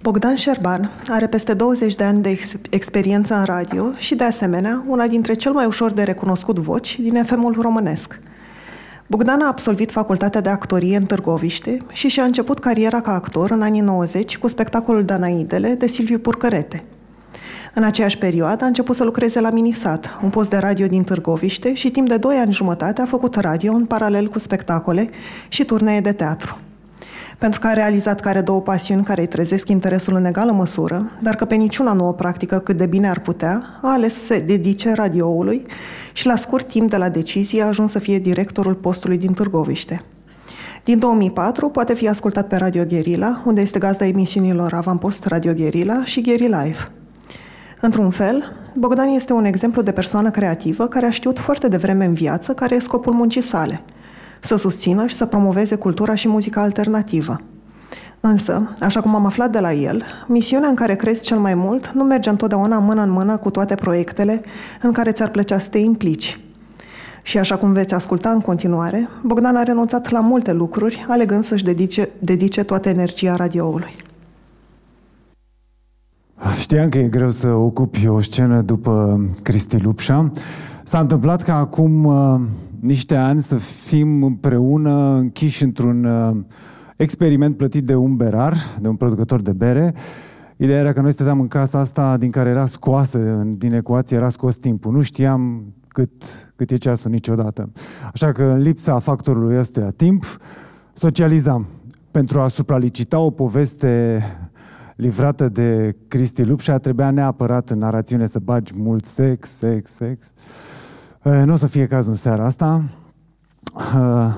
Bogdan 0.05 0.35
Șerban 0.35 0.91
are 1.09 1.27
peste 1.27 1.55
20 1.55 1.95
de 1.95 2.05
ani 2.05 2.23
de 2.23 2.29
ex- 2.29 2.55
experiență 2.71 3.35
în 3.35 3.45
radio 3.45 3.93
și, 3.97 4.15
de 4.15 4.25
asemenea, 4.25 4.85
una 4.87 5.07
dintre 5.07 5.35
cel 5.35 5.53
mai 5.53 5.67
ușor 5.67 5.93
de 5.93 6.03
recunoscut 6.03 6.59
voci 6.59 7.01
din 7.01 7.25
FM-ul 7.25 7.57
românesc. 7.61 8.21
Bogdan 9.07 9.41
a 9.41 9.47
absolvit 9.47 9.91
facultatea 9.91 10.41
de 10.41 10.49
actorie 10.49 10.97
în 10.97 11.05
Târgoviște 11.05 11.79
și 11.93 12.09
și-a 12.09 12.25
început 12.25 12.59
cariera 12.59 13.01
ca 13.01 13.15
actor 13.15 13.51
în 13.51 13.63
anii 13.63 13.81
90 13.81 14.39
cu 14.39 14.49
spectacolul 14.49 15.05
Danaidele 15.05 15.69
de 15.69 15.87
Silviu 15.87 16.19
Purcărete. 16.19 16.85
În 17.75 17.83
aceeași 17.83 18.19
perioadă 18.19 18.65
a 18.65 18.67
început 18.67 18.97
să 18.97 19.05
lucreze 19.05 19.41
la 19.41 19.51
Minisat, 19.51 20.19
un 20.23 20.31
post 20.31 20.51
de 20.51 20.57
radio 20.57 20.87
din 20.87 21.05
Târgoviște 21.05 21.75
și 21.75 21.91
timp 21.91 22.09
de 22.09 22.17
2 22.17 22.37
ani 22.37 22.53
jumătate 22.53 23.01
a 23.01 23.07
făcut 23.07 23.35
radio 23.35 23.73
în 23.73 23.85
paralel 23.85 24.29
cu 24.29 24.39
spectacole 24.39 25.11
și 25.49 25.65
turnee 25.65 26.01
de 26.01 26.13
teatru 26.13 26.59
pentru 27.45 27.63
că 27.63 27.67
a 27.67 27.73
realizat 27.73 28.21
că 28.21 28.29
are 28.29 28.41
două 28.41 28.61
pasiuni 28.61 29.03
care 29.03 29.21
îi 29.21 29.27
trezesc 29.27 29.69
interesul 29.69 30.15
în 30.15 30.25
egală 30.25 30.53
măsură, 30.53 31.11
dar 31.23 31.35
că 31.35 31.45
pe 31.45 31.55
niciuna 31.55 31.93
nu 31.93 32.09
o 32.09 32.13
practică 32.13 32.59
cât 32.59 32.77
de 32.77 32.87
bine 32.87 33.09
ar 33.09 33.21
putea, 33.21 33.79
a 33.83 33.93
ales 33.93 34.15
să 34.15 34.25
se 34.25 34.39
dedice 34.39 34.93
radioului 34.93 35.67
și 36.13 36.27
la 36.27 36.37
scurt 36.37 36.67
timp 36.67 36.91
de 36.91 36.97
la 36.97 37.09
decizie 37.09 37.63
a 37.63 37.67
ajuns 37.67 37.91
să 37.91 37.99
fie 37.99 38.19
directorul 38.19 38.75
postului 38.75 39.19
din 39.19 39.33
Târgoviște. 39.33 40.03
Din 40.85 40.99
2004 40.99 41.69
poate 41.69 41.95
fi 41.95 42.09
ascultat 42.09 42.49
pe 42.49 42.57
Radio 42.57 42.85
Guerilla, 42.85 43.43
unde 43.45 43.61
este 43.61 43.79
gazda 43.79 44.07
emisiunilor 44.07 44.73
Avampost 44.73 45.25
Radio 45.25 45.53
Guerilla 45.53 46.05
și 46.05 46.21
Guerri 46.21 46.49
Live. 46.49 46.91
Într-un 47.81 48.11
fel, 48.11 48.45
Bogdan 48.75 49.09
este 49.09 49.33
un 49.33 49.45
exemplu 49.45 49.83
de 49.83 49.93
persoană 49.93 50.31
creativă 50.31 50.87
care 50.87 51.07
a 51.07 51.11
știut 51.11 51.39
foarte 51.39 51.69
devreme 51.69 52.05
în 52.05 52.15
viață 52.15 52.53
care 52.53 52.75
e 52.75 52.79
scopul 52.79 53.13
muncii 53.13 53.43
sale– 53.43 53.83
să 54.45 54.57
susțină 54.57 55.07
și 55.07 55.15
să 55.15 55.27
promoveze 55.27 55.75
cultura 55.75 56.15
și 56.15 56.29
muzica 56.29 56.61
alternativă. 56.61 57.41
Însă, 58.21 58.75
așa 58.81 59.01
cum 59.01 59.15
am 59.15 59.27
aflat 59.27 59.51
de 59.51 59.59
la 59.59 59.73
el, 59.73 60.03
misiunea 60.27 60.69
în 60.69 60.75
care 60.75 60.97
crezi 60.97 61.25
cel 61.25 61.39
mai 61.39 61.55
mult 61.55 61.91
nu 61.95 62.05
merge 62.05 62.31
întotdeauna 62.31 62.79
mână 62.79 63.03
în 63.03 63.11
mână 63.11 63.37
cu 63.37 63.51
toate 63.51 63.75
proiectele 63.75 64.43
în 64.83 64.93
care 64.93 65.13
ți-ar 65.13 65.29
plăcea 65.29 65.59
să 65.59 65.69
te 65.69 65.79
implici. 65.79 66.41
Și 67.23 67.39
așa 67.39 67.57
cum 67.57 67.73
veți 67.73 67.95
asculta 67.95 68.31
în 68.31 68.41
continuare, 68.41 69.09
Bogdan 69.23 69.57
a 69.57 69.63
renunțat 69.63 70.11
la 70.11 70.21
multe 70.21 70.53
lucruri, 70.53 71.07
alegând 71.09 71.45
să-și 71.45 71.65
dedice, 71.65 72.09
dedice 72.19 72.63
toată 72.63 72.89
energia 72.89 73.37
radioului. 73.37 73.95
Știam 76.59 76.89
că 76.89 76.99
e 76.99 77.09
greu 77.09 77.31
să 77.31 77.49
ocupi 77.49 78.07
o 78.07 78.21
scenă 78.21 78.61
după 78.61 79.21
Cristi 79.43 79.79
Lupșa. 79.79 80.31
S-a 80.87 80.99
întâmplat 80.99 81.43
că 81.43 81.53
acum 81.53 82.05
uh, 82.05 82.41
niște 82.81 83.17
ani 83.17 83.41
să 83.41 83.57
fim 83.57 84.23
împreună 84.23 85.17
închiși 85.17 85.63
într-un 85.63 86.05
uh, 86.05 86.37
experiment 86.97 87.57
plătit 87.57 87.85
de 87.85 87.95
un 87.95 88.17
berar, 88.17 88.57
de 88.81 88.89
un 88.89 88.97
producător 88.97 89.41
de 89.43 89.53
bere. 89.53 89.95
Ideea 90.57 90.79
era 90.79 90.93
că 90.93 91.01
noi 91.01 91.13
stăteam 91.13 91.41
în 91.41 91.49
casa 91.49 91.79
asta 91.79 92.17
din 92.17 92.31
care 92.31 92.49
era 92.49 92.67
scoasă, 92.67 93.43
din 93.57 93.73
ecuație 93.73 94.17
era 94.17 94.29
scos 94.29 94.57
timpul. 94.57 94.93
Nu 94.93 95.03
știam 95.03 95.65
cât, 95.89 96.13
cât 96.57 96.71
e 96.71 96.77
ceasul 96.77 97.11
niciodată. 97.11 97.73
Așa 98.13 98.33
că 98.33 98.45
în 98.45 98.59
lipsa 98.59 98.99
factorului 98.99 99.59
ăstuia 99.59 99.91
timp, 99.91 100.25
socializam. 100.93 101.67
Pentru 102.11 102.41
a 102.41 102.49
supralicita 102.49 103.19
o 103.19 103.31
poveste 103.31 104.23
livrată 104.97 105.49
de 105.49 105.97
Cristi 106.09 106.43
Lupșa, 106.43 106.79
trebuia 106.79 107.11
neapărat 107.11 107.71
în 107.71 107.79
narațiune 107.79 108.27
să 108.27 108.39
bagi 108.39 108.73
mult 108.77 109.05
sex, 109.05 109.49
sex, 109.49 109.91
sex. 109.91 110.27
Eh, 110.27 110.74
nu 111.25 111.53
o 111.53 111.57
să 111.57 111.67
fie 111.67 111.87
cazul 111.87 112.11
în 112.11 112.17
seara 112.17 112.45
asta. 112.45 112.83
Eh, 113.95 114.35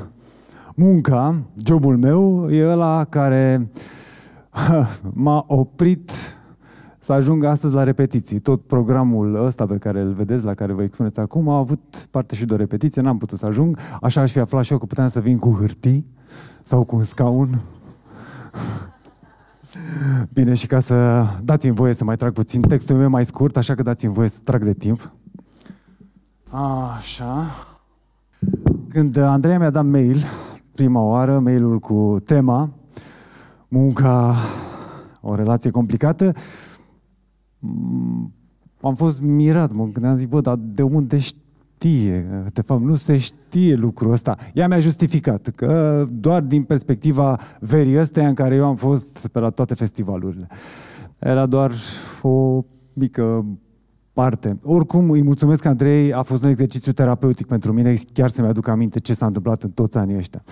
munca, 0.75 1.43
jobul 1.65 1.97
meu, 1.97 2.51
e 2.51 2.69
ăla 2.69 3.05
care 3.05 3.71
m-a 5.13 5.45
oprit 5.47 6.11
să 6.99 7.13
ajung 7.13 7.45
astăzi 7.45 7.75
la 7.75 7.83
repetiții. 7.83 8.39
Tot 8.39 8.67
programul 8.67 9.45
ăsta 9.45 9.67
pe 9.67 9.77
care 9.77 10.01
îl 10.01 10.13
vedeți, 10.13 10.45
la 10.45 10.55
care 10.55 10.73
vă 10.73 10.83
expuneți 10.83 11.21
acum, 11.21 11.49
a 11.49 11.57
avut 11.57 12.07
parte 12.11 12.35
și 12.35 12.45
de 12.45 12.55
o 12.55 12.57
repetiție, 12.57 13.03
n-am 13.03 13.19
putut 13.19 13.39
să 13.39 13.47
ajung. 13.47 13.79
Așa 14.01 14.21
aș 14.21 14.33
fi 14.33 14.39
aflat 14.39 14.65
și 14.65 14.73
eu 14.73 14.79
că 14.79 14.87
puteam 14.87 15.09
să 15.09 15.21
vin 15.21 15.39
cu 15.39 15.57
hârtii 15.61 16.07
sau 16.63 16.85
cu 16.85 16.97
un 16.97 17.03
scaun. 17.03 17.61
Bine, 20.33 20.55
și 20.55 20.67
ca 20.67 20.81
să 20.81 21.27
dați-mi 21.45 21.75
voie 21.75 21.93
să 21.93 22.05
mai 22.05 22.17
trag 22.17 22.33
puțin, 22.33 22.61
textul 22.61 22.97
meu 22.97 23.09
mai 23.09 23.25
scurt, 23.25 23.57
așa 23.57 23.75
că 23.75 23.83
dați-mi 23.83 24.13
voie 24.13 24.29
să 24.29 24.39
trag 24.45 24.65
de 24.65 24.75
timp. 24.75 25.16
Așa. 26.51 27.45
Când 28.89 29.17
Andreea 29.17 29.59
mi-a 29.59 29.71
dat 29.71 29.85
mail, 29.85 30.25
prima 30.73 31.01
oară, 31.01 31.39
mailul 31.39 31.79
cu 31.79 32.17
tema, 32.25 32.71
munca, 33.69 34.35
o 35.21 35.35
relație 35.35 35.71
complicată, 35.71 36.33
am 38.81 38.95
fost 38.95 39.21
mirat, 39.21 39.73
mă 39.73 39.85
gândeam, 39.85 40.17
zic, 40.17 40.29
bă, 40.29 40.41
dar 40.41 40.57
de 40.57 40.83
unde 40.83 41.19
știe? 41.19 42.43
De 42.53 42.61
fapt, 42.61 42.83
nu 42.83 42.95
se 42.95 43.17
știe 43.17 43.75
lucrul 43.75 44.13
ăsta. 44.13 44.37
Ea 44.55 44.69
mi-a 44.69 44.79
justificat 44.79 45.49
că 45.49 46.05
doar 46.11 46.43
din 46.43 46.63
perspectiva 46.63 47.39
verii 47.61 47.99
ăsteia 47.99 48.29
în 48.29 48.35
care 48.35 48.55
eu 48.55 48.65
am 48.65 48.77
fost 48.77 49.29
pe 49.29 49.39
la 49.39 49.51
toate 49.51 49.75
festivalurile. 49.75 50.47
Era 51.19 51.47
doar 51.47 51.73
o 52.23 52.65
mică 52.93 53.45
parte. 54.17 54.59
Oricum, 54.63 55.11
îi 55.11 55.23
mulțumesc 55.23 55.65
Andrei, 55.65 56.13
a 56.13 56.23
fost 56.23 56.43
un 56.43 56.49
exercițiu 56.49 56.93
terapeutic 56.93 57.47
pentru 57.47 57.73
mine, 57.73 57.95
chiar 58.13 58.31
să-mi 58.31 58.49
aduc 58.49 58.69
aminte 58.69 58.99
ce 58.99 59.15
s-a 59.15 59.27
întâmplat 59.27 59.63
în 59.63 59.71
toți 59.71 59.99
anii 59.99 60.17
ăștia. 60.17 60.43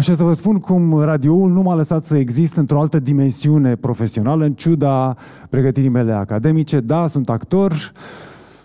Și 0.00 0.14
să 0.14 0.22
vă 0.22 0.34
spun 0.34 0.58
cum 0.58 1.00
radioul 1.00 1.50
nu 1.50 1.62
m-a 1.62 1.74
lăsat 1.74 2.04
să 2.04 2.16
exist 2.16 2.56
într-o 2.56 2.80
altă 2.80 2.98
dimensiune 2.98 3.74
profesională, 3.74 4.44
în 4.44 4.52
ciuda 4.52 5.16
pregătirii 5.50 5.88
mele 5.88 6.12
academice. 6.12 6.80
Da, 6.80 7.06
sunt 7.06 7.28
actor, 7.28 7.92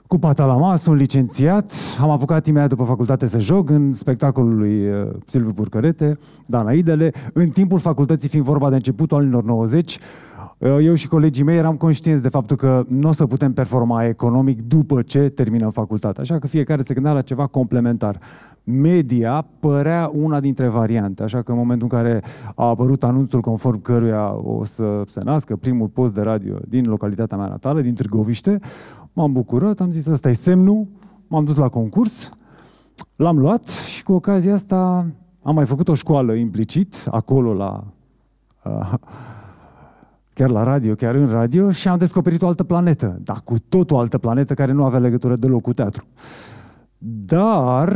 cu 0.07 0.17
patalama, 0.17 0.75
sunt 0.75 0.97
licențiat, 0.97 1.73
am 2.01 2.09
apucat 2.09 2.47
imediat 2.47 2.69
după 2.69 2.83
facultate 2.83 3.27
să 3.27 3.39
joc 3.39 3.69
în 3.69 3.93
spectacolul 3.93 4.57
lui 4.57 4.89
uh, 4.89 5.07
Silviu 5.25 5.51
Burcărete, 5.51 6.17
Dana 6.45 6.71
Idele, 6.71 7.11
în 7.33 7.49
timpul 7.49 7.79
facultății 7.79 8.29
fiind 8.29 8.45
vorba 8.45 8.69
de 8.69 8.75
începutul 8.75 9.17
anilor 9.17 9.43
90, 9.43 9.99
Uh, 10.36 10.36
eu 10.59 10.93
și 10.93 11.07
colegii 11.07 11.43
mei 11.43 11.57
eram 11.57 11.75
conștienți 11.75 12.21
de 12.21 12.29
faptul 12.29 12.55
că 12.55 12.85
nu 12.87 13.09
o 13.09 13.11
să 13.11 13.25
putem 13.25 13.53
performa 13.53 14.05
economic 14.05 14.61
după 14.61 15.01
ce 15.01 15.29
terminăm 15.29 15.71
facultatea. 15.71 16.21
Așa 16.21 16.39
că 16.39 16.47
fiecare 16.47 16.81
se 16.81 16.93
gândea 16.93 17.13
la 17.13 17.21
ceva 17.21 17.47
complementar. 17.47 18.19
Media 18.63 19.47
părea 19.59 20.09
una 20.13 20.39
dintre 20.39 20.67
variante, 20.67 21.23
așa 21.23 21.41
că 21.41 21.51
în 21.51 21.57
momentul 21.57 21.87
în 21.91 21.97
care 21.97 22.23
a 22.55 22.65
apărut 22.65 23.03
anunțul 23.03 23.41
conform 23.41 23.81
căruia 23.81 24.35
o 24.35 24.63
să 24.63 25.01
se 25.07 25.19
nască 25.23 25.55
primul 25.55 25.87
post 25.87 26.13
de 26.13 26.21
radio 26.21 26.57
din 26.67 26.85
localitatea 26.85 27.37
mea 27.37 27.47
natală, 27.47 27.81
din 27.81 27.93
Târgoviște, 27.93 28.59
m-am 29.13 29.31
bucurat, 29.31 29.79
am 29.79 29.91
zis 29.91 30.05
ăsta 30.05 30.29
e 30.29 30.33
semnul, 30.33 30.87
m-am 31.27 31.43
dus 31.43 31.55
la 31.55 31.69
concurs, 31.69 32.29
l-am 33.15 33.39
luat 33.39 33.67
și 33.67 34.03
cu 34.03 34.13
ocazia 34.13 34.53
asta 34.53 35.05
am 35.43 35.55
mai 35.55 35.65
făcut 35.65 35.87
o 35.87 35.93
școală 35.93 36.33
implicit, 36.33 36.95
acolo 37.11 37.53
la... 37.53 37.83
Uh, 38.63 38.93
chiar 40.37 40.49
la 40.49 40.63
radio, 40.63 40.93
chiar 40.93 41.15
în 41.15 41.29
radio, 41.29 41.71
și 41.71 41.87
am 41.87 41.97
descoperit 41.97 42.41
o 42.41 42.47
altă 42.47 42.63
planetă, 42.63 43.19
dar 43.23 43.41
cu 43.43 43.55
tot 43.69 43.91
o 43.91 43.99
altă 43.99 44.17
planetă 44.17 44.53
care 44.53 44.71
nu 44.71 44.83
avea 44.83 44.99
legătură 44.99 45.35
deloc 45.35 45.61
cu 45.61 45.73
teatru. 45.73 46.03
Dar 47.25 47.91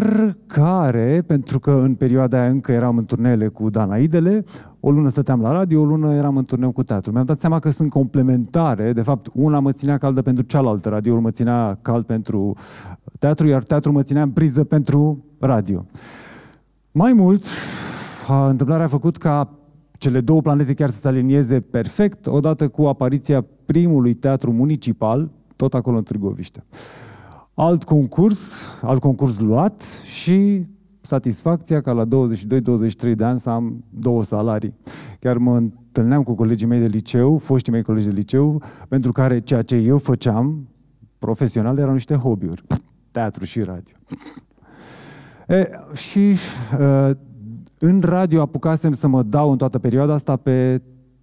care, 0.48 1.24
pentru 1.28 1.60
că 1.60 1.72
în 1.72 1.96
perioada 1.96 2.40
aia 2.40 2.50
încă 2.50 2.72
eram 2.72 2.98
în 2.98 3.06
turnele 3.06 3.48
cu 3.48 3.70
Danaidele, 3.70 4.44
o 4.80 4.92
lună 4.92 5.10
stăteam 5.10 5.42
la 5.42 5.52
radio, 5.52 5.82
o 5.82 5.86
lună 5.86 6.14
eram 6.14 6.38
în 6.38 6.46
turneu 6.46 6.72
cu 6.72 6.84
teatru. 6.84 7.12
Mi-am 7.12 7.26
dat 7.26 7.40
seama 7.40 7.60
că 7.60 7.70
sunt 7.70 7.90
complementare, 7.90 8.94
de 8.94 9.02
fapt 9.02 9.28
una 9.34 9.60
mă 9.60 9.72
ținea 9.72 9.98
caldă 9.98 10.22
pentru 10.22 10.44
cealaltă, 10.44 10.90
radioul 10.90 11.20
mă 11.20 11.32
ținea 11.32 11.78
cald 11.82 12.06
pentru 12.06 12.54
teatru, 13.20 13.48
iar 13.48 13.64
teatru 13.64 13.92
mă 13.92 14.02
ținea 14.02 14.22
în 14.22 14.32
priză 14.32 14.64
pentru 14.64 15.26
radio. 15.40 15.86
Mai 16.92 17.14
mult, 17.14 17.46
întâmplarea 18.50 18.86
a 18.86 18.88
făcut 18.88 19.18
ca 19.18 19.61
cele 20.02 20.22
două 20.22 20.42
planete 20.42 20.74
chiar 20.74 20.90
să 20.90 21.00
se 21.00 21.08
alinieze 21.08 21.60
perfect, 21.60 22.28
odată 22.28 22.68
cu 22.68 22.86
apariția 22.86 23.46
primului 23.66 24.14
teatru 24.14 24.52
municipal, 24.52 25.30
tot 25.56 25.74
acolo 25.74 25.98
în 25.98 26.04
Târgoviște. 26.04 26.64
Alt 27.54 27.84
concurs, 27.84 28.64
alt 28.82 29.00
concurs 29.00 29.40
luat 29.40 29.82
și 30.06 30.66
satisfacția 31.02 31.82
ca 31.82 31.92
la 31.92 32.06
22-23 32.06 33.16
de 33.16 33.24
ani 33.24 33.40
să 33.40 33.50
am 33.50 33.84
două 33.90 34.24
salarii. 34.24 34.74
Chiar 35.20 35.38
mă 35.38 35.56
întâlneam 35.58 36.24
cu 36.24 36.36
colegii 36.36 36.68
mei 36.68 36.80
de 36.80 36.90
liceu, 36.90 37.38
foștii 37.38 37.72
mei 37.72 37.84
colegi 37.84 38.08
de 38.08 38.14
liceu, 38.14 38.62
pentru 38.88 39.12
care 39.12 39.40
ceea 39.40 39.62
ce 39.62 39.76
eu 39.76 39.98
făceam 39.98 40.68
profesional 41.20 41.78
erau 41.78 41.94
niște 41.94 42.16
hobby-uri. 42.16 42.64
Teatru 43.12 43.46
și 43.46 43.62
radio. 43.62 43.96
E, 45.48 45.70
și 45.96 46.36
uh, 46.80 47.12
în 47.84 48.02
radio 48.06 48.42
apucasem 48.42 48.92
să 48.92 49.08
mă 49.08 49.24
dau 49.24 49.52
în 49.52 49.58
toată 49.58 49.80
perioada 49.80 50.14
asta 50.14 50.36
pe 50.36 50.82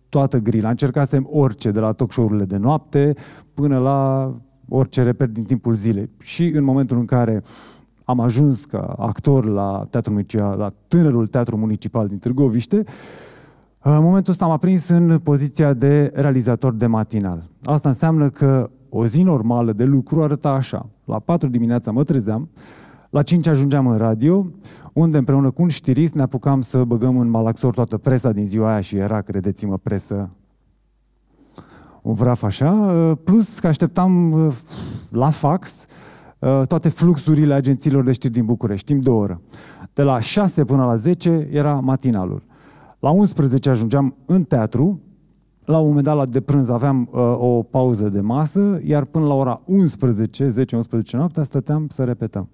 toată 0.08 0.38
grila. 0.38 0.68
Încercasem 0.68 1.26
orice, 1.30 1.70
de 1.70 1.80
la 1.80 1.92
talk 1.92 2.12
show-urile 2.12 2.44
de 2.44 2.56
noapte 2.56 3.14
până 3.54 3.78
la 3.78 4.32
orice 4.68 5.02
reper 5.02 5.28
din 5.28 5.42
timpul 5.42 5.74
zilei. 5.74 6.10
Și 6.18 6.44
în 6.44 6.64
momentul 6.64 6.96
în 6.98 7.04
care 7.04 7.42
am 8.04 8.20
ajuns 8.20 8.64
ca 8.64 8.94
actor 8.98 9.44
la, 9.44 9.86
teatru 9.90 10.12
municipal, 10.12 10.58
la 10.58 10.72
tânărul 10.88 11.26
teatru 11.26 11.56
municipal 11.56 12.08
din 12.08 12.18
Târgoviște, 12.18 12.84
în 13.82 14.02
momentul 14.02 14.32
ăsta 14.32 14.46
m-a 14.46 14.56
prins 14.56 14.88
în 14.88 15.18
poziția 15.18 15.72
de 15.72 16.10
realizator 16.14 16.74
de 16.74 16.86
matinal. 16.86 17.48
Asta 17.64 17.88
înseamnă 17.88 18.28
că 18.28 18.70
o 18.88 19.06
zi 19.06 19.22
normală 19.22 19.72
de 19.72 19.84
lucru 19.84 20.22
arăta 20.22 20.50
așa. 20.50 20.88
La 21.04 21.18
4 21.18 21.48
dimineața 21.48 21.90
mă 21.90 22.02
trezeam, 22.02 22.48
la 23.10 23.22
5 23.22 23.46
ajungeam 23.46 23.86
în 23.86 23.96
radio, 23.96 24.46
unde 24.92 25.18
împreună 25.18 25.50
cu 25.50 25.62
un 25.62 25.68
știrist 25.68 26.14
ne 26.14 26.22
apucam 26.22 26.60
să 26.60 26.84
băgăm 26.84 27.18
în 27.18 27.28
malaxor 27.28 27.74
toată 27.74 27.98
presa 27.98 28.32
din 28.32 28.46
ziua 28.46 28.70
aia 28.70 28.80
și 28.80 28.96
era, 28.96 29.20
credeți-mă, 29.20 29.78
presă 29.78 30.30
un 32.02 32.14
vraf 32.14 32.42
așa, 32.42 32.70
plus 33.24 33.58
că 33.58 33.66
așteptam 33.66 34.34
la 35.10 35.30
fax 35.30 35.86
toate 36.66 36.88
fluxurile 36.88 37.54
agențiilor 37.54 38.04
de 38.04 38.12
știri 38.12 38.32
din 38.32 38.44
București, 38.44 38.86
timp 38.86 39.02
de 39.02 39.10
o 39.10 39.16
oră. 39.16 39.40
De 39.92 40.02
la 40.02 40.20
6 40.20 40.64
până 40.64 40.84
la 40.84 40.94
10 40.96 41.48
era 41.52 41.74
matinalul. 41.74 42.42
La 42.98 43.10
11 43.10 43.70
ajungeam 43.70 44.14
în 44.26 44.44
teatru, 44.44 45.00
la 45.64 45.78
un 45.78 45.86
moment 45.86 46.04
dat, 46.04 46.16
la 46.16 46.26
de 46.26 46.40
prânz, 46.40 46.68
aveam 46.68 47.08
uh, 47.12 47.20
o 47.38 47.62
pauză 47.62 48.08
de 48.08 48.20
masă, 48.20 48.80
iar 48.84 49.04
până 49.04 49.26
la 49.26 49.34
ora 49.34 49.62
11, 49.64 50.48
10-11 50.48 50.50
noaptea, 51.10 51.42
stăteam 51.42 51.86
să 51.88 52.02
repetăm, 52.02 52.48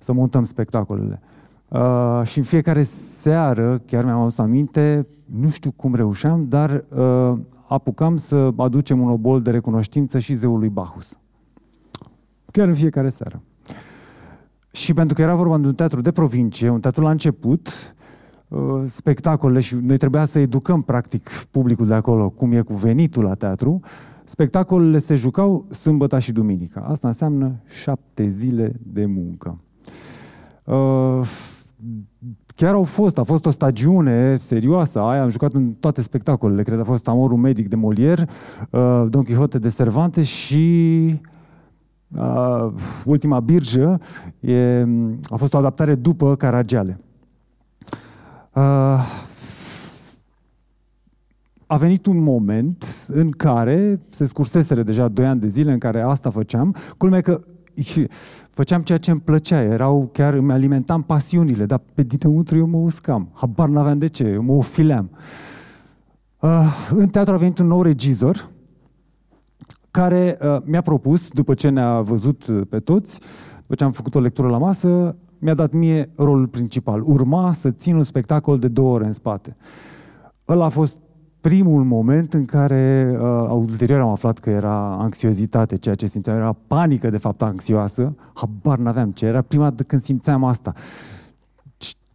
să 0.00 0.12
montăm 0.12 0.44
spectacolele. 0.44 1.20
Uh, 1.68 2.20
și 2.24 2.38
în 2.38 2.44
fiecare 2.44 2.82
seară, 2.82 3.82
chiar 3.86 4.04
mi-am 4.04 4.20
adus 4.20 4.38
aminte, 4.38 5.06
nu 5.24 5.48
știu 5.48 5.70
cum 5.70 5.94
reușeam, 5.94 6.48
dar 6.48 6.84
uh, 6.88 7.38
apucam 7.68 8.16
să 8.16 8.50
aducem 8.56 9.00
un 9.00 9.08
obol 9.08 9.42
de 9.42 9.50
recunoștință 9.50 10.18
și 10.18 10.34
zeului 10.34 10.68
Bahus. 10.68 11.18
Chiar 12.52 12.68
în 12.68 12.74
fiecare 12.74 13.08
seară. 13.08 13.42
Și 14.70 14.94
pentru 14.94 15.14
că 15.14 15.22
era 15.22 15.34
vorba 15.34 15.58
de 15.58 15.66
un 15.66 15.74
teatru 15.74 16.00
de 16.00 16.12
provincie, 16.12 16.68
un 16.68 16.80
teatru 16.80 17.02
la 17.02 17.10
început, 17.10 17.94
uh, 18.48 18.82
spectacolele 18.86 19.60
și 19.60 19.74
noi 19.74 19.96
trebuia 19.96 20.24
să 20.24 20.38
educăm 20.38 20.82
practic 20.82 21.30
publicul 21.50 21.86
de 21.86 21.94
acolo 21.94 22.28
cum 22.28 22.52
e 22.52 22.60
cu 22.60 22.74
venitul 22.74 23.24
la 23.24 23.34
teatru, 23.34 23.80
spectacolele 24.24 24.98
se 24.98 25.14
jucau 25.14 25.66
sâmbătă 25.70 26.18
și 26.18 26.32
duminica. 26.32 26.80
Asta 26.80 27.06
înseamnă 27.08 27.60
șapte 27.82 28.28
zile 28.28 28.72
de 28.82 29.06
muncă. 29.06 29.58
Uh, 30.70 31.26
chiar 32.54 32.74
au 32.74 32.82
fost, 32.82 33.18
a 33.18 33.22
fost 33.22 33.46
o 33.46 33.50
stagiune 33.50 34.36
serioasă, 34.36 35.00
aia 35.00 35.22
am 35.22 35.28
jucat 35.28 35.52
în 35.52 35.72
toate 35.72 36.02
spectacolele, 36.02 36.62
cred 36.62 36.80
a 36.80 36.84
fost 36.84 37.08
Amorul 37.08 37.36
Medic 37.36 37.68
de 37.68 37.76
Molière, 37.76 38.28
uh, 38.70 39.04
Don 39.08 39.22
Quixote 39.24 39.58
de 39.58 39.68
Cervantes 39.68 40.26
și 40.26 41.20
uh, 42.08 42.72
ultima 43.04 43.40
birjă 43.40 44.00
e, 44.40 44.86
a 45.28 45.36
fost 45.36 45.54
o 45.54 45.58
adaptare 45.58 45.94
după 45.94 46.36
Caragiale. 46.36 47.00
Uh, 48.54 48.62
a 51.66 51.76
venit 51.76 52.06
un 52.06 52.18
moment 52.18 52.84
în 53.08 53.30
care 53.30 54.00
se 54.08 54.24
scurseseră 54.24 54.82
deja 54.82 55.08
doi 55.08 55.26
ani 55.26 55.40
de 55.40 55.48
zile 55.48 55.72
în 55.72 55.78
care 55.78 56.00
asta 56.00 56.30
făceam, 56.30 56.74
culmea 56.96 57.20
că 57.20 57.40
făceam 58.60 58.82
ceea 58.82 58.98
ce 58.98 59.10
îmi 59.10 59.20
plăcea, 59.20 59.62
erau 59.62 60.08
chiar 60.12 60.34
îmi 60.34 60.52
alimentam 60.52 61.02
pasiunile, 61.02 61.66
dar 61.66 61.80
pe 61.94 62.02
dinăuntru 62.02 62.56
eu 62.56 62.66
mă 62.66 62.76
uscam. 62.76 63.30
Habar 63.32 63.68
n-aveam 63.68 63.98
de 63.98 64.06
ce, 64.06 64.24
eu 64.24 64.42
mă 64.42 64.52
ofileam. 64.52 65.10
Uh, 66.40 66.90
în 66.90 67.08
teatru 67.08 67.34
a 67.34 67.36
venit 67.36 67.58
un 67.58 67.66
nou 67.66 67.82
regizor 67.82 68.50
care 69.90 70.38
uh, 70.42 70.56
mi-a 70.64 70.80
propus, 70.80 71.28
după 71.30 71.54
ce 71.54 71.68
ne-a 71.68 72.00
văzut 72.00 72.44
pe 72.68 72.78
toți, 72.78 73.20
după 73.60 73.74
ce 73.74 73.84
am 73.84 73.92
făcut 73.92 74.14
o 74.14 74.20
lectură 74.20 74.48
la 74.48 74.58
masă, 74.58 75.16
mi-a 75.38 75.54
dat 75.54 75.72
mie 75.72 76.10
rolul 76.16 76.46
principal. 76.46 77.02
Urma 77.04 77.52
să 77.52 77.70
țin 77.70 77.96
un 77.96 78.04
spectacol 78.04 78.58
de 78.58 78.68
două 78.68 78.94
ore 78.94 79.06
în 79.06 79.12
spate. 79.12 79.56
Ăla 80.48 80.64
a 80.64 80.68
fost 80.68 80.96
primul 81.40 81.84
moment 81.84 82.34
în 82.34 82.44
care 82.44 83.16
uh, 83.20 83.48
ulterior 83.50 84.00
am 84.00 84.08
aflat 84.08 84.38
că 84.38 84.50
era 84.50 84.96
anxiozitate, 84.96 85.76
ceea 85.76 85.94
ce 85.94 86.06
simțeam, 86.06 86.36
era 86.36 86.56
panică 86.66 87.08
de 87.08 87.18
fapt 87.18 87.42
anxioasă, 87.42 88.14
habar 88.32 88.78
n-aveam 88.78 89.10
ce 89.10 89.26
era 89.26 89.42
prima 89.42 89.62
dată 89.62 89.82
când 89.82 90.02
simțeam 90.02 90.44
asta. 90.44 90.72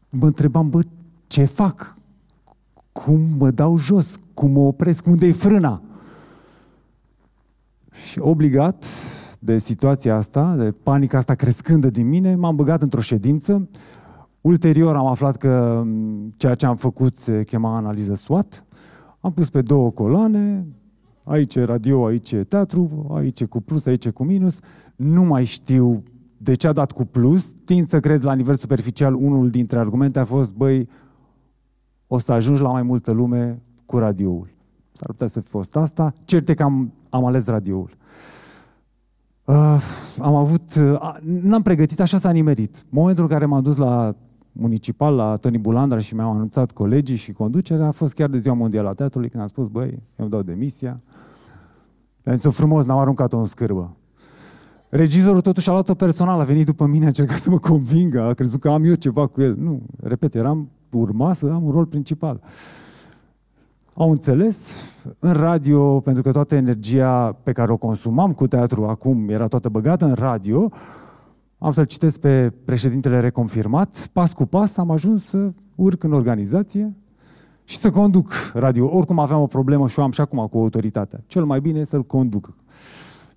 Mă 0.10 0.26
întrebam, 0.26 0.70
bă, 0.70 0.82
ce 1.28 1.46
fac? 1.46 1.98
Cum 2.92 3.22
mă 3.38 3.52
dau 3.52 3.78
jos? 3.78 4.20
Cum 4.34 4.52
mă 4.52 4.60
opresc? 4.60 5.06
Unde 5.06 5.26
e 5.26 5.32
frâna? 5.32 5.82
Și 8.10 8.20
obligat 8.20 8.86
de 9.40 9.58
situația 9.58 10.16
asta, 10.16 10.56
de 10.56 10.72
panica 10.72 11.18
asta 11.18 11.36
crescândă 11.36 11.90
din 11.90 12.08
mine, 12.08 12.36
m-am 12.36 12.56
băgat 12.56 12.82
într-o 12.82 13.02
ședință. 13.02 13.70
Ulterior 14.42 14.96
am 14.96 15.06
aflat 15.06 15.38
că 15.38 15.82
mm, 15.86 16.34
ceea 16.38 16.56
ce 16.56 16.66
am 16.66 16.76
făcut 16.76 17.18
se 17.18 17.44
chema 17.44 17.76
analiză 17.76 18.14
SWOT, 18.14 18.65
am 19.26 19.34
pus 19.34 19.50
pe 19.50 19.62
două 19.62 19.92
coloane, 19.92 20.66
aici 21.24 21.56
e 21.56 21.64
radio, 21.64 22.06
aici 22.06 22.32
e 22.32 22.44
teatru, 22.44 23.08
aici 23.14 23.42
e 23.42 23.46
cu 23.46 23.62
plus, 23.62 23.86
aici 23.86 24.06
e 24.06 24.10
cu 24.10 24.24
minus. 24.24 24.60
Nu 24.96 25.24
mai 25.24 25.44
știu 25.44 26.04
de 26.38 26.54
ce 26.54 26.68
a 26.68 26.74
dat 26.74 26.92
cu 26.92 27.06
plus. 27.06 27.54
Tind 27.64 27.88
să 27.88 28.00
cred 28.00 28.24
la 28.24 28.34
nivel 28.34 28.56
superficial, 28.56 29.14
unul 29.14 29.50
dintre 29.50 29.80
argumente 29.80 30.20
a 30.20 30.26
fost, 30.26 30.54
băi, 30.54 30.90
o 32.08 32.18
să 32.18 32.32
ajungi 32.32 32.62
la 32.62 32.72
mai 32.72 32.84
multă 32.84 33.12
lume 33.12 33.62
cu 33.86 33.98
radioul. 33.98 34.50
S-ar 34.92 35.10
putea 35.10 35.28
să 35.28 35.40
fi 35.40 35.50
fost 35.50 35.76
asta. 35.76 36.14
Certe 36.26 36.54
că 36.54 36.64
am, 36.64 36.94
am 37.10 37.26
ales 37.26 37.46
radioul. 37.46 37.98
Uh, 39.46 39.82
am 40.20 40.36
avut... 40.36 40.76
Uh, 40.76 41.18
n-am 41.24 41.62
pregătit, 41.62 42.00
așa 42.00 42.18
s-a 42.18 42.32
nimerit. 42.32 42.86
Momentul 42.90 43.24
în 43.24 43.30
care 43.30 43.46
m-am 43.46 43.62
dus 43.62 43.78
la 43.78 44.16
municipal 44.58 45.16
la 45.16 45.36
Tony 45.36 45.58
Bulandra 45.58 46.00
și 46.00 46.16
mi-au 46.16 46.32
anunțat 46.32 46.72
colegii 46.72 47.16
și 47.16 47.32
conducerea, 47.32 47.88
a 47.88 47.92
fost 47.92 48.14
chiar 48.14 48.30
de 48.30 48.38
ziua 48.38 48.56
mondială 48.56 48.90
a 48.90 48.94
teatrului, 48.94 49.30
când 49.30 49.42
am 49.42 49.48
spus, 49.48 49.68
băi, 49.68 49.90
eu 49.92 50.00
îmi 50.16 50.30
dau 50.30 50.42
demisia. 50.42 51.02
Le-am 52.24 52.38
zis 52.38 52.54
frumos, 52.54 52.86
n-am 52.86 52.98
aruncat-o 53.00 53.38
în 53.38 53.46
scârbă. 53.46 53.96
Regizorul 54.90 55.42
totuși 55.42 55.70
a 55.70 55.72
luat-o 55.72 55.94
personal, 55.94 56.40
a 56.40 56.44
venit 56.44 56.66
după 56.66 56.86
mine, 56.86 57.04
a 57.04 57.08
încercat 57.08 57.38
să 57.38 57.50
mă 57.50 57.58
convingă, 57.60 58.22
a 58.22 58.34
crezut 58.34 58.60
că 58.60 58.70
am 58.70 58.84
eu 58.84 58.94
ceva 58.94 59.28
cu 59.28 59.42
el. 59.42 59.56
Nu, 59.56 59.82
repet, 60.02 60.36
eram 60.36 60.70
urma 60.92 61.34
să 61.34 61.46
am 61.46 61.64
un 61.64 61.72
rol 61.72 61.86
principal. 61.86 62.42
Au 63.94 64.10
înțeles, 64.10 64.86
în 65.20 65.34
radio, 65.34 66.00
pentru 66.00 66.24
că 66.24 66.32
toată 66.32 66.56
energia 66.56 67.32
pe 67.44 67.52
care 67.52 67.72
o 67.72 67.78
consumam 67.78 68.34
cu 68.34 68.48
teatru 68.48 68.86
acum 68.86 69.30
era 69.30 69.48
toată 69.48 69.70
băgată 69.70 70.06
în 70.06 70.14
radio, 70.14 70.70
am 71.58 71.72
să-l 71.72 71.86
citesc 71.86 72.20
pe 72.20 72.54
președintele 72.66 73.20
reconfirmat. 73.20 74.10
Pas 74.14 74.34
cu 74.34 74.46
pas 74.46 74.78
am 74.78 74.92
ajuns 74.92 75.24
să 75.26 75.54
urc 75.76 76.04
în 76.04 76.14
organizație 76.14 76.96
și 77.64 77.78
să 77.78 77.90
conduc 77.90 78.34
radio. 78.54 78.96
Oricum 78.98 79.20
aveam 79.20 79.42
o 79.42 79.48
problemă 79.48 79.88
și 79.88 80.00
o 80.00 80.04
am 80.04 80.12
și 80.12 80.22
acum 80.22 80.48
cu 80.48 80.58
autoritatea. 80.58 81.24
Cel 81.28 81.46
mai 81.46 81.62
bine 81.62 81.80
e 81.80 81.84
să-l 81.84 82.04
conduc. 82.04 82.54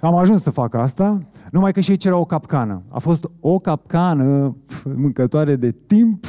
Am 0.00 0.14
ajuns 0.14 0.42
să 0.42 0.50
fac 0.50 0.74
asta, 0.74 1.22
numai 1.50 1.72
că 1.72 1.80
și 1.80 1.90
aici 1.90 2.04
era 2.04 2.16
o 2.16 2.24
capcană. 2.24 2.82
A 2.88 2.98
fost 2.98 3.30
o 3.40 3.58
capcană 3.58 4.56
mâncătoare 4.96 5.56
de 5.56 5.70
timp. 5.70 6.26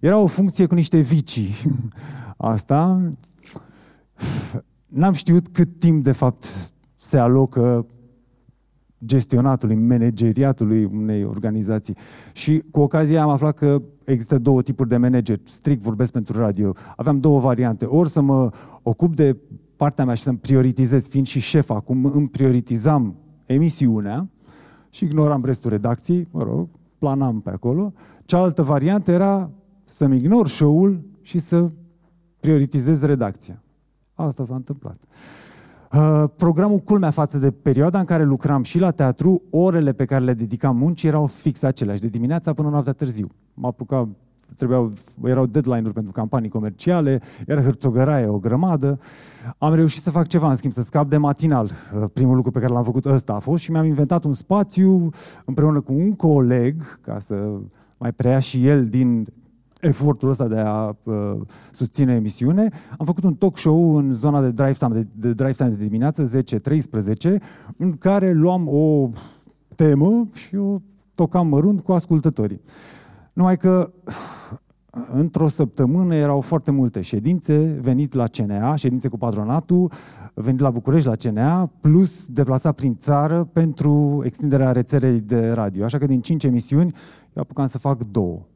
Era 0.00 0.18
o 0.18 0.26
funcție 0.26 0.66
cu 0.66 0.74
niște 0.74 0.98
vicii. 0.98 1.54
Asta. 2.36 3.08
N-am 4.86 5.12
știut 5.12 5.48
cât 5.48 5.78
timp, 5.78 6.04
de 6.04 6.12
fapt, 6.12 6.46
se 6.94 7.18
alocă 7.18 7.86
gestionatului, 9.06 9.76
manageriatului 9.76 10.84
unei 10.84 11.24
organizații. 11.24 11.96
Și 12.32 12.62
cu 12.70 12.80
ocazia 12.80 13.22
am 13.22 13.28
aflat 13.28 13.54
că 13.54 13.82
există 14.04 14.38
două 14.38 14.62
tipuri 14.62 14.88
de 14.88 14.96
manager, 14.96 15.38
strict 15.44 15.82
vorbesc 15.82 16.12
pentru 16.12 16.38
radio. 16.38 16.72
Aveam 16.96 17.20
două 17.20 17.40
variante. 17.40 17.84
Ori 17.84 18.08
să 18.08 18.20
mă 18.20 18.50
ocup 18.82 19.16
de 19.16 19.36
partea 19.76 20.04
mea 20.04 20.14
și 20.14 20.22
să-mi 20.22 20.38
prioritizez, 20.38 21.08
fiind 21.08 21.26
și 21.26 21.40
șef 21.40 21.70
acum, 21.70 22.04
îmi 22.04 22.28
prioritizam 22.28 23.14
emisiunea 23.46 24.28
și 24.90 25.04
ignoram 25.04 25.44
restul 25.44 25.70
redacției, 25.70 26.28
mă 26.30 26.42
rog, 26.42 26.68
planam 26.98 27.40
pe 27.40 27.50
acolo. 27.50 27.92
Cealaltă 28.24 28.62
variantă 28.62 29.10
era 29.10 29.50
să-mi 29.84 30.16
ignor 30.16 30.48
show-ul 30.48 31.00
și 31.22 31.38
să 31.38 31.70
prioritizez 32.40 33.02
redacția. 33.02 33.62
Asta 34.14 34.44
s-a 34.44 34.54
întâmplat. 34.54 34.98
Uh, 35.92 36.24
programul 36.36 36.78
culmea 36.78 37.10
față 37.10 37.38
de 37.38 37.50
perioada 37.50 37.98
în 37.98 38.04
care 38.04 38.24
lucram 38.24 38.62
și 38.62 38.78
la 38.78 38.90
teatru, 38.90 39.42
orele 39.50 39.92
pe 39.92 40.04
care 40.04 40.24
le 40.24 40.34
dedicam 40.34 40.76
muncii 40.76 41.08
erau 41.08 41.26
fix 41.26 41.62
aceleași, 41.62 42.00
de 42.00 42.08
dimineața 42.08 42.52
până 42.52 42.68
noaptea 42.68 42.92
târziu. 42.92 43.26
Mă 43.54 43.66
apuca, 43.66 44.08
trebuiau, 44.56 44.92
erau 45.24 45.46
deadline-uri 45.46 45.92
pentru 45.94 46.12
campanii 46.12 46.48
comerciale, 46.48 47.20
era 47.46 47.62
hârțogăraie 47.62 48.26
o 48.26 48.38
grămadă. 48.38 48.98
Am 49.58 49.74
reușit 49.74 50.02
să 50.02 50.10
fac 50.10 50.26
ceva, 50.26 50.50
în 50.50 50.56
schimb, 50.56 50.72
să 50.72 50.82
scap 50.82 51.08
de 51.08 51.16
matinal. 51.16 51.70
Uh, 51.94 52.04
primul 52.12 52.36
lucru 52.36 52.50
pe 52.50 52.60
care 52.60 52.72
l-am 52.72 52.84
făcut 52.84 53.04
ăsta 53.04 53.32
a 53.32 53.38
fost 53.38 53.62
și 53.62 53.70
mi-am 53.70 53.84
inventat 53.84 54.24
un 54.24 54.34
spațiu 54.34 55.10
împreună 55.44 55.80
cu 55.80 55.92
un 55.92 56.12
coleg, 56.12 57.00
ca 57.00 57.18
să 57.18 57.34
mai 57.98 58.12
preia 58.12 58.38
și 58.38 58.66
el 58.66 58.88
din 58.88 59.26
efortul 59.80 60.28
ăsta 60.28 60.46
de 60.48 60.58
a 60.58 60.96
uh, 61.02 61.14
susține 61.72 62.14
emisiune. 62.14 62.68
Am 62.98 63.06
făcut 63.06 63.24
un 63.24 63.34
talk 63.34 63.58
show 63.58 63.94
în 63.94 64.12
zona 64.12 64.40
de 64.40 64.50
drive 64.50 64.72
time 64.72 64.94
de, 64.94 65.06
de, 65.12 65.32
drive 65.32 65.52
time 65.52 65.68
de 65.68 65.84
dimineață, 65.84 66.30
10-13, 67.28 67.40
în 67.76 67.92
care 67.92 68.32
luam 68.32 68.68
o 68.68 69.08
temă 69.74 70.28
și 70.32 70.56
o 70.56 70.78
tocam 71.14 71.46
mărunt 71.46 71.80
cu 71.80 71.92
ascultătorii. 71.92 72.60
Numai 73.32 73.56
că 73.56 73.92
într-o 75.22 75.48
săptămână 75.48 76.14
erau 76.14 76.40
foarte 76.40 76.70
multe 76.70 77.00
ședințe, 77.00 77.78
venit 77.80 78.14
la 78.14 78.26
CNA, 78.26 78.76
ședințe 78.76 79.08
cu 79.08 79.18
patronatul, 79.18 79.90
venit 80.34 80.60
la 80.60 80.70
București 80.70 81.08
la 81.08 81.14
CNA, 81.14 81.70
plus 81.80 82.26
deplasat 82.26 82.74
prin 82.74 82.96
țară 82.96 83.48
pentru 83.52 84.22
extinderea 84.24 84.72
rețelei 84.72 85.20
de 85.20 85.48
radio. 85.48 85.84
Așa 85.84 85.98
că 85.98 86.06
din 86.06 86.20
cinci 86.20 86.44
emisiuni, 86.44 86.92
eu 87.32 87.42
apucam 87.42 87.66
să 87.66 87.78
fac 87.78 88.04
două. 88.04 88.46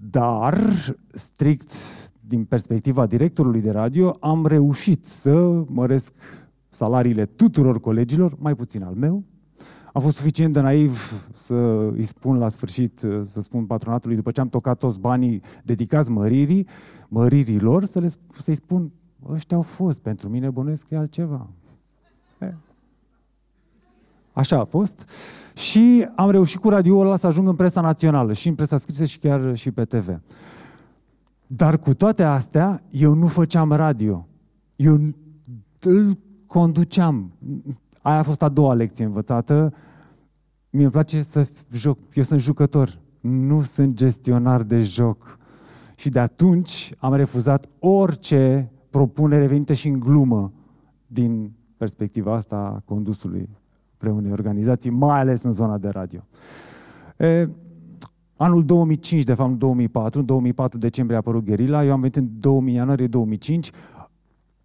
Dar, 0.00 0.58
strict 1.08 1.72
din 2.20 2.44
perspectiva 2.44 3.06
directorului 3.06 3.60
de 3.60 3.70
radio, 3.70 4.16
am 4.20 4.46
reușit 4.46 5.04
să 5.04 5.64
măresc 5.66 6.12
salariile 6.68 7.26
tuturor 7.26 7.80
colegilor, 7.80 8.36
mai 8.38 8.54
puțin 8.54 8.82
al 8.82 8.94
meu. 8.94 9.24
Am 9.92 10.02
fost 10.02 10.16
suficient 10.16 10.52
de 10.52 10.60
naiv 10.60 11.12
să 11.36 11.54
îi 11.92 12.04
spun 12.04 12.38
la 12.38 12.48
sfârșit, 12.48 12.98
să 13.22 13.40
spun 13.40 13.66
patronatului, 13.66 14.16
după 14.16 14.30
ce 14.30 14.40
am 14.40 14.48
tocat 14.48 14.78
toți 14.78 14.98
banii 14.98 15.42
dedicați 15.64 16.10
măririi, 16.10 16.66
măririlor, 17.08 17.84
să 17.84 18.00
le, 18.00 18.10
să-i 18.38 18.54
spun, 18.54 18.92
ăștia 19.28 19.56
au 19.56 19.62
fost, 19.62 20.00
pentru 20.00 20.28
mine 20.28 20.50
bănuiesc 20.50 20.86
că 20.86 20.94
e 20.94 20.98
altceva. 20.98 21.50
Așa 24.38 24.58
a 24.58 24.64
fost. 24.64 25.10
Și 25.54 26.08
am 26.16 26.30
reușit 26.30 26.60
cu 26.60 26.68
radioul 26.68 27.06
ăla 27.06 27.16
să 27.16 27.26
ajung 27.26 27.48
în 27.48 27.54
presa 27.54 27.80
națională, 27.80 28.32
și 28.32 28.48
în 28.48 28.54
presa 28.54 28.76
scrisă 28.78 29.04
și 29.04 29.18
chiar 29.18 29.56
și 29.56 29.70
pe 29.70 29.84
TV. 29.84 30.20
Dar 31.46 31.78
cu 31.78 31.94
toate 31.94 32.22
astea, 32.22 32.82
eu 32.90 33.14
nu 33.14 33.26
făceam 33.26 33.72
radio. 33.72 34.28
Eu 34.76 35.00
îl 35.80 36.18
conduceam. 36.46 37.32
Aia 38.02 38.18
a 38.18 38.22
fost 38.22 38.42
a 38.42 38.48
doua 38.48 38.74
lecție 38.74 39.04
învățată. 39.04 39.72
Mie 40.70 40.82
îmi 40.82 40.92
place 40.92 41.22
să 41.22 41.48
joc. 41.72 41.98
Eu 42.14 42.22
sunt 42.22 42.40
jucător. 42.40 42.98
Nu 43.20 43.62
sunt 43.62 43.94
gestionar 43.94 44.62
de 44.62 44.82
joc. 44.82 45.38
Și 45.96 46.08
de 46.08 46.18
atunci 46.18 46.92
am 46.98 47.14
refuzat 47.14 47.68
orice 47.78 48.72
propunere 48.90 49.46
venită 49.46 49.72
și 49.72 49.88
în 49.88 50.00
glumă 50.00 50.52
din 51.06 51.52
perspectiva 51.76 52.34
asta 52.34 52.56
a 52.56 52.82
condusului 52.84 53.48
preunei 53.98 54.32
organizații, 54.32 54.90
mai 54.90 55.20
ales 55.20 55.42
în 55.42 55.52
zona 55.52 55.78
de 55.78 55.88
radio. 55.88 56.20
E, 57.16 57.48
anul 58.36 58.64
2005, 58.64 59.22
de 59.22 59.34
fapt 59.34 59.52
2004, 59.52 60.20
în 60.20 60.26
2004 60.26 60.78
decembrie 60.78 61.16
a 61.16 61.18
apărut 61.18 61.44
Gherila, 61.44 61.84
eu 61.84 61.92
am 61.92 62.00
venit 62.00 62.16
în 62.16 62.28
2000, 62.40 62.74
ianuarie 62.74 63.06
2005, 63.06 63.70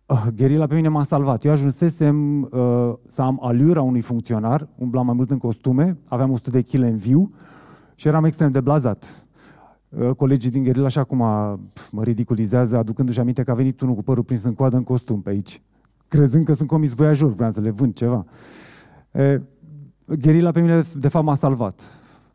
Uh, 0.06 0.28
Gherila 0.36 0.68
pe 0.68 0.76
mine 0.76 0.88
m-a 0.88 1.04
salvat. 1.04 1.44
Eu 1.44 1.52
ajunsesem 1.52 2.42
uh, 2.42 2.50
să 3.08 3.22
am 3.22 3.40
aliura 3.42 3.82
unui 3.82 4.02
funcționar, 4.02 4.68
umblam 4.76 5.06
mai 5.06 5.16
mult 5.16 5.32
în 5.32 5.38
costume, 5.38 5.98
aveam 6.08 6.32
100 6.32 6.50
de 6.50 6.62
kg 6.62 6.74
în 6.74 6.98
viu 6.98 7.32
și 7.96 8.08
eram 8.08 8.24
extrem 8.24 8.52
de 8.52 8.62
blazat. 8.62 9.26
Uh, 9.90 10.10
colegii 10.16 10.52
din 10.52 10.64
Gherila 10.64 10.86
așa 10.86 11.04
cum 11.04 11.22
a, 11.22 11.60
mă 11.92 12.04
ridiculizează, 12.04 12.78
aducându-și 12.78 13.20
aminte 13.20 13.44
că 13.44 13.52
a 13.52 13.54
venit 13.54 13.82
unul 13.82 13.96
cu 13.96 14.04
părul 14.04 14.24
prins 14.24 14.44
în 14.44 14.54
coadă 14.54 14.76
în 14.76 14.84
costum 14.84 15.22
pe 15.22 15.30
aici, 15.30 15.62
crezând 16.08 16.46
că 16.46 16.54
sunt 16.54 16.68
comis 16.68 16.94
voiajor, 16.94 17.34
vreau 17.34 17.52
să 17.52 17.62
le 17.62 17.70
vând 17.70 17.94
ceva. 17.94 18.26
E, 19.14 19.42
Gherila 20.06 20.52
pe 20.52 20.62
mine, 20.62 20.84
de 20.96 21.08
fapt, 21.08 21.26
m-a 21.26 21.36
salvat. 21.36 21.82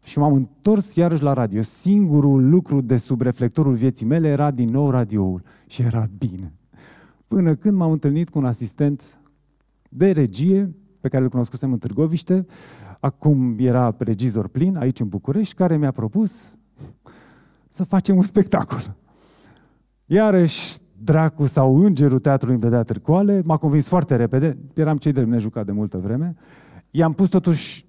Și 0.04 0.18
m-am 0.18 0.32
întors 0.32 0.94
iarăși 0.94 1.22
la 1.22 1.32
radio. 1.32 1.62
Singurul 1.62 2.48
lucru 2.48 2.80
de 2.80 2.96
sub 2.96 3.20
reflectorul 3.20 3.74
vieții 3.74 4.06
mele 4.06 4.28
era 4.28 4.50
din 4.50 4.68
nou 4.68 4.90
radioul. 4.90 5.42
Și 5.66 5.82
era 5.82 6.06
bine. 6.18 6.52
Până 7.26 7.54
când 7.54 7.76
m-am 7.76 7.90
întâlnit 7.90 8.28
cu 8.28 8.38
un 8.38 8.44
asistent 8.44 9.18
de 9.88 10.10
regie, 10.10 10.74
pe 11.00 11.08
care 11.08 11.22
îl 11.22 11.28
cunoscusem 11.28 11.72
în 11.72 11.78
Târgoviște, 11.78 12.46
acum 13.00 13.56
era 13.58 13.94
regizor 13.98 14.48
plin 14.48 14.76
aici 14.76 15.00
în 15.00 15.08
București, 15.08 15.54
care 15.54 15.76
mi-a 15.76 15.90
propus 15.90 16.54
să 17.68 17.84
facem 17.84 18.16
un 18.16 18.22
spectacol. 18.22 18.96
Iarăși, 20.06 20.76
dracu 21.02 21.46
sau 21.46 21.76
îngerul 21.76 22.18
teatrului 22.18 22.54
îmi 22.54 22.62
dădea 22.62 22.82
târcoale, 22.82 23.42
m-a 23.44 23.56
convins 23.56 23.86
foarte 23.86 24.16
repede, 24.16 24.58
eram 24.74 24.96
cei 24.96 25.12
de 25.12 25.24
nejucat 25.24 25.66
de 25.66 25.72
multă 25.72 25.98
vreme, 25.98 26.34
i-am 26.90 27.12
pus 27.12 27.28
totuși 27.28 27.86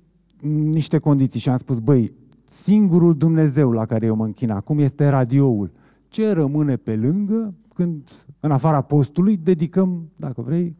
niște 0.47 0.97
condiții 0.97 1.39
și 1.39 1.49
am 1.49 1.57
spus, 1.57 1.79
băi, 1.79 2.13
singurul 2.43 3.13
Dumnezeu 3.13 3.71
la 3.71 3.85
care 3.85 4.05
eu 4.05 4.15
mă 4.15 4.25
închin 4.25 4.49
acum 4.49 4.79
este 4.79 5.07
radioul. 5.07 5.71
Ce 6.07 6.31
rămâne 6.31 6.75
pe 6.75 6.95
lângă 6.95 7.53
când, 7.73 8.09
în 8.39 8.51
afara 8.51 8.81
postului, 8.81 9.37
dedicăm, 9.37 10.09
dacă 10.15 10.41
vrei, 10.41 10.75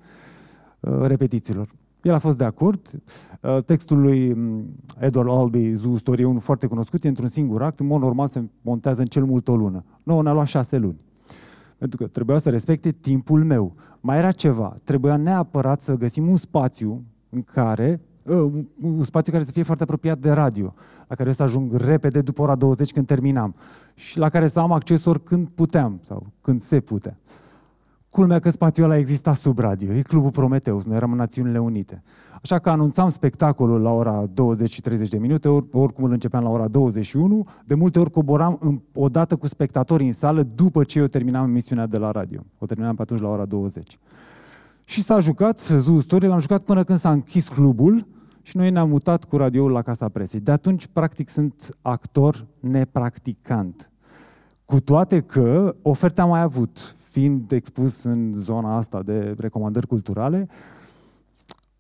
uh, 0.80 1.02
repetițiilor. 1.02 1.76
El 2.02 2.14
a 2.14 2.20
fost 2.20 2.38
de 2.38 2.44
acord. 2.44 3.02
Uh, 3.42 3.64
textul 3.64 4.00
lui 4.00 4.34
mm, 4.34 4.76
Edward 5.00 5.30
Albee, 5.30 5.74
Zoo 5.74 5.98
Story, 5.98 6.22
e 6.22 6.26
unul 6.26 6.40
foarte 6.40 6.68
cunoscut, 6.68 7.04
e 7.04 7.08
într-un 7.08 7.28
singur 7.28 7.64
act, 7.64 7.80
în 7.80 7.86
mod 7.86 8.02
normal 8.02 8.28
se 8.28 8.44
montează 8.62 9.00
în 9.00 9.08
cel 9.08 9.26
mult 9.26 9.48
o 9.48 9.56
lună. 9.56 9.84
Nu, 10.04 10.22
ne-a 10.22 10.34
luat 10.34 10.48
șase 10.48 10.78
luni. 10.78 11.02
Pentru 11.78 11.98
că 11.98 12.08
trebuia 12.08 12.38
să 12.38 12.50
respecte 12.50 12.92
timpul 12.92 13.44
meu. 13.44 13.76
Mai 14.00 14.18
era 14.18 14.32
ceva, 14.32 14.76
trebuia 14.84 15.18
neapărat 15.18 15.82
să 15.82 15.96
găsim 15.96 16.30
un 16.30 16.38
spațiu 16.38 17.04
în 17.30 17.42
care 17.42 18.02
uh, 18.02 18.09
un 18.82 19.04
spațiu 19.04 19.32
care 19.32 19.44
să 19.44 19.52
fie 19.52 19.64
foarte 19.64 19.84
apropiat 19.84 20.18
de 20.18 20.32
radio, 20.32 20.74
la 21.08 21.16
care 21.16 21.32
să 21.32 21.44
ajung 21.44 21.76
repede 21.76 22.22
după 22.22 22.42
ora 22.42 22.56
20 22.56 22.92
când 22.92 23.06
terminam 23.06 23.56
și 23.96 24.18
la 24.18 24.30
care 24.30 24.48
să 24.48 24.60
am 24.60 24.72
acces 24.72 25.06
oricând 25.06 25.48
puteam 25.56 26.00
sau 26.04 26.28
când 26.42 26.62
se 26.62 26.80
putea. 26.80 27.18
Culmea 28.10 28.40
că 28.40 28.50
spațiul 28.50 28.86
ăla 28.86 28.98
exista 28.98 29.34
sub 29.34 29.60
radio, 29.60 29.94
e 29.94 30.02
Clubul 30.02 30.32
Prometeus, 30.32 30.86
noi 30.86 30.96
eram 30.96 31.12
în 31.12 31.18
Națiunile 31.18 31.60
Unite. 31.60 32.04
Așa 32.42 32.60
că 32.60 32.70
anunțam 32.70 33.10
spectacolul 33.10 33.82
la 33.82 33.92
ora 33.92 34.26
20 34.34 34.72
și 34.72 34.82
30 34.82 35.10
de 35.10 35.18
minute, 35.18 35.48
or, 35.48 35.66
oricum 35.72 36.04
îl 36.04 36.12
începeam 36.12 36.44
la 36.44 36.50
ora 36.50 36.68
21, 36.68 37.48
de 37.66 37.76
multe 37.76 38.00
ori 38.00 38.12
coboram 38.12 38.58
în, 38.62 38.82
odată 38.94 39.36
cu 39.36 39.48
spectatorii 39.48 40.08
în 40.08 40.14
sală 40.14 40.44
după 40.44 40.84
ce 40.84 41.00
eu 41.00 41.08
terminam 41.08 41.50
emisiunea 41.50 41.86
de 41.86 41.98
la 41.98 42.12
radio. 42.12 42.42
O 42.58 42.66
terminam 42.66 42.96
pe 42.96 43.02
atunci 43.02 43.22
la 43.22 43.28
ora 43.28 43.46
20. 43.46 44.00
Și 44.84 45.02
s-a 45.02 45.20
jucat, 45.20 45.60
Zoo 45.60 46.00
Story, 46.00 46.28
l-am 46.28 46.40
jucat 46.40 46.62
până 46.62 46.84
când 46.84 47.00
s-a 47.00 47.12
închis 47.12 47.48
clubul 47.48 48.08
și 48.50 48.58
noi 48.58 48.72
ne-am 48.72 48.90
mutat 48.90 49.24
cu 49.24 49.38
radioul 49.38 49.72
la 49.72 49.82
Casa 49.82 50.10
Presei. 50.10 50.40
De 50.40 50.52
atunci, 50.52 50.88
practic, 50.88 51.30
sunt 51.30 51.78
actor 51.82 52.46
nepracticant. 52.60 53.92
Cu 54.66 54.80
toate 54.80 55.22
că 55.22 55.76
oferta 55.82 56.22
am 56.22 56.30
mai 56.30 56.42
avut, 56.42 56.96
fiind 57.10 57.52
expus 57.52 58.04
în 58.04 58.34
zona 58.36 58.76
asta 58.76 59.02
de 59.02 59.36
recomandări 59.38 59.88
culturale, 59.88 60.48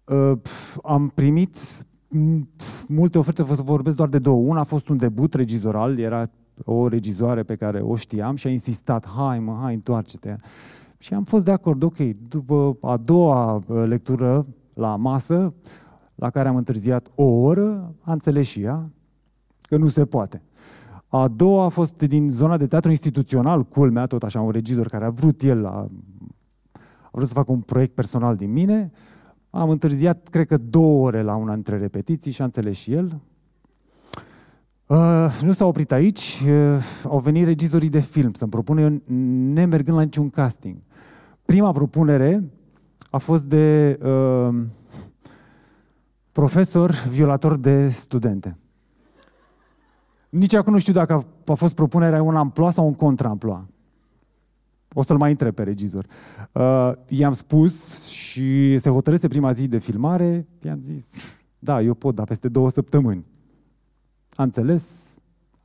uh, 0.05 0.31
am 0.83 1.07
primit 1.07 1.57
multe 2.87 3.17
oferte, 3.17 3.43
vă 3.43 3.53
vorbesc 3.53 3.95
doar 3.95 4.09
de 4.09 4.19
două. 4.19 4.47
Una 4.47 4.59
a 4.59 4.63
fost 4.63 4.87
un 4.87 4.97
debut 4.97 5.33
regizoral, 5.33 5.99
era 5.99 6.29
o 6.65 6.87
regizoare 6.87 7.43
pe 7.43 7.55
care 7.55 7.79
o 7.79 7.95
știam 7.95 8.35
și 8.35 8.47
a 8.47 8.51
insistat, 8.51 9.07
hai 9.07 9.39
mă, 9.39 9.57
hai, 9.61 9.73
întoarce-te. 9.73 10.35
Și 10.97 11.13
am 11.13 11.23
fost 11.23 11.43
de 11.43 11.51
acord, 11.51 11.83
ok, 11.83 11.97
după 12.27 12.77
a 12.81 12.97
doua 12.97 13.53
uh, 13.53 13.83
lectură 13.87 14.45
la 14.73 14.95
masă, 14.95 15.53
la 16.19 16.29
care 16.29 16.47
am 16.47 16.55
întârziat 16.55 17.11
o 17.15 17.23
oră, 17.23 17.95
a 18.01 18.11
înțeles 18.11 18.47
și 18.47 18.61
ea 18.61 18.89
că 19.61 19.77
nu 19.77 19.87
se 19.87 20.05
poate. 20.05 20.41
A 21.07 21.27
doua 21.27 21.65
a 21.65 21.69
fost 21.69 21.97
din 21.97 22.31
zona 22.31 22.57
de 22.57 22.67
teatru 22.67 22.89
instituțional, 22.89 23.63
culmea, 23.63 24.05
tot 24.05 24.23
așa, 24.23 24.41
un 24.41 24.51
regizor 24.51 24.87
care 24.87 25.05
a 25.05 25.09
vrut 25.09 25.41
el, 25.41 25.65
a, 25.65 25.89
a 27.01 27.11
vrut 27.11 27.27
să 27.27 27.33
facă 27.33 27.51
un 27.51 27.59
proiect 27.59 27.93
personal 27.93 28.35
din 28.35 28.51
mine. 28.51 28.91
Am 29.49 29.69
întârziat, 29.69 30.27
cred 30.27 30.47
că, 30.47 30.57
două 30.57 31.05
ore 31.05 31.21
la 31.21 31.35
una 31.35 31.53
dintre 31.53 31.77
repetiții 31.77 32.31
și 32.31 32.41
a 32.41 32.45
înțeles 32.45 32.77
și 32.77 32.93
el. 32.93 33.19
Uh, 34.85 35.39
nu 35.43 35.51
s-a 35.51 35.65
oprit 35.65 35.91
aici, 35.91 36.43
uh, 36.45 36.83
au 37.07 37.19
venit 37.19 37.45
regizorii 37.45 37.89
de 37.89 37.99
film 37.99 38.33
să-mi 38.33 38.51
propună, 38.51 38.81
eu 38.81 39.01
nemergând 39.53 39.97
la 39.97 40.03
niciun 40.03 40.29
casting. 40.29 40.77
Prima 41.45 41.71
propunere 41.71 42.43
a 43.09 43.17
fost 43.17 43.43
de 43.43 43.97
uh, 44.03 44.55
profesor 46.31 46.91
violator 47.10 47.57
de 47.57 47.89
studente. 47.89 48.57
Nici 50.30 50.53
acum 50.53 50.73
nu 50.73 50.80
știu 50.80 50.93
dacă 50.93 51.26
a 51.45 51.53
fost 51.53 51.76
propunerea 51.76 52.22
un 52.22 52.35
amploa 52.35 52.72
sau 52.72 52.85
un 52.85 52.93
contraamploa. 52.93 53.68
O 54.93 55.03
să-l 55.03 55.18
mai 55.18 55.30
întreb 55.30 55.53
pe 55.53 55.64
regizor. 55.64 56.06
Uh, 56.51 56.91
i-am 57.07 57.31
spus 57.31 58.06
și 58.07 58.77
se 58.77 58.89
hotărâse 58.89 59.27
prima 59.27 59.51
zi 59.51 59.68
de 59.68 59.77
filmare, 59.77 60.47
i-am 60.61 60.80
zis, 60.84 61.06
da, 61.60 61.81
eu 61.81 61.93
pot, 61.93 62.15
dar 62.15 62.26
peste 62.26 62.47
două 62.47 62.69
săptămâni. 62.69 63.26
A 64.34 64.43
înțeles, 64.43 65.14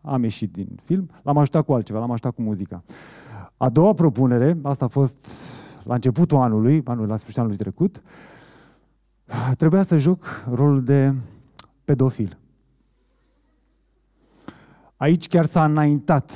am 0.00 0.22
ieșit 0.22 0.52
din 0.52 0.80
film, 0.84 1.10
l-am 1.22 1.38
ajutat 1.38 1.64
cu 1.64 1.72
altceva, 1.72 1.98
l-am 1.98 2.10
ajutat 2.10 2.34
cu 2.34 2.42
muzica. 2.42 2.84
A 3.56 3.68
doua 3.68 3.92
propunere, 3.92 4.58
asta 4.62 4.84
a 4.84 4.88
fost 4.88 5.26
la 5.84 5.94
începutul 5.94 6.38
anului, 6.38 6.82
anul, 6.84 7.06
la 7.06 7.16
sfârșitul 7.16 7.42
anului 7.42 7.58
trecut, 7.58 8.02
trebuia 9.56 9.82
să 9.82 9.96
joc 9.96 10.44
rolul 10.54 10.82
de 10.82 11.14
pedofil. 11.84 12.38
Aici 14.96 15.28
chiar 15.28 15.46
s-a 15.46 15.64
înaintat, 15.64 16.32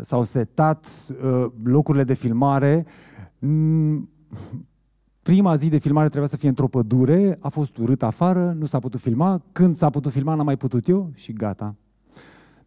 s-au 0.00 0.24
setat 0.24 0.86
uh, 1.22 1.46
locurile 1.62 2.04
de 2.04 2.14
filmare. 2.14 2.86
Mm, 3.38 4.10
prima 5.22 5.56
zi 5.56 5.68
de 5.68 5.78
filmare 5.78 6.08
trebuia 6.08 6.28
să 6.28 6.36
fie 6.36 6.48
într-o 6.48 6.68
pădure, 6.68 7.36
a 7.40 7.48
fost 7.48 7.76
urât 7.76 8.02
afară, 8.02 8.52
nu 8.58 8.66
s-a 8.66 8.78
putut 8.78 9.00
filma. 9.00 9.42
Când 9.52 9.76
s-a 9.76 9.90
putut 9.90 10.12
filma, 10.12 10.34
n-am 10.34 10.44
mai 10.44 10.56
putut 10.56 10.88
eu 10.88 11.10
și 11.14 11.32
gata. 11.32 11.74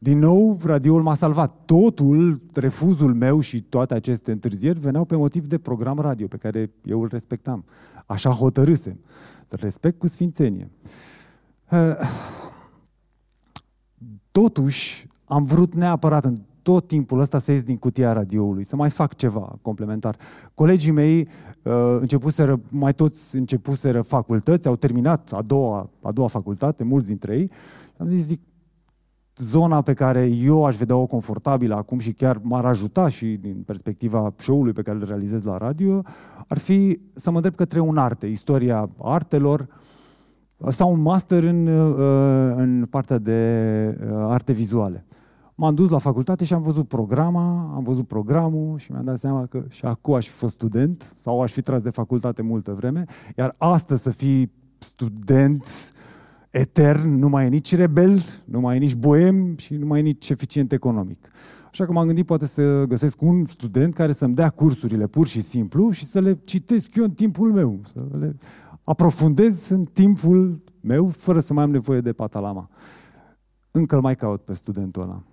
Din 0.04 0.20
nou, 0.20 0.58
radioul 0.64 1.02
m-a 1.02 1.16
salvat. 1.16 1.66
Totul, 1.66 2.42
refuzul 2.54 3.14
meu 3.14 3.40
și 3.40 3.62
toate 3.62 3.94
aceste 3.94 4.32
întârzieri 4.32 4.80
veneau 4.80 5.06
pe 5.06 5.16
motiv 5.16 5.48
de 5.48 5.58
program 5.58 6.00
radio 6.00 6.28
pe 6.28 6.38
care 6.38 6.72
eu 6.84 7.02
îl 7.02 7.08
respectam. 7.12 7.66
Așa 8.06 8.30
hotărâsem. 8.30 9.00
Respect 9.50 10.00
cu 10.00 10.08
sfințenie. 10.08 10.72
Uh, 11.72 11.96
totuși, 14.32 15.08
am 15.26 15.44
vrut 15.44 15.74
neapărat 15.74 16.26
în 16.26 16.38
tot 16.62 16.88
timpul 16.88 17.20
ăsta 17.20 17.40
să 17.40 17.52
ies 17.52 17.64
din 17.64 17.78
cutia 17.78 18.14
radioului, 18.14 18.64
să 18.64 18.76
mai 18.76 18.90
fac 18.90 19.16
ceva 19.16 19.60
complementar. 19.62 20.18
Colegii 20.54 20.92
mei 20.92 21.28
uh, 21.64 21.98
începuseră, 22.00 22.62
mai 22.70 22.94
toți 22.94 23.36
începuseră 23.36 24.02
facultăți, 24.02 24.68
au 24.68 24.76
terminat 24.76 25.32
a 25.34 25.42
doua, 25.42 25.90
a 26.02 26.12
doua 26.12 26.28
facultate, 26.28 26.84
mulți 26.84 27.08
dintre 27.08 27.38
ei. 27.38 27.52
Am 27.98 28.08
zis, 28.08 28.26
zic, 28.26 28.42
zona 29.38 29.82
pe 29.82 29.94
care 29.94 30.26
eu 30.26 30.66
aș 30.66 30.76
vedea-o 30.76 31.06
confortabilă 31.06 31.76
acum 31.76 32.00
și 32.00 32.12
chiar 32.12 32.40
m-ar 32.42 32.66
ajuta 32.66 33.08
și 33.08 33.26
din 33.26 33.64
perspectiva 33.66 34.34
show-ului 34.38 34.74
pe 34.74 34.82
care 34.82 34.98
îl 34.98 35.06
realizez 35.06 35.44
la 35.44 35.58
radio, 35.58 36.02
ar 36.48 36.58
fi 36.58 37.00
să 37.12 37.30
mă 37.30 37.36
îndrept 37.36 37.58
către 37.58 37.80
un 37.80 37.98
arte, 37.98 38.28
istoria 38.28 38.90
artelor, 38.98 39.68
sau 40.68 40.92
un 40.92 41.02
master 41.02 41.44
în, 41.44 41.68
uh, 41.68 42.54
în 42.56 42.88
partea 42.90 43.18
de 43.18 43.98
uh, 44.02 44.10
arte 44.12 44.54
vizuale. 44.54 45.06
M-am 45.56 45.76
dus 45.76 45.90
la 45.90 45.98
facultate 45.98 46.46
și 46.46 46.54
am 46.54 46.62
văzut 46.62 46.88
programa, 46.88 47.72
am 47.76 47.84
văzut 47.84 48.08
programul 48.08 48.78
și 48.78 48.92
mi-am 48.92 49.04
dat 49.04 49.20
seama 49.20 49.46
că 49.46 49.64
și 49.70 49.86
acum 49.86 50.14
aș 50.14 50.28
fi 50.28 50.34
fost 50.34 50.54
student 50.54 51.14
sau 51.22 51.42
aș 51.42 51.52
fi 51.52 51.62
tras 51.62 51.82
de 51.82 51.90
facultate 51.90 52.42
multă 52.42 52.74
vreme, 52.74 53.06
iar 53.38 53.56
astăzi 53.58 54.02
să 54.02 54.10
fii 54.10 54.52
student 54.78 55.66
etern, 56.52 57.10
nu 57.10 57.30
mai 57.30 57.46
e 57.46 57.50
nici 57.50 57.76
rebel, 57.76 58.22
nu 58.46 58.60
mai 58.60 58.76
e 58.76 58.80
nici 58.80 58.96
boem 58.96 59.58
și 59.58 59.74
nu 59.74 59.86
mai 59.86 60.00
e 60.00 60.02
nici 60.02 60.30
eficient 60.30 60.72
economic. 60.72 61.28
Așa 61.72 61.86
că 61.86 61.92
m-am 61.92 62.06
gândit 62.06 62.26
poate 62.26 62.46
să 62.46 62.84
găsesc 62.84 63.22
un 63.22 63.46
student 63.46 63.94
care 63.94 64.12
să-mi 64.12 64.36
dea 64.36 64.50
cursurile 64.50 65.08
pur 65.08 65.28
și 65.28 65.42
simplu 65.42 65.92
și 65.92 66.06
să 66.06 66.20
le 66.20 66.40
citesc 66.44 66.96
eu 66.96 67.04
în 67.04 67.12
timpul 67.12 67.52
meu, 67.52 67.80
să 67.84 68.18
le 68.20 68.36
aprofundez 68.84 69.70
în 69.70 69.86
timpul 69.86 70.64
meu 70.82 71.08
fără 71.08 71.40
să 71.40 71.54
mai 71.54 71.64
am 71.64 71.72
nevoie 71.72 72.02
de 72.02 72.14
patalama. 72.14 72.70
Încă 73.72 73.96
îl 73.96 74.02
mai 74.02 74.16
caut 74.16 74.42
pe 74.42 74.54
studentul 74.54 75.02
ăla. 75.02 75.24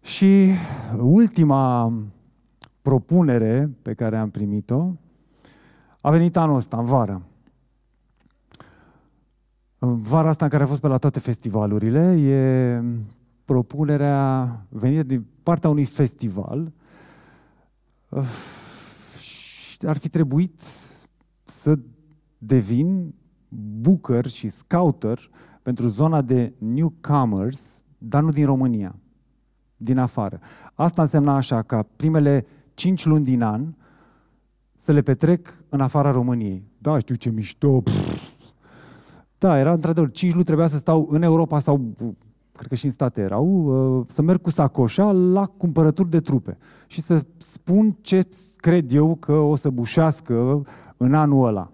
Și 0.00 0.50
ultima 0.98 1.92
propunere 2.82 3.70
pe 3.82 3.94
care 3.94 4.16
am 4.16 4.30
primit-o 4.30 4.92
a 6.00 6.10
venit 6.10 6.36
anul 6.36 6.56
ăsta, 6.56 6.76
în 6.76 6.84
vară. 6.84 7.22
În 9.78 9.96
vara 9.96 10.28
asta 10.28 10.44
în 10.44 10.50
care 10.50 10.62
a 10.62 10.66
fost 10.66 10.80
pe 10.80 10.86
la 10.86 10.98
toate 10.98 11.20
festivalurile, 11.20 12.20
e 12.20 12.82
propunerea 13.44 14.66
venită 14.68 15.02
din 15.02 15.26
partea 15.42 15.70
unui 15.70 15.84
festival. 15.84 16.72
Ar 19.86 19.96
fi 19.96 20.08
trebuit 20.08 20.60
să 21.44 21.78
devin 22.38 23.14
booker 23.48 24.26
și 24.26 24.48
scouter 24.48 25.30
pentru 25.62 25.86
zona 25.86 26.22
de 26.22 26.52
newcomers, 26.58 27.82
dar 27.98 28.22
nu 28.22 28.30
din 28.30 28.44
România 28.44 28.96
din 29.76 29.98
afară. 29.98 30.40
Asta 30.74 31.02
însemna 31.02 31.34
așa 31.34 31.62
ca 31.62 31.86
primele 31.96 32.46
cinci 32.74 33.04
luni 33.04 33.24
din 33.24 33.42
an 33.42 33.74
să 34.76 34.92
le 34.92 35.02
petrec 35.02 35.64
în 35.68 35.80
afara 35.80 36.10
României. 36.10 36.64
Da, 36.78 36.98
știu 36.98 37.14
ce 37.14 37.30
mișto. 37.30 37.80
Pff. 37.80 38.15
Da, 39.46 39.58
era 39.58 39.72
într-adevăr, 39.72 40.10
cinci 40.10 40.32
luni 40.32 40.44
trebuia 40.44 40.66
să 40.66 40.76
stau 40.76 41.06
în 41.10 41.22
Europa 41.22 41.58
sau 41.58 41.80
cred 42.52 42.68
că 42.68 42.74
și 42.74 42.84
în 42.84 42.90
state 42.90 43.20
erau, 43.20 43.46
uh, 43.46 44.04
să 44.08 44.22
merg 44.22 44.40
cu 44.40 44.50
sacoșa 44.50 45.12
la 45.12 45.46
cumpărături 45.46 46.10
de 46.10 46.20
trupe 46.20 46.58
și 46.86 47.00
să 47.00 47.24
spun 47.36 47.96
ce 48.00 48.28
cred 48.56 48.92
eu 48.92 49.14
că 49.14 49.32
o 49.32 49.56
să 49.56 49.70
bușească 49.70 50.62
în 50.96 51.14
anul 51.14 51.46
ăla. 51.46 51.70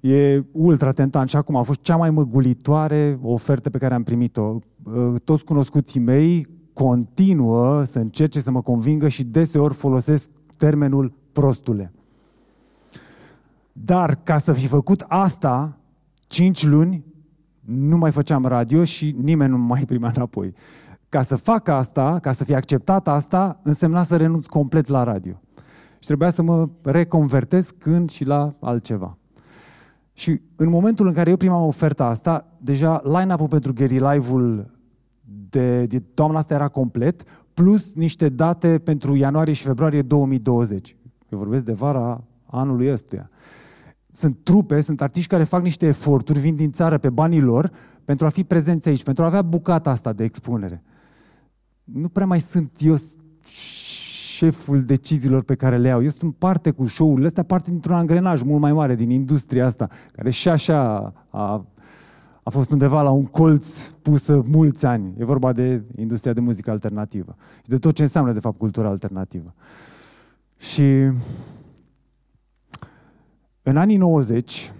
E 0.00 0.44
ultra 0.52 0.92
tentant 0.92 1.28
și 1.28 1.36
acum 1.36 1.56
a 1.56 1.62
fost 1.62 1.80
cea 1.80 1.96
mai 1.96 2.10
măgulitoare 2.10 3.18
ofertă 3.22 3.70
pe 3.70 3.78
care 3.78 3.94
am 3.94 4.02
primit-o. 4.02 4.58
Uh, 4.82 5.20
toți 5.24 5.44
cunoscuții 5.44 6.00
mei 6.00 6.46
continuă 6.72 7.84
să 7.84 7.98
încerce 7.98 8.40
să 8.40 8.50
mă 8.50 8.62
convingă 8.62 9.08
și 9.08 9.24
deseori 9.24 9.74
folosesc 9.74 10.30
termenul 10.56 11.12
prostule. 11.32 11.92
Dar 13.72 14.14
ca 14.22 14.38
să 14.38 14.52
fi 14.52 14.66
făcut 14.66 15.04
asta, 15.08 15.78
cinci 16.26 16.64
luni, 16.64 17.04
nu 17.60 17.96
mai 17.96 18.10
făceam 18.10 18.44
radio 18.44 18.84
și 18.84 19.16
nimeni 19.22 19.50
nu 19.50 19.58
mai 19.58 19.84
primea 19.86 20.12
înapoi. 20.14 20.54
Ca 21.08 21.22
să 21.22 21.36
fac 21.36 21.68
asta, 21.68 22.18
ca 22.18 22.32
să 22.32 22.44
fi 22.44 22.54
acceptat 22.54 23.08
asta, 23.08 23.60
însemna 23.62 24.02
să 24.02 24.16
renunț 24.16 24.46
complet 24.46 24.86
la 24.86 25.02
radio. 25.02 25.40
Și 25.98 26.06
trebuia 26.06 26.30
să 26.30 26.42
mă 26.42 26.68
reconvertez 26.82 27.68
când 27.78 28.10
și 28.10 28.24
la 28.24 28.54
altceva. 28.60 29.18
Și 30.12 30.40
în 30.56 30.68
momentul 30.68 31.06
în 31.06 31.12
care 31.12 31.30
eu 31.30 31.36
primam 31.36 31.66
oferta 31.66 32.06
asta, 32.06 32.56
deja 32.58 33.02
line-up-ul 33.04 33.48
pentru 33.48 33.72
Gary 33.72 33.98
Live-ul 33.98 34.70
de, 35.50 35.86
de 35.86 36.00
toamna 36.00 36.38
asta 36.38 36.54
era 36.54 36.68
complet, 36.68 37.22
plus 37.54 37.92
niște 37.92 38.28
date 38.28 38.78
pentru 38.78 39.14
ianuarie 39.14 39.52
și 39.52 39.62
februarie 39.62 40.02
2020. 40.02 40.96
Eu 41.28 41.38
vorbesc 41.38 41.64
de 41.64 41.72
vara 41.72 42.24
anului 42.46 42.92
ăstuia. 42.92 43.30
Sunt 44.14 44.38
trupe, 44.42 44.80
sunt 44.80 45.00
artiști 45.00 45.28
care 45.28 45.44
fac 45.44 45.62
niște 45.62 45.86
eforturi, 45.86 46.38
vin 46.38 46.56
din 46.56 46.72
țară 46.72 46.98
pe 46.98 47.10
banii 47.10 47.40
lor, 47.40 47.70
pentru 48.04 48.26
a 48.26 48.28
fi 48.28 48.44
prezenți 48.44 48.88
aici, 48.88 49.02
pentru 49.02 49.24
a 49.24 49.26
avea 49.26 49.42
bucata 49.42 49.90
asta 49.90 50.12
de 50.12 50.24
expunere. 50.24 50.82
Nu 51.84 52.08
prea 52.08 52.26
mai 52.26 52.40
sunt 52.40 52.70
eu 52.80 52.96
șeful 54.36 54.82
deciziilor 54.82 55.42
pe 55.42 55.54
care 55.54 55.78
le 55.78 55.88
iau. 55.88 56.02
Eu 56.02 56.08
sunt 56.08 56.34
parte 56.34 56.70
cu 56.70 56.86
show-urile 56.86 57.26
astea, 57.26 57.42
parte 57.42 57.70
dintr-un 57.70 57.96
angrenaj 57.96 58.42
mult 58.42 58.60
mai 58.60 58.72
mare 58.72 58.94
din 58.94 59.10
industria 59.10 59.66
asta, 59.66 59.88
care 60.12 60.30
și 60.30 60.48
așa 60.48 61.12
a 61.30 61.66
a 62.44 62.50
fost 62.50 62.70
undeva 62.70 63.02
la 63.02 63.10
un 63.10 63.24
colț 63.24 63.88
pusă 63.88 64.42
mulți 64.46 64.86
ani. 64.86 65.14
E 65.18 65.24
vorba 65.24 65.52
de 65.52 65.82
industria 65.96 66.32
de 66.32 66.40
muzică 66.40 66.70
alternativă 66.70 67.36
și 67.62 67.68
de 67.68 67.76
tot 67.76 67.94
ce 67.94 68.02
înseamnă, 68.02 68.32
de 68.32 68.40
fapt, 68.40 68.58
cultura 68.58 68.88
alternativă. 68.88 69.54
Și 70.56 70.82
în 73.64 73.76
anii 73.76 73.96
90, 73.96 74.72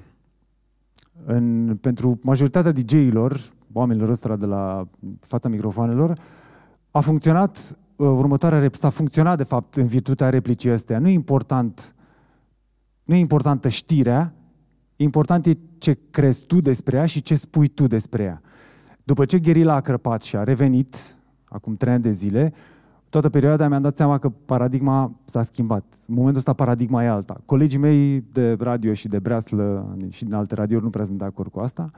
în, 1.25 1.77
pentru 1.81 2.19
majoritatea 2.23 2.73
DJ-ilor, 2.73 3.41
oamenilor 3.73 4.09
ăstora 4.09 4.37
de 4.37 4.47
la 4.47 4.89
fața 5.21 5.49
microfoanelor, 5.49 6.19
a 6.91 7.01
funcționat 7.01 7.79
uh, 7.97 8.07
următoarea, 8.07 8.71
s-a 8.73 8.89
funcționat, 8.89 9.37
de 9.37 9.45
fapt, 9.45 9.77
în 9.77 9.87
virtutea 9.87 10.31
replicii 10.31 10.71
astea. 10.71 10.99
Nu 10.99 11.09
e 11.09 11.13
important, 11.13 11.95
nu 13.05 13.15
e 13.15 13.19
importantă 13.19 13.69
știrea, 13.69 14.35
Important 14.97 15.47
e 15.47 15.59
ce 15.79 15.99
crezi 16.11 16.45
tu 16.47 16.61
despre 16.61 16.97
ea 16.97 17.07
și 17.07 17.23
ce 17.23 17.35
spui 17.35 17.69
tu 17.69 17.87
despre 17.87 18.23
ea. 18.23 18.43
După 19.05 19.25
ce 19.25 19.39
Gherila 19.39 19.75
a 19.75 19.81
crăpat 19.81 20.23
și 20.23 20.37
a 20.37 20.43
revenit, 20.43 21.17
acum 21.45 21.77
trei 21.77 21.93
ani 21.93 22.03
de 22.03 22.11
zile, 22.11 22.53
toată 23.15 23.31
perioada 23.31 23.69
mi-am 23.69 23.83
dat 23.83 23.97
seama 23.97 24.19
că 24.19 24.29
paradigma 24.29 25.13
s-a 25.25 25.43
schimbat. 25.43 25.85
În 26.07 26.15
momentul 26.15 26.39
ăsta 26.39 26.53
paradigma 26.53 27.05
e 27.05 27.09
alta. 27.09 27.37
Colegii 27.47 27.79
mei 27.79 28.25
de 28.33 28.57
radio 28.59 28.93
și 28.93 29.09
de 29.09 29.19
breaslă 29.19 29.97
și 30.09 30.25
din 30.25 30.35
alte 30.35 30.55
radiouri 30.55 30.85
nu 30.85 30.91
prea 30.91 31.05
sunt 31.05 31.19
de 31.19 31.25
acord 31.25 31.51
cu 31.51 31.61
asta. 31.61 31.91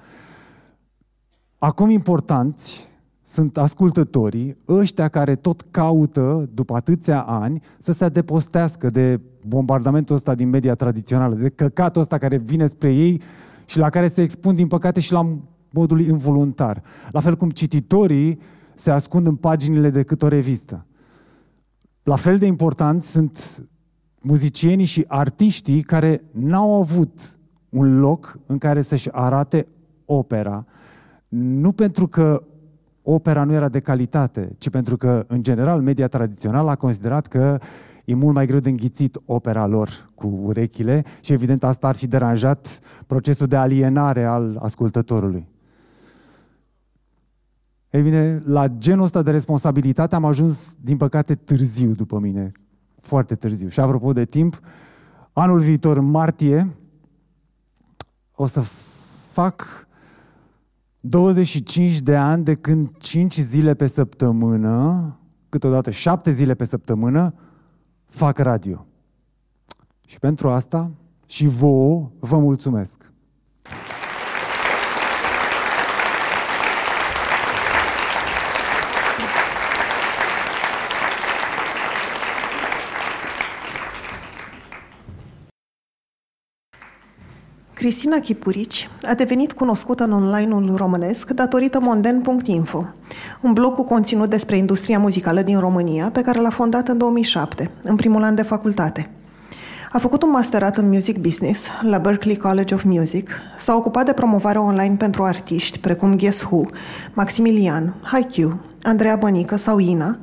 Acum 1.59 1.91
importanți 1.91 2.89
sunt 3.23 3.57
ascultătorii, 3.57 4.57
ăștia 4.69 5.09
care 5.09 5.35
tot 5.35 5.67
caută, 5.71 6.49
după 6.55 6.75
atâția 6.75 7.21
ani, 7.21 7.63
să 7.79 7.93
se 7.93 8.05
adepostească 8.05 8.91
de 8.91 9.21
bombardamentul 9.47 10.15
ăsta 10.15 10.35
din 10.35 10.49
media 10.49 10.75
tradițională, 10.75 11.35
de 11.35 11.49
căcatul 11.49 12.01
ăsta 12.01 12.19
care 12.19 12.37
vine 12.37 12.67
spre 12.67 12.95
ei 12.95 13.23
și 13.65 13.79
la 13.79 13.91
care 13.91 14.09
se 14.09 14.23
expun, 14.23 14.55
din 14.55 14.67
păcate, 14.67 15.01
și 15.01 15.13
la 15.13 15.39
modul 15.71 16.01
involuntar. 16.01 16.83
La 17.11 17.21
fel 17.21 17.37
cum 17.37 17.51
cititorii 17.51 18.39
se 18.75 18.91
ascund 18.91 19.27
în 19.27 19.35
paginile 19.35 19.91
de 19.91 20.03
cât 20.03 20.23
o 20.23 20.29
revistă. 20.29 20.87
La 22.07 22.17
fel 22.17 22.39
de 22.39 22.47
important 22.47 23.03
sunt 23.03 23.67
muzicienii 24.21 24.85
și 24.85 25.05
artiștii 25.09 25.83
care 25.83 26.25
n-au 26.33 26.75
avut 26.75 27.39
un 27.69 27.99
loc 27.99 28.39
în 28.47 28.59
care 28.59 28.83
să-și 28.83 29.09
arate 29.13 29.67
opera, 30.05 30.65
nu 31.29 31.73
pentru 31.73 32.07
că 32.07 32.43
opera 33.03 33.45
nu 33.45 33.53
era 33.53 33.69
de 33.69 33.81
calitate, 33.81 34.49
ci 34.59 34.71
pentru 34.71 34.97
că, 34.97 35.25
în 35.29 35.43
general, 35.43 35.81
media 35.81 36.09
tradițională 36.09 36.71
a 36.71 36.77
considerat 36.77 37.27
că 37.27 37.59
e 38.05 38.15
mult 38.15 38.35
mai 38.35 38.47
greu 38.47 38.59
de 38.59 38.69
înghițit 38.69 39.21
opera 39.25 39.67
lor 39.67 40.07
cu 40.15 40.27
urechile 40.43 41.05
și, 41.21 41.33
evident, 41.33 41.65
asta 41.65 41.89
ar 41.89 41.97
fi 41.97 42.07
deranjat 42.07 42.81
procesul 43.07 43.47
de 43.47 43.57
alienare 43.57 44.25
al 44.25 44.59
ascultătorului. 44.63 45.47
Ei 47.91 48.03
bine, 48.03 48.43
la 48.45 48.69
genul 48.69 49.05
ăsta 49.05 49.23
de 49.23 49.31
responsabilitate 49.31 50.15
am 50.15 50.25
ajuns, 50.25 50.75
din 50.81 50.97
păcate, 50.97 51.35
târziu 51.35 51.93
după 51.93 52.19
mine. 52.19 52.53
Foarte 53.01 53.35
târziu. 53.35 53.69
Și 53.69 53.81
apropo 53.81 54.13
de 54.13 54.25
timp, 54.25 54.61
anul 55.33 55.61
viitor, 55.61 55.97
în 55.97 56.11
martie, 56.11 56.77
o 58.35 58.47
să 58.47 58.61
fac 59.31 59.87
25 61.01 62.01
de 62.01 62.17
ani 62.17 62.45
de 62.45 62.55
când 62.55 62.97
5 62.99 63.35
zile 63.35 63.75
pe 63.75 63.87
săptămână, 63.87 65.19
câteodată 65.49 65.91
7 65.91 66.31
zile 66.31 66.55
pe 66.55 66.65
săptămână, 66.65 67.35
fac 68.05 68.39
radio. 68.39 68.87
Și 70.07 70.19
pentru 70.19 70.51
asta 70.51 70.91
și 71.27 71.47
vouă 71.47 72.11
vă 72.19 72.39
mulțumesc. 72.39 73.13
Cristina 87.87 88.19
Chipurici 88.19 88.89
a 89.03 89.15
devenit 89.15 89.53
cunoscută 89.53 90.05
în 90.05 90.13
online-ul 90.13 90.77
românesc 90.77 91.31
datorită 91.31 91.81
monden.info, 91.81 92.85
un 93.41 93.53
blog 93.53 93.75
cu 93.75 93.85
conținut 93.85 94.31
despre 94.31 94.57
industria 94.57 94.99
muzicală 94.99 95.43
din 95.43 95.59
România 95.59 96.11
pe 96.13 96.21
care 96.21 96.41
l-a 96.41 96.51
fondat 96.51 96.89
în 96.89 96.99
2007, 96.99 97.71
în 97.83 97.97
primul 97.97 98.23
an 98.23 98.35
de 98.35 98.43
facultate. 98.43 99.11
A 99.93 99.99
făcut 99.99 100.23
un 100.23 100.31
masterat 100.31 100.77
în 100.77 100.89
Music 100.89 101.19
Business 101.19 101.69
la 101.83 101.99
Berklee 101.99 102.37
College 102.37 102.75
of 102.75 102.83
Music, 102.83 103.31
s-a 103.59 103.75
ocupat 103.77 104.05
de 104.05 104.13
promovare 104.13 104.59
online 104.59 104.95
pentru 104.95 105.25
artiști 105.25 105.79
precum 105.79 106.17
Guess 106.17 106.43
Who, 106.43 106.63
Maximilian, 107.15 107.95
Haikyuu, 108.03 108.61
Andreea 108.83 109.17
Bănică 109.17 109.57
sau 109.57 109.79
Ina 109.79 110.19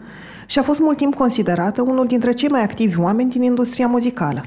și 0.45 0.60
a 0.60 0.64
fost 0.64 0.80
mult 0.80 0.98
timp 0.98 1.15
considerată 1.15 1.81
unul 1.81 2.06
dintre 2.06 2.31
cei 2.31 2.49
mai 2.49 2.64
activi 2.64 2.99
oameni 2.99 3.30
din 3.30 3.41
industria 3.41 3.88
muzicală. 3.88 4.44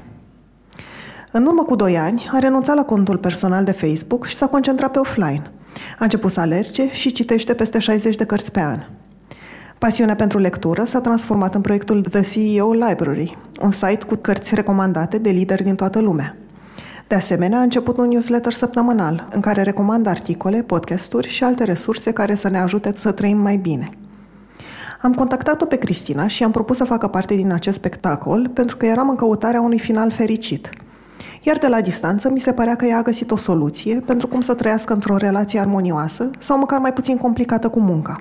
În 1.31 1.45
urmă 1.45 1.63
cu 1.63 1.75
doi 1.75 1.97
ani, 1.97 2.29
a 2.33 2.39
renunțat 2.39 2.75
la 2.75 2.83
contul 2.83 3.17
personal 3.17 3.63
de 3.63 3.71
Facebook 3.71 4.25
și 4.25 4.35
s-a 4.35 4.47
concentrat 4.47 4.91
pe 4.91 4.99
offline. 4.99 5.51
A 5.99 6.03
început 6.03 6.31
să 6.31 6.39
alerge 6.39 6.91
și 6.91 7.11
citește 7.11 7.53
peste 7.53 7.79
60 7.79 8.15
de 8.15 8.25
cărți 8.25 8.51
pe 8.51 8.59
an. 8.59 8.79
Pasiunea 9.77 10.15
pentru 10.15 10.39
lectură 10.39 10.83
s-a 10.83 11.01
transformat 11.01 11.55
în 11.55 11.61
proiectul 11.61 12.01
The 12.01 12.21
CEO 12.21 12.73
Library, 12.73 13.37
un 13.61 13.71
site 13.71 14.05
cu 14.07 14.15
cărți 14.15 14.55
recomandate 14.55 15.17
de 15.17 15.29
lideri 15.29 15.63
din 15.63 15.75
toată 15.75 15.99
lumea. 15.99 16.35
De 17.07 17.15
asemenea, 17.15 17.59
a 17.59 17.61
început 17.61 17.97
un 17.97 18.07
newsletter 18.07 18.53
săptămânal, 18.53 19.27
în 19.31 19.41
care 19.41 19.61
recomandă 19.61 20.09
articole, 20.09 20.61
podcasturi 20.61 21.27
și 21.27 21.43
alte 21.43 21.63
resurse 21.63 22.11
care 22.11 22.35
să 22.35 22.49
ne 22.49 22.59
ajute 22.59 22.91
să 22.95 23.11
trăim 23.11 23.37
mai 23.37 23.55
bine. 23.55 23.89
Am 25.01 25.13
contactat-o 25.13 25.65
pe 25.65 25.75
Cristina 25.75 26.27
și 26.27 26.43
am 26.43 26.51
propus 26.51 26.77
să 26.77 26.83
facă 26.83 27.07
parte 27.07 27.35
din 27.35 27.51
acest 27.51 27.77
spectacol 27.77 28.49
pentru 28.53 28.77
că 28.77 28.85
eram 28.85 29.09
în 29.09 29.15
căutarea 29.15 29.61
unui 29.61 29.79
final 29.79 30.11
fericit– 30.11 30.69
iar 31.47 31.57
de 31.57 31.67
la 31.67 31.81
distanță 31.81 32.29
mi 32.29 32.39
se 32.39 32.53
părea 32.53 32.75
că 32.75 32.85
ea 32.85 32.97
a 32.97 33.01
găsit 33.01 33.31
o 33.31 33.37
soluție 33.37 33.95
pentru 34.05 34.27
cum 34.27 34.41
să 34.41 34.53
trăiască 34.53 34.93
într-o 34.93 35.17
relație 35.17 35.59
armonioasă 35.59 36.29
sau 36.39 36.57
măcar 36.57 36.79
mai 36.79 36.93
puțin 36.93 37.17
complicată 37.17 37.69
cu 37.69 37.79
munca. 37.79 38.15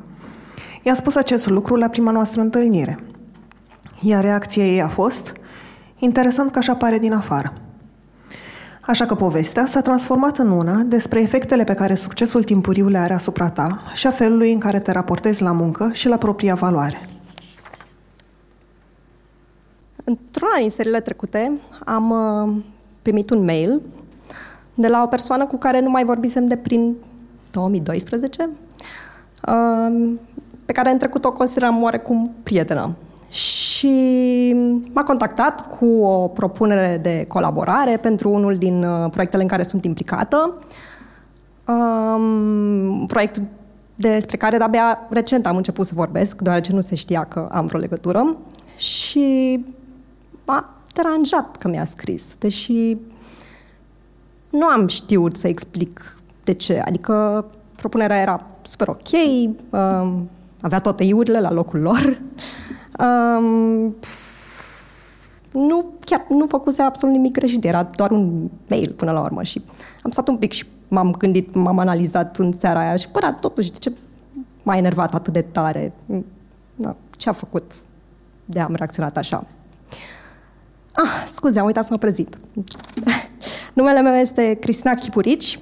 I-a 0.82 0.94
spus 0.94 1.14
acest 1.14 1.48
lucru 1.48 1.74
la 1.74 1.88
prima 1.88 2.10
noastră 2.10 2.40
întâlnire. 2.40 2.98
Iar 4.00 4.22
reacția 4.22 4.64
ei 4.64 4.82
a 4.82 4.88
fost 4.88 5.32
interesant 5.98 6.50
că 6.50 6.58
așa 6.58 6.74
pare 6.74 6.98
din 6.98 7.12
afară. 7.12 7.52
Așa 8.80 9.06
că 9.06 9.14
povestea 9.14 9.66
s-a 9.66 9.80
transformat 9.80 10.38
în 10.38 10.50
una 10.50 10.74
despre 10.74 11.20
efectele 11.20 11.64
pe 11.64 11.74
care 11.74 11.94
succesul 11.94 12.44
timpuriu 12.44 12.88
le 12.88 12.98
are 12.98 13.14
asupra 13.14 13.50
ta 13.50 13.80
și 13.94 14.06
a 14.06 14.10
felului 14.10 14.52
în 14.52 14.58
care 14.58 14.78
te 14.78 14.92
raportezi 14.92 15.42
la 15.42 15.52
muncă 15.52 15.90
și 15.92 16.08
la 16.08 16.16
propria 16.16 16.54
valoare. 16.54 17.08
Într-una 20.04 20.56
din 20.58 20.70
seriile 20.70 21.00
trecute 21.00 21.52
am 21.84 22.10
uh, 22.10 22.74
primit 23.06 23.30
un 23.30 23.44
mail 23.44 23.80
de 24.74 24.88
la 24.88 25.02
o 25.02 25.06
persoană 25.06 25.46
cu 25.46 25.56
care 25.56 25.80
nu 25.80 25.90
mai 25.90 26.04
vorbisem 26.04 26.46
de 26.46 26.56
prin 26.56 26.94
2012, 27.50 28.48
um, 29.48 30.20
pe 30.64 30.72
care 30.72 30.90
în 30.90 30.98
trecut 30.98 31.24
o 31.24 31.32
consideram 31.32 31.82
oarecum 31.82 32.34
prietenă. 32.42 32.94
Și 33.28 33.96
m-a 34.92 35.02
contactat 35.02 35.78
cu 35.78 35.86
o 35.86 36.28
propunere 36.28 36.98
de 37.02 37.24
colaborare 37.28 37.96
pentru 37.96 38.30
unul 38.30 38.56
din 38.56 38.84
uh, 38.84 39.10
proiectele 39.10 39.42
în 39.42 39.48
care 39.48 39.62
sunt 39.62 39.84
implicată. 39.84 40.58
Um, 41.68 42.22
un 43.00 43.06
proiect 43.06 43.42
despre 43.94 44.36
care 44.36 44.56
de-abia 44.56 44.98
recent 45.10 45.46
am 45.46 45.56
început 45.56 45.86
să 45.86 45.92
vorbesc, 45.94 46.42
deoarece 46.42 46.72
nu 46.72 46.80
se 46.80 46.94
știa 46.94 47.24
că 47.24 47.48
am 47.50 47.66
vreo 47.66 47.80
legătură. 47.80 48.36
Și 48.76 49.64
m-a 50.44 50.75
deranjat 51.02 51.56
că 51.56 51.68
mi-a 51.68 51.84
scris, 51.84 52.36
deși 52.38 52.96
nu 54.50 54.66
am 54.66 54.86
știut 54.86 55.36
să 55.36 55.48
explic 55.48 56.18
de 56.44 56.52
ce. 56.52 56.82
Adică 56.84 57.44
propunerea 57.76 58.20
era 58.20 58.46
super 58.62 58.88
ok, 58.88 59.12
um, 59.70 60.28
avea 60.60 60.80
toate 60.80 61.04
iurile 61.04 61.40
la 61.40 61.52
locul 61.52 61.80
lor. 61.80 62.20
Um, 62.98 63.94
nu, 65.50 65.78
chiar 66.04 66.26
nu 66.28 66.46
făcuse 66.46 66.82
absolut 66.82 67.14
nimic 67.14 67.32
greșit, 67.32 67.64
era 67.64 67.82
doar 67.82 68.10
un 68.10 68.48
mail 68.68 68.92
până 68.92 69.12
la 69.12 69.20
urmă 69.20 69.42
și 69.42 69.64
am 70.02 70.10
stat 70.10 70.28
un 70.28 70.36
pic 70.36 70.52
și 70.52 70.66
m-am 70.88 71.10
gândit, 71.10 71.54
m-am 71.54 71.78
analizat 71.78 72.36
în 72.36 72.52
seara 72.52 72.80
aia 72.80 72.96
și, 72.96 73.08
până 73.08 73.36
totuși, 73.40 73.72
de 73.72 73.78
ce 73.78 73.92
m-a 74.62 74.76
enervat 74.76 75.14
atât 75.14 75.32
de 75.32 75.42
tare? 75.42 75.92
Da, 76.74 76.96
ce 77.16 77.28
a 77.28 77.32
făcut 77.32 77.72
de 78.44 78.60
am 78.60 78.74
reacționat 78.74 79.16
așa? 79.16 79.46
Ah, 80.96 81.24
scuze, 81.26 81.58
am 81.58 81.66
uitat 81.66 81.84
să 81.84 81.92
mă 81.92 81.98
prezint. 81.98 82.38
Numele 83.72 84.00
meu 84.00 84.14
este 84.14 84.56
Cristina 84.60 84.94
Chipurici 84.94 85.58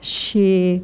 și 0.00 0.82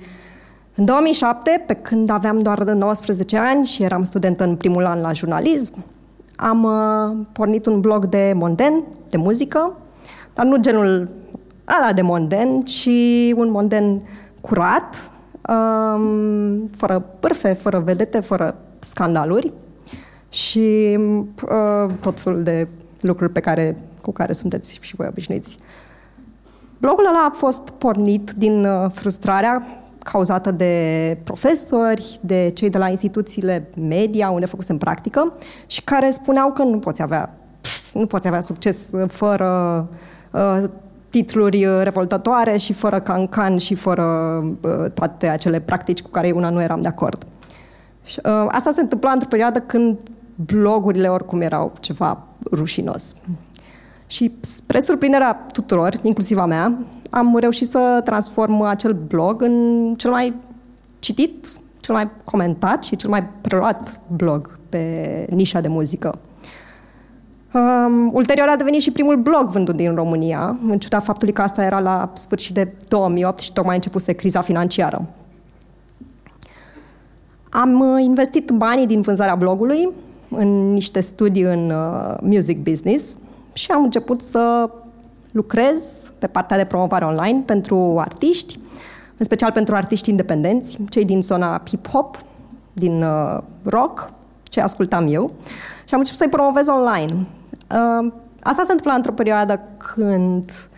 în 0.75 0.85
2007, 0.85 1.65
pe 1.67 1.75
când 1.75 2.11
aveam 2.11 2.39
doar 2.39 2.65
de 2.65 2.73
19 2.73 3.37
ani 3.37 3.67
și 3.67 3.83
eram 3.83 4.05
studentă 4.05 4.45
în 4.45 4.57
primul 4.57 4.87
an 4.87 5.01
la 5.01 5.13
jurnalism, 5.13 5.85
am 6.37 6.63
uh, 6.63 7.27
pornit 7.33 7.67
un 7.67 7.81
blog 7.81 8.07
de 8.07 8.33
monden, 8.35 8.83
de 9.09 9.17
muzică, 9.17 9.77
dar 10.35 10.45
nu 10.45 10.57
genul 10.57 11.09
ăla 11.81 11.93
de 11.93 12.03
monden, 12.03 12.61
ci 12.61 12.89
un 13.35 13.51
monden 13.51 14.01
curat, 14.41 15.11
um, 15.49 16.67
fără 16.77 17.05
pârfe, 17.21 17.53
fără 17.53 17.79
vedete, 17.79 18.21
fără 18.21 18.57
scandaluri 18.79 19.53
și 20.29 20.99
uh, 20.99 21.91
tot 22.01 22.21
felul 22.21 22.43
de 22.43 22.69
lucruri 23.01 23.33
pe 23.33 23.41
care 23.41 23.77
cu 24.05 24.13
care 24.13 24.33
sunteți 24.33 24.79
și 24.81 24.97
voi 24.97 25.07
obișnuiți. 25.09 25.57
Blogul 26.79 27.07
ăla 27.07 27.29
a 27.33 27.35
fost 27.37 27.71
pornit 27.71 28.31
din 28.37 28.65
uh, 28.65 28.91
frustrarea 28.93 29.67
cauzată 29.99 30.51
de 30.51 31.19
profesori, 31.25 32.19
de 32.21 32.51
cei 32.55 32.71
de 32.71 32.79
la 32.79 32.89
instituțiile 32.89 33.69
media 33.77 34.31
unde 34.31 34.47
făcusem 34.47 34.79
practică 34.79 35.33
și 35.67 35.83
care 35.83 36.11
spuneau 36.11 36.53
că 36.53 36.63
nu 36.63 36.79
poți 36.79 37.03
avea, 37.03 37.35
nu 37.93 38.07
poți 38.07 38.27
avea 38.27 38.41
succes 38.41 38.91
fără 39.07 39.89
uh, 40.31 40.65
titluri 41.11 41.67
revoltătoare 41.83 42.57
și 42.57 42.73
fără 42.73 43.01
cancan 43.01 43.59
și 43.59 43.75
fără 43.75 44.05
uh, 44.63 44.91
toate 44.95 45.29
acele 45.29 45.61
practici 45.61 46.03
cu 46.03 46.09
care 46.09 46.31
una 46.31 46.51
nu 46.51 46.63
eram 46.63 46.81
de 46.81 46.89
acord. 46.89 47.27
Și, 48.05 48.19
uh, 48.25 48.47
asta 48.49 48.71
se 48.71 48.81
întâmpla 48.81 49.11
într-o 49.11 49.29
perioadă 49.29 49.61
când 49.61 49.99
blogurile 50.35 51.09
oricum 51.09 51.41
erau 51.41 51.73
ceva 51.81 52.27
rușinos. 52.53 53.15
Și 54.15 54.33
spre 54.41 54.81
surprinderea 54.81 55.47
tuturor, 55.53 55.99
inclusiv 56.03 56.39
a 56.39 56.47
mea, 56.47 56.79
am 57.11 57.37
reușit 57.37 57.67
să 57.67 58.01
transform 58.05 58.61
acel 58.61 58.93
blog 58.93 59.43
în 59.43 59.95
cel 59.97 60.11
mai 60.11 60.35
citit, 60.99 61.47
cel 61.81 61.95
mai 61.95 62.11
comentat 62.25 62.85
și 62.85 62.97
cel 62.97 63.11
mai 63.11 63.29
preluat 63.41 64.01
blog 64.17 64.59
pe 64.69 65.27
nișa 65.31 65.61
de 65.61 65.69
muzică. 65.69 66.19
Um, 67.53 68.11
ulterior 68.13 68.49
a 68.49 68.57
devenit 68.57 68.81
și 68.81 68.93
primul 68.93 69.17
blog 69.17 69.49
vândut 69.49 69.77
din 69.77 69.95
România, 69.95 70.59
în 70.63 70.79
ciuda 70.79 71.01
faptului 71.01 71.35
că 71.35 71.43
asta 71.43 71.65
era 71.65 71.81
la 71.81 72.11
sfârșit 72.15 72.55
de 72.55 72.73
2008 72.89 73.39
și 73.39 73.53
tocmai 73.53 73.75
începuse 73.75 74.13
criza 74.13 74.41
financiară. 74.41 75.07
Am 77.51 77.99
investit 77.99 78.51
banii 78.51 78.87
din 78.87 79.01
vânzarea 79.01 79.35
blogului 79.35 79.89
în 80.29 80.73
niște 80.73 81.01
studii 81.01 81.43
în 81.43 81.71
uh, 81.71 82.17
music 82.21 82.63
business 82.63 83.17
și 83.55 83.71
am 83.71 83.83
început 83.83 84.23
să 84.23 84.71
lucrez 85.31 86.13
pe 86.19 86.27
partea 86.27 86.57
de 86.57 86.65
promovare 86.65 87.05
online 87.05 87.43
pentru 87.47 87.97
artiști, 87.99 88.59
în 89.17 89.25
special 89.25 89.53
pentru 89.53 89.75
artiști 89.75 90.11
independenți, 90.11 90.79
cei 90.89 91.05
din 91.05 91.23
zona 91.23 91.63
hip-hop, 91.63 92.19
din 92.73 93.03
uh, 93.03 93.39
rock, 93.63 94.11
ce 94.43 94.61
ascultam 94.61 95.07
eu, 95.09 95.33
și 95.85 95.95
am 95.95 95.99
început 95.99 96.21
să-i 96.21 96.29
promovez 96.29 96.69
online. 96.69 97.13
Uh, 97.13 98.13
asta 98.43 98.63
se 98.65 98.71
întâmpla 98.71 98.95
într-o 98.95 99.13
perioadă 99.13 99.61
când 99.77 100.69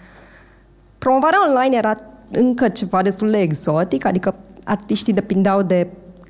promovarea 0.99 1.49
online 1.49 1.77
era 1.77 1.95
încă 2.31 2.69
ceva 2.69 3.03
destul 3.03 3.31
de 3.31 3.39
exotic, 3.39 4.05
adică 4.05 4.35
artiștii 4.65 5.13
depindeau 5.13 5.63
de 5.63 5.87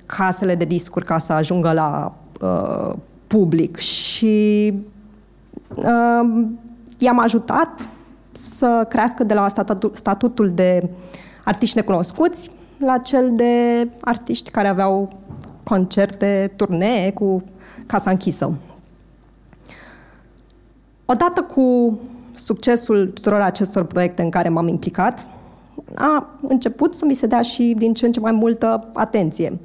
casele 0.07 0.55
de 0.55 0.65
discuri 0.65 1.05
ca 1.05 1.19
să 1.19 1.33
ajungă 1.33 1.73
la 1.73 2.15
uh, 2.41 2.97
public 3.27 3.77
și 3.77 4.73
uh, 4.75 4.96
i-am 6.99 7.19
ajutat 7.19 7.89
să 8.33 8.87
crească 8.89 9.25
de 9.25 9.35
la 9.35 9.49
statutul, 9.49 9.91
statutul 9.95 10.51
de 10.51 10.91
artiști 11.45 11.77
necunoscuți 11.77 12.51
la 12.79 12.99
cel 12.99 13.33
de 13.35 13.89
artiști 14.01 14.51
care 14.51 14.69
aveau 14.69 15.09
concerte, 15.63 16.53
turnee 16.57 17.13
cu 17.13 17.43
casa 17.87 18.11
închisă. 18.11 18.55
Odată 21.05 21.43
cu 21.43 21.99
succesul 22.35 23.07
tuturor 23.15 23.41
acestor 23.41 23.85
proiecte 23.85 24.23
în 24.23 24.31
care 24.31 24.49
m-am 24.49 24.69
implicat, 24.69 25.27
a 25.95 26.39
început 26.49 26.95
să 26.95 27.05
mi 27.05 27.15
se 27.15 27.27
dea 27.27 27.43
și 27.43 27.75
din 27.79 27.95
ce 27.95 28.07
în 28.07 28.13
ce 28.13 28.21
mai 28.21 28.33
multă 28.33 28.91
atenție. 28.95 29.59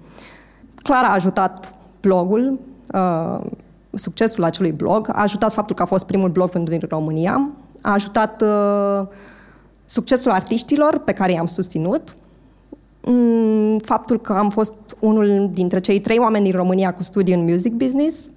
Clar 0.75 1.03
a 1.03 1.13
ajutat 1.13 1.75
blogul, 2.01 2.59
uh, 2.93 3.45
succesul 3.93 4.43
acelui 4.43 4.71
blog, 4.71 5.09
a 5.11 5.21
ajutat 5.21 5.53
faptul 5.53 5.75
că 5.75 5.81
a 5.81 5.85
fost 5.85 6.05
primul 6.05 6.29
blog 6.29 6.49
pentru 6.49 6.73
din 6.73 6.87
România, 6.89 7.49
a 7.81 7.91
ajutat 7.91 8.41
uh, 8.41 9.07
succesul 9.85 10.31
artiștilor 10.31 10.97
pe 10.97 11.13
care 11.13 11.31
i-am 11.31 11.45
susținut, 11.45 12.15
mm, 13.05 13.77
faptul 13.77 14.19
că 14.19 14.33
am 14.33 14.49
fost 14.49 14.73
unul 14.99 15.49
dintre 15.53 15.79
cei 15.79 15.99
trei 16.01 16.17
oameni 16.17 16.43
din 16.43 16.53
România 16.53 16.93
cu 16.93 17.03
studii 17.03 17.33
în 17.33 17.43
music 17.43 17.73
business. 17.73 18.31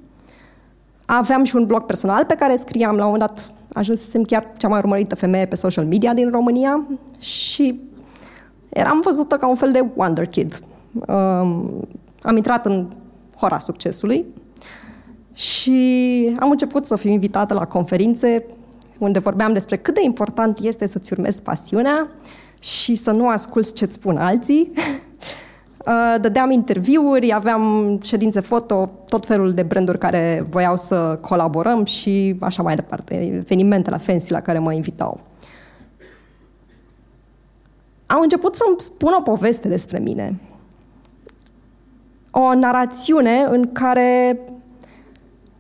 Aveam 1.05 1.45
și 1.45 1.57
un 1.57 1.67
blog 1.67 1.83
personal 1.83 2.25
pe 2.25 2.35
care 2.35 2.57
scriam 2.57 2.97
la 2.97 3.05
un 3.05 3.11
moment 3.11 3.31
dat, 3.31 3.51
ajunsesem 3.73 4.23
chiar 4.23 4.53
cea 4.57 4.69
mai 4.69 4.79
urmărită 4.79 5.15
femeie 5.15 5.47
pe 5.47 5.57
social 5.57 5.85
media 5.85 6.15
din 6.15 6.31
România 6.31 6.87
și 7.19 7.81
eram 8.69 9.01
văzută 9.05 9.37
ca 9.37 9.49
un 9.49 9.55
fel 9.55 9.73
de 9.73 9.85
wonder 9.95 10.27
kid. 10.27 10.63
Um, 10.93 11.87
am 12.23 12.37
intrat 12.37 12.67
în 12.67 12.89
hora 13.37 13.59
succesului 13.59 14.25
și 15.35 16.37
am 16.41 16.51
început 16.51 16.87
să 16.87 16.97
fiu 16.97 17.11
invitată 17.11 17.55
la 17.55 17.67
conferințe 17.67 18.45
unde 18.99 19.19
vorbeam 19.19 19.53
despre 19.53 19.77
cât 19.77 19.95
de 19.95 20.03
important 20.05 20.59
este 20.59 20.87
să-ți 20.87 21.13
urmezi 21.13 21.43
pasiunea 21.43 22.09
și 22.61 22.95
să 22.95 23.11
nu 23.11 23.29
asculți 23.29 23.75
ce-ți 23.75 23.95
spun 23.95 24.17
alții. 24.17 24.73
Uh, 25.87 26.21
dădeam 26.21 26.51
interviuri, 26.51 27.35
aveam 27.35 27.99
ședințe 28.03 28.41
foto, 28.41 28.91
tot 29.09 29.27
felul 29.27 29.53
de 29.53 29.63
branduri 29.63 29.99
care 29.99 30.47
voiau 30.51 30.77
să 30.77 31.19
colaborăm 31.21 31.85
și 31.85 32.37
așa 32.41 32.63
mai 32.63 32.75
departe, 32.75 33.15
evenimente 33.35 33.91
la 33.91 33.97
fancy 33.97 34.33
la 34.33 34.41
care 34.41 34.59
mă 34.59 34.73
invitau. 34.73 35.21
Au 38.07 38.21
început 38.21 38.55
să-mi 38.55 38.75
spun 38.79 39.13
o 39.19 39.23
poveste 39.23 39.69
despre 39.69 39.99
mine. 39.99 40.41
O 42.31 42.55
narațiune 42.55 43.47
în 43.51 43.73
care 43.73 44.41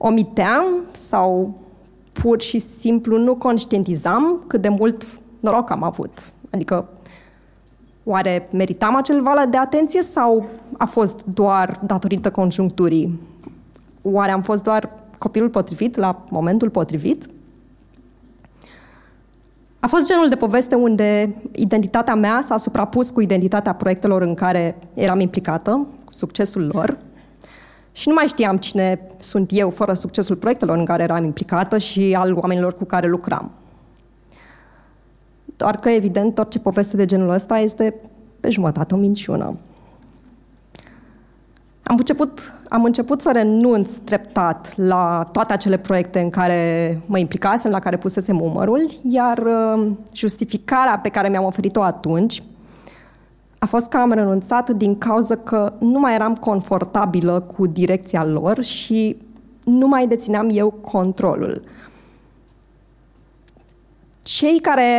omiteam 0.06 0.64
sau 0.92 1.54
pur 2.12 2.40
și 2.40 2.58
simplu 2.58 3.18
nu 3.18 3.34
conștientizam 3.34 4.44
cât 4.46 4.60
de 4.60 4.68
mult 4.68 5.20
noroc 5.40 5.70
am 5.70 5.82
avut. 5.82 6.32
Adică, 6.50 6.88
oare 8.04 8.48
meritam 8.52 8.96
acel 8.96 9.22
val 9.22 9.46
de 9.50 9.56
atenție 9.56 10.02
sau 10.02 10.46
a 10.78 10.84
fost 10.84 11.24
doar 11.24 11.80
datorită 11.86 12.30
conjuncturii? 12.30 13.20
Oare 14.02 14.30
am 14.30 14.42
fost 14.42 14.62
doar 14.62 14.90
copilul 15.18 15.48
potrivit 15.48 15.96
la 15.96 16.24
momentul 16.30 16.70
potrivit? 16.70 17.26
A 19.80 19.86
fost 19.86 20.06
genul 20.06 20.28
de 20.28 20.36
poveste 20.36 20.74
unde 20.74 21.36
identitatea 21.52 22.14
mea 22.14 22.40
s-a 22.42 22.56
suprapus 22.56 23.10
cu 23.10 23.20
identitatea 23.20 23.74
proiectelor 23.74 24.22
în 24.22 24.34
care 24.34 24.78
eram 24.94 25.20
implicată, 25.20 25.86
cu 26.04 26.12
succesul 26.12 26.70
lor, 26.72 26.98
și 27.96 28.08
nu 28.08 28.14
mai 28.14 28.26
știam 28.26 28.56
cine 28.56 29.00
sunt 29.18 29.50
eu 29.52 29.70
fără 29.70 29.92
succesul 29.92 30.36
proiectelor 30.36 30.76
în 30.76 30.84
care 30.84 31.02
eram 31.02 31.24
implicată 31.24 31.78
și 31.78 32.16
al 32.18 32.34
oamenilor 32.34 32.74
cu 32.74 32.84
care 32.84 33.08
lucram. 33.08 33.50
Doar 35.56 35.76
că, 35.76 35.88
evident, 35.88 36.38
orice 36.38 36.58
poveste 36.58 36.96
de 36.96 37.04
genul 37.04 37.28
ăsta 37.28 37.58
este 37.58 37.94
pe 38.40 38.50
jumătate 38.50 38.94
o 38.94 38.96
minciună. 38.96 39.56
Am 41.82 41.96
început, 41.96 42.52
am 42.68 42.84
început 42.84 43.20
să 43.20 43.30
renunț 43.32 43.94
treptat 43.94 44.76
la 44.76 45.28
toate 45.32 45.52
acele 45.52 45.76
proiecte 45.76 46.20
în 46.20 46.30
care 46.30 47.00
mă 47.06 47.18
implicasem, 47.18 47.70
la 47.70 47.78
care 47.78 47.96
pusesem 47.96 48.40
umărul, 48.40 48.86
iar 49.02 49.38
uh, 49.38 49.90
justificarea 50.12 50.98
pe 50.98 51.08
care 51.08 51.28
mi-am 51.28 51.44
oferit-o 51.44 51.82
atunci 51.82 52.42
a 53.64 53.66
fost 53.66 53.88
că 53.88 53.96
am 53.96 54.12
renunțat 54.12 54.70
din 54.70 54.98
cauza 54.98 55.36
că 55.36 55.72
nu 55.78 55.98
mai 55.98 56.14
eram 56.14 56.34
confortabilă 56.34 57.40
cu 57.56 57.66
direcția 57.66 58.24
lor 58.24 58.62
și 58.62 59.16
nu 59.64 59.86
mai 59.86 60.06
dețineam 60.06 60.48
eu 60.52 60.70
controlul. 60.70 61.62
Cei 64.22 64.60
care 64.60 64.90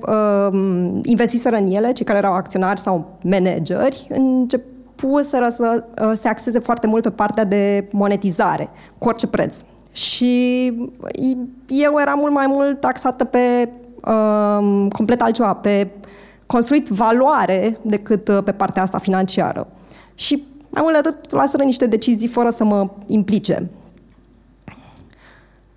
uh, 0.00 0.58
investiseră 1.02 1.56
în 1.56 1.66
ele, 1.66 1.92
cei 1.92 2.04
care 2.04 2.18
erau 2.18 2.32
acționari 2.32 2.80
sau 2.80 3.18
manageri, 3.22 4.06
începuseră 4.10 5.48
să 5.48 5.84
uh, 6.02 6.12
se 6.14 6.28
axeze 6.28 6.58
foarte 6.58 6.86
mult 6.86 7.02
pe 7.02 7.10
partea 7.10 7.44
de 7.44 7.88
monetizare, 7.92 8.68
cu 8.98 9.08
orice 9.08 9.26
preț. 9.26 9.60
Și 9.92 10.64
eu 11.68 12.00
eram 12.00 12.18
mult 12.18 12.32
mai 12.32 12.46
mult 12.46 12.80
taxată 12.80 13.24
pe 13.24 13.68
uh, 14.04 14.86
complet 14.92 15.20
altceva, 15.20 15.54
pe 15.54 15.88
construit 16.50 16.88
valoare 16.88 17.78
decât 17.82 18.28
uh, 18.28 18.42
pe 18.44 18.52
partea 18.52 18.82
asta 18.82 18.98
financiară. 18.98 19.68
Și 20.14 20.42
mai 20.68 20.82
mult 20.82 21.02
de 21.02 21.08
atât, 21.08 21.30
luaseră 21.32 21.62
niște 21.62 21.86
decizii 21.86 22.28
fără 22.28 22.50
să 22.50 22.64
mă 22.64 22.90
implice. 23.06 23.70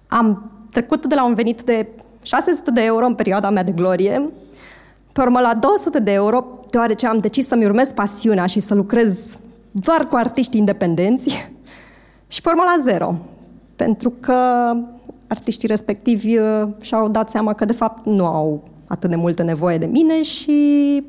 Am 0.08 0.52
trecut 0.72 1.06
de 1.06 1.16
la 1.16 1.26
un 1.26 1.34
venit 1.34 1.62
de 1.62 1.88
600 2.22 2.72
de 2.72 2.84
euro 2.84 3.06
în 3.06 3.16
perioada 3.16 3.50
mea 3.50 3.64
de 3.64 3.72
glorie, 3.72 4.26
pe 5.12 5.22
urmă 5.22 5.40
la 5.40 5.54
200 5.54 6.00
de 6.00 6.12
euro, 6.12 6.46
deoarece 6.70 7.08
am 7.08 7.20
decis 7.20 7.48
să-mi 7.48 7.66
urmez 7.66 7.92
pasiunea 7.92 8.46
și 8.46 8.60
să 8.60 8.74
lucrez 8.74 9.38
doar 9.72 10.06
cu 10.06 10.16
artiști 10.16 10.58
independenți, 10.58 11.50
și 12.28 12.42
pe 12.42 12.50
urmă 12.50 12.64
la 12.76 12.84
zero. 12.84 13.16
Pentru 13.76 14.14
că 14.20 14.72
artiștii 15.28 15.68
respectivi 15.68 16.38
uh, 16.38 16.68
și-au 16.82 17.10
dat 17.10 17.30
seama 17.30 17.54
că, 17.54 17.66
de 17.66 17.74
fapt, 17.74 18.06
nu 18.06 18.26
au 18.26 18.64
atât 18.94 19.10
de 19.10 19.16
multă 19.16 19.44
nevoie 19.44 19.78
de 19.78 19.86
mine 19.86 20.22
și 20.22 21.04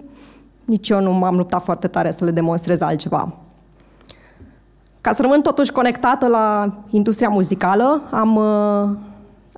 nici 0.65 0.89
eu 0.89 1.01
nu 1.01 1.12
m-am 1.12 1.36
luptat 1.36 1.62
foarte 1.62 1.89
tare 1.89 2.11
să 2.11 2.24
le 2.24 2.31
demonstrez 2.31 2.81
altceva. 2.81 3.39
Ca 5.01 5.12
să 5.12 5.23
rămân 5.23 5.43
totuși 5.43 5.73
conectată 5.73 6.27
la 6.27 6.74
industria 6.90 7.28
muzicală, 7.28 8.09
am 8.11 8.36
uh, 8.36 8.97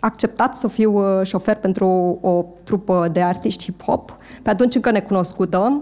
acceptat 0.01 0.57
să 0.57 0.69
fiu 0.69 1.19
uh, 1.19 1.27
șofer 1.27 1.57
pentru 1.57 2.19
o 2.21 2.45
trupă 2.65 3.09
de 3.13 3.23
artiști 3.23 3.65
hip-hop, 3.65 4.17
pe 4.43 4.51
atunci 4.51 4.75
încă 4.75 4.91
necunoscută, 4.91 5.81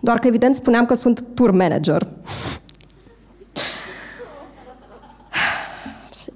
doar 0.00 0.18
că 0.18 0.26
evident 0.26 0.54
spuneam 0.54 0.86
că 0.86 0.94
sunt 0.94 1.24
tour 1.34 1.50
manager. 1.50 2.06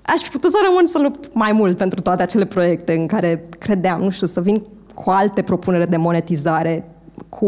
Aș 0.02 0.20
fi 0.20 0.30
putut 0.30 0.50
să 0.50 0.56
rămân 0.66 0.86
să 0.86 0.98
lupt 0.98 1.34
mai 1.34 1.52
mult 1.52 1.76
pentru 1.76 2.00
toate 2.00 2.22
acele 2.22 2.44
proiecte 2.44 2.92
în 2.92 3.06
care 3.06 3.48
credeam, 3.58 4.00
nu 4.00 4.10
știu, 4.10 4.26
să 4.26 4.40
vin 4.40 4.62
cu 4.94 5.10
alte 5.10 5.42
propuneri 5.42 5.90
de 5.90 5.96
monetizare, 5.96 6.90
cu 7.28 7.46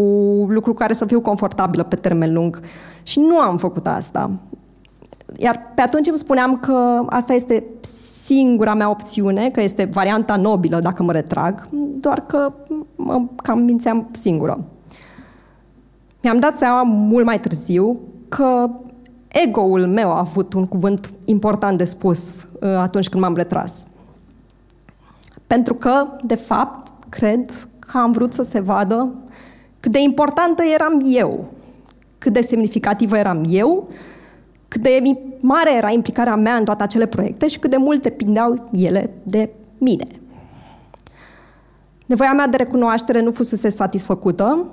lucruri 0.49 0.77
care 0.77 0.93
să 0.93 1.05
fiu 1.05 1.21
confortabilă 1.21 1.83
pe 1.83 1.97
termen 1.97 2.33
lung. 2.33 2.61
Și 3.03 3.21
nu 3.21 3.39
am 3.39 3.57
făcut 3.57 3.87
asta. 3.87 4.31
Iar 5.37 5.61
pe 5.75 5.81
atunci 5.81 6.07
îmi 6.07 6.19
spuneam 6.19 6.57
că 6.57 7.05
asta 7.07 7.33
este 7.33 7.65
singura 8.25 8.75
mea 8.75 8.91
opțiune, 8.91 9.51
că 9.51 9.61
este 9.61 9.85
varianta 9.85 10.37
nobilă 10.37 10.81
dacă 10.81 11.03
mă 11.03 11.13
retrag, 11.13 11.69
doar 11.95 12.27
că 12.27 12.53
mă 12.97 13.23
cam 13.43 13.59
mințeam 13.59 14.09
singură. 14.11 14.65
Mi-am 16.23 16.39
dat 16.39 16.57
seama 16.57 16.83
mult 16.83 17.25
mai 17.25 17.41
târziu 17.41 18.01
că 18.29 18.71
ego-ul 19.29 19.87
meu 19.87 20.11
a 20.11 20.19
avut 20.19 20.53
un 20.53 20.67
cuvânt 20.67 21.13
important 21.25 21.79
de 21.79 21.85
spus 21.85 22.43
uh, 22.43 22.69
atunci 22.77 23.09
când 23.09 23.23
m-am 23.23 23.35
retras. 23.35 23.87
Pentru 25.47 25.75
că, 25.75 26.07
de 26.25 26.35
fapt, 26.35 26.92
cred 27.13 27.69
că 27.79 27.99
am 27.99 28.13
vrut 28.13 28.33
să 28.33 28.43
se 28.43 28.61
vadă 28.61 29.15
cât 29.81 29.93
de 29.93 30.01
importantă 30.01 30.63
eram 30.75 31.01
eu, 31.05 31.53
cât 32.19 32.33
de 32.33 32.41
semnificativă 32.41 33.17
eram 33.17 33.45
eu, 33.49 33.89
cât 34.69 34.81
de 34.83 35.03
mare 35.41 35.77
era 35.77 35.91
implicarea 35.91 36.37
mea 36.37 36.57
în 36.57 36.65
toate 36.65 36.83
acele 36.83 37.07
proiecte 37.07 37.49
și 37.49 37.59
cât 37.59 37.71
de 37.71 37.77
mult 37.77 38.03
depindeau 38.03 38.69
ele 38.73 39.11
de 39.23 39.51
mine. 39.79 40.07
Nevoia 42.07 42.33
mea 42.33 42.47
de 42.47 42.57
recunoaștere 42.57 43.21
nu 43.21 43.31
fusese 43.31 43.69
satisfăcută, 43.69 44.67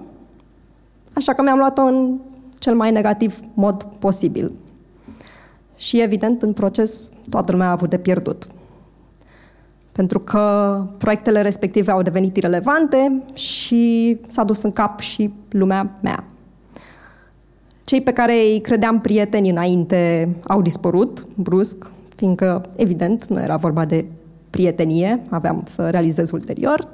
așa 1.13 1.33
că 1.33 1.41
mi-am 1.41 1.57
luat-o 1.57 1.81
în 1.81 2.17
cel 2.57 2.75
mai 2.75 2.91
negativ 2.91 3.39
mod 3.53 3.83
posibil. 3.99 4.51
Și 5.75 6.01
evident, 6.01 6.41
în 6.41 6.53
proces, 6.53 7.11
toată 7.29 7.51
lumea 7.51 7.67
a 7.67 7.71
avut 7.71 7.89
de 7.89 7.97
pierdut. 7.97 8.47
Pentru 9.99 10.19
că 10.19 10.85
proiectele 10.97 11.41
respective 11.41 11.91
au 11.91 12.01
devenit 12.01 12.37
irelevante 12.37 13.23
și 13.33 14.17
s-a 14.27 14.43
dus 14.43 14.61
în 14.61 14.71
cap 14.71 14.99
și 14.99 15.33
lumea 15.49 15.97
mea. 16.01 16.23
Cei 17.85 18.01
pe 18.01 18.11
care 18.11 18.33
îi 18.33 18.61
credeam 18.61 19.01
prieteni 19.01 19.49
înainte 19.49 20.29
au 20.47 20.61
dispărut 20.61 21.27
brusc, 21.35 21.91
fiindcă, 22.15 22.65
evident, 22.75 23.27
nu 23.27 23.39
era 23.39 23.55
vorba 23.55 23.85
de 23.85 24.05
prietenie, 24.49 25.21
aveam 25.29 25.63
să 25.67 25.89
realizez 25.89 26.31
ulterior, 26.31 26.87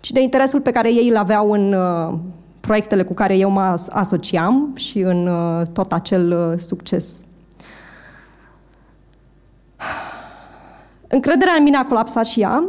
ci 0.00 0.10
de 0.10 0.20
interesul 0.20 0.60
pe 0.60 0.70
care 0.70 0.92
ei 0.92 1.08
îl 1.08 1.16
aveau 1.16 1.50
în 1.50 1.72
uh, 1.72 2.18
proiectele 2.60 3.02
cu 3.02 3.14
care 3.14 3.36
eu 3.36 3.50
mă 3.50 3.74
asociam 3.90 4.72
și 4.74 4.98
în 4.98 5.26
uh, 5.26 5.66
tot 5.72 5.92
acel 5.92 6.32
uh, 6.32 6.58
succes. 6.58 7.25
Încrederea 11.08 11.54
în 11.56 11.62
mine 11.62 11.76
a 11.76 11.84
colapsat 11.84 12.26
și 12.26 12.40
ea. 12.40 12.64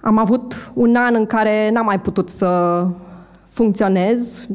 Am 0.00 0.18
avut 0.18 0.70
un 0.74 0.96
an 0.96 1.14
în 1.14 1.26
care 1.26 1.70
n-am 1.70 1.84
mai 1.84 2.00
putut 2.00 2.30
să 2.30 2.86
funcționez 3.48 4.46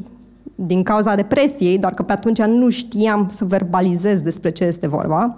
din 0.56 0.84
cauza 0.84 1.16
depresiei, 1.16 1.80
doar 1.80 1.94
că 1.94 2.04
pe 2.04 2.12
atunci 2.12 2.42
nu 2.42 2.70
știam 2.70 3.28
să 3.28 3.46
verbalizez 3.46 4.22
despre 4.22 4.52
ce 4.52 4.64
este 4.64 4.88
vorba. 4.88 5.38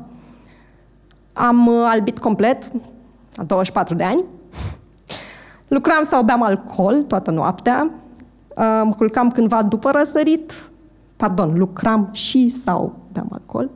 Am 1.34 1.68
uh, 1.68 1.86
albit 1.86 2.20
complet, 2.20 2.72
la 3.36 3.44
24 3.44 3.96
de 3.96 4.04
ani. 4.04 4.24
Lucram 5.68 6.04
sau 6.04 6.24
beam 6.24 6.44
alcool 6.44 7.04
toată 7.04 7.32
noaptea. 7.32 7.92
Uh, 8.48 8.82
mă 8.84 8.94
culcam 8.98 9.32
cândva 9.32 9.64
după 9.64 9.92
răsărit. 9.92 10.70
Pardon, 11.16 11.58
lucram 11.58 12.10
și 12.12 12.48
sau 12.48 12.96
beam 13.12 13.28
alcool. 13.32 13.70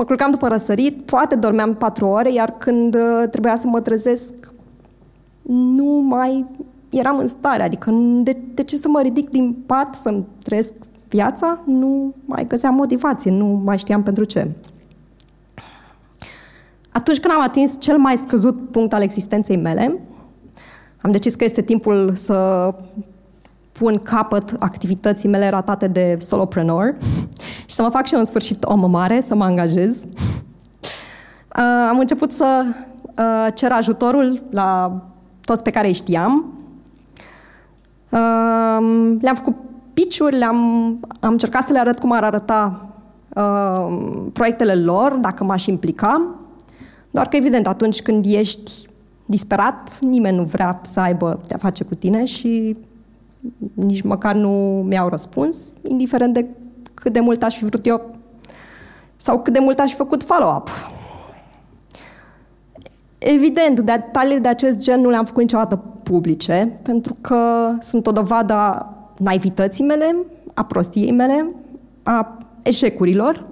Mă 0.00 0.06
culcam 0.06 0.30
după 0.30 0.48
răsărit, 0.48 1.02
poate 1.04 1.34
dormeam 1.34 1.74
patru 1.74 2.06
ore, 2.06 2.32
iar 2.32 2.54
când 2.58 2.94
uh, 2.94 3.28
trebuia 3.30 3.56
să 3.56 3.66
mă 3.66 3.80
trezesc, 3.80 4.32
nu 5.42 5.84
mai 5.84 6.46
eram 6.90 7.18
în 7.18 7.28
stare, 7.28 7.62
adică 7.62 7.90
de, 8.22 8.36
de 8.54 8.62
ce 8.62 8.76
să 8.76 8.88
mă 8.88 9.00
ridic 9.00 9.30
din 9.30 9.56
pat 9.66 9.94
să-mi 9.94 10.26
trăiesc 10.42 10.72
viața? 11.08 11.58
Nu 11.64 12.14
mai 12.24 12.46
găseam 12.46 12.74
motivație, 12.74 13.30
nu 13.30 13.46
mai 13.64 13.78
știam 13.78 14.02
pentru 14.02 14.24
ce. 14.24 14.50
Atunci 16.92 17.20
când 17.20 17.34
am 17.34 17.42
atins 17.42 17.80
cel 17.80 17.98
mai 17.98 18.18
scăzut 18.18 18.70
punct 18.70 18.92
al 18.92 19.02
existenței 19.02 19.56
mele, 19.56 20.00
am 21.00 21.10
decis 21.10 21.34
că 21.34 21.44
este 21.44 21.62
timpul 21.62 22.12
să 22.14 22.74
pun 23.80 23.98
capăt 23.98 24.56
activității 24.58 25.28
mele 25.28 25.48
ratate 25.48 25.86
de 25.86 26.16
solopreneur 26.18 26.94
și 27.68 27.74
să 27.74 27.82
mă 27.82 27.88
fac 27.88 28.06
și 28.06 28.14
eu 28.14 28.20
în 28.20 28.26
sfârșit 28.26 28.64
om 28.64 28.90
mare, 28.90 29.24
să 29.26 29.34
mă 29.34 29.44
angajez. 29.44 29.96
Uh, 31.56 31.64
am 31.88 31.98
început 31.98 32.32
să 32.32 32.64
uh, 33.18 33.46
cer 33.54 33.72
ajutorul 33.72 34.42
la 34.50 35.00
toți 35.44 35.62
pe 35.62 35.70
care 35.70 35.86
îi 35.86 35.92
știam 35.92 36.60
le-am 39.20 39.34
făcut 39.34 39.54
piciuri, 39.92 40.36
le-am, 40.36 40.56
am 41.20 41.30
încercat 41.30 41.62
să 41.62 41.72
le 41.72 41.78
arăt 41.78 41.98
cum 41.98 42.12
ar 42.12 42.24
arăta 42.24 42.80
uh, 43.28 43.96
proiectele 44.32 44.74
lor, 44.74 45.12
dacă 45.12 45.44
m-aș 45.44 45.66
implica. 45.66 46.34
Doar 47.10 47.28
că, 47.28 47.36
evident, 47.36 47.66
atunci 47.66 48.02
când 48.02 48.24
ești 48.28 48.88
disperat, 49.24 49.98
nimeni 50.00 50.36
nu 50.36 50.42
vrea 50.42 50.80
să 50.82 51.00
aibă 51.00 51.40
de-a 51.46 51.58
face 51.58 51.84
cu 51.84 51.94
tine 51.94 52.24
și 52.24 52.76
nici 53.74 54.02
măcar 54.02 54.34
nu 54.34 54.84
mi-au 54.88 55.08
răspuns, 55.08 55.72
indiferent 55.88 56.34
de 56.34 56.46
cât 56.94 57.12
de 57.12 57.20
mult 57.20 57.42
aș 57.42 57.56
fi 57.56 57.64
vrut 57.64 57.86
eu 57.86 58.14
sau 59.16 59.40
cât 59.40 59.52
de 59.52 59.58
mult 59.58 59.78
aș 59.78 59.90
fi 59.90 59.96
făcut 59.96 60.22
follow-up. 60.22 60.68
Evident, 63.18 63.80
detaliile 63.80 64.38
de 64.38 64.48
acest 64.48 64.78
gen 64.78 65.00
nu 65.00 65.10
le-am 65.10 65.24
făcut 65.24 65.40
niciodată 65.40 65.76
publice, 66.02 66.78
pentru 66.82 67.16
că 67.20 67.70
sunt 67.80 68.06
o 68.06 68.12
dovadă 68.12 68.52
a 68.52 68.94
naivității 69.18 69.84
mele, 69.84 70.16
a 70.54 70.64
prostiei 70.64 71.12
mele, 71.12 71.46
a 72.02 72.38
eșecurilor, 72.62 73.42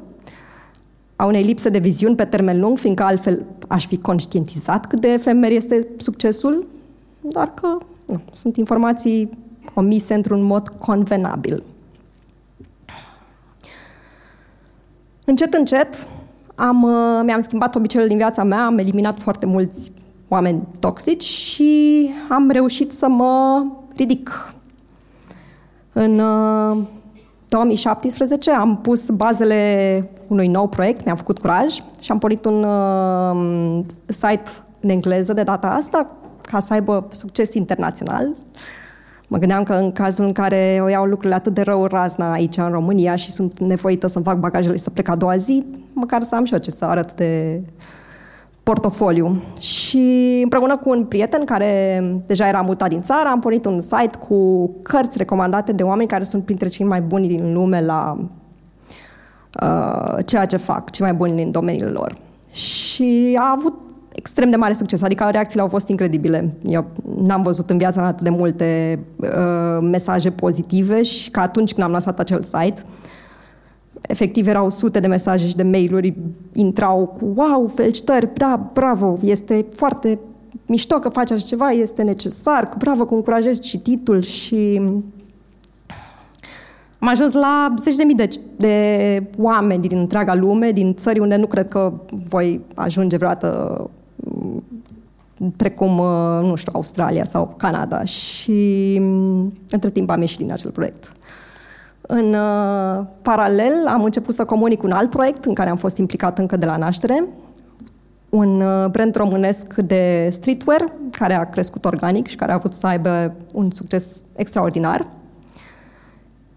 a 1.16 1.24
unei 1.24 1.42
lipse 1.42 1.68
de 1.68 1.78
viziuni 1.78 2.16
pe 2.16 2.24
termen 2.24 2.60
lung, 2.60 2.78
fiindcă 2.78 3.02
altfel 3.02 3.44
aș 3.68 3.86
fi 3.86 3.98
conștientizat 3.98 4.86
cât 4.86 5.00
de 5.00 5.08
efemer 5.08 5.50
este 5.50 5.88
succesul, 5.96 6.66
doar 7.20 7.54
că 7.54 7.78
nu, 8.06 8.20
sunt 8.32 8.56
informații 8.56 9.30
omise 9.74 10.14
într-un 10.14 10.42
mod 10.42 10.68
convenabil. 10.68 11.62
Încet, 15.24 15.54
încet, 15.54 16.08
am, 16.54 16.82
uh, 16.82 17.20
mi-am 17.24 17.40
schimbat 17.40 17.74
obiceiul 17.74 18.08
din 18.08 18.16
viața 18.16 18.44
mea, 18.44 18.64
am 18.64 18.78
eliminat 18.78 19.20
foarte 19.20 19.46
mulți 19.46 19.92
oameni 20.28 20.62
toxici 20.78 21.22
și 21.22 22.10
am 22.28 22.50
reușit 22.50 22.92
să 22.92 23.08
mă 23.08 23.64
ridic. 23.96 24.54
În 25.92 26.20
2017 27.48 28.50
uh, 28.50 28.56
am 28.60 28.76
pus 28.76 29.10
bazele 29.10 30.10
unui 30.26 30.46
nou 30.46 30.68
proiect, 30.68 31.04
mi-am 31.04 31.16
făcut 31.16 31.38
curaj 31.38 31.74
și 32.00 32.10
am 32.10 32.18
pornit 32.18 32.44
un 32.44 32.62
uh, 32.62 33.84
site 34.06 34.50
în 34.80 34.88
engleză 34.88 35.32
de 35.32 35.42
data 35.42 35.66
asta 35.68 36.10
ca 36.50 36.60
să 36.60 36.72
aibă 36.72 37.06
succes 37.10 37.54
internațional. 37.54 38.34
Mă 39.30 39.38
gândeam 39.38 39.62
că 39.62 39.72
în 39.72 39.92
cazul 39.92 40.24
în 40.24 40.32
care 40.32 40.78
o 40.82 40.88
iau 40.88 41.04
lucrurile 41.04 41.34
atât 41.34 41.54
de 41.54 41.62
rău 41.62 41.84
razna 41.84 42.32
aici 42.32 42.56
în 42.56 42.70
România 42.70 43.14
și 43.14 43.30
sunt 43.30 43.58
nevoită 43.58 44.06
să-mi 44.06 44.24
fac 44.24 44.38
bagajele 44.38 44.76
și 44.76 44.82
să 44.82 44.90
plec 44.90 45.08
a 45.08 45.16
doua 45.16 45.36
zi, 45.36 45.64
măcar 45.92 46.22
să 46.22 46.34
am 46.34 46.44
și 46.44 46.52
eu 46.52 46.58
ce 46.58 46.70
să 46.70 46.84
arăt 46.84 47.14
de 47.14 47.60
portofoliu. 48.62 49.42
Și 49.58 50.40
împreună 50.42 50.76
cu 50.76 50.90
un 50.90 51.04
prieten 51.04 51.44
care 51.44 52.02
deja 52.26 52.48
era 52.48 52.60
mutat 52.60 52.88
din 52.88 53.02
țară, 53.02 53.28
am 53.28 53.40
pornit 53.40 53.64
un 53.64 53.80
site 53.80 54.18
cu 54.28 54.70
cărți 54.82 55.18
recomandate 55.18 55.72
de 55.72 55.82
oameni 55.82 56.08
care 56.08 56.24
sunt 56.24 56.44
printre 56.44 56.68
cei 56.68 56.86
mai 56.86 57.00
buni 57.00 57.28
din 57.28 57.52
lume 57.52 57.80
la 57.80 58.18
uh, 59.62 60.24
ceea 60.24 60.46
ce 60.46 60.56
fac, 60.56 60.90
cei 60.90 61.06
mai 61.06 61.14
buni 61.14 61.36
din 61.36 61.50
domeniile 61.50 61.88
lor. 61.88 62.14
Și 62.50 63.38
a 63.40 63.54
avut 63.56 63.74
extrem 64.18 64.50
de 64.50 64.56
mare 64.56 64.72
succes, 64.72 65.02
adică 65.02 65.28
reacțiile 65.30 65.62
au 65.62 65.68
fost 65.68 65.88
incredibile. 65.88 66.54
Eu 66.66 66.86
n-am 67.16 67.42
văzut 67.42 67.70
în 67.70 67.78
viața 67.78 68.00
mea 68.00 68.08
atât 68.08 68.24
de 68.24 68.30
multe 68.30 68.98
uh, 69.16 69.28
mesaje 69.80 70.30
pozitive 70.30 71.02
și 71.02 71.30
ca 71.30 71.40
atunci 71.40 71.72
când 71.72 71.86
am 71.86 71.92
lansat 71.92 72.18
acel 72.18 72.42
site, 72.42 72.82
efectiv 74.00 74.48
erau 74.48 74.70
sute 74.70 75.00
de 75.00 75.06
mesaje 75.06 75.46
și 75.46 75.56
de 75.56 75.62
mail-uri, 75.62 76.16
intrau 76.52 77.16
cu 77.18 77.32
wow, 77.34 77.66
felicitări, 77.74 78.28
da, 78.34 78.70
bravo, 78.72 79.18
este 79.22 79.66
foarte 79.74 80.18
mișto 80.66 80.98
că 80.98 81.08
faci 81.08 81.30
așa 81.30 81.46
ceva, 81.46 81.70
este 81.70 82.02
necesar, 82.02 82.74
bravo 82.78 83.04
că 83.04 83.14
încurajezi 83.14 83.60
cititul 83.60 84.22
și 84.22 84.82
am 86.98 87.08
ajuns 87.08 87.32
la 87.32 87.74
zeci 87.80 87.96
de 87.96 88.02
mii 88.02 88.14
de, 88.14 88.28
de 88.56 89.26
oameni 89.38 89.88
din 89.88 89.98
întreaga 89.98 90.34
lume, 90.34 90.70
din 90.70 90.94
țări 90.94 91.18
unde 91.18 91.36
nu 91.36 91.46
cred 91.46 91.68
că 91.68 91.92
voi 92.28 92.60
ajunge 92.74 93.16
vreodată 93.16 93.90
precum, 95.56 95.98
uh, 95.98 96.40
nu 96.42 96.54
știu, 96.54 96.72
Australia 96.74 97.24
sau 97.24 97.54
Canada 97.56 98.04
și 98.04 98.96
mm, 99.00 99.52
între 99.70 99.90
timp 99.90 100.10
am 100.10 100.20
ieșit 100.20 100.38
din 100.38 100.52
acel 100.52 100.70
proiect. 100.70 101.12
În 102.00 102.34
uh, 102.34 103.04
paralel 103.22 103.86
am 103.86 104.04
început 104.04 104.34
să 104.34 104.44
comunic 104.44 104.82
un 104.82 104.90
alt 104.90 105.10
proiect 105.10 105.44
în 105.44 105.54
care 105.54 105.70
am 105.70 105.76
fost 105.76 105.96
implicat 105.96 106.38
încă 106.38 106.56
de 106.56 106.66
la 106.66 106.76
naștere, 106.76 107.26
un 108.28 108.60
uh, 108.60 108.90
brand 108.90 109.14
românesc 109.14 109.74
de 109.74 110.28
streetwear 110.32 110.84
care 111.10 111.34
a 111.34 111.50
crescut 111.50 111.84
organic 111.84 112.26
și 112.26 112.36
care 112.36 112.50
a 112.50 112.54
avut 112.54 112.74
să 112.74 112.86
aibă 112.86 113.34
un 113.52 113.70
succes 113.70 114.22
extraordinar. 114.36 115.06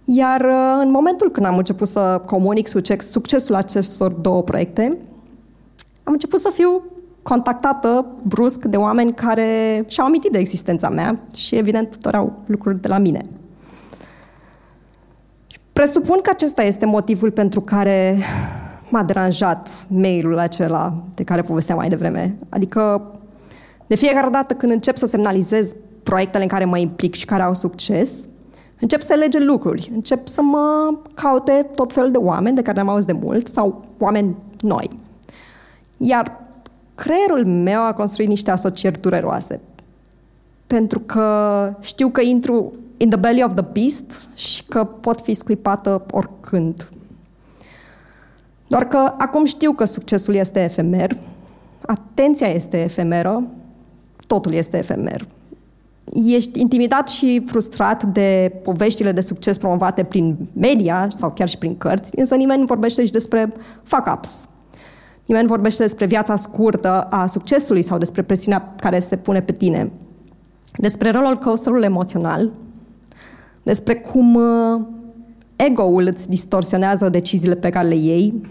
Iar 0.03 0.45
în 0.81 0.91
momentul 0.91 1.31
când 1.31 1.45
am 1.45 1.57
început 1.57 1.87
să 1.87 2.21
comunic 2.25 2.67
succes, 2.67 3.09
succesul 3.09 3.55
acestor 3.55 4.13
două 4.13 4.43
proiecte, 4.43 4.97
am 6.03 6.13
început 6.13 6.39
să 6.39 6.49
fiu 6.53 6.81
contactată 7.23 8.05
brusc 8.27 8.65
de 8.65 8.77
oameni 8.77 9.13
care 9.13 9.83
și-au 9.87 10.05
amintit 10.05 10.31
de 10.31 10.37
existența 10.37 10.89
mea 10.89 11.19
și, 11.35 11.55
evident, 11.55 11.97
doreau 11.97 12.33
lucruri 12.45 12.81
de 12.81 12.87
la 12.87 12.97
mine. 12.97 13.21
Presupun 15.73 16.19
că 16.21 16.29
acesta 16.29 16.63
este 16.63 16.85
motivul 16.85 17.31
pentru 17.31 17.61
care 17.61 18.17
m-a 18.89 19.03
deranjat 19.03 19.85
mailul 19.89 20.37
acela 20.37 20.93
de 21.15 21.23
care 21.23 21.41
povesteam 21.41 21.77
mai 21.77 21.89
devreme. 21.89 22.35
Adică, 22.49 23.11
de 23.87 23.95
fiecare 23.95 24.29
dată 24.29 24.53
când 24.53 24.71
încep 24.71 24.97
să 24.97 25.05
semnalizez 25.05 25.75
proiectele 26.03 26.43
în 26.43 26.49
care 26.49 26.65
mă 26.65 26.77
implic 26.77 27.13
și 27.13 27.25
care 27.25 27.43
au 27.43 27.53
succes, 27.53 28.17
Încep 28.81 29.01
să 29.01 29.13
lege 29.13 29.39
lucruri, 29.39 29.91
încep 29.93 30.27
să 30.27 30.41
mă 30.41 30.97
caute 31.13 31.67
tot 31.75 31.93
felul 31.93 32.11
de 32.11 32.17
oameni 32.17 32.55
de 32.55 32.61
care 32.61 32.79
am 32.79 32.89
auzit 32.89 33.07
de 33.07 33.19
mult 33.23 33.47
sau 33.47 33.81
oameni 33.97 34.35
noi. 34.59 34.89
Iar 35.97 36.39
creierul 37.01 37.45
meu 37.45 37.85
a 37.85 37.93
construit 37.93 38.29
niște 38.29 38.51
asocieri 38.51 39.01
dureroase. 39.01 39.59
Pentru 40.67 40.99
că 40.99 41.73
știu 41.79 42.09
că 42.09 42.21
intru 42.21 42.73
in 42.97 43.09
the 43.09 43.19
belly 43.19 43.43
of 43.43 43.53
the 43.53 43.65
beast 43.73 44.27
și 44.33 44.65
că 44.65 44.83
pot 44.83 45.21
fi 45.21 45.33
scuipată 45.33 46.05
oricând. 46.11 46.89
Doar 48.67 48.87
că 48.87 49.13
acum 49.17 49.45
știu 49.45 49.71
că 49.71 49.85
succesul 49.85 50.33
este 50.33 50.59
efemer, 50.63 51.17
atenția 51.85 52.47
este 52.47 52.83
efemeră, 52.83 53.43
totul 54.27 54.53
este 54.53 54.77
efemer. 54.77 55.25
Ești 56.25 56.59
intimidat 56.59 57.09
și 57.09 57.43
frustrat 57.45 58.03
de 58.03 58.59
poveștile 58.63 59.11
de 59.11 59.21
succes 59.21 59.57
promovate 59.57 60.03
prin 60.03 60.37
media 60.53 61.07
sau 61.09 61.31
chiar 61.31 61.49
și 61.49 61.57
prin 61.57 61.77
cărți, 61.77 62.19
însă 62.19 62.35
nimeni 62.35 62.59
nu 62.59 62.65
vorbește 62.65 63.05
și 63.05 63.11
despre 63.11 63.53
fuck-ups. 63.83 64.49
Nimeni 65.31 65.49
nu 65.49 65.55
vorbește 65.55 65.83
despre 65.83 66.05
viața 66.05 66.35
scurtă 66.35 67.01
a 67.01 67.25
succesului 67.25 67.81
sau 67.81 67.97
despre 67.97 68.21
presiunea 68.21 68.73
care 68.79 68.99
se 68.99 69.15
pune 69.15 69.41
pe 69.41 69.51
tine. 69.51 69.91
Despre 70.77 71.11
roller 71.11 71.35
coasterul 71.35 71.83
emoțional, 71.83 72.51
despre 73.63 73.95
cum 73.95 74.35
uh, 74.35 74.81
ego-ul 75.55 76.05
îți 76.05 76.29
distorsionează 76.29 77.09
deciziile 77.09 77.55
pe 77.55 77.69
care 77.69 77.87
le 77.87 77.95
iei, 77.95 78.41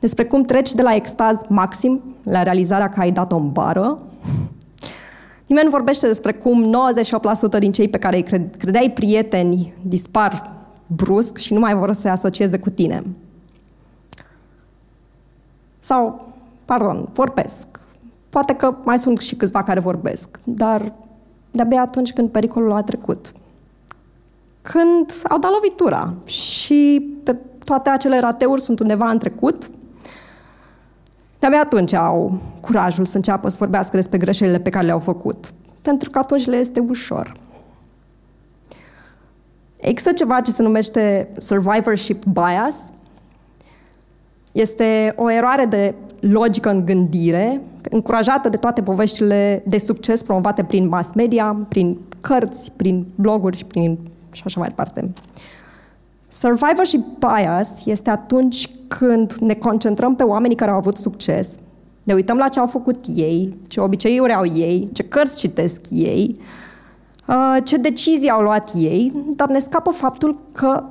despre 0.00 0.24
cum 0.24 0.44
treci 0.44 0.74
de 0.74 0.82
la 0.82 0.94
extaz 0.94 1.38
maxim 1.48 2.02
la 2.22 2.42
realizarea 2.42 2.88
că 2.88 3.00
ai 3.00 3.12
dat-o 3.12 3.36
în 3.36 3.52
bară. 3.52 3.98
Nimeni 5.46 5.66
nu 5.66 5.72
vorbește 5.72 6.06
despre 6.06 6.32
cum 6.32 6.74
98% 7.56 7.58
din 7.58 7.72
cei 7.72 7.88
pe 7.88 7.98
care 7.98 8.16
îi 8.16 8.48
credeai 8.58 8.90
prieteni 8.94 9.72
dispar 9.82 10.52
brusc 10.86 11.36
și 11.36 11.52
nu 11.52 11.60
mai 11.60 11.74
vor 11.74 11.92
să 11.92 12.00
se 12.00 12.08
asocieze 12.08 12.58
cu 12.58 12.70
tine. 12.70 13.02
Sau, 15.84 16.24
pardon, 16.64 17.08
vorbesc. 17.12 17.66
Poate 18.30 18.54
că 18.54 18.74
mai 18.84 18.98
sunt 18.98 19.20
și 19.20 19.36
câțiva 19.36 19.62
care 19.62 19.80
vorbesc, 19.80 20.38
dar 20.44 20.92
de-abia 21.50 21.80
atunci 21.80 22.12
când 22.12 22.30
pericolul 22.30 22.72
a 22.72 22.82
trecut. 22.82 23.32
Când 24.62 25.12
au 25.28 25.38
dat 25.38 25.50
lovitura 25.50 26.14
și 26.24 27.10
pe 27.22 27.36
toate 27.64 27.90
acele 27.90 28.18
rateuri 28.18 28.60
sunt 28.60 28.80
undeva 28.80 29.10
în 29.10 29.18
trecut, 29.18 29.70
de-abia 31.38 31.60
atunci 31.60 31.92
au 31.92 32.40
curajul 32.60 33.04
să 33.04 33.16
înceapă 33.16 33.48
să 33.48 33.56
vorbească 33.58 33.96
despre 33.96 34.18
greșelile 34.18 34.58
pe 34.58 34.70
care 34.70 34.86
le-au 34.86 34.98
făcut. 34.98 35.52
Pentru 35.82 36.10
că 36.10 36.18
atunci 36.18 36.46
le 36.46 36.56
este 36.56 36.80
ușor. 36.88 37.32
Există 39.76 40.12
ceva 40.12 40.40
ce 40.40 40.50
se 40.50 40.62
numește 40.62 41.28
survivorship 41.38 42.24
bias. 42.24 42.92
Este 44.54 45.14
o 45.16 45.30
eroare 45.30 45.64
de 45.64 45.94
logică 46.20 46.70
în 46.70 46.84
gândire, 46.84 47.60
încurajată 47.90 48.48
de 48.48 48.56
toate 48.56 48.82
poveștile 48.82 49.62
de 49.66 49.78
succes 49.78 50.22
promovate 50.22 50.64
prin 50.64 50.88
mass 50.88 51.12
media, 51.14 51.66
prin 51.68 51.98
cărți, 52.20 52.72
prin 52.76 53.06
bloguri 53.14 53.56
și 53.56 53.64
prin 53.64 53.98
și 54.32 54.42
așa 54.44 54.60
mai 54.60 54.68
departe. 54.68 55.12
Survivorship 56.28 57.04
bias 57.18 57.74
este 57.84 58.10
atunci 58.10 58.70
când 58.88 59.32
ne 59.32 59.54
concentrăm 59.54 60.14
pe 60.14 60.22
oamenii 60.22 60.56
care 60.56 60.70
au 60.70 60.76
avut 60.76 60.96
succes, 60.96 61.58
ne 62.02 62.14
uităm 62.14 62.36
la 62.36 62.48
ce 62.48 62.60
au 62.60 62.66
făcut 62.66 63.04
ei, 63.14 63.54
ce 63.68 63.80
obiceiuri 63.80 64.32
au 64.32 64.46
ei, 64.46 64.88
ce 64.92 65.02
cărți 65.02 65.38
citesc 65.38 65.80
ei, 65.90 66.40
uh, 67.28 67.56
ce 67.64 67.76
decizii 67.76 68.30
au 68.30 68.42
luat 68.42 68.70
ei, 68.74 69.12
dar 69.36 69.48
ne 69.48 69.58
scapă 69.58 69.90
faptul 69.90 70.38
că 70.52 70.84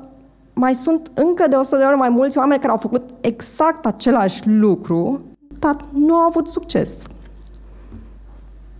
mai 0.53 0.75
sunt 0.75 1.11
încă 1.13 1.47
de 1.49 1.55
100 1.55 1.77
de 1.77 1.83
ori 1.83 1.97
mai 1.97 2.09
mulți 2.09 2.37
oameni 2.37 2.59
care 2.59 2.71
au 2.71 2.77
făcut 2.77 3.09
exact 3.21 3.85
același 3.85 4.49
lucru, 4.49 5.21
dar 5.59 5.75
nu 5.93 6.13
au 6.13 6.27
avut 6.27 6.47
succes. 6.47 6.99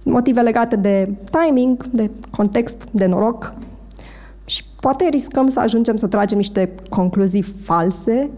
Motive 0.06 0.42
legate 0.42 0.76
de 0.76 1.16
timing, 1.32 1.86
de 1.86 2.10
context, 2.32 2.84
de 2.92 3.06
noroc, 3.06 3.54
și 4.46 4.64
poate 4.80 5.08
riscăm 5.10 5.48
să 5.48 5.60
ajungem 5.60 5.96
să 5.96 6.08
tragem 6.08 6.38
niște 6.38 6.74
concluzii 6.90 7.42
false, 7.42 8.30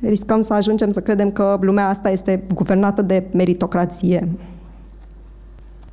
riscăm 0.00 0.40
să 0.40 0.54
ajungem 0.54 0.90
să 0.90 1.00
credem 1.00 1.30
că 1.30 1.58
lumea 1.60 1.88
asta 1.88 2.10
este 2.10 2.46
guvernată 2.54 3.02
de 3.02 3.24
meritocrație. 3.32 4.28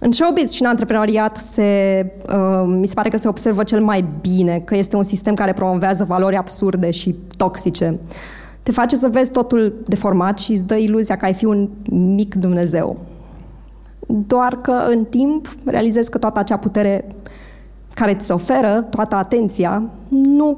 În 0.06 0.12
showbiz 0.12 0.52
și 0.52 0.62
în 0.62 0.68
antreprenoriat 0.68 1.38
se, 1.38 2.06
uh, 2.30 2.64
mi 2.66 2.88
se 2.88 2.94
pare 2.94 3.10
că 3.10 3.18
se 3.18 3.28
observă 3.28 3.64
cel 3.64 3.84
mai 3.84 4.06
bine 4.22 4.60
că 4.60 4.76
este 4.76 4.96
un 4.96 5.04
sistem 5.04 5.34
care 5.34 5.54
promovează 5.54 6.04
valori 6.04 6.36
absurde 6.36 6.92
și 6.92 7.16
toxice. 7.38 8.00
Te 8.64 8.72
face 8.72 8.96
să 8.96 9.08
vezi 9.08 9.32
totul 9.32 9.74
deformat 9.86 10.40
și 10.40 10.52
îți 10.52 10.64
dă 10.64 10.76
iluzia 10.76 11.18
că 11.18 11.26
ai 11.26 11.34
fi 11.34 11.46
un 11.46 11.70
mic 11.90 12.36
Dumnezeu. 12.36 12.98
Doar 14.08 14.58
că 14.62 14.72
în 14.88 15.06
timp 15.06 15.50
realizezi 15.66 16.10
că 16.10 16.18
toată 16.18 16.40
acea 16.40 16.58
putere 16.58 17.08
care 17.94 18.16
îți 18.16 18.32
oferă 18.32 18.88
toată 18.90 19.16
atenția 19.16 19.84
nu, 20.08 20.58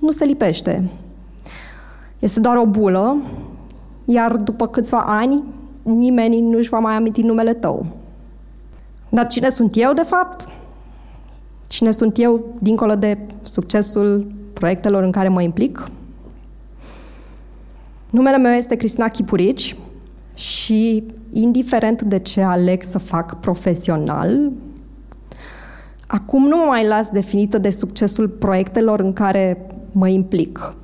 nu 0.00 0.10
se 0.10 0.24
lipește. 0.24 0.90
Este 2.18 2.40
doar 2.40 2.56
o 2.56 2.66
bulă, 2.66 3.20
iar 4.04 4.36
după 4.36 4.66
câțiva 4.66 5.04
ani 5.06 5.42
nimeni 5.82 6.40
nu 6.40 6.58
își 6.58 6.68
va 6.68 6.78
mai 6.78 6.94
aminti 6.94 7.22
numele 7.22 7.54
tău. 7.54 7.86
Dar 9.14 9.26
cine 9.26 9.48
sunt 9.48 9.72
eu, 9.76 9.92
de 9.92 10.02
fapt? 10.02 10.48
Cine 11.68 11.90
sunt 11.90 12.18
eu, 12.18 12.44
dincolo 12.58 12.94
de 12.94 13.18
succesul 13.42 14.32
proiectelor 14.52 15.02
în 15.02 15.10
care 15.10 15.28
mă 15.28 15.42
implic? 15.42 15.88
Numele 18.10 18.36
meu 18.36 18.52
este 18.52 18.76
Cristina 18.76 19.08
Chipurici 19.08 19.76
și, 20.34 21.04
indiferent 21.32 22.02
de 22.02 22.18
ce 22.18 22.42
aleg 22.42 22.82
să 22.82 22.98
fac 22.98 23.40
profesional, 23.40 24.50
Acum 26.12 26.46
nu 26.46 26.56
mă 26.56 26.64
mai 26.64 26.86
las 26.86 27.08
definită 27.08 27.58
de 27.58 27.70
succesul 27.70 28.28
proiectelor 28.28 29.00
în 29.00 29.12
care 29.12 29.66
mă 29.92 30.08
implic. 30.08 30.74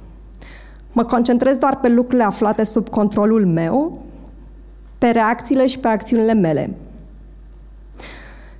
Mă 0.92 1.04
concentrez 1.04 1.58
doar 1.58 1.80
pe 1.80 1.88
lucrurile 1.88 2.24
aflate 2.24 2.64
sub 2.64 2.88
controlul 2.88 3.46
meu, 3.46 4.00
pe 4.98 5.06
reacțiile 5.06 5.66
și 5.66 5.78
pe 5.78 5.88
acțiunile 5.88 6.32
mele. 6.32 6.70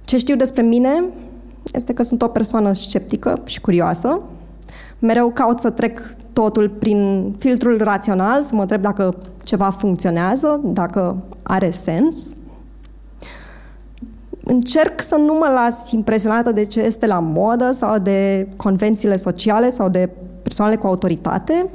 Ce 0.09 0.17
știu 0.17 0.37
despre 0.37 0.63
mine 0.63 1.05
este 1.73 1.95
că 1.95 2.03
sunt 2.03 2.23
o 2.23 2.29
persoană 2.29 2.73
sceptică 2.73 3.41
și 3.45 3.61
curioasă. 3.61 4.17
Mereu 4.99 5.31
caut 5.31 5.61
să 5.61 5.71
trec 5.71 6.17
totul 6.33 6.69
prin 6.69 7.33
filtrul 7.39 7.83
rațional, 7.83 8.43
să 8.43 8.55
mă 8.55 8.61
întreb 8.61 8.83
dacă 8.83 9.15
ceva 9.45 9.71
funcționează, 9.71 10.61
dacă 10.65 11.17
are 11.43 11.71
sens 11.71 12.37
încerc 14.45 15.03
să 15.03 15.17
nu 15.17 15.35
mă 15.35 15.51
las 15.55 15.91
impresionată 15.91 16.53
de 16.53 16.65
ce 16.65 16.81
este 16.81 17.07
la 17.07 17.19
modă 17.19 17.73
sau 17.73 17.99
de 17.99 18.49
convențiile 18.57 19.17
sociale 19.17 19.71
sau 19.71 19.89
de 19.89 20.09
persoanele 20.43 20.79
cu 20.79 20.87
autoritate 20.87 21.71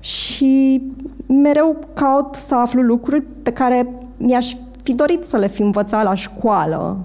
și 0.00 0.82
mereu 1.26 1.76
caut 1.94 2.34
să 2.34 2.54
aflu 2.54 2.82
lucruri 2.82 3.22
pe 3.42 3.52
care 3.52 3.88
mi-aș 4.16 4.54
fi 4.84 4.94
dorit 4.94 5.24
să 5.24 5.36
le 5.36 5.46
fi 5.46 5.62
învățat 5.62 6.04
la 6.04 6.14
școală, 6.14 6.98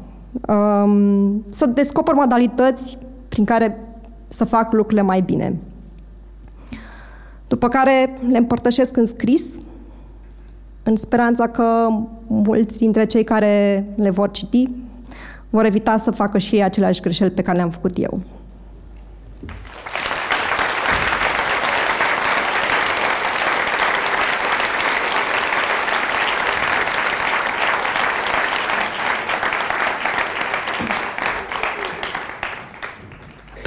um, 0.48 1.46
să 1.50 1.66
descoper 1.66 2.14
modalități 2.14 2.98
prin 3.30 3.46
care 3.46 3.80
să 4.28 4.46
fac 4.46 4.72
lucrurile 4.72 5.02
mai 5.02 5.22
bine. 5.22 5.56
După 7.48 7.68
care 7.68 8.18
le 8.28 8.38
împărtășesc 8.38 8.98
în 8.98 9.06
scris 9.06 9.56
în 10.84 10.96
speranța 10.96 11.48
că 11.48 11.88
mulți 12.28 12.78
dintre 12.78 13.06
cei 13.06 13.24
care 13.24 13.86
le 13.96 14.10
vor 14.10 14.32
citi 14.32 14.70
vor 15.50 15.66
evita 15.66 15.98
să 15.98 16.12
facă 16.12 16.38
și 16.38 16.56
ei 16.56 16.64
aceleași 16.64 17.02
greșeli 17.02 17.32
pe 17.32 17.42
care 17.42 17.58
le-am 17.58 17.70
făcut 17.70 17.98
eu. 17.98 18.20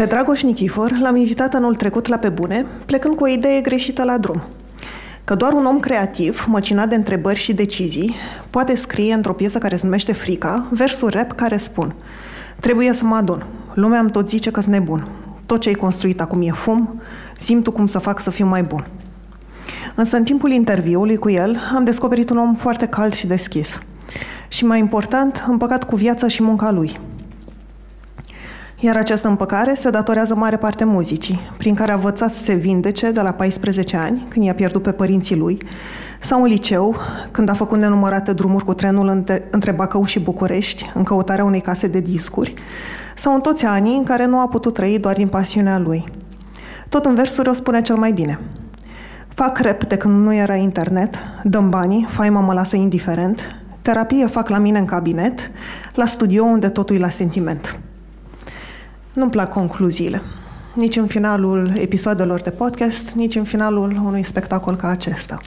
Pe 0.03 0.09
Dragoș 0.09 0.43
Nichifor 0.43 0.99
l-am 1.01 1.17
invitat 1.17 1.55
anul 1.55 1.75
trecut 1.75 2.07
la 2.07 2.17
Pe 2.17 2.29
Bune, 2.29 2.67
plecând 2.87 3.15
cu 3.17 3.25
o 3.25 3.29
idee 3.29 3.61
greșită 3.61 4.05
la 4.05 4.19
drum– 4.19 4.43
că 5.25 5.35
doar 5.35 5.53
un 5.53 5.65
om 5.65 5.81
creativ, 5.81 6.45
măcinat 6.49 6.89
de 6.89 6.95
întrebări 6.95 7.39
și 7.39 7.53
decizii, 7.53 8.15
poate 8.51 8.77
scrie 8.77 9.15
într-o 9.15 9.33
piesă 9.33 9.59
care 9.59 9.77
se 9.77 9.85
numește 9.85 10.13
Frica, 10.13 10.67
versuri 10.71 11.17
rap 11.17 11.33
care 11.33 11.57
spun 11.57 11.95
Trebuie 12.61 12.93
să 12.93 13.05
mă 13.05 13.15
adun. 13.15 13.45
Lumea 13.75 14.01
îmi 14.01 14.11
tot 14.11 14.29
zice 14.29 14.51
că 14.51 14.61
sunt 14.61 14.73
nebun. 14.75 15.09
Tot 15.47 15.61
ce 15.61 15.69
ai 15.69 15.75
construit 15.75 16.21
acum 16.21 16.43
e 16.43 16.51
fum. 16.51 17.01
Zim 17.41 17.63
tu 17.63 17.71
cum 17.71 17.87
să 17.87 17.99
fac 17.99 18.21
să 18.21 18.31
fiu 18.31 18.47
mai 18.47 18.63
bun. 18.63 18.87
Însă 19.95 20.17
în 20.17 20.25
timpul 20.25 20.51
interviului 20.51 21.17
cu 21.17 21.31
el 21.31 21.59
am 21.75 21.85
descoperit 21.85 22.31
un 22.31 22.39
om 22.39 22.55
foarte 22.55 22.87
cald 22.87 23.13
și 23.13 23.27
deschis. 23.27 23.79
Și 24.49 24.65
mai 24.65 24.79
important, 24.79 25.45
împăcat 25.49 25.85
cu 25.85 25.97
viața 25.97 26.29
și 26.29 26.43
munca 26.43 26.71
lui. 26.71 27.01
Iar 28.85 28.97
această 28.97 29.29
împăcare 29.29 29.75
se 29.75 29.91
datorează 29.91 30.35
mare 30.35 30.57
parte 30.57 30.85
muzicii, 30.85 31.41
prin 31.57 31.75
care 31.75 31.91
a 31.91 31.95
învățat 31.95 32.33
să 32.33 32.43
se 32.43 32.55
vindece 32.55 33.11
de 33.11 33.21
la 33.21 33.33
14 33.33 33.97
ani, 33.97 34.27
când 34.29 34.45
i-a 34.45 34.55
pierdut 34.55 34.83
pe 34.83 34.93
părinții 34.93 35.37
lui, 35.37 35.59
sau 36.21 36.43
în 36.43 36.49
liceu, 36.49 36.97
când 37.31 37.49
a 37.49 37.53
făcut 37.53 37.79
nenumărate 37.79 38.33
drumuri 38.33 38.65
cu 38.65 38.75
trenul 38.75 39.09
între, 39.09 39.49
între 39.51 39.73
Bacău 39.73 40.05
și 40.05 40.21
București, 40.21 40.91
în 40.95 41.03
căutarea 41.03 41.45
unei 41.45 41.61
case 41.61 41.87
de 41.87 42.01
discuri, 42.01 42.55
sau 43.17 43.35
în 43.35 43.41
toți 43.41 43.65
anii 43.65 43.97
în 43.97 44.05
care 44.05 44.27
nu 44.27 44.39
a 44.39 44.49
putut 44.49 44.75
trăi 44.75 44.99
doar 44.99 45.15
din 45.15 45.29
pasiunea 45.29 45.79
lui. 45.79 46.05
Tot 46.89 47.05
în 47.05 47.15
versuri 47.15 47.49
o 47.49 47.53
spune 47.53 47.83
cel 47.83 47.97
mai 47.97 48.13
bine. 48.13 48.41
Fac 49.29 49.59
rep 49.59 49.85
de 49.85 49.97
când 49.97 50.25
nu 50.25 50.35
era 50.35 50.55
internet, 50.55 51.15
dăm 51.43 51.71
banii, 51.71 52.07
faima 52.09 52.41
mă 52.41 52.53
lasă 52.53 52.77
indiferent, 52.77 53.41
terapie 53.83 54.27
fac 54.27 54.49
la 54.49 54.59
mine 54.59 54.79
în 54.79 54.85
cabinet, 54.85 55.51
la 55.95 56.07
studio 56.07 56.45
unde 56.45 56.69
totul 56.69 56.97
e 56.97 56.99
la 56.99 57.09
sentiment. 57.09 57.81
Nu-mi 59.13 59.31
plac 59.31 59.53
concluziile, 59.53 60.23
nici 60.75 60.97
în 60.97 61.07
finalul 61.07 61.73
episoadelor 61.75 62.41
de 62.41 62.51
podcast, 62.51 63.11
nici 63.11 63.35
în 63.35 63.45
finalul 63.45 64.01
unui 64.05 64.23
spectacol 64.23 64.77
ca 64.77 64.89
acesta. 64.89 65.39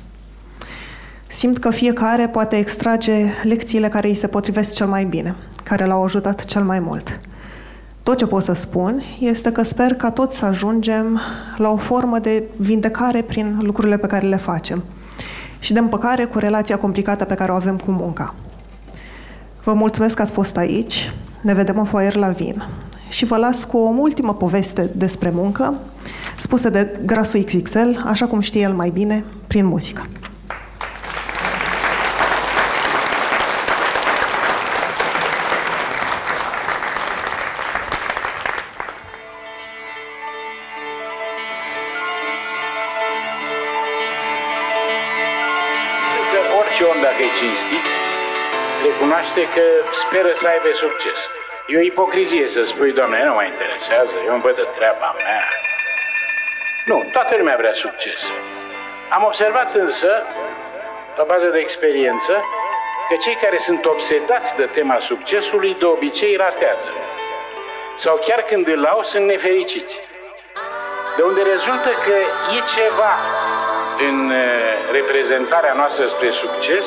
Simt 1.28 1.58
că 1.58 1.70
fiecare 1.70 2.28
poate 2.28 2.58
extrage 2.58 3.26
lecțiile 3.44 3.88
care 3.88 4.08
îi 4.08 4.16
se 4.16 4.28
potrivesc 4.28 4.76
cel 4.76 4.88
mai 4.88 5.06
bine, 5.06 5.36
care 5.64 5.86
l-au 5.86 6.04
ajutat 6.04 6.46
cel 6.46 6.64
mai 6.64 6.80
mult. 6.80 7.20
Tot 8.04 8.18
ce 8.18 8.26
pot 8.26 8.44
să 8.44 8.54
spun 8.54 9.04
este 9.20 9.52
că 9.52 9.64
sper 9.64 9.94
ca 9.94 10.12
toți 10.12 10.38
să 10.38 10.46
ajungem 10.46 11.20
la 11.58 11.70
o 11.70 11.78
formă 11.78 12.20
de 12.20 12.44
vindecare 12.58 13.22
prin 13.22 13.60
lucrurile 13.62 13.98
pe 13.98 14.08
care 14.08 14.28
le 14.28 14.38
facem 14.38 14.84
și 15.60 15.74
de 15.74 15.80
împăcare 15.80 16.26
cu 16.26 16.40
relația 16.40 16.78
complicată 16.78 17.26
pe 17.26 17.34
care 17.34 17.52
o 17.52 17.56
avem 17.56 17.78
cu 17.78 17.92
munca. 17.92 18.36
Vă 19.64 19.74
mulțumesc 19.74 20.16
că 20.16 20.22
ați 20.22 20.32
fost 20.32 20.58
aici. 20.58 21.14
Ne 21.42 21.54
vedem 21.54 21.78
în 21.78 21.86
foaier 21.86 22.16
la 22.16 22.30
vin. 22.30 22.64
Și 23.10 23.26
vă 23.26 23.38
las 23.38 23.64
cu 23.64 23.78
o 23.78 23.94
ultimă 23.98 24.34
poveste 24.34 24.90
despre 24.96 25.30
muncă, 25.34 25.80
spusă 26.38 26.70
de 26.70 27.00
Grasul 27.06 27.44
XXL, 27.44 27.90
așa 28.06 28.26
cum 28.26 28.40
știe 28.40 28.62
el 28.62 28.74
mai 28.74 28.90
bine, 28.90 29.24
prin 29.48 29.66
muzică. 29.66 30.08
recunoaște 48.86 49.42
că 49.56 49.66
speră 50.02 50.32
să 50.42 50.48
aibă 50.48 50.70
succes. 50.84 51.20
E 51.68 51.78
o 51.78 51.82
ipocrizie 51.82 52.50
să 52.50 52.64
spui, 52.64 52.92
doamne, 52.92 53.24
nu 53.26 53.34
mă 53.34 53.44
interesează, 53.44 54.12
eu 54.26 54.34
îmi 54.34 54.42
văd 54.42 54.56
de 54.56 54.68
treaba 54.76 55.16
mea. 55.18 55.44
Nu, 56.86 57.10
toată 57.12 57.36
lumea 57.38 57.56
vrea 57.58 57.74
succes. 57.74 58.22
Am 59.10 59.24
observat 59.24 59.74
însă, 59.76 60.24
pe 61.16 61.24
bază 61.28 61.48
de 61.48 61.60
experiență, 61.60 62.44
că 63.10 63.16
cei 63.16 63.36
care 63.36 63.58
sunt 63.58 63.86
obsedați 63.86 64.56
de 64.56 64.66
tema 64.66 65.00
succesului 65.00 65.76
de 65.80 65.86
obicei 65.86 66.36
ratează. 66.36 66.90
Sau 67.96 68.20
chiar 68.26 68.42
când 68.42 68.68
îl 68.68 68.86
au, 68.86 69.04
sunt 69.04 69.26
nefericiți. 69.26 70.00
De 71.16 71.22
unde 71.22 71.42
rezultă 71.42 71.90
că 72.06 72.16
e 72.58 72.60
ceva 72.78 73.14
în 74.10 74.32
eh, 74.32 74.46
reprezentarea 74.92 75.74
noastră 75.74 76.08
spre 76.08 76.30
succes 76.32 76.86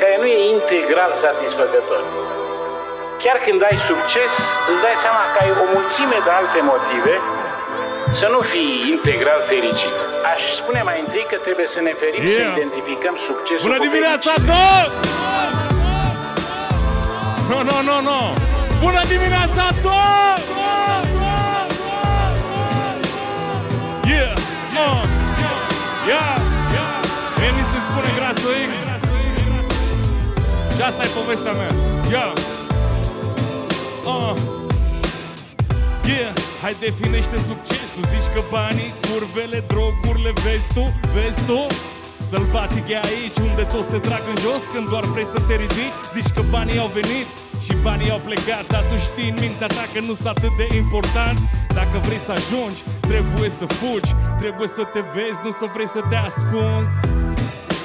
care 0.00 0.16
nu 0.18 0.26
e 0.26 0.50
integral 0.50 1.12
satisfăcător. 1.14 2.04
Chiar 3.24 3.38
când 3.46 3.60
ai 3.70 3.78
succes, 3.90 4.32
îți 4.70 4.80
dai 4.86 4.96
seama 5.04 5.22
că 5.32 5.36
ai 5.44 5.50
o 5.62 5.64
mulțime 5.74 6.18
de 6.26 6.32
alte 6.40 6.60
motive 6.72 7.14
să 8.20 8.26
nu 8.34 8.40
fii 8.52 8.70
integral 8.94 9.40
fericit. 9.52 9.94
Aș 10.32 10.42
spune 10.60 10.80
mai 10.88 10.98
întâi 11.04 11.24
că 11.30 11.36
trebuie 11.46 11.68
să 11.74 11.80
ne 11.86 11.92
ferim 12.00 12.22
yeah. 12.22 12.34
să 12.36 12.42
identificăm 12.56 13.14
succesul 13.28 13.66
Bună 13.68 13.80
dimineața, 13.88 14.32
da! 14.50 14.68
No, 17.50 17.58
no, 17.70 17.78
no, 17.88 17.96
no! 18.10 18.20
Bună 18.84 19.02
dimineața, 19.14 19.64
da! 19.86 20.06
Yeah! 24.12 24.32
Uh, 24.84 25.02
yeah! 26.10 26.34
Yeah! 26.76 27.52
mi 27.58 27.64
se 27.72 27.78
spune 27.88 28.10
grasul 28.18 28.54
X 28.70 28.72
și 30.76 30.82
asta 30.88 31.02
e 31.06 31.10
povestea 31.20 31.52
mea. 31.60 31.72
Yeah. 32.16 32.43
Uh. 34.04 34.36
Yeah. 36.04 36.32
Hai 36.62 36.76
definește 36.80 37.38
succesul. 37.50 38.04
Zici 38.12 38.28
că 38.34 38.40
banii, 38.50 38.90
curvele, 39.06 39.58
drogurile 39.70 40.32
Vezi 40.44 40.68
tu, 40.76 40.84
vezi 41.14 41.40
tu? 41.48 41.60
Sălbatic 42.30 42.86
e 42.94 42.98
aici 43.10 43.38
unde 43.48 43.64
toți 43.72 43.88
te 43.92 43.98
trag 44.06 44.24
în 44.32 44.38
jos. 44.44 44.62
Când 44.72 44.86
doar 44.92 45.04
vrei 45.12 45.28
să 45.34 45.38
te 45.48 45.54
ridici 45.62 45.98
Zici 46.14 46.34
că 46.36 46.42
banii 46.54 46.78
au 46.84 46.90
venit 46.98 47.28
și 47.64 47.72
banii 47.86 48.14
au 48.14 48.20
plecat. 48.28 48.64
Dar 48.72 48.82
tu 48.90 48.96
știi 49.08 49.28
în 49.32 49.36
mintea 49.44 49.70
ta 49.76 49.84
că 49.92 50.00
nu 50.08 50.12
sunt 50.18 50.30
atât 50.34 50.52
de 50.60 50.66
importanți. 50.82 51.42
Dacă 51.78 51.96
vrei 52.06 52.22
să 52.28 52.32
ajungi, 52.38 52.80
trebuie 53.10 53.50
să 53.60 53.66
fugi. 53.78 54.12
Trebuie 54.42 54.68
să 54.76 54.82
te 54.94 55.02
vezi, 55.14 55.38
nu 55.44 55.50
să 55.60 55.64
vrei 55.74 55.90
să 55.96 56.00
te 56.10 56.16
ascunzi. 56.28 56.94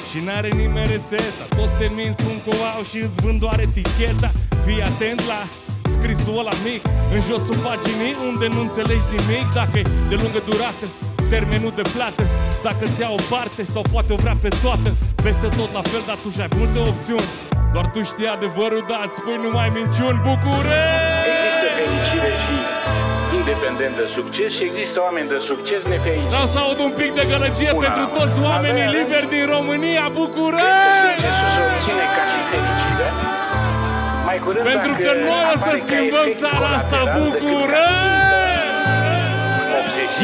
Și 0.09 0.17
n-are 0.25 0.51
nimeni 0.61 0.91
rețeta. 0.95 1.43
Toți 1.57 1.75
te 1.79 1.87
minți 1.97 2.21
cum 2.23 2.37
au 2.75 2.81
și 2.89 2.97
îți 3.07 3.19
vând 3.23 3.39
doar 3.45 3.57
eticheta. 3.67 4.29
Fii 4.65 4.81
atent 4.89 5.21
la 5.31 5.41
scrisul 5.99 6.39
ăla 6.41 6.55
mic 6.67 6.81
În 7.15 7.21
josul 7.27 7.57
paginii 7.67 8.15
unde 8.29 8.45
nu 8.53 8.59
înțelegi 8.67 9.07
nimic 9.15 9.45
Dacă 9.59 9.75
e 9.81 9.83
de 10.11 10.15
lungă 10.21 10.41
durată, 10.49 10.85
termenul 11.33 11.73
de 11.79 11.85
plată 11.95 12.23
Dacă 12.67 12.83
ți 12.93 13.03
o 13.17 13.19
parte 13.33 13.61
sau 13.73 13.83
poate 13.93 14.09
o 14.15 14.17
vrea 14.23 14.37
pe 14.45 14.51
toată 14.63 14.89
Peste 15.25 15.47
tot 15.57 15.69
la 15.77 15.83
fel, 15.91 16.03
dar 16.09 16.17
tu 16.23 16.29
și 16.35 16.41
ai 16.45 16.51
multe 16.59 16.79
opțiuni 16.91 17.27
Doar 17.73 17.87
tu 17.93 17.99
știi 18.11 18.29
adevărul, 18.37 18.83
dar 18.91 19.01
îți 19.07 19.17
spui 19.19 19.37
numai 19.45 19.69
minciuni 19.77 20.19
Bucure! 20.27 20.83
Există 21.31 21.67
fericire 21.79 22.31
și 22.43 22.55
independent 23.39 23.93
de 24.01 24.07
succes 24.17 24.49
și 24.57 24.63
există 24.69 24.97
oameni 25.07 25.27
de 25.33 25.39
succes 25.51 25.81
nefericiți. 25.93 26.31
Vreau 26.33 26.47
să 26.53 26.57
aud 26.63 26.79
un 26.87 26.93
pic 26.99 27.11
de 27.19 27.23
gălăgie 27.31 27.71
Una, 27.71 27.81
pentru 27.85 28.05
toți 28.17 28.37
oamenii 28.49 28.87
avea, 28.87 28.95
liberi 28.97 29.27
din 29.35 29.45
România, 29.55 30.05
București! 30.19 31.07
Succesul 31.07 31.49
se 31.55 31.61
obține 31.67 32.05
ca 32.15 32.23
și 32.31 32.39
fericire. 32.51 33.07
Mai 34.29 34.39
curând 34.45 34.65
pentru 34.73 34.93
că 35.05 35.11
noi 35.29 35.43
o 35.53 35.55
să 35.65 35.73
schimbăm 35.85 36.29
țara 36.41 36.69
asta, 36.79 36.99
București! 37.15 38.27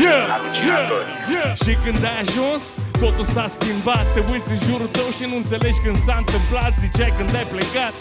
Yeah, 0.06 0.26
yeah, 0.70 0.86
yeah. 1.34 1.50
Și 1.64 1.72
când 1.84 2.00
ai 2.10 2.18
ajuns, 2.26 2.62
totul 3.04 3.28
s-a 3.34 3.48
schimbat. 3.58 4.06
Te 4.14 4.22
uiți 4.32 4.52
în 4.56 4.60
jurul 4.68 4.90
tău 4.98 5.08
și 5.18 5.24
nu 5.32 5.36
înțelegi 5.42 5.80
când 5.86 5.98
s-a 6.06 6.16
întâmplat. 6.24 6.72
Ziceai 6.84 7.14
când 7.18 7.30
ai 7.40 7.48
plecat 7.56 7.94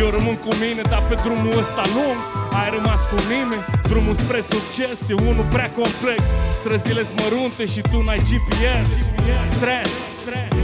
eu 0.00 0.08
rămân 0.16 0.36
cu 0.44 0.52
mine, 0.64 0.82
dar 0.92 1.02
pe 1.08 1.16
drumul 1.24 1.58
ăsta 1.62 1.84
lung 1.96 2.18
Ai 2.60 2.68
rămas 2.76 3.00
cu 3.10 3.18
nimeni 3.32 3.64
Drumul 3.90 4.16
spre 4.22 4.40
succes 4.54 4.98
e 5.12 5.14
unul 5.30 5.46
prea 5.54 5.70
complex. 5.80 6.20
Străzile 6.58 7.02
mărunte 7.20 7.64
și 7.72 7.80
tu 7.90 7.98
n-ai 8.06 8.20
GPS 8.28 8.90
Stres, 9.56 9.90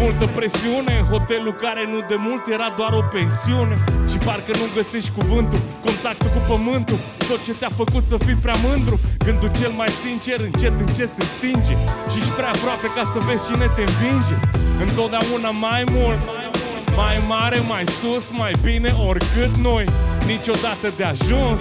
multă 0.03 0.27
presiune 0.39 0.93
În 1.01 1.07
hotelul 1.13 1.57
care 1.65 1.83
nu 1.93 1.99
de 2.11 2.17
mult 2.27 2.45
era 2.57 2.69
doar 2.79 2.93
o 3.01 3.03
pensiune. 3.17 3.77
Și 4.11 4.19
parcă 4.27 4.53
nu 4.61 4.67
găsești 4.79 5.11
cuvântul 5.19 5.61
Contactul 5.87 6.31
cu 6.35 6.41
pământul. 6.51 6.99
Tot 7.29 7.41
ce 7.47 7.53
te-a 7.61 7.73
făcut 7.83 8.05
să 8.13 8.17
fii 8.27 8.39
prea 8.45 8.59
mândru 8.67 8.97
Gândul 9.27 9.51
cel 9.61 9.73
mai 9.81 9.91
sincer 10.05 10.39
încet 10.49 10.75
încet 10.85 11.11
se 11.19 11.25
stinge. 11.33 11.75
Și 12.11 12.17
ești 12.21 12.37
prea 12.39 12.51
aproape 12.57 12.89
ca 12.97 13.05
să 13.13 13.19
vezi 13.29 13.47
cine 13.49 13.67
te 13.77 13.83
învinge. 13.91 14.37
Întotdeauna 14.85 15.51
mai 15.67 15.83
mult 15.97 16.21
mai 16.31 16.48
mare, 17.03 17.59
mai 17.73 17.85
sus, 18.01 18.25
mai 18.43 18.53
bine 18.62 18.91
oricât 19.09 19.53
noi. 19.69 19.85
Niciodată 20.27 20.87
de 20.97 21.05
ajuns. 21.15 21.61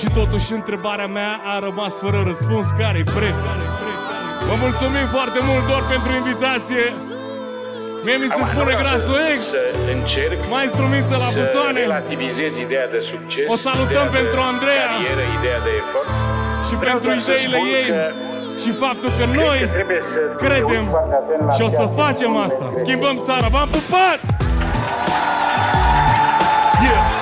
Și 0.00 0.06
totuși 0.18 0.48
întrebarea 0.60 1.06
mea 1.18 1.32
a 1.52 1.54
rămas 1.66 1.94
fără 2.04 2.18
răspuns. 2.30 2.66
Care-i 2.80 3.04
preț? 3.18 3.40
Vă 4.48 4.54
mulțumim 4.64 5.06
foarte 5.16 5.38
mult 5.48 5.64
doar 5.70 5.82
pentru 5.94 6.10
invitație. 6.20 6.84
Mie 8.06 8.16
mi 8.22 8.28
se 8.34 8.40
Am 8.40 8.46
spune 8.52 8.72
grasul 8.82 9.20
X. 9.38 9.40
Să 9.56 9.62
încerc 9.96 10.38
Mai 10.54 10.62
instrumință 10.68 11.14
la 11.24 11.28
să 11.34 11.36
butoane. 11.38 11.78
relativizez 11.86 12.52
ideea 12.66 12.86
de 12.94 13.00
succes 13.12 13.46
O 13.54 13.56
salutăm 13.68 14.06
pentru 14.18 14.38
Andreea. 14.52 14.88
carieră, 14.94 15.24
ideea 15.38 15.60
de 15.66 15.72
efort. 15.80 16.08
Și 16.66 16.74
Vreau 16.82 16.96
pentru 16.98 17.10
ideile 17.22 17.58
ei 17.78 17.88
și 18.62 18.70
faptul 18.84 19.10
că 19.18 19.24
noi 19.40 19.58
credem 20.44 20.84
și 21.54 21.60
o 21.68 21.70
să 21.78 21.84
facem 22.00 22.32
asta. 22.46 22.66
Schimbăm 22.82 23.16
țara. 23.28 23.46
V-am 23.54 23.68
pupat! 23.76 24.18
Yeah. 26.84 27.13